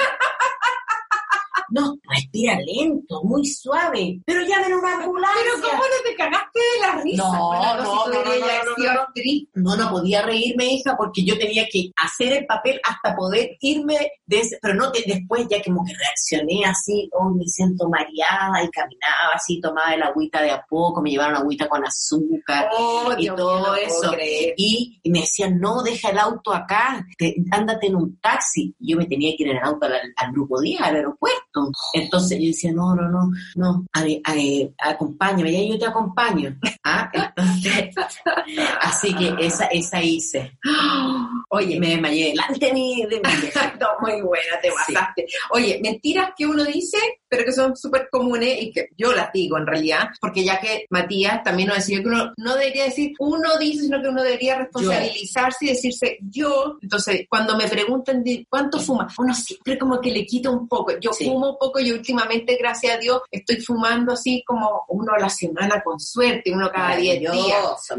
No, 1.70 1.96
respira 2.04 2.58
lento, 2.60 3.22
muy 3.24 3.46
suave, 3.46 4.20
pero 4.26 4.42
llamen 4.42 4.74
a 4.74 4.78
una 4.78 4.94
ambulancia. 5.04 5.42
Pero 5.44 5.62
¿cómo 5.70 5.84
no 5.84 6.10
te 6.10 6.16
cagaste 6.16 6.60
de 6.60 6.82
la 6.88 7.02
risa? 7.02 7.24
No, 7.24 7.54
no, 7.54 7.76
no, 7.78 7.84
no, 7.84 8.06
no, 8.08 8.24
no, 8.24 8.76
sido 8.76 8.94
no. 8.94 9.02
actriz. 9.02 9.48
No, 9.54 9.76
no 9.76 9.90
podía 9.92 10.22
reírme, 10.22 10.66
hija, 10.74 10.96
porque 10.98 11.24
yo 11.24 11.38
tenía 11.38 11.66
que 11.72 11.92
hacer 11.96 12.34
el 12.34 12.46
papel 12.46 12.80
hasta 12.84 13.16
poder 13.16 13.58
irme 13.62 13.98
de 14.26 14.40
ese, 14.40 14.58
pero 14.62 14.74
no 14.76 14.92
después 14.92 15.48
ya 15.50 15.62
como 15.64 15.84
que 15.86 15.94
reaccioné 15.94 16.66
así, 16.66 17.10
oh, 17.14 17.30
me 17.30 17.46
siento 17.46 17.88
mareada 17.90 18.64
y 18.64 18.70
caminaba 18.70 19.34
así, 19.36 19.60
tomaba 19.60 19.94
el 19.94 20.04
agüita 20.04 20.42
de 20.42 20.52
a 20.52 20.66
poco, 20.68 21.02
me 21.02 21.10
llevaron 21.12 21.36
agüita 21.36 21.68
con 21.68 21.86
azúcar 21.86 22.70
Oh, 22.78 23.14
y 23.18 23.28
todo 23.28 23.76
eso. 23.76 24.14
Y, 24.58 25.00
me 25.06 25.20
decían, 25.22 25.60
no, 25.60 25.84
deja 25.84 26.10
el 26.10 26.18
auto 26.20 26.54
acá, 26.54 27.06
te- 27.18 27.36
ándate 27.52 27.88
en 27.88 27.96
un 27.96 28.18
taxi. 28.20 28.76
Y 28.80 28.92
yo 28.92 28.98
me 28.98 29.06
tenía 29.06 29.36
que 29.38 29.44
ir 29.44 29.50
en 29.50 29.58
el 29.58 29.64
auto 29.64 29.86
al, 29.86 29.94
al 30.16 30.32
grupo 30.32 30.60
10, 30.62 30.82
al 30.82 30.96
aeropuerto. 30.96 31.53
Entonces 31.94 32.40
yo 32.40 32.48
decía, 32.48 32.72
no, 32.74 32.96
no, 32.96 33.10
no, 33.10 33.32
no, 33.56 33.86
a 33.94 34.00
a- 34.02 34.90
acompáñame, 34.90 35.52
ya 35.52 35.74
yo 35.74 35.80
te 35.80 35.86
acompaño. 35.86 36.56
¿Ah? 36.84 37.10
Entonces, 37.14 37.96
así 38.82 39.14
que 39.16 39.36
esa, 39.40 39.66
esa 39.68 40.02
hice. 40.02 40.58
Oye, 41.50 41.80
Me 41.80 41.90
desmayé 41.90 42.30
delante 42.30 42.66
de 42.66 42.74
mi, 42.74 43.02
de 43.06 43.18
mi. 43.18 43.24
No, 43.80 43.88
muy 44.02 44.22
buena, 44.22 44.60
te 44.62 44.70
Sí. 44.70 44.94
pasaste. 44.94 45.26
Oye, 45.52 45.80
mentiras 45.84 46.32
que 46.36 46.46
uno 46.46 46.64
dice, 46.66 46.98
pero 47.34 47.46
que 47.46 47.52
son 47.52 47.76
súper 47.76 48.10
comunes 48.12 48.62
y 48.62 48.72
que 48.72 48.90
yo 48.96 49.12
las 49.12 49.32
digo 49.34 49.58
en 49.58 49.66
realidad, 49.66 50.10
porque 50.22 50.44
ya 50.44 50.60
que 50.60 50.86
Matías 50.92 51.42
también 51.44 51.70
nos 51.70 51.78
decía 51.78 52.00
que 52.00 52.08
uno 52.08 52.32
no 52.38 52.54
debería 52.56 52.84
decir 52.84 53.14
uno 53.18 53.58
dice, 53.58 53.82
sino 53.86 54.00
que 54.02 54.08
uno 54.10 54.22
debería 54.22 54.56
responsabilizarse 54.60 55.66
y 55.66 55.70
decirse 55.70 56.18
yo. 56.30 56.78
Entonces, 56.82 57.26
cuando 57.30 57.58
me 57.58 57.68
preguntan 57.68 58.24
cuánto 58.50 58.80
fuma, 58.80 59.08
uno 59.18 59.34
siempre 59.34 59.78
como 59.80 60.00
que 60.00 60.12
le 60.12 60.26
quita 60.26 60.52
un 60.52 60.68
poco. 60.68 60.92
Yo 61.00 61.12
Sí. 61.14 61.26
fumo 61.26 61.58
poco 61.58 61.80
y 61.80 61.92
últimamente, 61.92 62.56
gracias 62.60 62.96
a 62.96 63.00
Dios, 63.00 63.22
estoy 63.32 63.58
fumando 63.62 64.14
así 64.14 64.44
como 64.46 64.84
uno 64.90 65.14
a 65.14 65.20
la 65.20 65.30
semana 65.30 65.82
con 65.84 66.00
suerte, 66.00 66.52
uno 66.54 66.70
cada 66.72 66.96
10 66.96 67.20
días. 67.20 67.58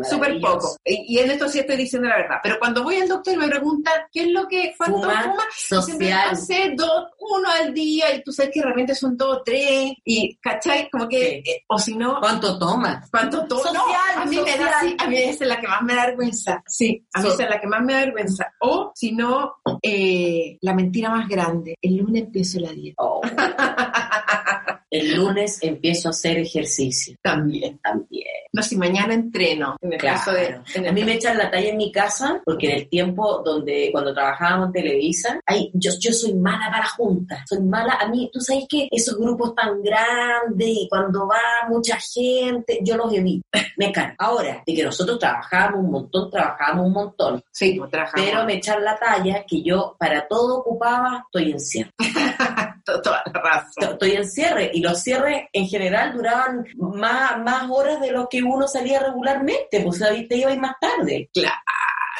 Súper 0.09 0.41
poco. 0.41 0.77
Y, 0.85 1.15
y 1.17 1.19
en 1.19 1.31
esto 1.33 1.49
sí 1.49 1.59
estoy 1.59 1.77
diciendo 1.77 2.09
la 2.09 2.17
verdad. 2.17 2.37
Pero 2.43 2.57
cuando 2.61 2.83
voy 2.85 2.97
al 2.97 3.09
doctor 3.09 3.35
y 3.35 3.37
me 3.39 3.49
preguntan 3.49 3.95
qué 4.13 4.23
es 4.23 4.29
lo 4.29 4.47
que, 4.47 4.75
cuánto 4.77 5.01
Fuma, 5.01 5.23
fuma, 5.23 5.45
siempre 5.85 6.07
social. 6.11 6.29
hace 6.31 6.73
dos, 6.77 7.05
uno 7.19 7.49
al 7.61 7.73
día 7.75 8.15
y 8.15 8.23
tú 8.23 8.33
sabes 8.33 8.53
que 8.53 8.61
de 8.61 8.67
repente 8.67 8.95
son 8.95 9.17
dos, 9.17 9.24
tres 9.45 9.93
y, 10.05 10.37
¿cachai? 10.37 10.89
Como 10.91 11.09
que, 11.09 11.43
Sí. 11.45 11.51
eh, 11.51 11.65
o 11.69 11.79
si 11.79 11.97
no, 11.97 12.19
¿Cuánto 12.21 12.59
tomas? 12.59 13.09
¿cuánto? 13.11 13.47
Social, 13.49 13.75
No, 14.17 14.23
a 14.23 14.25
mí 14.27 14.37
me 14.37 14.51
da, 14.57 14.57
social. 14.57 14.75
sí, 14.83 14.97
a 14.99 15.07
mí 15.09 15.17
esa 15.17 15.45
es 15.45 15.49
la 15.51 15.61
que 15.61 15.69
más 15.69 15.83
me 15.83 15.95
da 15.95 16.07
vergüenza. 16.07 16.63
Sí, 16.67 17.05
a 17.13 17.21
mí 17.21 17.29
So- 17.29 17.35
esa 17.35 17.45
es 17.45 17.51
la 17.51 17.61
que 17.61 17.67
más 17.67 17.83
me 17.83 17.93
da 17.95 18.01
vergüenza. 18.01 18.53
O 18.61 18.93
si 18.95 19.13
no, 19.13 19.55
eh, 19.83 20.59
la 20.61 20.75
mentira 20.75 21.11
más 21.11 21.29
grande. 21.29 21.77
El 21.81 21.97
lunes 21.97 22.25
empiezo 22.25 22.61
la 22.61 22.73
dieta. 22.73 23.03
Oh. 23.03 23.21
El 24.91 25.17
lunes 25.17 25.59
empiezo 25.63 26.09
a 26.09 26.11
hacer 26.11 26.39
ejercicio. 26.39 27.17
También. 27.23 27.79
También. 27.83 28.25
No, 28.53 28.63
si 28.63 28.77
mañana 28.77 29.15
entreno. 29.15 29.77
En 29.81 29.93
el 29.95 29.99
Claro. 29.99 30.19
caso 30.19 30.33
de. 30.33 30.61
en 30.75 30.87
A 30.89 30.93
mí 30.93 31.03
me 31.05 31.15
echan 31.15 31.37
la 31.37 31.51
talla 31.51 31.71
en 31.71 31.77
mi 31.77 31.91
casa 31.91 32.41
porque 32.45 32.67
en 32.71 32.77
el 32.79 32.89
tiempo 32.89 33.43
donde 33.45 33.89
cuando 33.91 34.15
trabajábamos 34.15 34.69
en 34.69 34.73
Televisa, 34.73 35.41
ay, 35.47 35.71
yo, 35.75 35.91
yo 35.99 36.13
soy 36.13 36.35
mala 36.35 36.69
para 36.71 36.87
juntas, 36.87 37.41
soy 37.49 37.61
mala, 37.63 37.95
a 37.95 38.09
mí, 38.09 38.31
tú 38.33 38.41
sabes 38.41 38.67
que 38.69 38.87
esos 38.91 39.19
grupos 39.19 39.55
tan 39.57 39.83
grandes 39.83 40.69
y 40.69 40.87
cuando 40.89 41.27
va 41.27 41.41
mucha 41.69 41.97
gente, 41.99 42.79
yo 42.83 42.97
los 42.97 43.13
evito, 43.13 43.47
me 43.77 43.91
cargo. 43.91 44.15
Ahora, 44.19 44.63
de 44.65 44.75
que 44.75 44.85
nosotros 44.85 45.19
trabajábamos 45.19 45.81
un 45.85 45.91
montón, 45.91 46.31
trabajábamos 46.31 46.87
un 46.87 46.93
montón, 46.93 47.43
Sí, 47.51 47.75
pues 47.79 47.91
trabajamos. 47.91 48.27
pero 48.31 48.45
me 48.45 48.55
echan 48.55 48.85
la 48.85 48.97
talla 48.99 49.45
que 49.47 49.63
yo 49.63 49.97
para 49.99 50.29
todo 50.29 50.59
ocupaba, 50.59 51.25
estoy 51.27 51.51
en 51.53 51.59
cierre. 51.61 51.91
To- 52.85 53.01
Toda 53.03 53.23
la 53.33 53.41
razón. 53.41 53.93
Estoy 53.95 54.13
en 54.13 54.29
cierre 54.29 54.71
y 54.73 54.81
los 54.81 55.01
cierres 55.03 55.45
en 55.53 55.67
general 55.67 56.13
duraban 56.15 56.65
más, 56.77 57.39
más 57.39 57.71
horas 57.71 58.01
de 58.01 58.11
lo 58.13 58.29
que 58.29 58.43
uno 58.43 58.67
salía 58.69 59.01
regularmente, 59.01 59.81
pues 59.83 60.03
ahí 60.03 60.27
te 60.29 60.37
ibas 60.37 60.57
más 60.59 60.75
tarde. 60.81 61.29
Claro. 61.33 61.57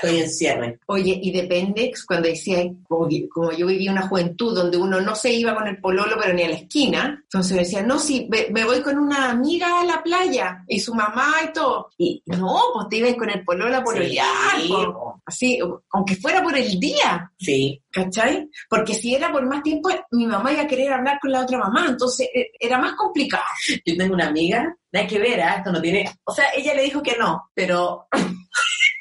Estoy 0.03 0.21
en 0.21 0.31
cierre. 0.31 0.79
Oye, 0.87 1.19
y 1.23 1.31
depende, 1.33 1.93
cuando 2.07 2.29
decía, 2.29 2.65
como, 2.89 3.09
como 3.33 3.53
yo 3.53 3.67
vivía 3.67 3.93
una 3.93 4.09
juventud 4.09 4.55
donde 4.55 4.77
uno 4.77 5.01
no 5.01 5.15
se 5.15 5.33
iba 5.33 5.55
con 5.55 5.67
el 5.69 5.79
pololo, 5.81 6.17
pero 6.21 6.35
ni 6.35 6.43
a 6.43 6.49
la 6.49 6.57
esquina, 6.57 7.21
entonces 7.23 7.57
decía, 7.57 7.83
no, 7.83 7.99
sí, 7.99 8.27
me, 8.31 8.47
me 8.51 8.65
voy 8.65 8.83
con 8.83 8.99
una 8.99 9.31
amiga 9.31 9.81
a 9.81 9.85
la 9.85 10.03
playa, 10.03 10.65
y 10.69 10.81
su 10.81 10.95
mamá 10.95 11.33
y 11.49 11.53
todo. 11.53 11.91
Y 11.99 12.23
no, 12.27 12.59
pues 12.75 12.89
te 12.91 12.97
ibas 12.97 13.15
con 13.15 13.31
el 13.31 13.45
pololo 13.45 13.77
a 13.77 13.85
pololear, 13.85 14.27
Sí, 14.61 14.69
po. 14.69 15.21
así, 15.25 15.59
aunque 15.93 16.17
fuera 16.17 16.43
por 16.43 16.57
el 16.57 16.79
día, 16.81 17.31
Sí, 17.39 17.83
¿cachai? 17.91 18.49
Porque 18.69 18.95
si 18.95 19.15
era 19.15 19.31
por 19.31 19.47
más 19.47 19.63
tiempo, 19.63 19.91
mi 20.13 20.27
mamá 20.27 20.53
iba 20.53 20.63
a 20.63 20.67
querer 20.67 20.93
hablar 20.93 21.19
con 21.21 21.31
la 21.33 21.43
otra 21.43 21.59
mamá, 21.59 21.87
entonces 21.89 22.29
eh, 22.35 22.51
era 22.59 22.79
más 22.79 22.95
complicado. 22.95 23.45
yo 23.87 23.97
tengo 23.97 24.15
una 24.15 24.29
amiga, 24.29 24.75
nada 24.93 25.07
que 25.07 25.19
ver, 25.19 25.41
¿ah? 25.41 25.57
esto 25.59 25.73
no 25.73 25.81
tiene, 25.81 26.11
o 26.25 26.33
sea, 26.33 26.47
ella 26.57 26.75
le 26.75 26.83
dijo 26.83 27.03
que 27.03 27.17
no, 27.19 27.51
pero 27.55 28.07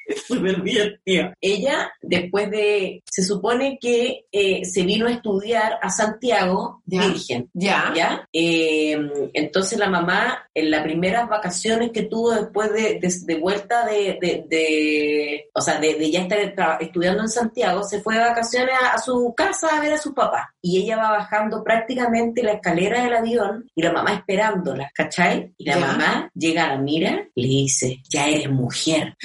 súper 0.28 0.62
divertido. 0.62 1.32
Ella, 1.41 1.91
después 2.01 2.49
de, 2.51 3.01
se 3.10 3.24
supone 3.24 3.78
que 3.80 4.26
eh, 4.32 4.66
se 4.66 4.84
vino 4.84 5.08
a 5.08 5.12
estudiar 5.12 5.80
a 5.82 5.89
Santiago 5.89 6.82
Ya. 6.86 7.08
virgen. 7.08 7.49
Ya, 7.54 7.93
¿Ya? 7.95 8.28
Eh, 8.34 8.97
entonces 9.34 9.78
la 9.80 9.89
mamá, 9.89 10.47
en 10.54 10.72
las 10.72 10.84
primeras 10.84 11.28
vacaciones 11.30 11.91
que 11.91 12.04
tuvo 12.04 12.32
después 12.32 12.72
de, 12.74 12.99
de- 12.99 13.14
de 13.26 13.36
vuelta 13.39 13.86
de, 13.86 14.18
de- 14.22 14.45
de- 14.49 15.49
o 15.54 15.62
sea, 15.62 15.80
de, 15.80 15.95
de 15.95 16.12
ya 16.12 16.22
estar 16.22 16.78
estudiando 16.82 17.22
en 17.24 17.30
Santiago, 17.30 17.84
se 17.84 18.01
fue 18.01 18.16
de 18.16 18.22
vacaciones 18.22 18.76
a, 18.82 18.93
a 18.93 18.97
su 18.97 19.34
casa 19.36 19.68
a 19.78 19.82
ver 19.82 19.93
a 19.93 19.97
su 19.97 20.14
papá. 20.14 20.54
Y 20.62 20.82
ella 20.82 20.97
va 20.97 21.12
bajando 21.12 21.64
prácticamente 21.64 22.43
la 22.43 22.54
escalera 22.54 23.04
del 23.04 23.14
avión 23.16 23.70
y 23.76 23.82
la 23.82 23.91
mamá 23.91 24.14
esperándola, 24.14 24.89
¿cachai? 24.93 25.54
Y 25.58 25.66
la 25.66 25.74
Ya. 25.76 25.80
mamá 25.80 26.32
llega 26.34 26.66
a 26.66 26.76
la 26.76 26.78
mira 26.78 27.28
y 27.36 27.41
le 27.41 27.47
dice, 27.47 28.01
ya 28.10 28.28
eres 28.28 28.49
mujer. 28.49 29.16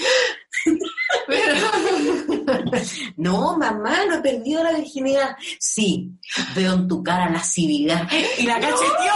No, 3.16 3.56
mamá, 3.58 4.04
no 4.06 4.14
he 4.16 4.20
perdido 4.20 4.62
la 4.62 4.72
virginidad. 4.72 5.36
Sí, 5.58 6.12
veo 6.54 6.74
en 6.74 6.88
tu 6.88 7.02
cara 7.02 7.28
la 7.28 7.42
civilidad. 7.42 8.08
Y 8.38 8.46
la 8.46 8.60
cacheteó. 8.60 9.12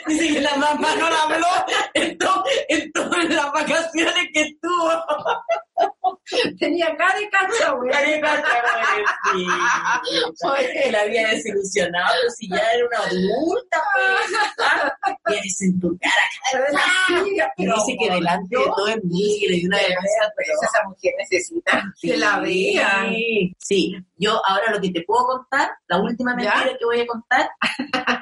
Dice 0.06 0.40
la 0.40 0.56
mamá 0.56 0.94
no 0.96 1.08
la 1.08 1.22
habló 1.22 1.46
en 2.68 2.92
todas 2.92 3.28
las 3.28 3.52
vacaciones 3.52 4.28
que 4.32 4.40
estuvo. 4.42 4.90
Tenía 6.58 6.96
cara 6.96 7.18
de 7.18 7.28
cacha, 7.30 7.72
güey. 7.72 7.90
Oye, 10.44 10.90
la 10.92 11.00
había 11.00 11.28
desilusionado, 11.28 12.14
pero 12.20 12.30
si 12.30 12.48
ya 12.48 12.62
era 12.74 12.86
una 12.86 12.98
adulta, 12.98 13.82
pues. 13.94 15.36
Y 15.36 15.42
dice 15.42 15.64
en 15.66 15.80
tu 15.80 15.98
cara, 15.98 16.12
y 17.56 17.66
dice 17.66 17.96
que 17.98 18.10
delante 18.10 18.56
de 18.56 18.64
todo 18.64 18.88
el 18.88 19.02
mundo 19.02 19.16
y 19.20 19.66
una 19.66 19.76
vergüenza, 19.76 20.32
pero 20.36 20.52
esa 20.62 20.88
mujer 20.88 21.12
necesita 21.18 21.84
que 22.00 22.16
la 22.16 22.40
vean. 22.40 23.10
Sí, 23.10 23.56
sí. 23.58 23.96
Yo 24.16 24.40
ahora 24.46 24.72
lo 24.72 24.80
que 24.80 24.90
te 24.90 25.02
puedo 25.02 25.26
contar, 25.26 25.70
la 25.88 25.98
última 25.98 26.32
¿Ya? 26.32 26.54
mentira 26.54 26.76
que 26.78 26.84
voy 26.84 27.00
a 27.00 27.06
contar, 27.06 27.50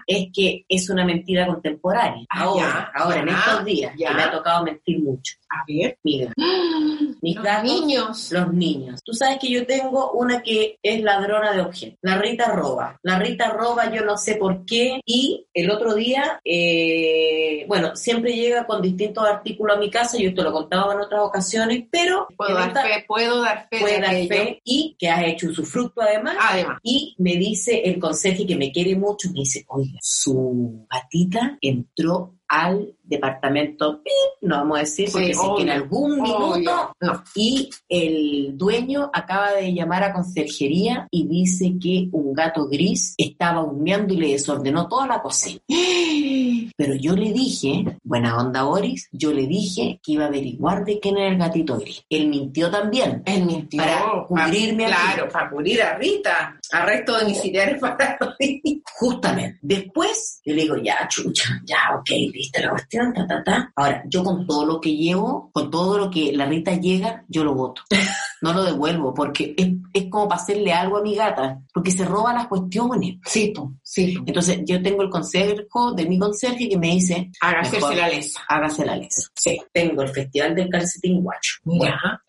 es 0.07 0.27
que 0.33 0.65
es 0.69 0.89
una 0.91 1.05
mentira 1.05 1.47
contemporánea. 1.47 2.25
Ah, 2.31 2.43
ahora, 2.43 2.63
ya, 2.63 2.93
ahora, 2.95 3.21
en 3.21 3.29
estos 3.29 3.65
días, 3.65 3.95
ya. 3.97 4.13
Me 4.19 4.25
ha 4.25 4.31
tocado 4.33 4.65
mentir 4.65 5.01
mucho. 5.03 5.35
A 5.51 5.65
ver. 5.67 5.99
Mira, 6.05 6.33
mis 7.23 7.35
Los 7.37 7.45
gatos, 7.45 7.65
niños. 7.65 8.33
los 8.33 8.53
niños. 8.53 9.01
Tú 9.05 9.13
sabes 9.13 9.39
que 9.41 9.51
yo 9.51 9.67
tengo 9.67 10.13
una 10.13 10.43
que 10.43 10.79
es 10.83 11.01
ladrona 11.03 11.53
de 11.53 11.63
objetos. 11.63 11.99
La 12.03 12.19
Rita 12.19 12.51
roba. 12.53 12.99
La 13.03 13.19
Rita 13.19 13.51
roba, 13.51 13.91
yo 13.93 14.05
no 14.05 14.17
sé 14.19 14.35
por 14.37 14.65
qué. 14.65 15.01
Y 15.07 15.47
el 15.55 15.71
otro 15.71 15.95
día, 15.95 16.41
eh, 16.45 17.65
bueno, 17.69 17.97
siempre 17.97 18.35
llega 18.35 18.67
con 18.67 18.83
distintos 18.83 19.25
artículos 19.27 19.77
a 19.77 19.81
mi 19.81 19.91
casa. 19.91 20.19
Yo 20.19 20.35
te 20.35 20.43
lo 20.43 20.53
contaba 20.53 20.95
en 20.95 21.01
otras 21.01 21.23
ocasiones, 21.23 21.85
pero 21.91 22.27
Puedo 22.37 22.55
dar 22.55 22.73
fe, 22.73 23.05
puedo 23.07 23.41
dar 23.43 23.69
fe 23.71 23.81
puede 23.81 23.95
de 23.95 24.01
dar 24.01 24.11
aquello. 24.11 24.29
fe 24.29 24.61
y 24.65 24.97
que 24.99 25.09
has 25.09 25.25
hecho 25.27 25.49
usufructo 25.49 26.03
además. 26.03 26.37
Además. 26.41 26.79
Y 26.83 27.15
me 27.19 27.37
dice 27.37 27.83
el 27.85 27.99
conserje 27.99 28.47
que 28.47 28.57
me 28.57 28.71
quiere 28.73 28.95
mucho, 28.97 29.29
me 29.33 29.41
dice, 29.41 29.65
oiga, 29.69 29.99
su 30.03 30.87
gatita 30.91 31.59
entró 31.61 32.35
al 32.49 32.95
departamento, 33.09 34.03
no 34.43 34.57
vamos 34.57 34.79
a 34.79 34.81
decir, 34.81 35.09
porque 35.11 35.29
Sí, 35.29 35.35
sé 35.35 35.47
que 35.57 35.63
en 35.63 35.71
algún 35.71 36.21
minuto. 36.21 36.93
No. 37.01 37.25
y 37.35 37.71
el 37.89 38.57
dueño 38.57 39.11
acaba 39.13 39.53
de 39.53 39.73
llamar 39.73 40.05
a 40.05 40.13
conserjería 40.13 41.09
y 41.11 41.27
dice 41.27 41.75
que 41.81 42.09
un 42.13 42.33
gato 42.35 42.67
gris 42.69 43.15
estaba 43.17 43.63
humeando 43.63 44.15
y 44.15 44.19
le 44.19 44.29
desordenó 44.33 44.89
toda 44.89 45.07
la 45.07 45.23
cocina. 45.23 45.61
Pero 46.77 46.95
yo 46.95 47.15
le 47.15 47.33
dije, 47.33 47.85
buena 48.03 48.37
onda 48.39 48.63
Boris, 48.65 49.09
yo 49.13 49.33
le 49.33 49.47
dije 49.47 50.01
que 50.03 50.13
iba 50.13 50.25
a 50.25 50.29
averiguar 50.29 50.85
de 50.85 51.01
quién 51.01 51.17
era 51.17 51.29
el 51.29 51.39
gatito 51.39 51.79
gris. 51.79 52.05
Él 52.09 52.29
mintió 52.29 52.71
también. 52.71 53.23
Él 53.25 53.45
mintió. 53.45 53.83
Para 53.83 54.25
cubrirme 54.27 54.87
a. 54.87 54.89
Claro, 54.89 55.29
para 55.29 55.51
cubrir 55.51 55.83
a 55.83 55.97
Rita. 55.97 56.58
Arresto 56.73 57.19
domiciliario 57.19 57.79
para 57.81 58.19
Rita. 58.39 58.71
Justamente. 58.99 59.59
Después, 59.63 60.41
yo 60.45 60.55
le 60.55 60.63
digo, 60.63 60.77
ya, 60.77 61.07
chucha, 61.09 61.61
ya, 61.65 61.77
ok, 61.99 62.09
viste 62.33 62.61
la 62.63 62.71
cuestión, 62.71 63.13
ta, 63.13 63.27
ta, 63.27 63.43
ta. 63.45 63.73
Ahora, 63.77 64.03
yo 64.07 64.25
con 64.25 64.47
todo 64.47 64.67
lo 64.67 64.81
que 64.81 64.97
llevo, 64.97 65.51
con 65.53 65.71
todo 65.71 65.99
lo 65.99 66.11
que 66.11 66.33
la 66.33 66.47
Rita 66.47 66.75
llega, 66.75 67.25
yo 67.29 67.45
lo 67.45 67.55
voto. 67.55 67.83
No 68.41 68.53
lo 68.53 68.63
devuelvo, 68.63 69.13
porque 69.13 69.53
es, 69.57 69.67
es 69.93 70.05
como 70.09 70.29
para 70.29 70.41
hacerle 70.41 70.73
algo 70.73 70.99
a 70.99 71.03
mi 71.03 71.17
gata, 71.17 71.59
porque 71.75 71.91
se 71.91 72.05
roba 72.05 72.33
las 72.33 72.47
cuestiones. 72.47 73.17
Sí, 73.27 73.53
po, 73.53 73.75
sí. 73.83 74.17
po. 74.17 74.23
Entonces, 74.29 74.61
yo 74.65 74.81
tengo 74.81 75.03
el 75.03 75.11
consejo 75.11 75.93
de 75.93 76.07
mi 76.07 76.21
conserje 76.21 76.69
que 76.69 76.79
me 76.79 76.87
dice, 76.87 77.33
Hágase 77.41 77.81
la 77.81 78.09
lesa. 78.09 78.41
hágase 78.49 78.87
la 78.87 78.95
lesa. 78.95 79.23
Sí. 79.35 79.61
Tengo 79.73 80.03
el 80.03 80.11
Festival 80.11 80.55
del 80.55 80.69
Calcetín 80.71 81.21
Guacho. 81.21 81.55
Bueno, 81.65 81.97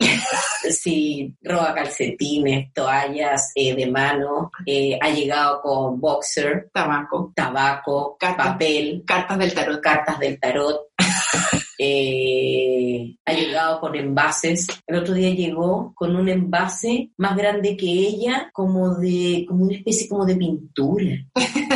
sí, 0.72 1.34
roba 1.42 1.74
calcetines, 1.74 2.72
toallas 2.72 3.52
eh, 3.54 3.74
de 3.74 3.86
mano, 3.86 4.50
eh, 4.66 4.98
ha 5.00 5.10
llegado 5.10 5.60
con 5.62 6.00
boxer, 6.00 6.70
Tabaco. 6.72 7.32
tabaco, 7.34 8.16
Cartas. 8.18 8.46
papel, 8.48 9.02
Cartas 9.06 9.38
del 9.38 9.54
tarot. 9.54 9.80
cartas 9.80 10.18
del 10.18 10.38
tarot. 10.40 10.80
eh, 11.78 13.16
ha 13.24 13.32
llegado 13.32 13.80
con 13.80 13.94
envases. 13.96 14.66
El 14.86 14.96
otro 14.96 15.14
día 15.14 15.30
llegó 15.30 15.92
con 15.94 16.14
un 16.14 16.28
envase 16.28 17.10
más 17.16 17.36
grande 17.36 17.76
que 17.76 17.86
ella, 17.86 18.50
como 18.52 18.96
de, 18.96 19.44
como 19.48 19.64
una 19.64 19.76
especie 19.76 20.08
como 20.08 20.24
de 20.26 20.36
pintura. 20.36 21.16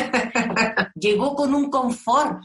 llegó 1.05 1.35
con 1.35 1.55
un 1.55 1.71
confort. 1.71 2.41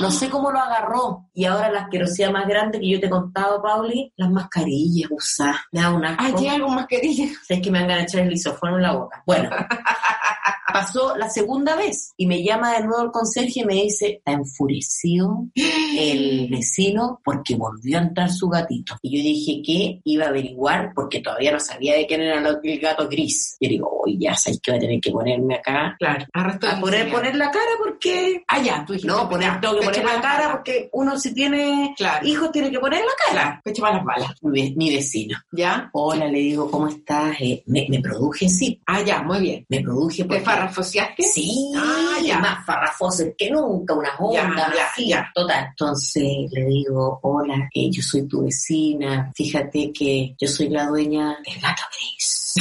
No 0.00 0.10
sé 0.10 0.28
cómo 0.28 0.50
lo 0.50 0.58
agarró. 0.58 1.28
Y 1.34 1.46
ahora 1.46 1.70
la 1.70 1.80
asquerosidad 1.80 2.30
más 2.30 2.46
grande 2.46 2.78
que 2.78 2.90
yo 2.90 3.00
te 3.00 3.06
he 3.06 3.10
contado, 3.10 3.62
Pauli, 3.62 4.12
las 4.16 4.30
mascarillas 4.30 5.10
usadas. 5.10 5.56
Me 5.72 5.80
da 5.80 5.90
un 5.90 6.04
asco. 6.04 6.22
Ay, 6.22 6.34
hay 6.38 6.48
algo 6.48 6.68
dije. 7.02 7.32
Sabes 7.46 7.62
que 7.62 7.70
me 7.70 7.80
van 7.80 7.90
a 7.90 8.02
echar 8.02 8.22
el 8.22 8.30
lisofono 8.30 8.76
en 8.76 8.82
la 8.82 8.92
boca. 8.92 9.22
Bueno, 9.26 9.50
pasó 10.72 11.16
la 11.16 11.28
segunda 11.28 11.76
vez 11.76 12.12
y 12.16 12.26
me 12.26 12.42
llama 12.42 12.74
de 12.74 12.84
nuevo 12.84 13.04
el 13.04 13.10
conserje 13.10 13.60
y 13.60 13.64
me 13.64 13.74
dice, 13.74 14.18
está 14.18 14.32
enfurecido 14.32 15.46
el 15.54 16.48
vecino 16.50 17.20
porque 17.24 17.56
volvió 17.56 17.98
a 17.98 18.02
entrar 18.02 18.30
su 18.30 18.48
gatito. 18.48 18.96
Y 19.02 19.16
yo 19.16 19.22
dije 19.22 19.62
que 19.64 20.00
iba 20.04 20.26
a 20.26 20.28
averiguar 20.28 20.92
porque 20.94 21.20
todavía 21.20 21.52
no 21.52 21.60
sabía 21.60 21.94
de 21.94 22.06
quién 22.06 22.20
era 22.22 22.38
el 22.38 22.80
gato 22.80 23.08
gris. 23.08 23.56
Y 23.58 23.66
yo 23.66 23.70
digo, 23.70 24.00
oye, 24.04 24.16
ya 24.20 24.34
sabes 24.34 24.60
que 24.62 24.70
voy 24.70 24.78
a 24.78 24.80
tener 24.80 25.00
que 25.00 25.10
ponerme 25.10 25.56
acá. 25.56 25.96
Claro. 25.98 26.26
A 26.34 26.80
poner, 26.80 27.10
poner 27.10 27.34
la 27.34 27.50
cara 27.50 27.77
porque... 27.82 28.42
Ah, 28.48 28.58
ya, 28.60 28.84
tú 28.86 28.92
dijiste. 28.92 29.12
No, 29.12 29.28
poner, 29.28 29.60
tengo 29.60 29.78
que 29.78 29.86
poner 29.86 30.04
la 30.04 30.20
cara 30.20 30.52
porque 30.52 30.88
uno 30.92 31.18
si 31.18 31.32
tiene 31.34 31.94
Claro. 31.96 32.26
hijos 32.26 32.50
tiene 32.52 32.70
que 32.70 32.78
poner 32.78 33.00
la 33.00 33.12
cara. 33.34 33.60
Pecho 33.64 33.82
para 33.82 33.96
las 33.96 34.04
balas. 34.04 34.30
Mi, 34.42 34.74
mi 34.76 34.94
vecino. 34.94 35.38
¿Ya? 35.52 35.88
Hola, 35.92 36.26
le 36.26 36.38
digo, 36.38 36.70
¿cómo 36.70 36.88
estás? 36.88 37.36
Eh, 37.40 37.62
me, 37.66 37.86
me 37.88 38.00
produje, 38.00 38.48
sí, 38.48 38.80
Ah, 38.86 39.02
ya, 39.02 39.22
muy 39.22 39.40
bien. 39.40 39.66
me 39.68 39.80
produje 39.80 40.22
¿Te 40.22 40.28
porque... 40.28 40.40
farrafoseaste? 40.42 41.22
Sí, 41.22 41.72
Ah, 41.76 42.18
ya. 42.24 42.38
más 42.38 42.64
farrafoso 42.64 43.24
que 43.36 43.50
nunca, 43.50 43.94
unas 43.94 44.12
ondas 44.18 44.72
así, 44.90 45.08
ya. 45.08 45.30
total. 45.34 45.66
Entonces 45.70 46.22
le 46.52 46.64
digo, 46.66 47.18
hola, 47.22 47.68
eh, 47.74 47.90
yo 47.90 48.02
soy 48.02 48.26
tu 48.26 48.44
vecina, 48.44 49.30
fíjate 49.34 49.92
que 49.92 50.34
yo 50.38 50.48
soy 50.48 50.68
la 50.68 50.86
dueña 50.86 51.36
del 51.44 51.60
gato 51.60 51.82
gris. 51.92 52.54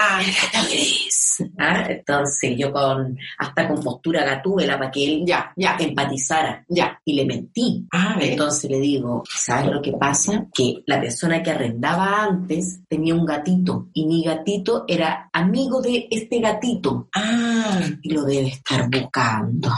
Ah, 0.00 0.20
El 0.24 0.32
gato 0.32 0.68
gris. 0.68 1.42
¿Ah? 1.58 1.84
Entonces 1.88 2.56
yo 2.56 2.72
con, 2.72 3.16
hasta 3.38 3.68
con 3.68 3.82
postura 3.82 4.24
gatúbela 4.24 4.78
para 4.78 4.90
que 4.90 5.04
él 5.04 5.24
ya, 5.26 5.52
ya, 5.56 5.76
empatizara 5.78 6.64
ya. 6.68 7.00
y 7.04 7.14
le 7.14 7.24
mentí. 7.24 7.84
Ah. 7.92 8.16
Entonces 8.20 8.70
le 8.70 8.78
digo, 8.80 9.24
¿sabes 9.28 9.72
lo 9.72 9.82
que 9.82 9.92
pasa? 9.92 10.46
Que 10.54 10.82
la 10.86 11.00
persona 11.00 11.42
que 11.42 11.50
arrendaba 11.50 12.22
antes 12.24 12.80
tenía 12.88 13.14
un 13.14 13.24
gatito 13.26 13.88
y 13.92 14.06
mi 14.06 14.22
gatito 14.24 14.84
era 14.86 15.28
amigo 15.32 15.80
de 15.80 16.06
este 16.10 16.40
gatito 16.40 17.08
Ah, 17.14 17.80
y 18.02 18.10
lo 18.10 18.22
debe 18.24 18.48
estar 18.48 18.88
buscando. 18.88 19.70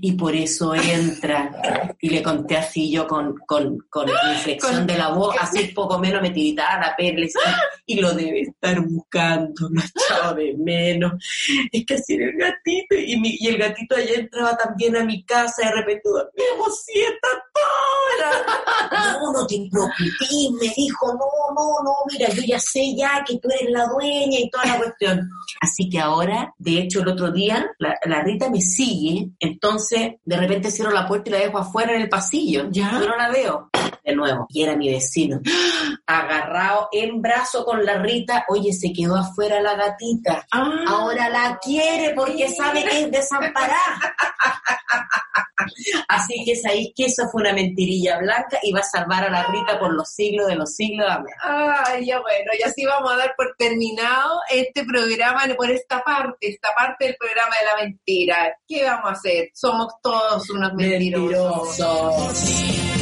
Y 0.00 0.12
por 0.12 0.34
eso 0.34 0.74
entra 0.74 1.94
y 2.00 2.10
le 2.10 2.22
conté 2.22 2.56
así 2.56 2.90
yo 2.90 3.06
con, 3.06 3.34
con, 3.46 3.78
con 3.88 4.08
inflexión 4.34 4.72
Con- 4.78 4.86
de 4.86 4.98
la 4.98 5.08
voz, 5.10 5.34
así 5.40 5.64
poco 5.68 5.98
menos 5.98 6.20
me 6.22 6.30
tiritaba 6.30 6.80
la 6.80 6.94
decía, 6.98 7.40
y 7.86 8.00
lo 8.00 8.12
debe 8.14 8.42
estar 8.42 8.80
buscando, 8.80 9.51
lo 9.70 9.80
echaba 9.80 10.34
de 10.34 10.54
menos. 10.58 11.12
Es 11.70 11.84
que 11.86 11.94
así 11.94 12.14
era 12.14 12.26
el 12.26 12.36
gatito 12.36 12.94
y, 12.96 13.16
mi- 13.20 13.36
y 13.38 13.48
el 13.48 13.58
gatito 13.58 13.96
allá 13.96 14.14
entraba 14.14 14.56
también 14.56 14.96
a 14.96 15.04
mi 15.04 15.24
casa 15.24 15.62
y 15.62 15.66
de 15.66 15.72
repente, 15.72 16.02
dormíamos 16.08 16.82
siesta 16.84 17.28
toda. 17.52 19.18
No, 19.20 19.32
no 19.32 19.46
te 19.46 19.68
preocupes, 19.70 20.50
me 20.60 20.72
dijo, 20.76 21.06
no, 21.12 21.54
no, 21.54 21.82
no, 21.84 21.92
mira, 22.10 22.28
yo 22.30 22.42
ya 22.46 22.58
sé 22.58 22.94
ya 22.96 23.22
que 23.26 23.38
tú 23.38 23.48
eres 23.50 23.70
la 23.70 23.86
dueña 23.86 24.38
y 24.38 24.50
toda 24.50 24.64
la 24.66 24.78
cuestión. 24.78 25.28
Así 25.60 25.88
que 25.88 25.98
ahora, 25.98 26.52
de 26.58 26.78
hecho, 26.78 27.00
el 27.00 27.08
otro 27.08 27.30
día, 27.30 27.66
la, 27.78 27.94
la 28.06 28.22
Rita 28.22 28.50
me 28.50 28.60
sigue, 28.60 29.30
entonces 29.38 30.12
de 30.24 30.36
repente 30.36 30.70
cierro 30.70 30.90
la 30.90 31.06
puerta 31.06 31.30
y 31.30 31.32
la 31.32 31.38
dejo 31.40 31.58
afuera 31.58 31.94
en 31.94 32.02
el 32.02 32.08
pasillo. 32.08 32.68
Ya. 32.70 32.90
Yo 33.00 33.08
no 33.08 33.16
la 33.16 33.30
veo. 33.30 33.70
De 34.04 34.14
nuevo. 34.16 34.46
Y 34.48 34.62
era 34.62 34.76
mi 34.76 34.88
vecino. 34.90 35.40
Agarrado 36.06 36.88
en 36.92 37.22
brazo 37.22 37.64
con 37.64 37.84
la 37.84 37.98
Rita, 38.02 38.44
oye, 38.48 38.72
se 38.72 38.92
quedó 38.92 39.16
afuera 39.16 39.41
la 39.48 39.74
gatita. 39.74 40.46
ah. 40.52 40.84
Ahora 40.88 41.28
la 41.28 41.58
quiere 41.62 42.14
porque 42.14 42.48
sabe 42.48 42.84
que 42.84 43.02
es 43.02 43.10
desamparada. 43.10 44.14
Así 46.08 46.44
que 46.44 46.56
sabéis 46.56 46.92
que 46.94 47.06
eso 47.06 47.28
fue 47.30 47.42
una 47.42 47.52
mentirilla 47.52 48.18
blanca 48.18 48.58
y 48.62 48.72
va 48.72 48.80
a 48.80 48.84
salvar 48.84 49.24
a 49.24 49.30
la 49.30 49.44
Rita 49.44 49.78
por 49.78 49.92
los 49.92 50.08
siglos 50.10 50.46
de 50.48 50.56
los 50.56 50.74
siglos. 50.74 51.06
Amén. 51.10 51.32
Ay, 51.42 52.06
ya 52.06 52.20
bueno, 52.20 52.52
y 52.58 52.62
así 52.62 52.84
vamos 52.84 53.12
a 53.12 53.16
dar 53.16 53.34
por 53.36 53.54
terminado 53.56 54.40
este 54.50 54.84
programa, 54.84 55.42
por 55.56 55.70
esta 55.70 56.02
parte, 56.02 56.48
esta 56.48 56.68
parte 56.76 57.06
del 57.06 57.16
programa 57.16 57.54
de 57.60 57.66
la 57.66 57.86
mentira. 57.86 58.56
¿Qué 58.66 58.84
vamos 58.84 59.06
a 59.06 59.12
hacer? 59.12 59.50
Somos 59.54 59.94
todos 60.02 60.48
unos 60.50 60.74
mentirosos. 60.74 61.78
Mentirosos. 61.78 63.01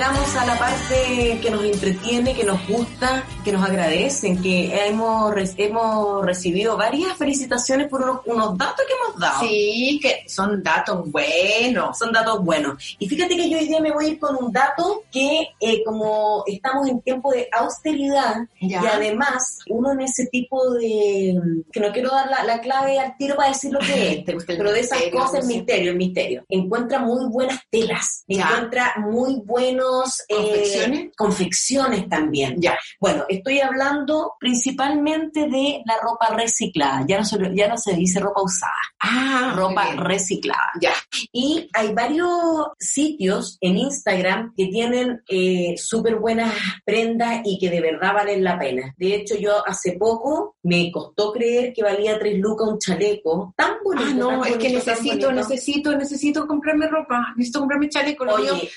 Llegamos 0.00 0.34
a 0.34 0.46
la 0.46 0.58
parte 0.58 1.38
que 1.42 1.50
nos 1.50 1.62
entretiene, 1.62 2.34
que 2.34 2.42
nos 2.44 2.66
gusta, 2.66 3.22
que 3.44 3.52
nos 3.52 3.62
agradecen, 3.62 4.40
que 4.40 4.86
hemos, 4.86 5.34
hemos 5.58 6.24
recibido 6.24 6.74
varias 6.78 7.14
felicitaciones 7.18 7.86
por 7.88 8.00
unos, 8.00 8.20
unos 8.24 8.56
datos 8.56 8.82
que 8.86 8.94
hemos 8.94 9.20
dado. 9.20 9.40
Sí, 9.40 10.00
que 10.02 10.24
son 10.26 10.62
datos 10.62 11.10
buenos. 11.12 11.98
Son 11.98 12.10
datos 12.12 12.42
buenos. 12.42 12.96
Y 12.98 13.10
fíjate 13.10 13.36
que 13.36 13.50
yo 13.50 13.58
hoy 13.58 13.66
día 13.66 13.78
me 13.80 13.92
voy 13.92 14.06
a 14.06 14.08
ir 14.08 14.18
con 14.18 14.42
un 14.42 14.50
dato 14.50 15.02
que 15.12 15.48
eh, 15.60 15.84
como 15.84 16.44
estamos 16.46 16.88
en 16.88 17.02
tiempo 17.02 17.30
de 17.32 17.50
austeridad 17.52 18.36
Ya. 18.58 18.82
y 18.82 18.86
además 18.86 19.58
uno 19.68 19.92
en 19.92 20.00
ese 20.00 20.24
tipo 20.32 20.70
de... 20.76 21.38
que 21.70 21.80
no 21.80 21.92
quiero 21.92 22.10
dar 22.10 22.30
la, 22.30 22.42
la 22.44 22.60
clave 22.62 22.98
al 22.98 23.18
tiro 23.18 23.36
para 23.36 23.50
decir 23.50 23.70
lo 23.70 23.80
que 23.80 24.12
es, 24.12 24.28
el 24.28 24.44
pero 24.46 24.72
de 24.72 24.80
esas 24.80 24.98
misterio, 24.98 25.20
cosas, 25.20 25.44
¿no? 25.44 25.54
misterio, 25.54 25.94
misterio. 25.94 26.44
Encuentra 26.48 27.00
muy 27.00 27.26
buenas 27.28 27.60
telas, 27.68 28.24
Ya. 28.26 28.48
encuentra 28.48 28.94
muy 28.96 29.42
buenos... 29.44 29.89
eh, 30.28 30.34
¿Confecciones? 30.36 31.10
confecciones 31.16 32.08
también. 32.08 32.56
Ya. 32.60 32.78
Bueno, 32.98 33.24
estoy 33.28 33.60
hablando 33.60 34.34
principalmente 34.38 35.48
de 35.48 35.82
la 35.86 35.96
ropa 36.02 36.28
reciclada. 36.34 37.04
Ya 37.06 37.18
no 37.18 37.24
se, 37.24 37.38
ya 37.54 37.68
no 37.68 37.76
se 37.76 37.94
dice 37.94 38.20
ropa 38.20 38.42
usada, 38.42 38.72
Ah, 39.00 39.52
ropa 39.56 39.92
reciclada. 39.96 40.70
Ya. 40.80 40.92
Y 41.32 41.68
hay 41.72 41.92
varios 41.94 42.68
sitios 42.78 43.58
en 43.60 43.78
Instagram 43.78 44.52
que 44.56 44.66
tienen 44.66 45.22
eh, 45.28 45.74
súper 45.76 46.16
buenas 46.16 46.54
prendas 46.84 47.40
y 47.44 47.58
que 47.58 47.70
de 47.70 47.80
verdad 47.80 48.14
valen 48.14 48.44
la 48.44 48.58
pena. 48.58 48.94
De 48.96 49.14
hecho, 49.14 49.36
yo 49.36 49.66
hace 49.66 49.92
poco 49.92 50.56
me 50.62 50.90
costó 50.92 51.32
creer 51.32 51.72
que 51.72 51.82
valía 51.82 52.18
3 52.18 52.38
lucas 52.38 52.68
un 52.68 52.78
chaleco 52.78 53.54
tan 53.56 53.76
bonito. 53.84 54.10
Ah, 54.10 54.14
no, 54.14 54.42
tan 54.42 54.52
es 54.52 54.58
que 54.58 54.70
necesito, 54.70 55.32
necesito, 55.32 55.96
necesito 55.96 56.46
comprarme 56.46 56.86
ropa. 56.88 57.32
Necesito 57.36 57.60
comprarme 57.60 57.88
chaleco. 57.88 58.24
Oye, 58.24 58.70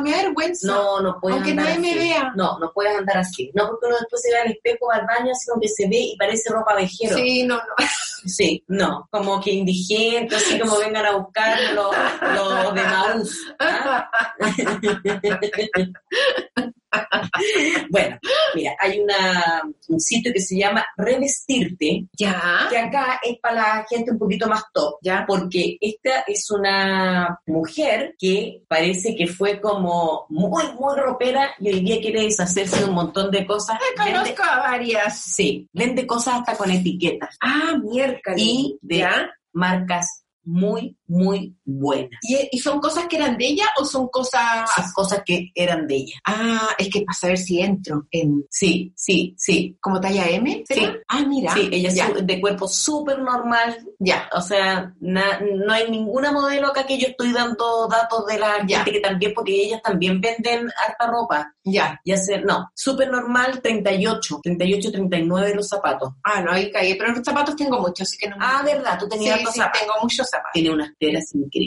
me 0.00 0.10
da 0.10 0.22
vergüenza. 0.22 0.66
No, 0.66 1.00
no 1.00 1.18
puedes 1.20 1.36
Aunque 1.36 1.50
andar 1.52 1.66
nadie 1.66 1.78
me 1.80 1.90
así. 1.90 1.98
vea. 1.98 2.32
No, 2.36 2.58
no 2.58 2.72
puedes 2.72 2.96
andar 2.96 3.18
así. 3.18 3.50
No, 3.54 3.68
porque 3.68 3.86
uno 3.86 3.96
después 3.98 4.22
se 4.22 4.30
ve 4.30 4.38
al 4.38 4.50
espejo, 4.50 4.90
al 4.92 5.06
baño, 5.06 5.32
así 5.32 5.50
como 5.50 5.60
que 5.60 5.68
se 5.68 5.88
ve 5.88 5.98
y 5.98 6.16
parece 6.16 6.50
ropa 6.50 6.74
vejero. 6.74 7.16
Sí, 7.16 7.42
no, 7.44 7.56
no. 7.56 7.62
Sí, 8.24 8.62
no, 8.68 9.08
como 9.10 9.40
que 9.40 9.50
indigente, 9.50 10.36
así 10.36 10.56
como 10.56 10.78
vengan 10.78 11.04
a 11.06 11.16
buscar 11.16 11.58
los, 11.74 11.90
los 12.36 12.74
de 12.74 12.82
Maús. 12.84 13.36
¿ah? 13.58 14.08
bueno, 17.90 18.18
mira, 18.54 18.72
hay 18.78 19.00
una, 19.00 19.62
un 19.88 20.00
sitio 20.00 20.32
que 20.32 20.40
se 20.40 20.56
llama 20.58 20.84
Revestirte, 20.96 22.06
Ya. 22.16 22.66
que 22.70 22.78
acá 22.78 23.20
es 23.22 23.38
para 23.40 23.54
la 23.54 23.86
gente 23.88 24.10
un 24.12 24.18
poquito 24.18 24.46
más 24.48 24.62
top, 24.72 24.96
Ya. 25.02 25.24
porque 25.26 25.76
esta 25.80 26.20
es 26.26 26.50
una 26.50 27.38
mujer 27.46 28.14
que 28.18 28.62
parece 28.68 29.14
que 29.16 29.26
fue 29.26 29.60
como 29.60 30.26
muy, 30.28 30.64
muy 30.78 30.96
ropera 30.98 31.50
y 31.58 31.72
hoy 31.72 31.80
día 31.80 32.00
quiere 32.00 32.22
deshacerse 32.22 32.80
de 32.80 32.84
un 32.86 32.94
montón 32.94 33.30
de 33.30 33.46
cosas. 33.46 33.78
Vende- 33.98 34.12
Conozco 34.12 34.42
a 34.42 34.58
varias. 34.58 35.18
sí, 35.18 35.68
vende 35.72 36.06
cosas 36.06 36.34
hasta 36.40 36.56
con 36.56 36.70
etiquetas 36.70 37.36
Ah, 37.40 37.74
miércoles. 37.82 38.40
y 38.42 38.78
de 38.82 38.98
¿Ya? 38.98 39.30
marcas 39.52 40.24
muy, 40.44 40.96
muy 41.06 41.54
buenas. 41.78 42.10
¿Y, 42.22 42.48
y 42.52 42.58
son 42.58 42.80
cosas 42.80 43.06
que 43.06 43.16
eran 43.16 43.36
de 43.36 43.46
ella 43.46 43.64
o 43.80 43.84
son 43.84 44.08
cosas...? 44.08 44.70
Esas 44.76 44.92
cosas 44.94 45.22
que 45.24 45.50
eran 45.54 45.86
de 45.86 45.96
ella. 45.96 46.14
Ah, 46.26 46.68
es 46.78 46.88
que 46.88 47.02
para 47.02 47.16
saber 47.18 47.38
si 47.38 47.60
entro 47.60 48.06
en... 48.10 48.44
Sí, 48.50 48.92
sí, 48.96 49.34
sí. 49.38 49.76
¿Como 49.80 50.00
talla 50.00 50.28
M? 50.28 50.64
¿será? 50.66 50.80
Sí. 50.92 50.98
Ah, 51.08 51.20
mira. 51.26 51.52
Sí, 51.54 51.68
ella 51.72 51.90
ya. 51.90 52.06
es 52.08 52.26
de 52.26 52.40
cuerpo 52.40 52.68
súper 52.68 53.18
normal. 53.18 53.76
Ya. 53.98 54.28
O 54.34 54.40
sea, 54.40 54.92
na- 55.00 55.40
no 55.40 55.72
hay 55.72 55.90
ninguna 55.90 56.32
modelo 56.32 56.68
acá 56.68 56.84
que 56.86 56.98
yo 56.98 57.08
estoy 57.08 57.32
dando 57.32 57.88
datos 57.88 58.26
de 58.26 58.38
la 58.38 58.64
Ya. 58.66 58.78
gente 58.78 58.92
que 58.92 59.00
también, 59.00 59.32
porque 59.34 59.52
ellas 59.64 59.82
también 59.82 60.20
venden 60.20 60.68
harta 60.86 61.06
ropa. 61.06 61.52
Ya. 61.64 62.00
Ya 62.04 62.16
sé, 62.16 62.38
no, 62.40 62.70
súper 62.74 63.10
normal, 63.10 63.60
38, 63.62 64.40
38, 64.42 64.90
39 64.92 65.54
los 65.54 65.68
zapatos. 65.68 66.10
Ah, 66.24 66.40
no, 66.42 66.52
ahí 66.52 66.70
caí. 66.70 66.94
Pero 66.96 67.12
los 67.12 67.24
zapatos 67.24 67.56
tengo 67.56 67.78
muchos, 67.80 68.08
así 68.08 68.16
que 68.18 68.28
no 68.28 68.36
me... 68.36 68.44
Ah, 68.44 68.62
verdad, 68.64 68.98
tú 68.98 69.08
tenías 69.08 69.38
sí, 69.40 69.46
zapatos. 69.58 69.80
tengo 69.80 69.92
muchos 70.02 70.26
zapatos. 70.28 70.50
Tiene 70.52 70.70
unas 70.70 70.90
telas 70.98 71.34
increíbles. 71.34 71.61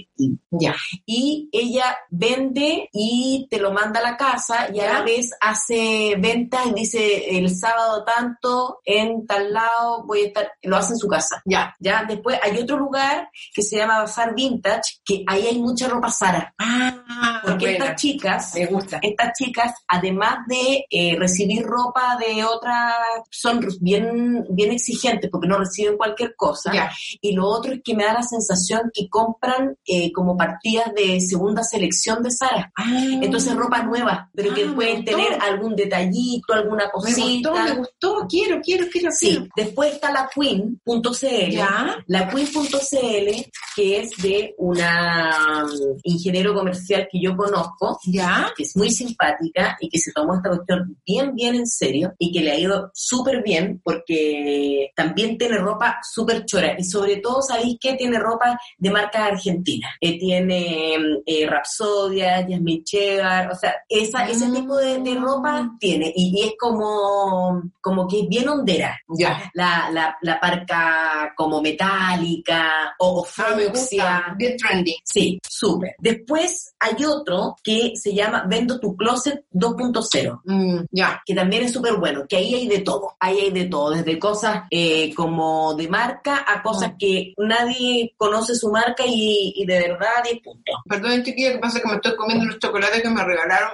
Ya. 0.52 0.76
y 1.06 1.50
ella 1.52 1.98
vende 2.10 2.90
y 2.94 3.48
te 3.50 3.60
lo 3.60 3.72
manda 3.72 4.00
a 4.00 4.04
la 4.04 4.18
casa 4.18 4.68
y 4.74 4.80
a 4.80 4.94
la 4.94 5.02
vez 5.02 5.32
hace 5.42 6.16
ventas 6.20 6.66
y 6.68 6.74
dice 6.74 7.38
el 7.38 7.50
sábado 7.56 8.04
tanto 8.06 8.80
en 8.86 9.26
tal 9.28 9.52
lado 9.54 10.04
voy 10.06 10.22
a 10.24 10.28
estar, 10.28 10.52
lo 10.64 10.78
hace 10.78 10.94
en 10.94 11.00
su 11.00 11.08
casa. 11.08 11.42
Ya. 11.46 11.76
Ya, 11.80 12.06
después 12.08 12.40
hay 12.42 12.58
otro 12.58 12.78
lugar 12.78 13.30
que 13.54 13.62
se 13.62 13.78
llama 13.78 14.00
Bazar 14.00 14.34
Vintage, 14.36 15.00
que 15.04 15.24
ahí 15.28 15.48
hay 15.48 15.60
mucha 15.60 15.88
ropa 15.88 16.10
Sara. 16.10 16.54
Ah, 16.58 17.42
Porque 17.44 17.66
buena. 17.66 17.86
estas 17.86 18.02
chicas, 18.02 18.52
Me 18.56 18.66
gusta. 18.68 19.00
estas 19.02 19.34
chicas, 19.38 19.74
además 19.88 20.38
de 20.48 20.86
eh, 20.90 21.16
recibir 21.18 21.64
ropa 21.64 22.18
de 22.18 22.44
otras, 22.44 22.94
son 23.30 23.66
bien, 23.82 24.46
bien 24.50 24.72
exigentes 24.72 25.30
porque 25.30 25.48
no 25.48 25.58
reciben 25.58 25.98
cualquier 25.98 26.36
cosa. 26.36 26.72
Ya. 26.74 26.92
Y 27.22 27.34
lo 27.34 27.48
otro 27.48 27.74
es 27.74 27.82
que 27.84 27.96
me 27.96 28.04
da 28.06 28.14
la 28.14 28.24
sensación 28.24 28.92
que 28.94 29.10
compran 29.10 29.75
eh, 29.86 30.12
como 30.12 30.38
partidas 30.38 30.94
de 30.96 31.20
segunda 31.20 31.64
selección 31.64 32.22
de 32.24 32.32
Sara. 32.32 32.72
Entonces 33.22 33.56
ropa 33.56 33.84
nueva, 33.84 34.30
pero 34.34 34.54
que 34.54 34.64
Ah, 34.64 34.68
me 34.68 34.74
pueden 34.74 35.06
tener 35.06 35.34
algún 35.42 35.76
detallito, 35.76 36.54
alguna 36.54 36.86
Me 36.86 36.92
cosita. 36.92 37.50
gustó, 37.50 37.64
me 37.64 37.72
gustó. 37.78 38.28
Quiero, 38.30 38.60
quiero, 38.62 38.86
quiero, 38.92 39.10
Sí, 39.12 39.28
quiero. 39.30 39.46
después 39.56 39.94
está 39.94 40.12
la 40.12 40.30
queen.cl. 40.34 41.58
La 42.08 42.28
queen.cl, 42.30 43.50
que 43.76 44.00
es 44.00 44.12
de 44.22 44.56
una 44.58 45.64
um, 45.66 45.98
ingeniero 46.04 46.54
comercial 46.54 47.08
que 47.12 47.20
yo 47.22 47.36
conozco, 47.36 48.00
Ya. 48.06 48.52
que 48.56 48.64
es 48.64 48.76
muy 48.76 48.90
simpática 48.92 49.78
y 49.80 49.90
que 49.90 50.00
se 50.00 50.12
tomó 50.12 50.36
esta 50.36 50.50
cuestión 50.50 50.98
bien, 51.06 51.34
bien 51.36 51.56
en 51.56 51.68
serio 51.68 52.14
y 52.18 52.32
que 52.32 52.42
le 52.42 52.52
ha 52.52 52.60
ido 52.60 52.92
súper 52.94 53.44
bien 53.44 53.82
porque 53.84 54.92
también 54.96 55.38
tiene 55.38 55.58
ropa 55.58 55.98
súper 56.14 56.46
chora 56.46 56.76
y 56.78 56.84
sobre 56.84 57.18
todo, 57.18 57.42
¿sabéis 57.42 57.78
qué? 57.80 57.94
Tiene 57.96 58.20
ropa 58.20 58.60
de 58.78 58.90
marca 58.92 59.26
argentina. 59.66 59.88
Eh, 60.00 60.20
tiene 60.20 60.96
eh, 61.26 61.48
Rapsodia, 61.50 62.46
Jasmine 62.48 62.84
Chegar, 62.84 63.52
o 63.52 63.56
sea, 63.56 63.76
esa, 63.90 64.28
ese 64.28 64.46
Mm. 64.48 64.54
tipo 64.56 64.78
de, 64.78 65.00
de 65.00 65.16
ropa 65.16 65.72
tiene 65.80 66.12
y, 66.16 66.40
y 66.40 66.48
es 66.48 66.54
como, 66.60 67.62
como 67.82 68.08
que 68.08 68.22
es 68.22 68.28
bien 68.30 68.48
hondera. 68.48 69.00
Ya. 69.18 69.50
La, 69.54 69.90
la, 69.92 70.18
la 70.22 70.40
parca 70.40 71.34
como 71.36 71.62
metálica 71.62 72.96
o, 73.00 73.22
o 73.22 73.26
Ah, 73.38 73.54
me 73.56 73.66
fucsia. 73.66 74.04
gusta. 74.20 74.36
Bien 74.38 74.58
trendy. 74.58 74.96
Sí, 75.04 75.40
súper. 75.48 75.96
Después 76.00 76.74
hay 76.80 77.04
otro 77.06 77.56
que 77.64 77.94
se 77.96 78.14
llama 78.14 78.46
Vendo 78.48 78.80
tu 78.80 78.96
Closet 78.96 79.44
2.0 79.54 80.42
Mm, 80.46 80.86
ya. 80.92 81.22
que 81.26 81.34
también 81.34 81.64
es 81.64 81.74
súper 81.74 81.98
bueno, 81.98 82.26
que 82.28 82.38
ahí 82.38 82.54
hay 82.54 82.68
de 82.68 82.80
todo, 82.80 83.16
ahí 83.20 83.40
hay 83.40 83.52
de 83.52 83.66
todo, 83.66 83.90
desde 83.92 84.20
cosas 84.20 84.64
eh, 84.70 85.14
como 85.16 85.74
de 85.76 85.88
marca 85.88 86.44
a 86.48 86.62
cosas 86.62 86.94
Mm. 86.94 86.98
que 86.98 87.34
nadie 87.38 88.14
conoce 88.18 88.56
su 88.56 88.70
marca 88.72 89.04
y, 89.08 89.54
y 89.56 89.66
de 89.66 89.80
verdad 89.80 90.08
10 90.24 90.42
puntos. 90.44 90.76
Perdón, 90.88 91.24
chiquilla, 91.24 91.54
que 91.54 91.60
pasa 91.60 91.80
que 91.82 91.88
me 91.88 91.96
estoy 91.96 92.16
comiendo 92.16 92.46
los 92.46 92.60
chocolates 92.60 93.02
que 93.02 93.10
me 93.10 93.24
regalaron. 93.24 93.70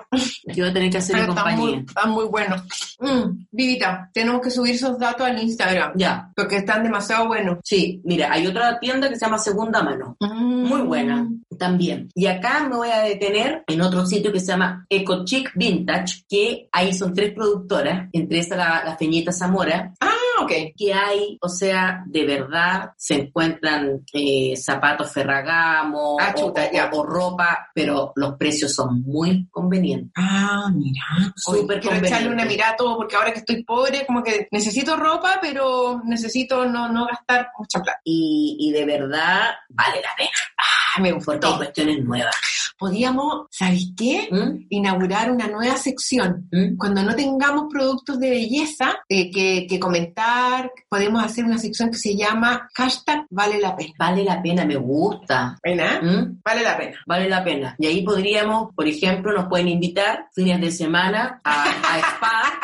Yo 0.45 0.63
voy 0.63 0.69
a 0.69 0.73
tener 0.73 0.89
que 0.91 0.97
hacer 0.97 1.15
Pero 1.17 1.29
están 1.33 1.45
muy, 1.45 1.55
compañía. 1.71 1.85
están 1.87 2.09
muy 2.11 2.25
buenos. 2.25 2.61
Mm, 2.99 3.45
Vivita, 3.51 4.09
tenemos 4.13 4.41
que 4.41 4.51
subir 4.51 4.75
esos 4.75 4.97
datos 4.99 5.25
al 5.27 5.41
Instagram. 5.41 5.93
Ya, 5.95 6.29
Porque 6.35 6.57
están 6.57 6.83
demasiado 6.83 7.27
buenos. 7.27 7.57
sí, 7.63 8.01
mira, 8.03 8.31
hay 8.31 8.47
otra 8.47 8.79
tienda 8.79 9.09
que 9.09 9.15
se 9.15 9.25
llama 9.25 9.37
Segunda 9.37 9.81
Mano. 9.83 10.15
Muy 10.19 10.81
buena 10.81 11.27
también. 11.57 12.09
Y 12.15 12.25
acá 12.27 12.67
me 12.67 12.75
voy 12.75 12.89
a 12.89 13.01
detener 13.01 13.63
en 13.67 13.81
otro 13.81 14.05
sitio 14.05 14.31
que 14.31 14.39
se 14.39 14.47
llama 14.47 14.85
Eco 14.89 15.25
Chic 15.25 15.51
Vintage, 15.55 16.23
que 16.29 16.67
ahí 16.71 16.93
son 16.93 17.13
tres 17.13 17.33
productoras, 17.33 18.09
entre 18.13 18.39
esas 18.39 18.57
la, 18.57 18.83
la 18.83 18.97
Feñita 18.97 19.31
Zamora, 19.31 19.93
Ah, 19.99 20.09
que 20.47 20.93
hay, 20.93 21.37
o 21.41 21.49
sea, 21.49 22.03
de 22.05 22.25
verdad 22.25 22.91
se 22.97 23.15
encuentran 23.15 24.03
eh, 24.13 24.55
zapatos 24.55 25.11
Ferragamo 25.11 26.17
Ah, 26.19 26.33
o- 26.35 26.39
chuta, 26.39 26.67
o, 26.69 26.73
ya. 26.73 26.89
o 26.93 27.03
ropa, 27.05 27.69
pero 27.73 28.11
los 28.15 28.35
precios 28.37 28.73
son 28.73 29.01
muy 29.01 29.47
convenientes. 29.49 30.11
Ah, 30.17 30.69
mira. 30.73 31.01
Súper 31.35 31.79
quiero 31.79 31.97
echarle 32.05 32.29
una 32.29 32.45
mirada 32.45 32.73
a 32.73 32.75
todo 32.75 32.97
porque 32.97 33.15
ahora 33.15 33.31
que 33.33 33.39
estoy 33.39 33.63
pobre, 33.63 34.05
como 34.05 34.23
que 34.23 34.47
necesito 34.51 34.95
ropa, 34.97 35.39
pero 35.41 36.01
necesito 36.05 36.65
no, 36.65 36.89
no 36.89 37.05
gastar 37.07 37.49
mucha 37.57 37.79
plata. 37.81 37.99
Y, 38.03 38.57
y 38.59 38.71
de 38.71 38.85
verdad 38.85 39.49
vale 39.69 40.01
la 40.01 40.09
pena, 40.17 40.29
Ah, 40.57 40.90
me 40.99 41.13
porque 41.13 41.31
gustó. 41.47 41.57
cuestiones 41.57 42.03
nuevas. 42.03 42.35
Podíamos, 42.77 43.45
¿sabes 43.51 43.91
qué? 43.95 44.27
¿Mm? 44.31 44.65
Inaugurar 44.69 45.31
una 45.31 45.47
nueva 45.47 45.77
sección. 45.77 46.47
¿Mm? 46.51 46.77
Cuando 46.77 47.03
no 47.03 47.15
tengamos 47.15 47.65
productos 47.71 48.19
de 48.19 48.29
belleza 48.29 48.99
eh, 49.07 49.29
que, 49.31 49.67
que 49.67 49.79
comentar, 49.79 50.71
podemos 50.89 51.23
hacer 51.23 51.45
una 51.45 51.57
sección 51.57 51.91
que 51.91 51.97
se 51.97 52.15
llama 52.15 52.69
hashtag 52.73 53.25
vale 53.29 53.59
la 53.59 53.75
pena. 53.75 53.93
Vale 53.99 54.23
la 54.23 54.41
pena, 54.41 54.65
me 54.65 54.75
gusta. 54.77 55.57
¿Pena? 55.61 56.01
¿Mm? 56.01 56.41
Vale 56.43 56.63
la 56.63 56.77
pena. 56.77 56.97
Vale 57.05 57.29
la 57.29 57.43
pena. 57.43 57.75
Y 57.77 57.87
ahí 57.87 58.01
podríamos, 58.01 58.73
por 58.75 58.87
ejemplo, 58.87 59.31
nos 59.33 59.47
pueden 59.47 59.67
invitar 59.67 60.27
fines 60.33 60.59
de 60.59 60.71
semana 60.71 61.39
a, 61.43 61.63
a 61.63 61.99
spa 61.99 62.59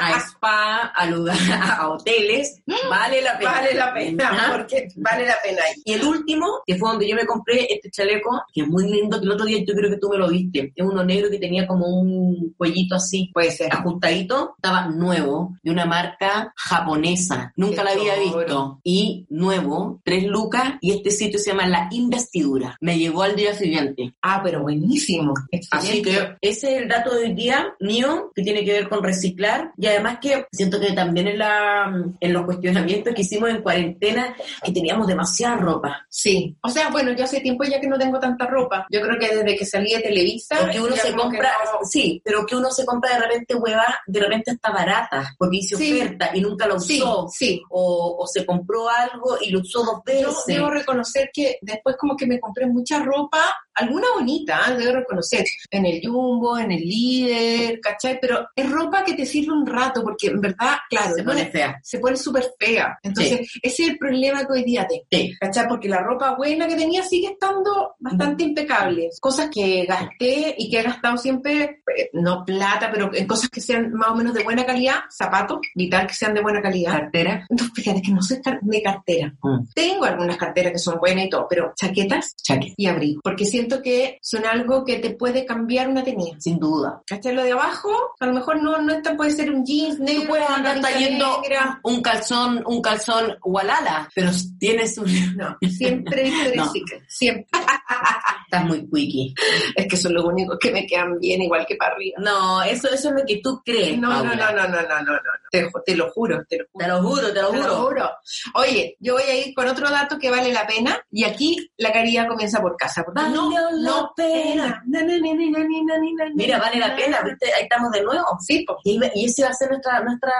a 0.00 0.16
spa, 0.18 0.76
a 0.94 1.06
lugar, 1.06 1.36
a 1.52 1.88
hoteles, 1.88 2.62
vale 2.90 3.20
la 3.22 3.38
pena. 3.38 3.50
Vale 3.52 3.74
la 3.74 3.94
pena, 3.94 4.30
Ajá. 4.30 4.52
porque 4.52 4.88
vale 4.96 5.26
la 5.26 5.36
pena. 5.42 5.62
Y 5.84 5.92
el 5.94 6.04
último, 6.04 6.46
que 6.66 6.76
fue 6.76 6.90
donde 6.90 7.08
yo 7.08 7.16
me 7.16 7.26
compré 7.26 7.66
este 7.74 7.90
chaleco, 7.90 8.42
que 8.52 8.62
es 8.62 8.68
muy 8.68 8.90
lindo, 8.90 9.18
que 9.18 9.26
el 9.26 9.32
otro 9.32 9.46
día 9.46 9.58
yo 9.66 9.74
creo 9.74 9.90
que 9.90 9.98
tú 9.98 10.08
me 10.08 10.18
lo 10.18 10.28
viste. 10.28 10.72
Es 10.74 10.84
uno 10.84 11.04
negro 11.04 11.30
que 11.30 11.38
tenía 11.38 11.66
como 11.66 11.86
un 11.86 12.54
cuellito 12.56 12.94
así, 12.96 13.30
Puede 13.32 13.50
ser. 13.50 13.72
ajustadito. 13.72 14.54
Estaba 14.56 14.86
nuevo, 14.88 15.56
de 15.62 15.70
una 15.70 15.86
marca 15.86 16.52
japonesa. 16.56 17.52
Nunca 17.56 17.76
Qué 17.78 17.84
la 17.84 17.90
había 17.92 18.16
visto. 18.18 18.80
Y 18.84 19.26
nuevo, 19.30 20.00
tres 20.04 20.24
lucas, 20.24 20.74
y 20.80 20.92
este 20.92 21.10
sitio 21.10 21.38
se 21.38 21.50
llama 21.50 21.66
La 21.66 21.88
Investidura. 21.90 22.76
Me 22.80 22.98
llegó 22.98 23.22
al 23.22 23.36
día 23.36 23.54
siguiente. 23.54 24.14
Ah, 24.22 24.40
pero 24.42 24.62
buenísimo. 24.62 25.34
Así 25.70 26.02
que 26.02 26.36
ese 26.40 26.76
es 26.76 26.82
el 26.82 26.88
dato 26.88 27.14
de 27.14 27.26
hoy 27.26 27.34
día 27.34 27.74
mío 27.80 28.32
que 28.34 28.42
tiene 28.42 28.64
que 28.64 28.72
ver 28.72 28.88
con 28.88 29.02
reciclar 29.02 29.72
y 29.76 29.86
además 29.86 30.18
que 30.20 30.46
siento 30.52 30.80
que 30.80 30.92
también 30.92 31.28
en, 31.28 31.38
la, 31.38 31.92
en 32.20 32.32
los 32.32 32.44
cuestionamientos 32.44 33.14
que 33.14 33.22
hicimos 33.22 33.50
en 33.50 33.62
cuarentena 33.62 34.34
que 34.62 34.72
teníamos 34.72 35.06
demasiada 35.06 35.56
ropa. 35.56 36.06
Sí. 36.08 36.56
O 36.62 36.68
sea, 36.68 36.90
bueno, 36.90 37.12
yo 37.12 37.24
hace 37.24 37.40
tiempo 37.40 37.59
ya 37.68 37.80
que 37.80 37.88
no 37.88 37.98
tengo 37.98 38.18
tanta 38.18 38.46
ropa. 38.46 38.86
Yo 38.90 39.00
creo 39.00 39.18
que 39.18 39.34
desde 39.36 39.56
que 39.56 39.66
salí 39.66 39.92
de 39.92 40.00
Televisa. 40.00 40.56
Uno 40.80 40.96
se 40.96 41.14
compra, 41.14 41.50
no- 41.64 41.84
sí, 41.84 42.20
pero 42.24 42.44
que 42.46 42.56
uno 42.56 42.70
se 42.70 42.84
compra 42.84 43.14
de 43.14 43.20
repente 43.20 43.54
hueva, 43.54 43.84
de 44.06 44.20
repente 44.20 44.52
está 44.52 44.70
barata, 44.70 45.34
porque 45.38 45.58
hizo 45.58 45.76
Sí. 45.76 46.00
oferta 46.00 46.30
y 46.34 46.40
nunca 46.40 46.66
lo 46.66 46.78
Sí, 46.80 47.00
usó. 47.02 47.28
sí. 47.28 47.62
O, 47.70 48.16
o 48.20 48.26
se 48.26 48.44
compró 48.46 48.88
algo 48.88 49.36
y 49.40 49.50
lo 49.50 49.60
usó 49.60 49.80
dos 49.84 50.00
Yo 50.06 50.28
veces. 50.28 50.44
debo 50.46 50.70
reconocer 50.70 51.30
que 51.32 51.58
después 51.60 51.96
como 51.98 52.16
que 52.16 52.26
me 52.26 52.40
compré 52.40 52.66
mucha 52.66 52.98
ropa, 53.02 53.42
alguna 53.80 54.06
bonita, 54.14 54.60
¿eh? 54.68 54.76
debo 54.76 54.96
reconocer, 54.96 55.44
en 55.70 55.86
el 55.86 56.00
Jumbo, 56.04 56.58
en 56.58 56.72
el 56.72 56.80
Líder, 56.80 57.80
¿cachai? 57.80 58.18
Pero 58.20 58.48
es 58.54 58.70
ropa 58.70 59.04
que 59.04 59.14
te 59.14 59.26
sirve 59.26 59.52
un 59.52 59.66
rato, 59.66 60.02
porque 60.02 60.28
en 60.28 60.40
verdad, 60.40 60.76
claro, 60.88 61.14
se 61.14 61.22
pone 61.22 61.46
fea. 61.46 61.80
se 61.82 61.98
pone 61.98 62.16
súper 62.16 62.44
fea. 62.58 62.98
Entonces, 63.02 63.50
ese 63.62 63.82
es 63.82 63.88
el 63.90 63.98
problema 63.98 64.46
que 64.46 64.52
hoy 64.52 64.64
día 64.64 64.86
tengo. 64.86 65.04
Sí. 65.10 65.34
¿Cachai? 65.40 65.68
Porque 65.68 65.88
la 65.88 66.02
ropa 66.02 66.34
buena 66.36 66.66
que 66.66 66.76
tenía 66.76 67.02
sigue 67.02 67.28
estando 67.28 67.94
bastante 67.98 68.44
impecable. 68.44 69.10
Cosas 69.20 69.48
que 69.52 69.84
gasté 69.86 70.54
y 70.58 70.70
que 70.70 70.80
he 70.80 70.82
gastado 70.82 71.16
siempre, 71.16 71.82
eh, 71.96 72.10
no 72.12 72.44
plata, 72.44 72.90
pero 72.92 73.10
en 73.14 73.26
cosas 73.26 73.48
que 73.50 73.60
sean 73.60 73.92
más 73.92 74.10
o 74.10 74.14
menos 74.14 74.34
de 74.34 74.42
buena 74.42 74.64
calidad, 74.64 75.00
zapatos, 75.10 75.58
vital 75.74 76.06
que 76.06 76.14
sean 76.14 76.34
de 76.34 76.42
buena 76.42 76.62
calidad. 76.62 76.92
Cartera. 76.92 77.46
No, 77.48 77.64
fíjate 77.74 78.02
que 78.02 78.12
no 78.12 78.22
soy 78.22 78.38
de 78.62 78.82
cartera. 78.82 79.34
Mm. 79.42 79.64
Tengo 79.74 80.04
algunas 80.04 80.36
carteras 80.36 80.72
que 80.72 80.78
son 80.78 80.98
buenas 80.98 81.26
y 81.26 81.30
todo, 81.30 81.46
pero 81.48 81.72
chaquetas 81.76 82.34
Chaque. 82.36 82.74
y 82.76 82.86
abrigo. 82.86 83.20
Porque 83.22 83.44
siento 83.70 83.82
que 83.82 84.18
son 84.22 84.44
algo 84.46 84.84
que 84.84 84.96
te 84.98 85.10
puede 85.10 85.44
cambiar 85.46 85.88
una 85.88 86.02
tenida. 86.02 86.36
Sin 86.40 86.58
duda. 86.58 87.00
¿Cachai? 87.06 87.34
Lo 87.34 87.42
de 87.44 87.52
abajo, 87.52 87.90
a 88.18 88.26
lo 88.26 88.32
mejor 88.34 88.62
no, 88.62 88.78
no 88.78 88.92
es 88.92 89.02
tan- 89.02 89.16
puede 89.16 89.30
ser 89.30 89.50
un 89.52 89.64
jeans 89.64 89.98
negro, 90.00 90.22
Tú 90.22 90.28
puedes 90.28 90.50
andar 90.50 90.80
trayendo 90.80 91.40
negra. 91.42 91.80
un 91.84 92.02
calzón, 92.02 92.62
un 92.66 92.82
calzón 92.82 93.36
Walala, 93.44 94.08
pero 94.14 94.30
tienes 94.58 94.98
un... 94.98 95.36
No, 95.36 95.56
siempre 95.68 96.30
No. 96.56 96.70
Siempre. 97.08 97.46
Estás 98.44 98.64
muy 98.64 98.88
quickie. 98.90 99.34
Es 99.76 99.86
que 99.86 99.96
son 99.96 100.14
los 100.14 100.24
únicos 100.24 100.58
que 100.60 100.72
me 100.72 100.84
quedan 100.86 101.18
bien, 101.20 101.40
igual 101.42 101.64
que 101.66 101.76
para 101.76 101.94
arriba. 101.94 102.16
No, 102.20 102.62
eso, 102.62 102.88
eso 102.88 103.08
es 103.10 103.14
lo 103.14 103.24
que 103.24 103.40
tú 103.42 103.60
crees. 103.64 103.96
No, 103.98 104.08
no, 104.08 104.30
Paula. 104.30 104.52
no, 104.52 104.62
no, 104.68 104.68
no, 104.68 104.82
no, 104.82 105.02
no, 105.02 105.12
no. 105.12 105.20
Te, 105.50 105.68
te 105.86 105.96
lo 105.96 106.10
juro, 106.10 106.44
te 106.48 106.58
lo 106.58 106.64
juro. 106.72 106.78
Te 106.84 106.88
lo 106.88 107.02
juro, 107.02 107.32
te 107.32 107.42
lo 107.42 107.50
Te 107.50 107.56
lo 107.58 107.62
juro. 107.62 107.76
juro. 107.88 108.10
Oye, 108.54 108.96
yo 109.00 109.14
voy 109.14 109.22
a 109.22 109.34
ir 109.46 109.54
con 109.54 109.68
otro 109.68 109.88
dato 109.90 110.18
que 110.18 110.30
vale 110.30 110.52
la 110.52 110.66
pena 110.66 110.98
y 111.10 111.24
aquí 111.24 111.70
la 111.76 111.92
caridad 111.92 112.26
comienza 112.28 112.60
por 112.60 112.76
casa. 112.76 113.02
Porque 113.04 113.20
Valió 113.50 113.70
no, 113.70 113.76
la 113.76 113.90
no 113.90 114.12
pena. 114.16 114.82
Na, 114.86 115.02
na, 115.02 115.18
na, 115.18 116.30
Mira, 116.34 116.58
vale 116.58 116.78
la 116.78 116.88
na. 116.88 116.96
pena, 116.96 117.22
¿viste? 117.22 117.46
Ahí 117.54 117.62
estamos 117.64 117.90
de 117.92 118.02
nuevo. 118.02 118.26
Sí. 118.40 118.64
Y, 118.84 119.00
y 119.14 119.24
ese 119.24 119.42
va 119.42 119.50
a 119.50 119.54
ser 119.54 119.70
nuestra, 119.70 120.00
nuestra, 120.00 120.32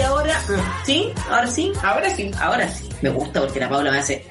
Ahora, 0.03 0.41
¿sí? 0.85 1.13
Ahora 1.31 1.47
sí. 1.47 1.73
Ahora 1.83 2.11
sí. 2.11 2.31
Ahora 2.41 2.69
sí. 2.69 2.92
Me 3.03 3.11
gusta 3.11 3.41
porque 3.41 3.59
la 3.59 3.69
Paula 3.69 3.91
me 3.91 3.99
hace 3.99 4.25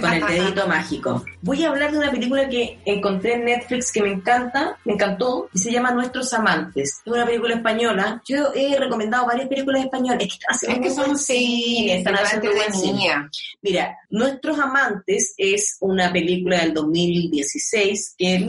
con 0.00 0.12
el 0.12 0.26
dedito 0.26 0.66
mágico. 0.66 1.24
Voy 1.42 1.64
a 1.64 1.68
hablar 1.68 1.92
de 1.92 1.98
una 1.98 2.10
película 2.10 2.48
que 2.48 2.80
encontré 2.84 3.34
en 3.34 3.44
Netflix 3.44 3.92
que 3.92 4.02
me 4.02 4.10
encanta, 4.10 4.76
me 4.84 4.94
encantó, 4.94 5.48
y 5.54 5.58
se 5.58 5.70
llama 5.70 5.92
Nuestros 5.92 6.32
Amantes. 6.34 7.00
Es 7.04 7.12
una 7.12 7.24
película 7.24 7.54
española. 7.54 8.20
Yo 8.26 8.52
he 8.54 8.76
recomendado 8.76 9.26
varias 9.26 9.48
películas 9.48 9.84
españolas. 9.84 10.24
Es 10.24 10.28
que 10.28 10.34
están 10.34 10.54
haciendo 10.56 10.88
Es 10.88 10.96
que 10.96 11.02
son 11.02 11.18
cine, 11.18 11.98
están 11.98 12.14
haciendo 12.16 12.52
buen 12.52 12.74
cine. 12.74 13.28
Mira, 13.62 13.96
Nuestros 14.10 14.58
Amantes 14.58 15.34
es 15.36 15.76
una 15.80 16.12
película 16.12 16.58
del 16.60 16.74
2016 16.74 18.14
que 18.18 18.46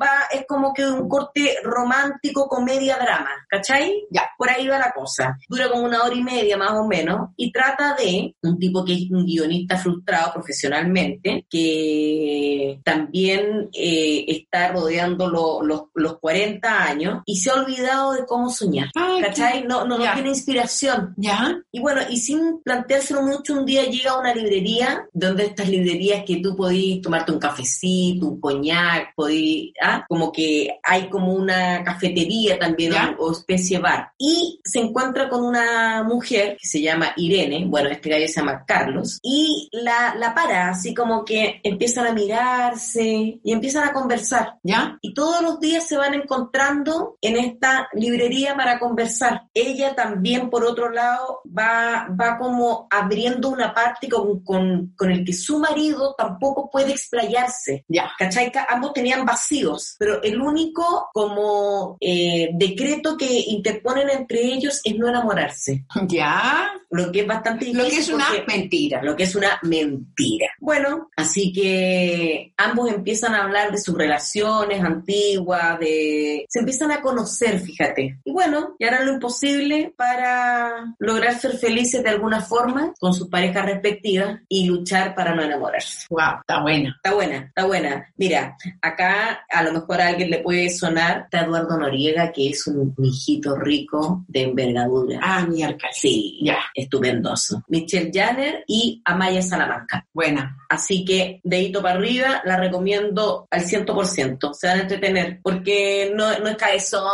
va, 0.00 0.10
es 0.32 0.44
como 0.48 0.74
que 0.74 0.84
un 0.84 1.08
corte 1.08 1.56
romántico, 1.62 2.48
comedia, 2.48 2.96
drama, 2.96 3.30
¿cachai? 3.48 4.06
Ya. 4.10 4.28
Por 4.36 4.50
ahí 4.50 4.66
va 4.66 4.78
la 4.78 4.90
cosa. 4.90 5.38
Dura 5.48 5.70
como 5.70 5.84
una 5.84 6.02
hora 6.02 6.14
y 6.14 6.22
media 6.22 6.56
más 6.56 6.72
o 6.72 6.86
menos 6.86 7.30
y 7.36 7.52
trata 7.52 7.94
de 7.94 8.34
un 8.42 8.58
tipo 8.58 8.84
que 8.88 8.94
es 8.94 9.10
un 9.10 9.24
guionista 9.26 9.76
frustrado 9.76 10.32
profesionalmente, 10.32 11.44
que 11.48 12.80
también 12.84 13.68
eh, 13.72 14.24
está 14.28 14.72
rodeando 14.72 15.28
lo- 15.28 15.62
los, 15.62 15.82
los 15.94 16.18
40 16.18 16.84
años 16.84 17.22
y 17.26 17.36
se 17.36 17.50
ha 17.50 17.54
olvidado 17.54 18.12
de 18.12 18.24
cómo 18.26 18.50
soñar, 18.50 18.88
Ay, 18.94 19.20
¿cachai? 19.22 19.64
No, 19.64 19.84
no, 19.84 19.98
no 19.98 20.12
tiene 20.14 20.30
inspiración. 20.30 21.14
¿Ya? 21.16 21.60
Y 21.72 21.80
bueno, 21.80 22.00
y 22.08 22.16
sin 22.16 22.60
planteárselo 22.62 23.22
mucho, 23.22 23.54
un 23.54 23.66
día 23.66 23.84
llega 23.84 24.12
a 24.12 24.20
una 24.20 24.34
librería, 24.34 25.06
donde 25.12 25.44
estas 25.46 25.68
librerías 25.68 26.24
que 26.24 26.36
tú 26.36 26.56
podís 26.56 27.00
tomarte 27.02 27.32
un 27.32 27.38
cafecito, 27.38 28.26
un 28.28 28.40
coñac, 28.40 29.14
podís, 29.14 29.72
¿ah? 29.82 30.04
como 30.08 30.32
que 30.32 30.70
hay 30.82 31.08
como 31.08 31.34
una 31.34 31.82
cafetería 31.84 32.58
también 32.58 32.92
o, 33.18 33.26
o 33.26 33.32
especie 33.32 33.78
bar. 33.78 34.12
Y 34.18 34.60
se 34.64 34.80
encuentra 34.80 35.28
con 35.28 35.44
una 35.44 36.02
mujer 36.04 36.56
que 36.60 36.66
se 36.66 36.80
llama 36.80 37.12
Irene, 37.16 37.64
bueno, 37.66 37.88
este 37.90 38.08
gallo 38.08 38.26
se 38.26 38.34
llama 38.34 38.64
Carlos, 38.66 38.77
y 39.22 39.68
la, 39.72 40.14
la 40.16 40.34
para, 40.34 40.68
así 40.70 40.94
como 40.94 41.24
que 41.24 41.60
empiezan 41.62 42.06
a 42.06 42.12
mirarse 42.12 43.40
y 43.42 43.52
empiezan 43.52 43.88
a 43.88 43.92
conversar. 43.92 44.54
¿Ya? 44.62 44.98
Y 45.00 45.14
todos 45.14 45.42
los 45.42 45.60
días 45.60 45.86
se 45.86 45.96
van 45.96 46.14
encontrando 46.14 47.16
en 47.20 47.36
esta 47.36 47.88
librería 47.92 48.56
para 48.56 48.78
conversar. 48.78 49.42
Ella 49.54 49.94
también, 49.94 50.50
por 50.50 50.64
otro 50.64 50.90
lado, 50.90 51.40
va, 51.46 52.08
va 52.20 52.38
como 52.38 52.86
abriendo 52.90 53.48
una 53.50 53.74
parte 53.74 54.08
con, 54.08 54.42
con, 54.42 54.92
con 54.96 55.10
el 55.10 55.24
que 55.24 55.32
su 55.32 55.58
marido 55.58 56.14
tampoco 56.16 56.70
puede 56.70 56.92
explayarse. 56.92 57.84
Ya. 57.88 58.10
¿Cachai? 58.18 58.50
Ca- 58.52 58.66
Ambos 58.70 58.92
tenían 58.92 59.24
vacíos, 59.24 59.96
pero 59.98 60.22
el 60.22 60.40
único 60.40 61.08
como 61.12 61.96
eh, 62.00 62.50
decreto 62.54 63.16
que 63.16 63.26
interponen 63.48 64.10
entre 64.10 64.40
ellos 64.44 64.80
es 64.84 64.96
no 64.96 65.08
enamorarse, 65.08 65.84
¿Ya? 66.06 66.70
lo 66.90 67.12
que 67.12 67.20
es 67.20 67.26
bastante 67.26 67.66
difícil. 67.66 67.84
Lo 67.84 67.90
que 67.90 67.96
es 67.98 68.08
una 68.08 68.26
porque- 68.28 68.44
mentira. 68.60 69.02
lo 69.02 69.16
que 69.16 69.24
es 69.24 69.34
una 69.34 69.58
mentira. 69.62 70.48
Bueno, 70.60 71.10
así 71.16 71.52
que 71.52 72.52
ambos 72.56 72.90
empiezan 72.90 73.34
a 73.34 73.44
hablar 73.44 73.70
de 73.70 73.78
sus 73.78 73.96
relaciones 73.96 74.82
antiguas, 74.82 75.78
de 75.80 76.44
se 76.48 76.60
empiezan 76.60 76.90
a 76.92 77.00
conocer, 77.00 77.58
fíjate. 77.60 78.18
Y 78.24 78.30
bueno, 78.32 78.74
y 78.78 78.84
harán 78.84 79.06
lo 79.06 79.12
imposible 79.14 79.92
para 79.96 80.94
lograr 80.98 81.38
ser 81.38 81.56
felices 81.58 82.02
de 82.02 82.10
alguna 82.10 82.40
forma 82.40 82.92
con 82.98 83.14
sus 83.14 83.28
parejas 83.28 83.64
respectivas 83.66 84.40
y 84.48 84.66
luchar 84.66 85.14
para 85.14 85.34
no 85.34 85.42
enamorarse. 85.42 86.06
Wow, 86.10 86.40
está 86.40 86.62
buena. 86.62 86.94
Está 86.96 87.14
buena, 87.14 87.36
está 87.36 87.66
buena. 87.66 88.12
Mira, 88.16 88.56
acá 88.82 89.40
a 89.50 89.62
lo 89.62 89.72
mejor 89.72 90.00
a 90.00 90.08
alguien 90.08 90.30
le 90.30 90.38
puede 90.38 90.70
sonar 90.70 91.22
está 91.24 91.44
Eduardo 91.44 91.76
Noriega, 91.78 92.32
que 92.32 92.50
es 92.50 92.66
un 92.66 92.94
hijito 93.02 93.56
rico 93.56 94.24
de 94.28 94.42
envergadura. 94.42 95.20
Ah, 95.22 95.46
mi 95.46 95.62
alcalde. 95.62 95.94
Sí, 95.94 96.38
Ya. 96.42 96.58
estupendoso. 96.74 97.62
Michelle 97.68 98.10
Janner 98.48 98.64
y 98.66 99.02
Amaya 99.04 99.42
Salamanca. 99.42 100.06
Buena. 100.12 100.56
Así 100.68 101.04
que, 101.04 101.40
dedito 101.44 101.82
para 101.82 101.98
arriba, 101.98 102.42
la 102.44 102.56
recomiendo 102.56 103.46
al 103.50 103.62
100%. 103.64 104.52
Se 104.52 104.66
van 104.66 104.78
a 104.78 104.82
entretener, 104.82 105.40
porque 105.42 106.12
no, 106.14 106.38
no 106.38 106.48
es 106.48 106.56
cabezona, 106.56 107.10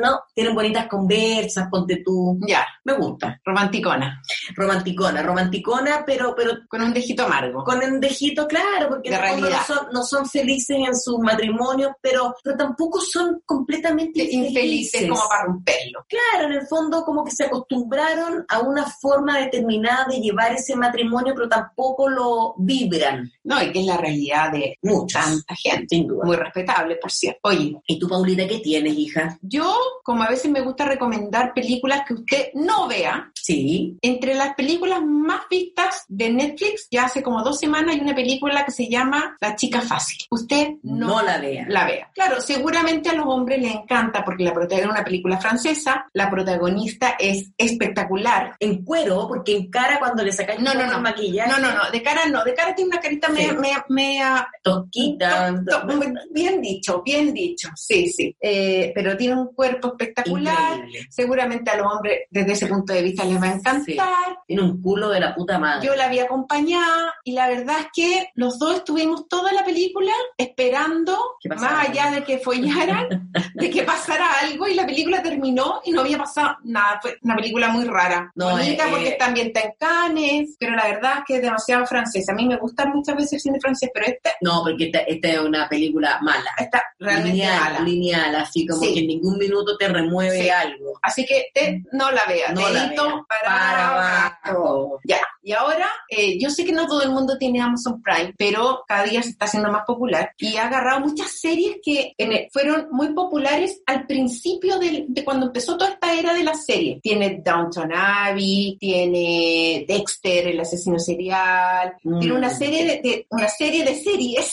no. 0.00 0.20
Tienen 0.34 0.54
bonitas 0.54 0.86
conversas, 0.86 1.68
ponte 1.70 2.02
tú. 2.04 2.38
Ya. 2.46 2.64
Me 2.84 2.92
gusta. 2.94 3.40
Romanticona. 3.44 4.22
Romanticona, 4.54 5.22
romanticona, 5.22 6.04
pero, 6.06 6.34
pero 6.36 6.52
Con 6.68 6.82
un 6.82 6.92
dejito 6.94 7.24
amargo. 7.24 7.64
con 7.64 7.82
un 7.82 8.00
dejito, 8.00 8.46
claro, 8.46 8.88
porque 8.88 9.10
De 9.10 9.16
no 9.50 9.64
son, 9.66 9.88
no 9.92 10.02
son 10.02 10.28
felices 10.28 10.76
en 10.78 10.96
sus 10.96 11.18
matrimonios, 11.18 11.92
pero, 12.00 12.34
pero 12.42 12.56
tampoco 12.56 13.00
son 13.00 13.42
completamente 13.44 14.22
Infelices 14.30 15.08
como 15.08 15.28
para 15.28 15.44
romperlo. 15.44 16.06
Claro, 16.08 16.46
en 16.46 16.52
el 16.52 16.66
fondo 16.66 17.04
como 17.04 17.24
que 17.24 17.30
se 17.32 17.44
acostumbraron 17.44 18.44
a 18.48 18.60
una 18.60 18.86
forma 18.86 19.38
determinada 19.38 20.06
de 20.08 20.20
llevar 20.20 20.52
ese 20.56 20.76
matrimonio, 20.76 21.32
pero 21.34 21.48
tampoco 21.48 22.08
lo 22.08 22.54
vibran 22.58 23.30
No, 23.44 23.62
y 23.62 23.70
que 23.72 23.80
es 23.80 23.86
la 23.86 23.96
realidad 23.96 24.52
de 24.52 24.78
tanta 25.12 25.54
gente. 25.54 25.86
sin 25.96 26.06
duda. 26.06 26.24
Muy 26.24 26.36
respetable, 26.36 26.96
por 26.96 27.10
cierto. 27.10 27.40
Oye, 27.44 27.76
¿Y 27.86 27.98
tú, 27.98 28.08
Paulita, 28.08 28.46
qué 28.46 28.58
tienes, 28.58 28.94
hija? 28.96 29.38
yo, 29.42 29.74
como 30.02 30.22
a 30.22 30.28
veces 30.28 30.50
me 30.50 30.60
gusta 30.60 30.84
recomendar 30.84 31.54
películas 31.54 32.02
que 32.06 32.14
usted 32.14 32.48
no 32.54 32.88
vea, 32.88 33.30
Sí, 33.46 33.96
entre 34.02 34.34
las 34.34 34.54
películas 34.56 35.00
más 35.04 35.42
vistas 35.48 36.04
de 36.08 36.30
Netflix, 36.32 36.88
ya 36.90 37.04
hace 37.04 37.22
como 37.22 37.44
dos 37.44 37.60
semanas 37.60 37.94
hay 37.94 38.00
una 38.00 38.14
película 38.14 38.64
que 38.64 38.72
se 38.72 38.88
llama 38.88 39.36
La 39.40 39.54
chica 39.54 39.80
fácil. 39.80 40.18
Usted 40.30 40.70
no, 40.82 41.06
no, 41.06 41.22
la 41.22 41.38
vea. 41.38 41.64
la 41.68 41.84
vea. 41.86 42.10
Claro, 42.12 42.40
seguramente 42.40 43.08
a 43.10 43.12
los 43.12 43.26
hombres 43.28 43.60
les 43.62 43.72
encanta 43.72 44.24
porque 44.24 44.42
la 44.42 44.52
protagonista 44.52 44.88
es 44.88 44.90
una 44.96 45.04
película 45.04 45.38
francesa, 45.38 46.06
la 46.12 46.28
protagonista 46.28 47.14
es 47.20 47.52
espectacular. 47.56 48.56
En 48.58 48.84
cuero, 48.84 49.26
porque 49.28 49.56
en 49.56 49.70
cara 49.70 50.00
cuando 50.00 50.24
le 50.24 50.32
sacáis 50.32 50.58
No, 50.60 50.74
no, 50.74 50.84
no. 50.86 51.00
maquillaje, 51.00 51.48
No, 51.50 51.58
no, 51.58 51.72
no, 51.72 51.90
de 51.92 52.02
cara 52.02 52.26
no, 52.26 52.42
de 52.42 52.52
cara 52.52 52.74
tiene 52.74 52.90
una 52.90 53.00
carita 53.00 53.28
Sí. 53.28 53.34
mea, 53.34 53.52
mea, 53.54 53.86
mea- 53.88 54.48
tosquita, 54.62 55.54
to- 55.64 55.86
to- 55.86 56.00
bien 56.32 56.60
dicho, 56.60 57.00
bien 57.04 57.32
dicho, 57.32 57.68
sí, 57.76 58.08
sí. 58.08 58.34
Eh, 58.40 58.90
pero 58.94 59.16
tiene 59.16 59.36
un 59.40 59.54
cuerpo 59.54 59.88
espectacular. 59.88 60.78
increíble. 60.78 61.06
Seguramente 61.10 61.70
a 61.70 61.76
los 61.76 61.92
hombres 61.92 62.22
desde 62.30 62.52
ese 62.52 62.66
punto 62.66 62.92
de 62.92 63.02
vista 63.02 63.24
les 63.24 63.35
va 63.38 63.46
a 63.48 63.52
encantar. 63.54 64.38
Tiene 64.46 64.62
un 64.62 64.80
culo 64.82 65.08
de 65.10 65.20
la 65.20 65.34
puta 65.34 65.58
madre. 65.58 65.86
Yo 65.86 65.94
la 65.96 66.08
vi 66.08 66.20
acompañada 66.20 67.14
y 67.24 67.32
la 67.32 67.48
verdad 67.48 67.76
es 67.80 67.86
que 67.94 68.30
los 68.34 68.58
dos 68.58 68.76
estuvimos 68.76 69.28
toda 69.28 69.52
la 69.52 69.64
película 69.64 70.12
esperando, 70.36 71.18
más 71.58 71.88
allá 71.88 72.10
de 72.10 72.24
que 72.24 72.38
follaran, 72.38 73.30
de 73.54 73.70
que 73.70 73.82
pasara 73.82 74.26
algo 74.42 74.66
y 74.68 74.74
la 74.74 74.86
película 74.86 75.22
terminó 75.22 75.80
y 75.84 75.90
no 75.92 76.00
había 76.02 76.18
pasado 76.18 76.56
nada. 76.64 76.98
Fue 77.02 77.18
una 77.22 77.36
película 77.36 77.68
muy 77.68 77.84
rara. 77.84 78.30
No, 78.34 78.50
Bonita 78.50 78.86
eh, 78.86 78.90
porque 78.90 79.06
eh. 79.08 79.12
está 79.12 79.26
ambientada 79.26 79.66
en 79.66 79.72
Cannes, 79.78 80.56
pero 80.58 80.74
la 80.76 80.86
verdad 80.88 81.12
es 81.18 81.24
que 81.26 81.36
es 81.36 81.42
demasiado 81.42 81.86
francesa. 81.86 82.32
A 82.32 82.34
mí 82.34 82.46
me 82.46 82.56
gusta 82.56 82.86
muchas 82.86 83.16
veces 83.16 83.32
el 83.34 83.40
cine 83.40 83.60
francés, 83.60 83.90
pero 83.92 84.06
esta 84.06 84.30
No, 84.40 84.62
porque 84.62 84.86
esta, 84.86 84.98
esta 85.00 85.28
es 85.28 85.38
una 85.40 85.68
película 85.68 86.18
mala. 86.22 86.50
está 86.58 86.82
realmente 86.98 87.32
lineal, 87.32 87.72
mala. 87.74 87.80
lineal, 87.80 88.36
así 88.36 88.66
como 88.66 88.80
Sí. 88.82 88.94
que 88.94 89.00
en 89.00 89.06
ningún 89.08 89.38
minuto 89.38 89.76
te 89.76 89.88
remueve 89.88 90.42
Sí. 90.42 90.50
algo. 90.50 90.98
Así 91.02 91.24
que 91.26 91.46
te- 91.52 91.82
no 91.92 92.10
la 92.10 92.24
vea. 92.26 92.52
No 92.52 92.68
la. 92.68 92.92
Para, 93.28 93.40
Para 93.42 93.88
abajo. 93.88 94.58
abajo. 94.58 95.00
Ya, 95.04 95.20
y 95.48 95.52
ahora, 95.52 95.86
eh, 96.10 96.38
yo 96.40 96.50
sé 96.50 96.64
que 96.64 96.72
no 96.72 96.86
todo 96.88 97.02
el 97.02 97.10
mundo 97.10 97.38
tiene 97.38 97.60
Amazon 97.62 98.02
Prime, 98.02 98.34
pero 98.36 98.82
cada 98.88 99.04
día 99.04 99.22
se 99.22 99.30
está 99.30 99.44
haciendo 99.44 99.70
más 99.70 99.84
popular 99.86 100.32
y 100.38 100.56
ha 100.56 100.66
agarrado 100.66 101.00
muchas 101.00 101.30
series 101.30 101.76
que 101.84 102.12
en 102.18 102.32
el- 102.32 102.48
fueron 102.52 102.88
muy 102.90 103.14
populares 103.14 103.80
al 103.86 104.06
principio 104.08 104.78
del- 104.80 105.06
de, 105.08 105.24
cuando 105.24 105.46
empezó 105.46 105.78
toda 105.78 105.92
esta 105.92 106.12
era 106.18 106.34
de 106.34 106.42
la 106.42 106.54
serie. 106.54 106.98
Tiene 107.00 107.40
Downton 107.44 107.92
Abbey, 107.94 108.76
tiene 108.80 109.84
Dexter, 109.86 110.48
el 110.48 110.60
asesino 110.60 110.98
serial, 110.98 111.94
Mm. 112.02 112.18
tiene 112.18 112.34
una 112.36 112.50
serie 112.50 112.84
de, 112.84 113.00
de- 113.08 113.26
una 113.30 113.48
serie 113.48 113.84
de 113.84 113.94
series 113.94 114.52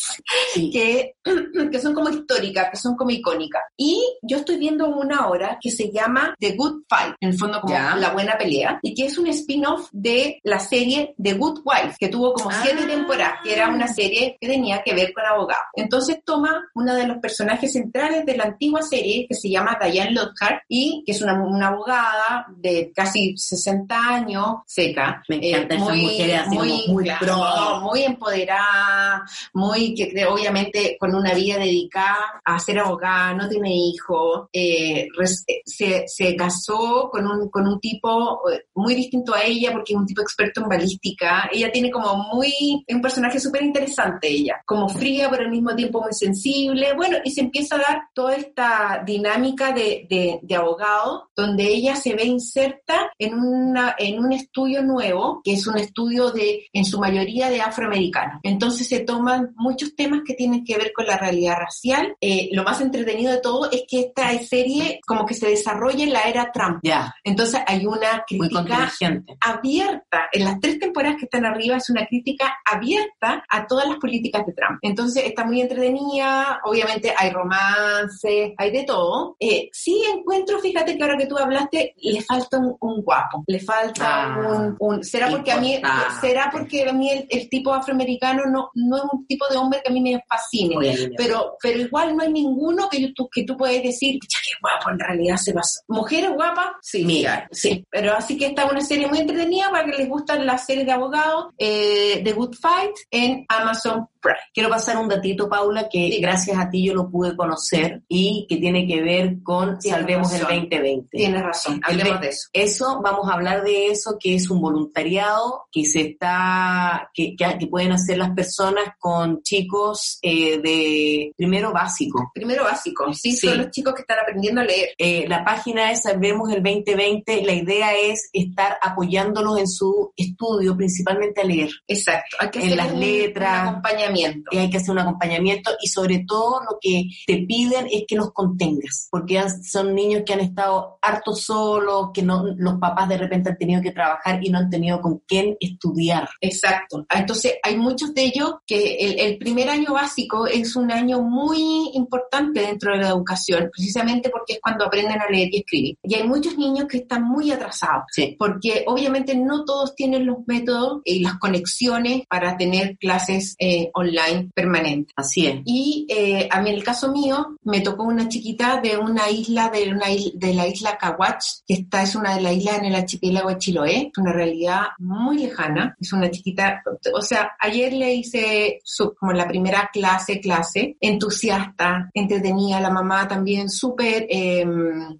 Sí. 0.53 0.69
que, 0.73 1.15
que 1.71 1.79
son 1.79 1.93
como 1.95 2.09
históricas, 2.09 2.69
que 2.69 2.77
son 2.77 2.95
como 2.95 3.09
icónicas. 3.09 3.63
Y 3.77 3.99
yo 4.21 4.37
estoy 4.37 4.57
viendo 4.57 4.87
una 4.87 5.17
ahora 5.21 5.57
que 5.59 5.71
se 5.71 5.91
llama 5.91 6.35
The 6.39 6.55
Good 6.55 6.83
Fight, 6.87 7.15
en 7.19 7.29
el 7.29 7.37
fondo 7.37 7.59
como 7.61 7.73
Ya. 7.73 7.95
La 7.95 8.11
Buena 8.11 8.37
Pelea, 8.37 8.79
y 8.83 8.93
que 8.93 9.05
es 9.07 9.17
un 9.17 9.27
spin-off 9.27 9.89
de 9.91 10.39
la 10.43 10.59
serie 10.59 10.82
The 11.21 11.33
Good 11.33 11.61
Wife, 11.63 11.95
que 11.99 12.09
tuvo 12.09 12.33
como 12.33 12.51
siete 12.51 12.81
Ah. 12.83 12.87
temporadas, 12.87 13.39
que 13.43 13.53
era 13.53 13.69
una 13.69 13.87
serie 13.87 14.37
que 14.39 14.47
tenía 14.47 14.81
que 14.83 14.93
ver 14.93 15.13
con 15.13 15.25
abogados. 15.25 15.63
Entonces 15.75 16.19
toma 16.25 16.69
una 16.75 16.95
de 16.95 17.07
los 17.07 17.17
personajes 17.17 17.71
centrales 17.73 18.25
de 18.25 18.37
la 18.37 18.45
antigua 18.45 18.81
serie, 18.81 19.25
que 19.27 19.35
se 19.35 19.49
llama 19.49 19.77
Diane 19.81 20.11
Lockhart, 20.11 20.63
y 20.67 21.03
que 21.05 21.11
es 21.13 21.21
una, 21.21 21.33
una 21.43 21.67
abogada 21.69 22.45
de 22.57 22.91
casi 22.95 23.35
60 23.37 23.95
años, 23.95 24.45
seca. 24.65 25.23
Me 25.29 25.35
encantan 25.37 25.77
esas 25.81 25.95
mujeres 25.97 26.39
así 26.41 26.57
como 26.57 26.93
muy 26.93 27.03
claro, 27.03 27.25
pro. 27.25 27.81
muy 27.81 28.03
empoderada, 28.03 29.23
muy 29.53 29.93
que 29.95 30.25
obviamente 30.25 30.97
con 30.99 31.15
una 31.15 31.33
vida 31.33 31.57
dedicada 31.57 32.41
a 32.43 32.59
ser 32.59 32.79
abogada, 32.79 33.33
no 33.33 33.47
tiene 33.49 33.73
hijos, 33.73 34.47
eh, 34.51 35.07
eh, 35.07 35.61
se, 35.65 36.03
se 36.07 36.35
casó 36.35 37.09
con 37.11 37.25
un, 37.27 37.49
con 37.49 37.67
un 37.67 37.79
tipo 37.79 38.41
eh, 38.51 38.65
muy 38.75 38.95
distinto 38.95 39.33
a 39.33 39.43
ella 39.43 39.71
porque 39.71 39.93
es 39.93 39.99
un 39.99 40.05
tipo 40.05 40.21
experto 40.21 40.61
en 40.61 40.69
cabalística. 40.73 41.49
Ella 41.51 41.71
tiene 41.71 41.91
como 41.91 42.15
muy, 42.33 42.83
es 42.85 42.95
un 42.95 43.01
personaje 43.01 43.39
súper 43.39 43.63
interesante 43.63 44.27
ella, 44.27 44.61
como 44.65 44.89
fría 44.89 45.29
pero 45.29 45.43
al 45.43 45.51
mismo 45.51 45.75
tiempo 45.75 46.01
muy 46.01 46.13
sensible. 46.13 46.93
Bueno, 46.93 47.17
y 47.23 47.31
se 47.31 47.41
empieza 47.41 47.75
a 47.75 47.79
dar 47.79 48.01
toda 48.13 48.35
esta 48.35 49.03
dinámica 49.05 49.71
de, 49.71 50.05
de, 50.09 50.39
de 50.41 50.55
abogado, 50.55 51.29
donde 51.35 51.63
ella 51.67 51.95
se 51.95 52.15
ve 52.15 52.25
inserta 52.25 53.11
en, 53.17 53.35
una, 53.35 53.95
en 53.97 54.19
un 54.19 54.33
estudio 54.33 54.83
nuevo, 54.83 55.41
que 55.43 55.53
es 55.53 55.67
un 55.67 55.77
estudio 55.77 56.31
de, 56.31 56.65
en 56.73 56.85
su 56.85 56.99
mayoría 56.99 57.49
de 57.49 57.61
afroamericanos. 57.61 58.39
Entonces 58.43 58.87
se 58.87 59.01
toman 59.01 59.53
muchos 59.55 59.95
temas 59.95 60.21
que 60.25 60.33
tienen 60.33 60.63
que 60.63 60.77
ver 60.77 60.91
con 60.93 61.05
la 61.05 61.17
realidad 61.17 61.57
racial. 61.59 62.15
Eh, 62.21 62.49
lo 62.51 62.63
más 62.63 62.81
entretenido 62.81 63.31
de 63.31 63.41
todo 63.41 63.69
es 63.71 63.83
que 63.87 64.01
esta 64.01 64.31
serie 64.39 64.99
como 65.05 65.25
que 65.25 65.33
se 65.33 65.47
desarrolla 65.47 66.03
en 66.03 66.13
la 66.13 66.23
era 66.23 66.51
Trump. 66.51 66.79
Ya, 66.83 67.13
Entonces 67.23 67.61
hay 67.65 67.85
una 67.85 68.23
crítica 68.27 68.91
abierta, 69.39 70.29
en 70.31 70.45
las 70.45 70.59
tres 70.63 70.79
temporadas 70.79 71.17
que 71.19 71.25
están 71.25 71.45
arriba 71.45 71.75
es 71.75 71.89
una 71.89 72.05
crítica 72.07 72.57
abierta 72.65 73.43
a 73.49 73.67
todas 73.67 73.85
las 73.87 73.97
políticas 73.97 74.45
de 74.45 74.53
Trump. 74.53 74.79
Entonces 74.81 75.25
está 75.25 75.43
muy 75.45 75.59
entretenida, 75.61 76.61
obviamente 76.63 77.13
hay 77.17 77.29
romance, 77.31 78.53
hay 78.57 78.71
de 78.71 78.83
todo. 78.83 79.35
Eh, 79.39 79.69
sí 79.73 80.01
encuentro, 80.15 80.59
fíjate 80.59 80.95
que 80.97 81.03
ahora 81.03 81.17
que 81.17 81.25
tú 81.25 81.37
hablaste, 81.37 81.93
le 81.97 82.21
falta 82.21 82.57
un, 82.59 82.75
un 82.79 83.01
guapo, 83.01 83.43
le 83.47 83.59
falta 83.59 84.03
Ah, 84.05 84.37
un, 84.39 84.75
un- 84.79 85.03
¿Será 85.03 85.29
porque 85.29 85.51
a 85.51 85.57
mí, 85.57 85.75
importante. 85.75 86.13
será 86.21 86.49
porque 86.51 86.87
a 86.87 86.93
mí 86.93 87.09
el, 87.09 87.27
el 87.29 87.49
tipo 87.49 87.73
afroamericano 87.73 88.43
no, 88.45 88.69
no 88.75 88.97
es 88.97 89.03
un 89.11 89.25
tipo 89.27 89.45
de 89.49 89.57
hombre 89.57 89.81
que 89.83 89.89
a 89.89 89.93
mí 89.93 90.01
me 90.01 90.23
fascine? 90.27 90.75
Pero, 91.17 91.57
pero 91.61 91.79
igual 91.79 92.15
no 92.15 92.23
hay 92.23 92.31
ninguno 92.31 92.87
que, 92.89 93.11
tú, 93.13 93.27
que 93.29 93.43
tú 93.43 93.57
puedes 93.57 93.83
decir, 93.83 94.13
ya 94.15 94.37
qué 94.43 94.51
guapo, 94.61 94.89
en 94.91 94.99
realidad 94.99 95.35
se 95.37 95.53
pasó. 95.53 95.81
¿Mujeres 95.87 96.31
guapas? 96.31 96.67
Sí, 96.81 97.03
Mira, 97.05 97.47
sí. 97.51 97.85
Pero 97.89 98.13
así 98.13 98.37
que 98.37 98.47
esta 98.47 98.63
es 98.63 98.71
una 98.71 98.81
serie 98.81 99.07
muy 99.07 99.19
entretenida 99.19 99.69
para 99.71 99.85
que 99.85 99.97
les 99.97 100.07
gustan 100.43 100.47
las 100.47 100.65
series 100.65 100.85
de 100.85 100.91
abogados, 100.91 101.47
eh, 101.57 102.21
The 102.23 102.33
Good 102.33 102.55
Fight 102.55 102.91
en 103.11 103.45
Amazon 103.47 104.07
Prime. 104.19 104.37
Quiero 104.53 104.69
pasar 104.69 104.97
un 104.97 105.07
datito, 105.09 105.49
Paula, 105.49 105.89
que 105.89 106.17
gracias 106.21 106.57
a 106.57 106.69
ti 106.69 106.85
yo 106.85 106.93
lo 106.93 107.09
pude 107.09 107.35
conocer 107.35 108.01
y 108.07 108.45
que 108.47 108.57
tiene 108.57 108.87
que 108.87 109.01
ver 109.01 109.41
con 109.43 109.79
Tienes 109.79 109.99
Salvemos 109.99 110.31
razón. 110.31 110.51
el 110.51 110.61
2020. 110.61 111.17
Tienes 111.17 111.41
razón, 111.43 111.81
hablemos 111.83 112.21
de 112.21 112.27
eso. 112.29 112.49
Eso, 112.53 113.01
vamos 113.03 113.29
a 113.29 113.33
hablar 113.33 113.63
de 113.63 113.87
eso, 113.87 114.17
que 114.19 114.35
es 114.35 114.49
un 114.49 114.61
voluntariado 114.61 115.65
que 115.71 115.83
se 115.85 116.01
está, 116.01 117.09
que, 117.13 117.35
que, 117.35 117.57
que 117.59 117.67
pueden 117.67 117.91
hacer 117.91 118.17
las 118.17 118.31
personas 118.31 118.85
con 118.99 119.41
chicos 119.43 120.19
eh, 120.21 120.59
de 120.59 121.33
primero 121.35 121.73
básico. 121.73 122.31
Primero 122.33 122.63
básico, 122.63 123.11
sí, 123.13 123.33
Sí. 123.33 123.47
son 123.47 123.57
los 123.57 123.71
chicos 123.71 123.93
que 123.93 124.01
están 124.01 124.19
aprendiendo 124.19 124.61
a 124.61 124.65
leer. 124.65 124.89
Eh, 124.97 125.25
la 125.27 125.43
página 125.43 125.91
es 125.91 126.03
Salvemos 126.03 126.49
el 126.51 126.63
2020. 126.63 127.43
La 127.43 127.53
idea 127.53 127.93
es 127.93 128.29
estar 128.31 128.77
apoyándolos 128.81 129.57
en 129.59 129.67
su 129.67 130.13
estudio, 130.15 130.32
principalmente 130.77 131.41
a 131.41 131.45
leer. 131.45 131.69
Exacto, 131.87 132.37
hay 132.39 132.49
que 132.49 132.59
En 132.59 132.65
hacer 132.65 132.77
las 132.77 132.91
un, 132.93 132.99
letras. 132.99 133.61
un 133.63 133.67
acompañamiento. 133.69 134.49
Y 134.51 134.57
hay 134.57 134.69
que 134.69 134.77
hacer 134.77 134.91
un 134.91 134.99
acompañamiento 134.99 135.71
y 135.81 135.87
sobre 135.87 136.23
todo 136.27 136.61
lo 136.61 136.77
que 136.81 137.03
te 137.25 137.37
piden 137.47 137.87
es 137.91 138.03
que 138.07 138.15
los 138.15 138.31
contengas, 138.31 139.07
porque 139.11 139.41
son 139.63 139.93
niños 139.95 140.23
que 140.25 140.33
han 140.33 140.39
estado 140.41 140.97
hartos 141.01 141.41
solos, 141.43 142.09
que 142.13 142.21
no, 142.23 142.43
los 142.57 142.75
papás 142.79 143.09
de 143.09 143.17
repente 143.17 143.49
han 143.49 143.57
tenido 143.57 143.81
que 143.81 143.91
trabajar 143.91 144.43
y 144.43 144.49
no 144.49 144.59
han 144.59 144.69
tenido 144.69 145.01
con 145.01 145.19
quién 145.27 145.55
estudiar. 145.59 146.29
Exacto. 146.41 147.05
Ah, 147.09 147.19
Entonces, 147.19 147.53
hay 147.63 147.77
muchos 147.77 148.13
de 148.13 148.23
ellos 148.25 148.55
que 148.65 148.95
el, 148.95 149.19
el 149.19 149.37
primer 149.37 149.69
año 149.69 149.93
básico 149.93 150.47
es 150.47 150.75
un 150.75 150.91
año 150.91 151.21
muy 151.21 151.91
importante 151.93 152.61
dentro 152.61 152.91
de 152.93 153.01
la 153.03 153.09
educación, 153.09 153.69
precisamente 153.71 154.29
porque 154.29 154.53
es 154.53 154.59
cuando 154.61 154.85
aprenden 154.85 155.21
a 155.21 155.29
leer 155.29 155.49
y 155.51 155.57
escribir. 155.59 155.97
Y 156.03 156.15
hay 156.15 156.23
muchos 156.27 156.57
niños 156.57 156.85
que 156.87 156.97
están 156.97 157.23
muy 157.23 157.51
atrasados, 157.51 158.03
Sí. 158.11 158.35
porque 158.37 158.83
obviamente 158.87 159.35
no 159.35 159.63
todos 159.65 159.95
tienen 159.95 160.22
los 160.25 160.37
métodos 160.47 161.01
y 161.05 161.19
las 161.19 161.37
conexiones 161.39 162.23
para 162.27 162.57
tener 162.57 162.97
clases 162.97 163.55
eh, 163.59 163.89
online 163.93 164.49
permanentes. 164.53 165.13
Así 165.15 165.47
es. 165.47 165.61
Y 165.65 166.05
eh, 166.09 166.47
a 166.51 166.61
mí 166.61 166.69
en 166.69 166.75
el 166.75 166.83
caso 166.83 167.11
mío 167.11 167.57
me 167.63 167.81
tocó 167.81 168.03
una 168.03 168.27
chiquita 168.27 168.79
de 168.81 168.97
una 168.97 169.29
isla 169.29 169.69
de 169.69 169.89
una 169.91 170.09
is- 170.11 170.31
de 170.35 170.53
la 170.53 170.67
isla 170.67 170.97
Kawach, 170.97 171.43
que 171.67 171.73
esta 171.75 172.03
es 172.03 172.15
una 172.15 172.35
de 172.35 172.41
las 172.41 172.53
islas 172.53 172.79
en 172.79 172.85
el 172.85 172.95
archipiélago 172.95 173.49
de 173.49 173.57
Chiloé, 173.57 174.11
una 174.17 174.33
realidad 174.33 174.81
muy 174.99 175.37
lejana, 175.39 175.95
es 175.99 176.11
una 176.13 176.29
chiquita, 176.31 176.81
o 177.13 177.21
sea, 177.21 177.51
ayer 177.59 177.93
le 177.93 178.13
hice 178.13 178.79
su, 178.83 179.13
como 179.15 179.31
la 179.33 179.47
primera 179.47 179.89
clase, 179.93 180.39
clase, 180.39 180.97
entusiasta, 181.01 182.09
entretenida, 182.13 182.79
la 182.79 182.89
mamá 182.89 183.27
también 183.27 183.69
súper 183.69 184.25
eh, 184.29 184.65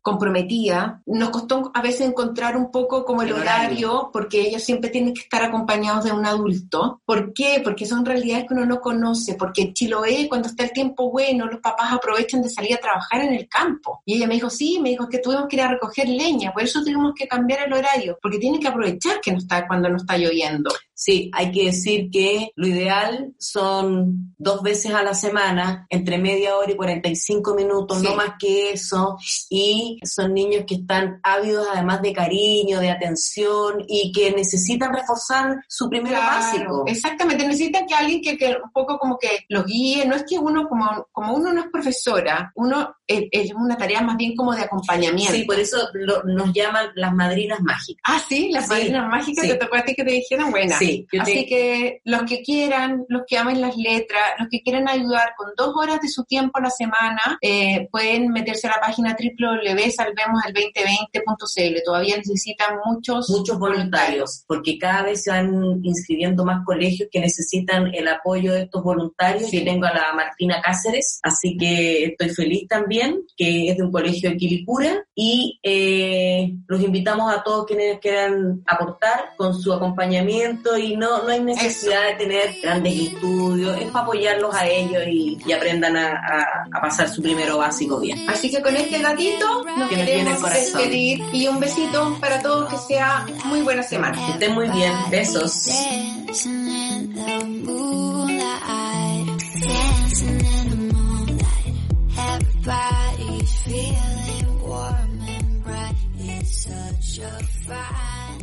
comprometida. 0.02 1.02
Nos 1.06 1.30
costó 1.30 1.72
a 1.74 1.82
veces 1.82 2.08
encontrar 2.08 2.58
un 2.58 2.72
poco 2.72 3.04
como 3.06 3.22
el, 3.22 3.30
El 3.30 3.34
horario, 3.36 3.92
horario. 3.92 4.10
porque 4.12 4.42
ellos 4.42 4.64
siempre 4.64 4.90
tienen 4.94 5.14
que 5.14 5.22
estar 5.24 5.44
acompañados 5.44 6.06
de 6.06 6.14
un 6.14 6.26
adulto. 6.26 7.02
¿Por 7.06 7.34
qué? 7.34 7.60
Porque 7.62 7.86
son 7.86 8.06
realidades 8.06 8.46
que 8.48 8.54
uno 8.54 8.66
no 8.66 8.80
conoce, 8.80 9.36
porque 9.36 9.64
en 9.64 9.74
Chiloé, 9.74 10.30
cuando 10.30 10.48
está 10.48 10.64
el 10.64 10.72
tiempo 10.72 11.12
bueno, 11.12 11.48
los 11.48 11.60
papás 11.60 11.92
aprovechan 11.92 12.42
de 12.42 12.50
salir 12.50 12.76
a 12.76 12.78
trabajar 12.78 13.22
en 13.22 13.34
el 13.34 13.50
campo. 13.50 14.02
Y 14.06 14.16
ella 14.16 14.28
me 14.28 14.36
dijo, 14.36 14.50
sí, 14.50 14.80
me 14.82 14.90
dijo 14.92 15.10
que 15.10 15.20
tuvimos 15.20 15.48
que 15.50 15.58
ir 15.58 15.64
a 15.64 15.68
recoger 15.68 16.08
leña, 16.08 16.54
por 16.54 16.64
eso 16.64 16.82
tuvimos 16.82 17.14
que 17.14 17.28
cambiar 17.28 17.68
el 17.68 17.74
horario, 17.74 18.18
porque 18.22 18.40
tienen 18.40 18.62
que 18.62 18.70
aprovechar 18.70 19.20
que 19.20 19.32
no 19.34 19.40
está 19.40 19.68
cuando 19.68 19.90
no 19.90 19.98
está 19.98 20.18
lloviendo. 20.18 20.72
Sí, 20.96 21.30
hay 21.34 21.52
que 21.52 21.66
decir 21.66 22.10
que 22.12 22.52
lo 22.56 22.68
ideal 22.68 23.34
son 23.38 24.34
dos 24.38 24.62
veces 24.62 24.94
a 24.94 25.04
la 25.04 25.14
semana, 25.14 25.86
entre 25.90 26.18
media 26.18 26.56
hora 26.56 26.72
y 26.72 26.76
45 26.76 27.56
minutos, 27.56 27.98
Sí. 28.00 28.06
no 28.06 28.16
más 28.16 28.34
que 28.40 28.72
eso, 28.72 29.18
y 29.50 30.00
son 30.04 30.34
niños 30.34 30.64
que 30.68 30.76
están 30.76 31.20
ávidos 31.24 31.68
además 31.74 32.02
de 32.02 32.14
cariño, 32.14 32.80
de 32.80 32.92
atención 32.92 33.84
y 33.88 34.12
que 34.12 34.32
necesitan 34.32 34.83
reforzar 34.92 35.64
su 35.68 35.90
primero 35.90 36.16
Claro, 36.18 36.36
básico. 36.36 36.84
Exactamente, 36.88 37.48
necesitan 37.48 37.86
que 37.86 37.94
alguien 37.96 38.22
que, 38.22 38.38
que 38.38 38.56
un 38.64 38.72
poco 38.72 38.98
como 38.98 39.18
que 39.18 39.46
los 39.50 39.66
guíe, 39.66 40.06
no 40.06 40.16
es 40.16 40.24
que 40.28 40.38
uno, 40.38 40.68
como, 40.68 41.08
como 41.12 41.34
uno 41.34 41.54
no 41.54 41.62
es 41.62 41.68
profesora, 41.72 42.52
uno 42.56 42.96
es, 43.08 43.24
es 43.32 43.54
una 43.54 43.78
tarea 43.78 44.02
más 44.02 44.18
bien 44.18 44.36
como 44.36 44.54
de 44.56 44.62
acompañamiento. 44.64 45.34
Sí, 45.34 45.44
por 45.46 45.60
eso 45.60 45.78
lo- 45.94 46.24
nos 46.24 46.54
llaman 46.54 46.88
las 46.96 47.14
madrinas 47.14 47.60
mágicas. 47.62 48.02
Ah, 48.06 48.22
sí, 48.28 48.50
las 48.52 48.66
Sí, 48.66 48.70
madrinas 48.72 49.08
mágicas 49.10 49.46
sí. 49.46 49.52
te 49.52 49.58
tocó 49.58 49.76
a 49.78 49.84
ti 49.84 49.94
que 49.96 50.04
te 50.04 50.12
dijeron, 50.12 50.52
buena. 50.52 50.78
Sí, 50.78 51.08
Así 51.20 51.34
te- 51.34 51.46
que 51.48 52.02
los 52.06 52.24
que 52.24 52.42
quieran, 52.42 53.06
los 53.10 53.24
que 53.28 53.38
amen 53.38 53.62
las 53.62 53.76
letras, 53.78 54.22
los 54.40 54.48
que 54.50 54.62
quieran 54.62 54.88
ayudar 54.88 55.34
con 55.38 55.50
dos 55.58 55.74
horas 55.76 56.00
de 56.02 56.08
su 56.10 56.24
tiempo 56.26 56.60
a 56.60 56.64
la 56.64 56.70
semana, 56.70 57.38
eh, 57.42 57.88
pueden 57.92 58.30
meterse 58.30 58.68
a 58.68 58.72
la 58.72 58.80
página 58.82 59.16
www.salvemosel2020.cl. 59.18 61.82
Todavía 61.86 62.18
necesitan 62.18 62.78
muchos, 62.86 63.30
muchos 63.30 63.58
voluntarios, 63.60 64.44
porque 64.48 64.73
cada 64.78 65.04
vez 65.04 65.24
se 65.24 65.32
van 65.32 65.80
inscribiendo 65.84 66.44
más 66.46 66.64
colegios 66.66 67.10
que 67.12 67.20
necesitan 67.20 67.94
el 67.94 68.08
apoyo 68.08 68.54
de 68.54 68.64
estos 68.64 68.84
voluntarios. 68.84 69.52
Yo 69.52 69.64
tengo 69.64 69.86
a 69.86 69.94
la 69.94 70.14
Martina 70.14 70.62
Cáceres, 70.64 71.20
así 71.24 71.58
que 71.58 72.06
estoy 72.06 72.30
feliz 72.30 72.68
también, 72.68 73.22
que 73.38 73.70
es 73.70 73.78
de 73.78 73.84
un 73.84 73.92
colegio 73.92 74.30
de 74.30 74.38
Quilicura, 74.38 75.06
y 75.16 75.60
eh, 75.64 76.54
los 76.68 76.82
invitamos 76.82 77.32
a 77.34 77.44
todos 77.44 77.66
quienes 77.66 78.00
quieran 78.00 78.64
aportar 78.66 79.32
con 79.38 79.54
su 79.54 79.72
acompañamiento 79.74 80.78
y 80.78 80.96
no, 80.98 81.24
no 81.24 81.30
hay 81.30 81.40
necesidad 81.42 82.08
de 82.08 82.16
tener 82.16 82.50
grandes 82.62 82.94
estudios, 83.00 83.78
es 83.80 83.88
para 83.90 84.04
apoyarlos 84.06 84.54
a 84.56 84.68
ellos 84.68 85.04
y, 85.08 85.38
y 85.46 85.52
aprendan 85.52 85.96
a, 85.98 86.12
a- 86.12 86.68
a 86.72 86.82
pasar 86.82 87.08
su 87.10 87.22
primero 87.22 87.58
básico 87.58 88.00
bien. 88.00 88.18
Así 88.30 88.50
que 88.50 88.62
con 88.62 88.76
este 88.76 89.00
gatito 89.00 89.64
nos 89.78 89.90
Que 89.90 89.96
queremos 89.96 90.42
despedir 90.42 91.22
y 91.32 91.48
un 91.48 91.60
besito 91.60 92.18
para 92.20 92.42
todos, 92.42 92.70
que 92.72 92.78
sea 92.94 93.26
muy 93.46 93.62
buena 93.62 93.84
semana. 93.84 94.18
Que 94.26 94.32
estén 94.34 94.54
muy 94.54 94.63
Muy 94.64 94.80
bien, 94.80 94.94
besos. 95.12 95.68
Everybody's 102.18 103.52
feeling 103.64 104.62
warm 104.62 105.20
and 105.28 105.64
bright. 105.66 105.96
It's 106.18 106.64
such 106.64 107.20
a 107.26 107.44
fine. 107.68 108.43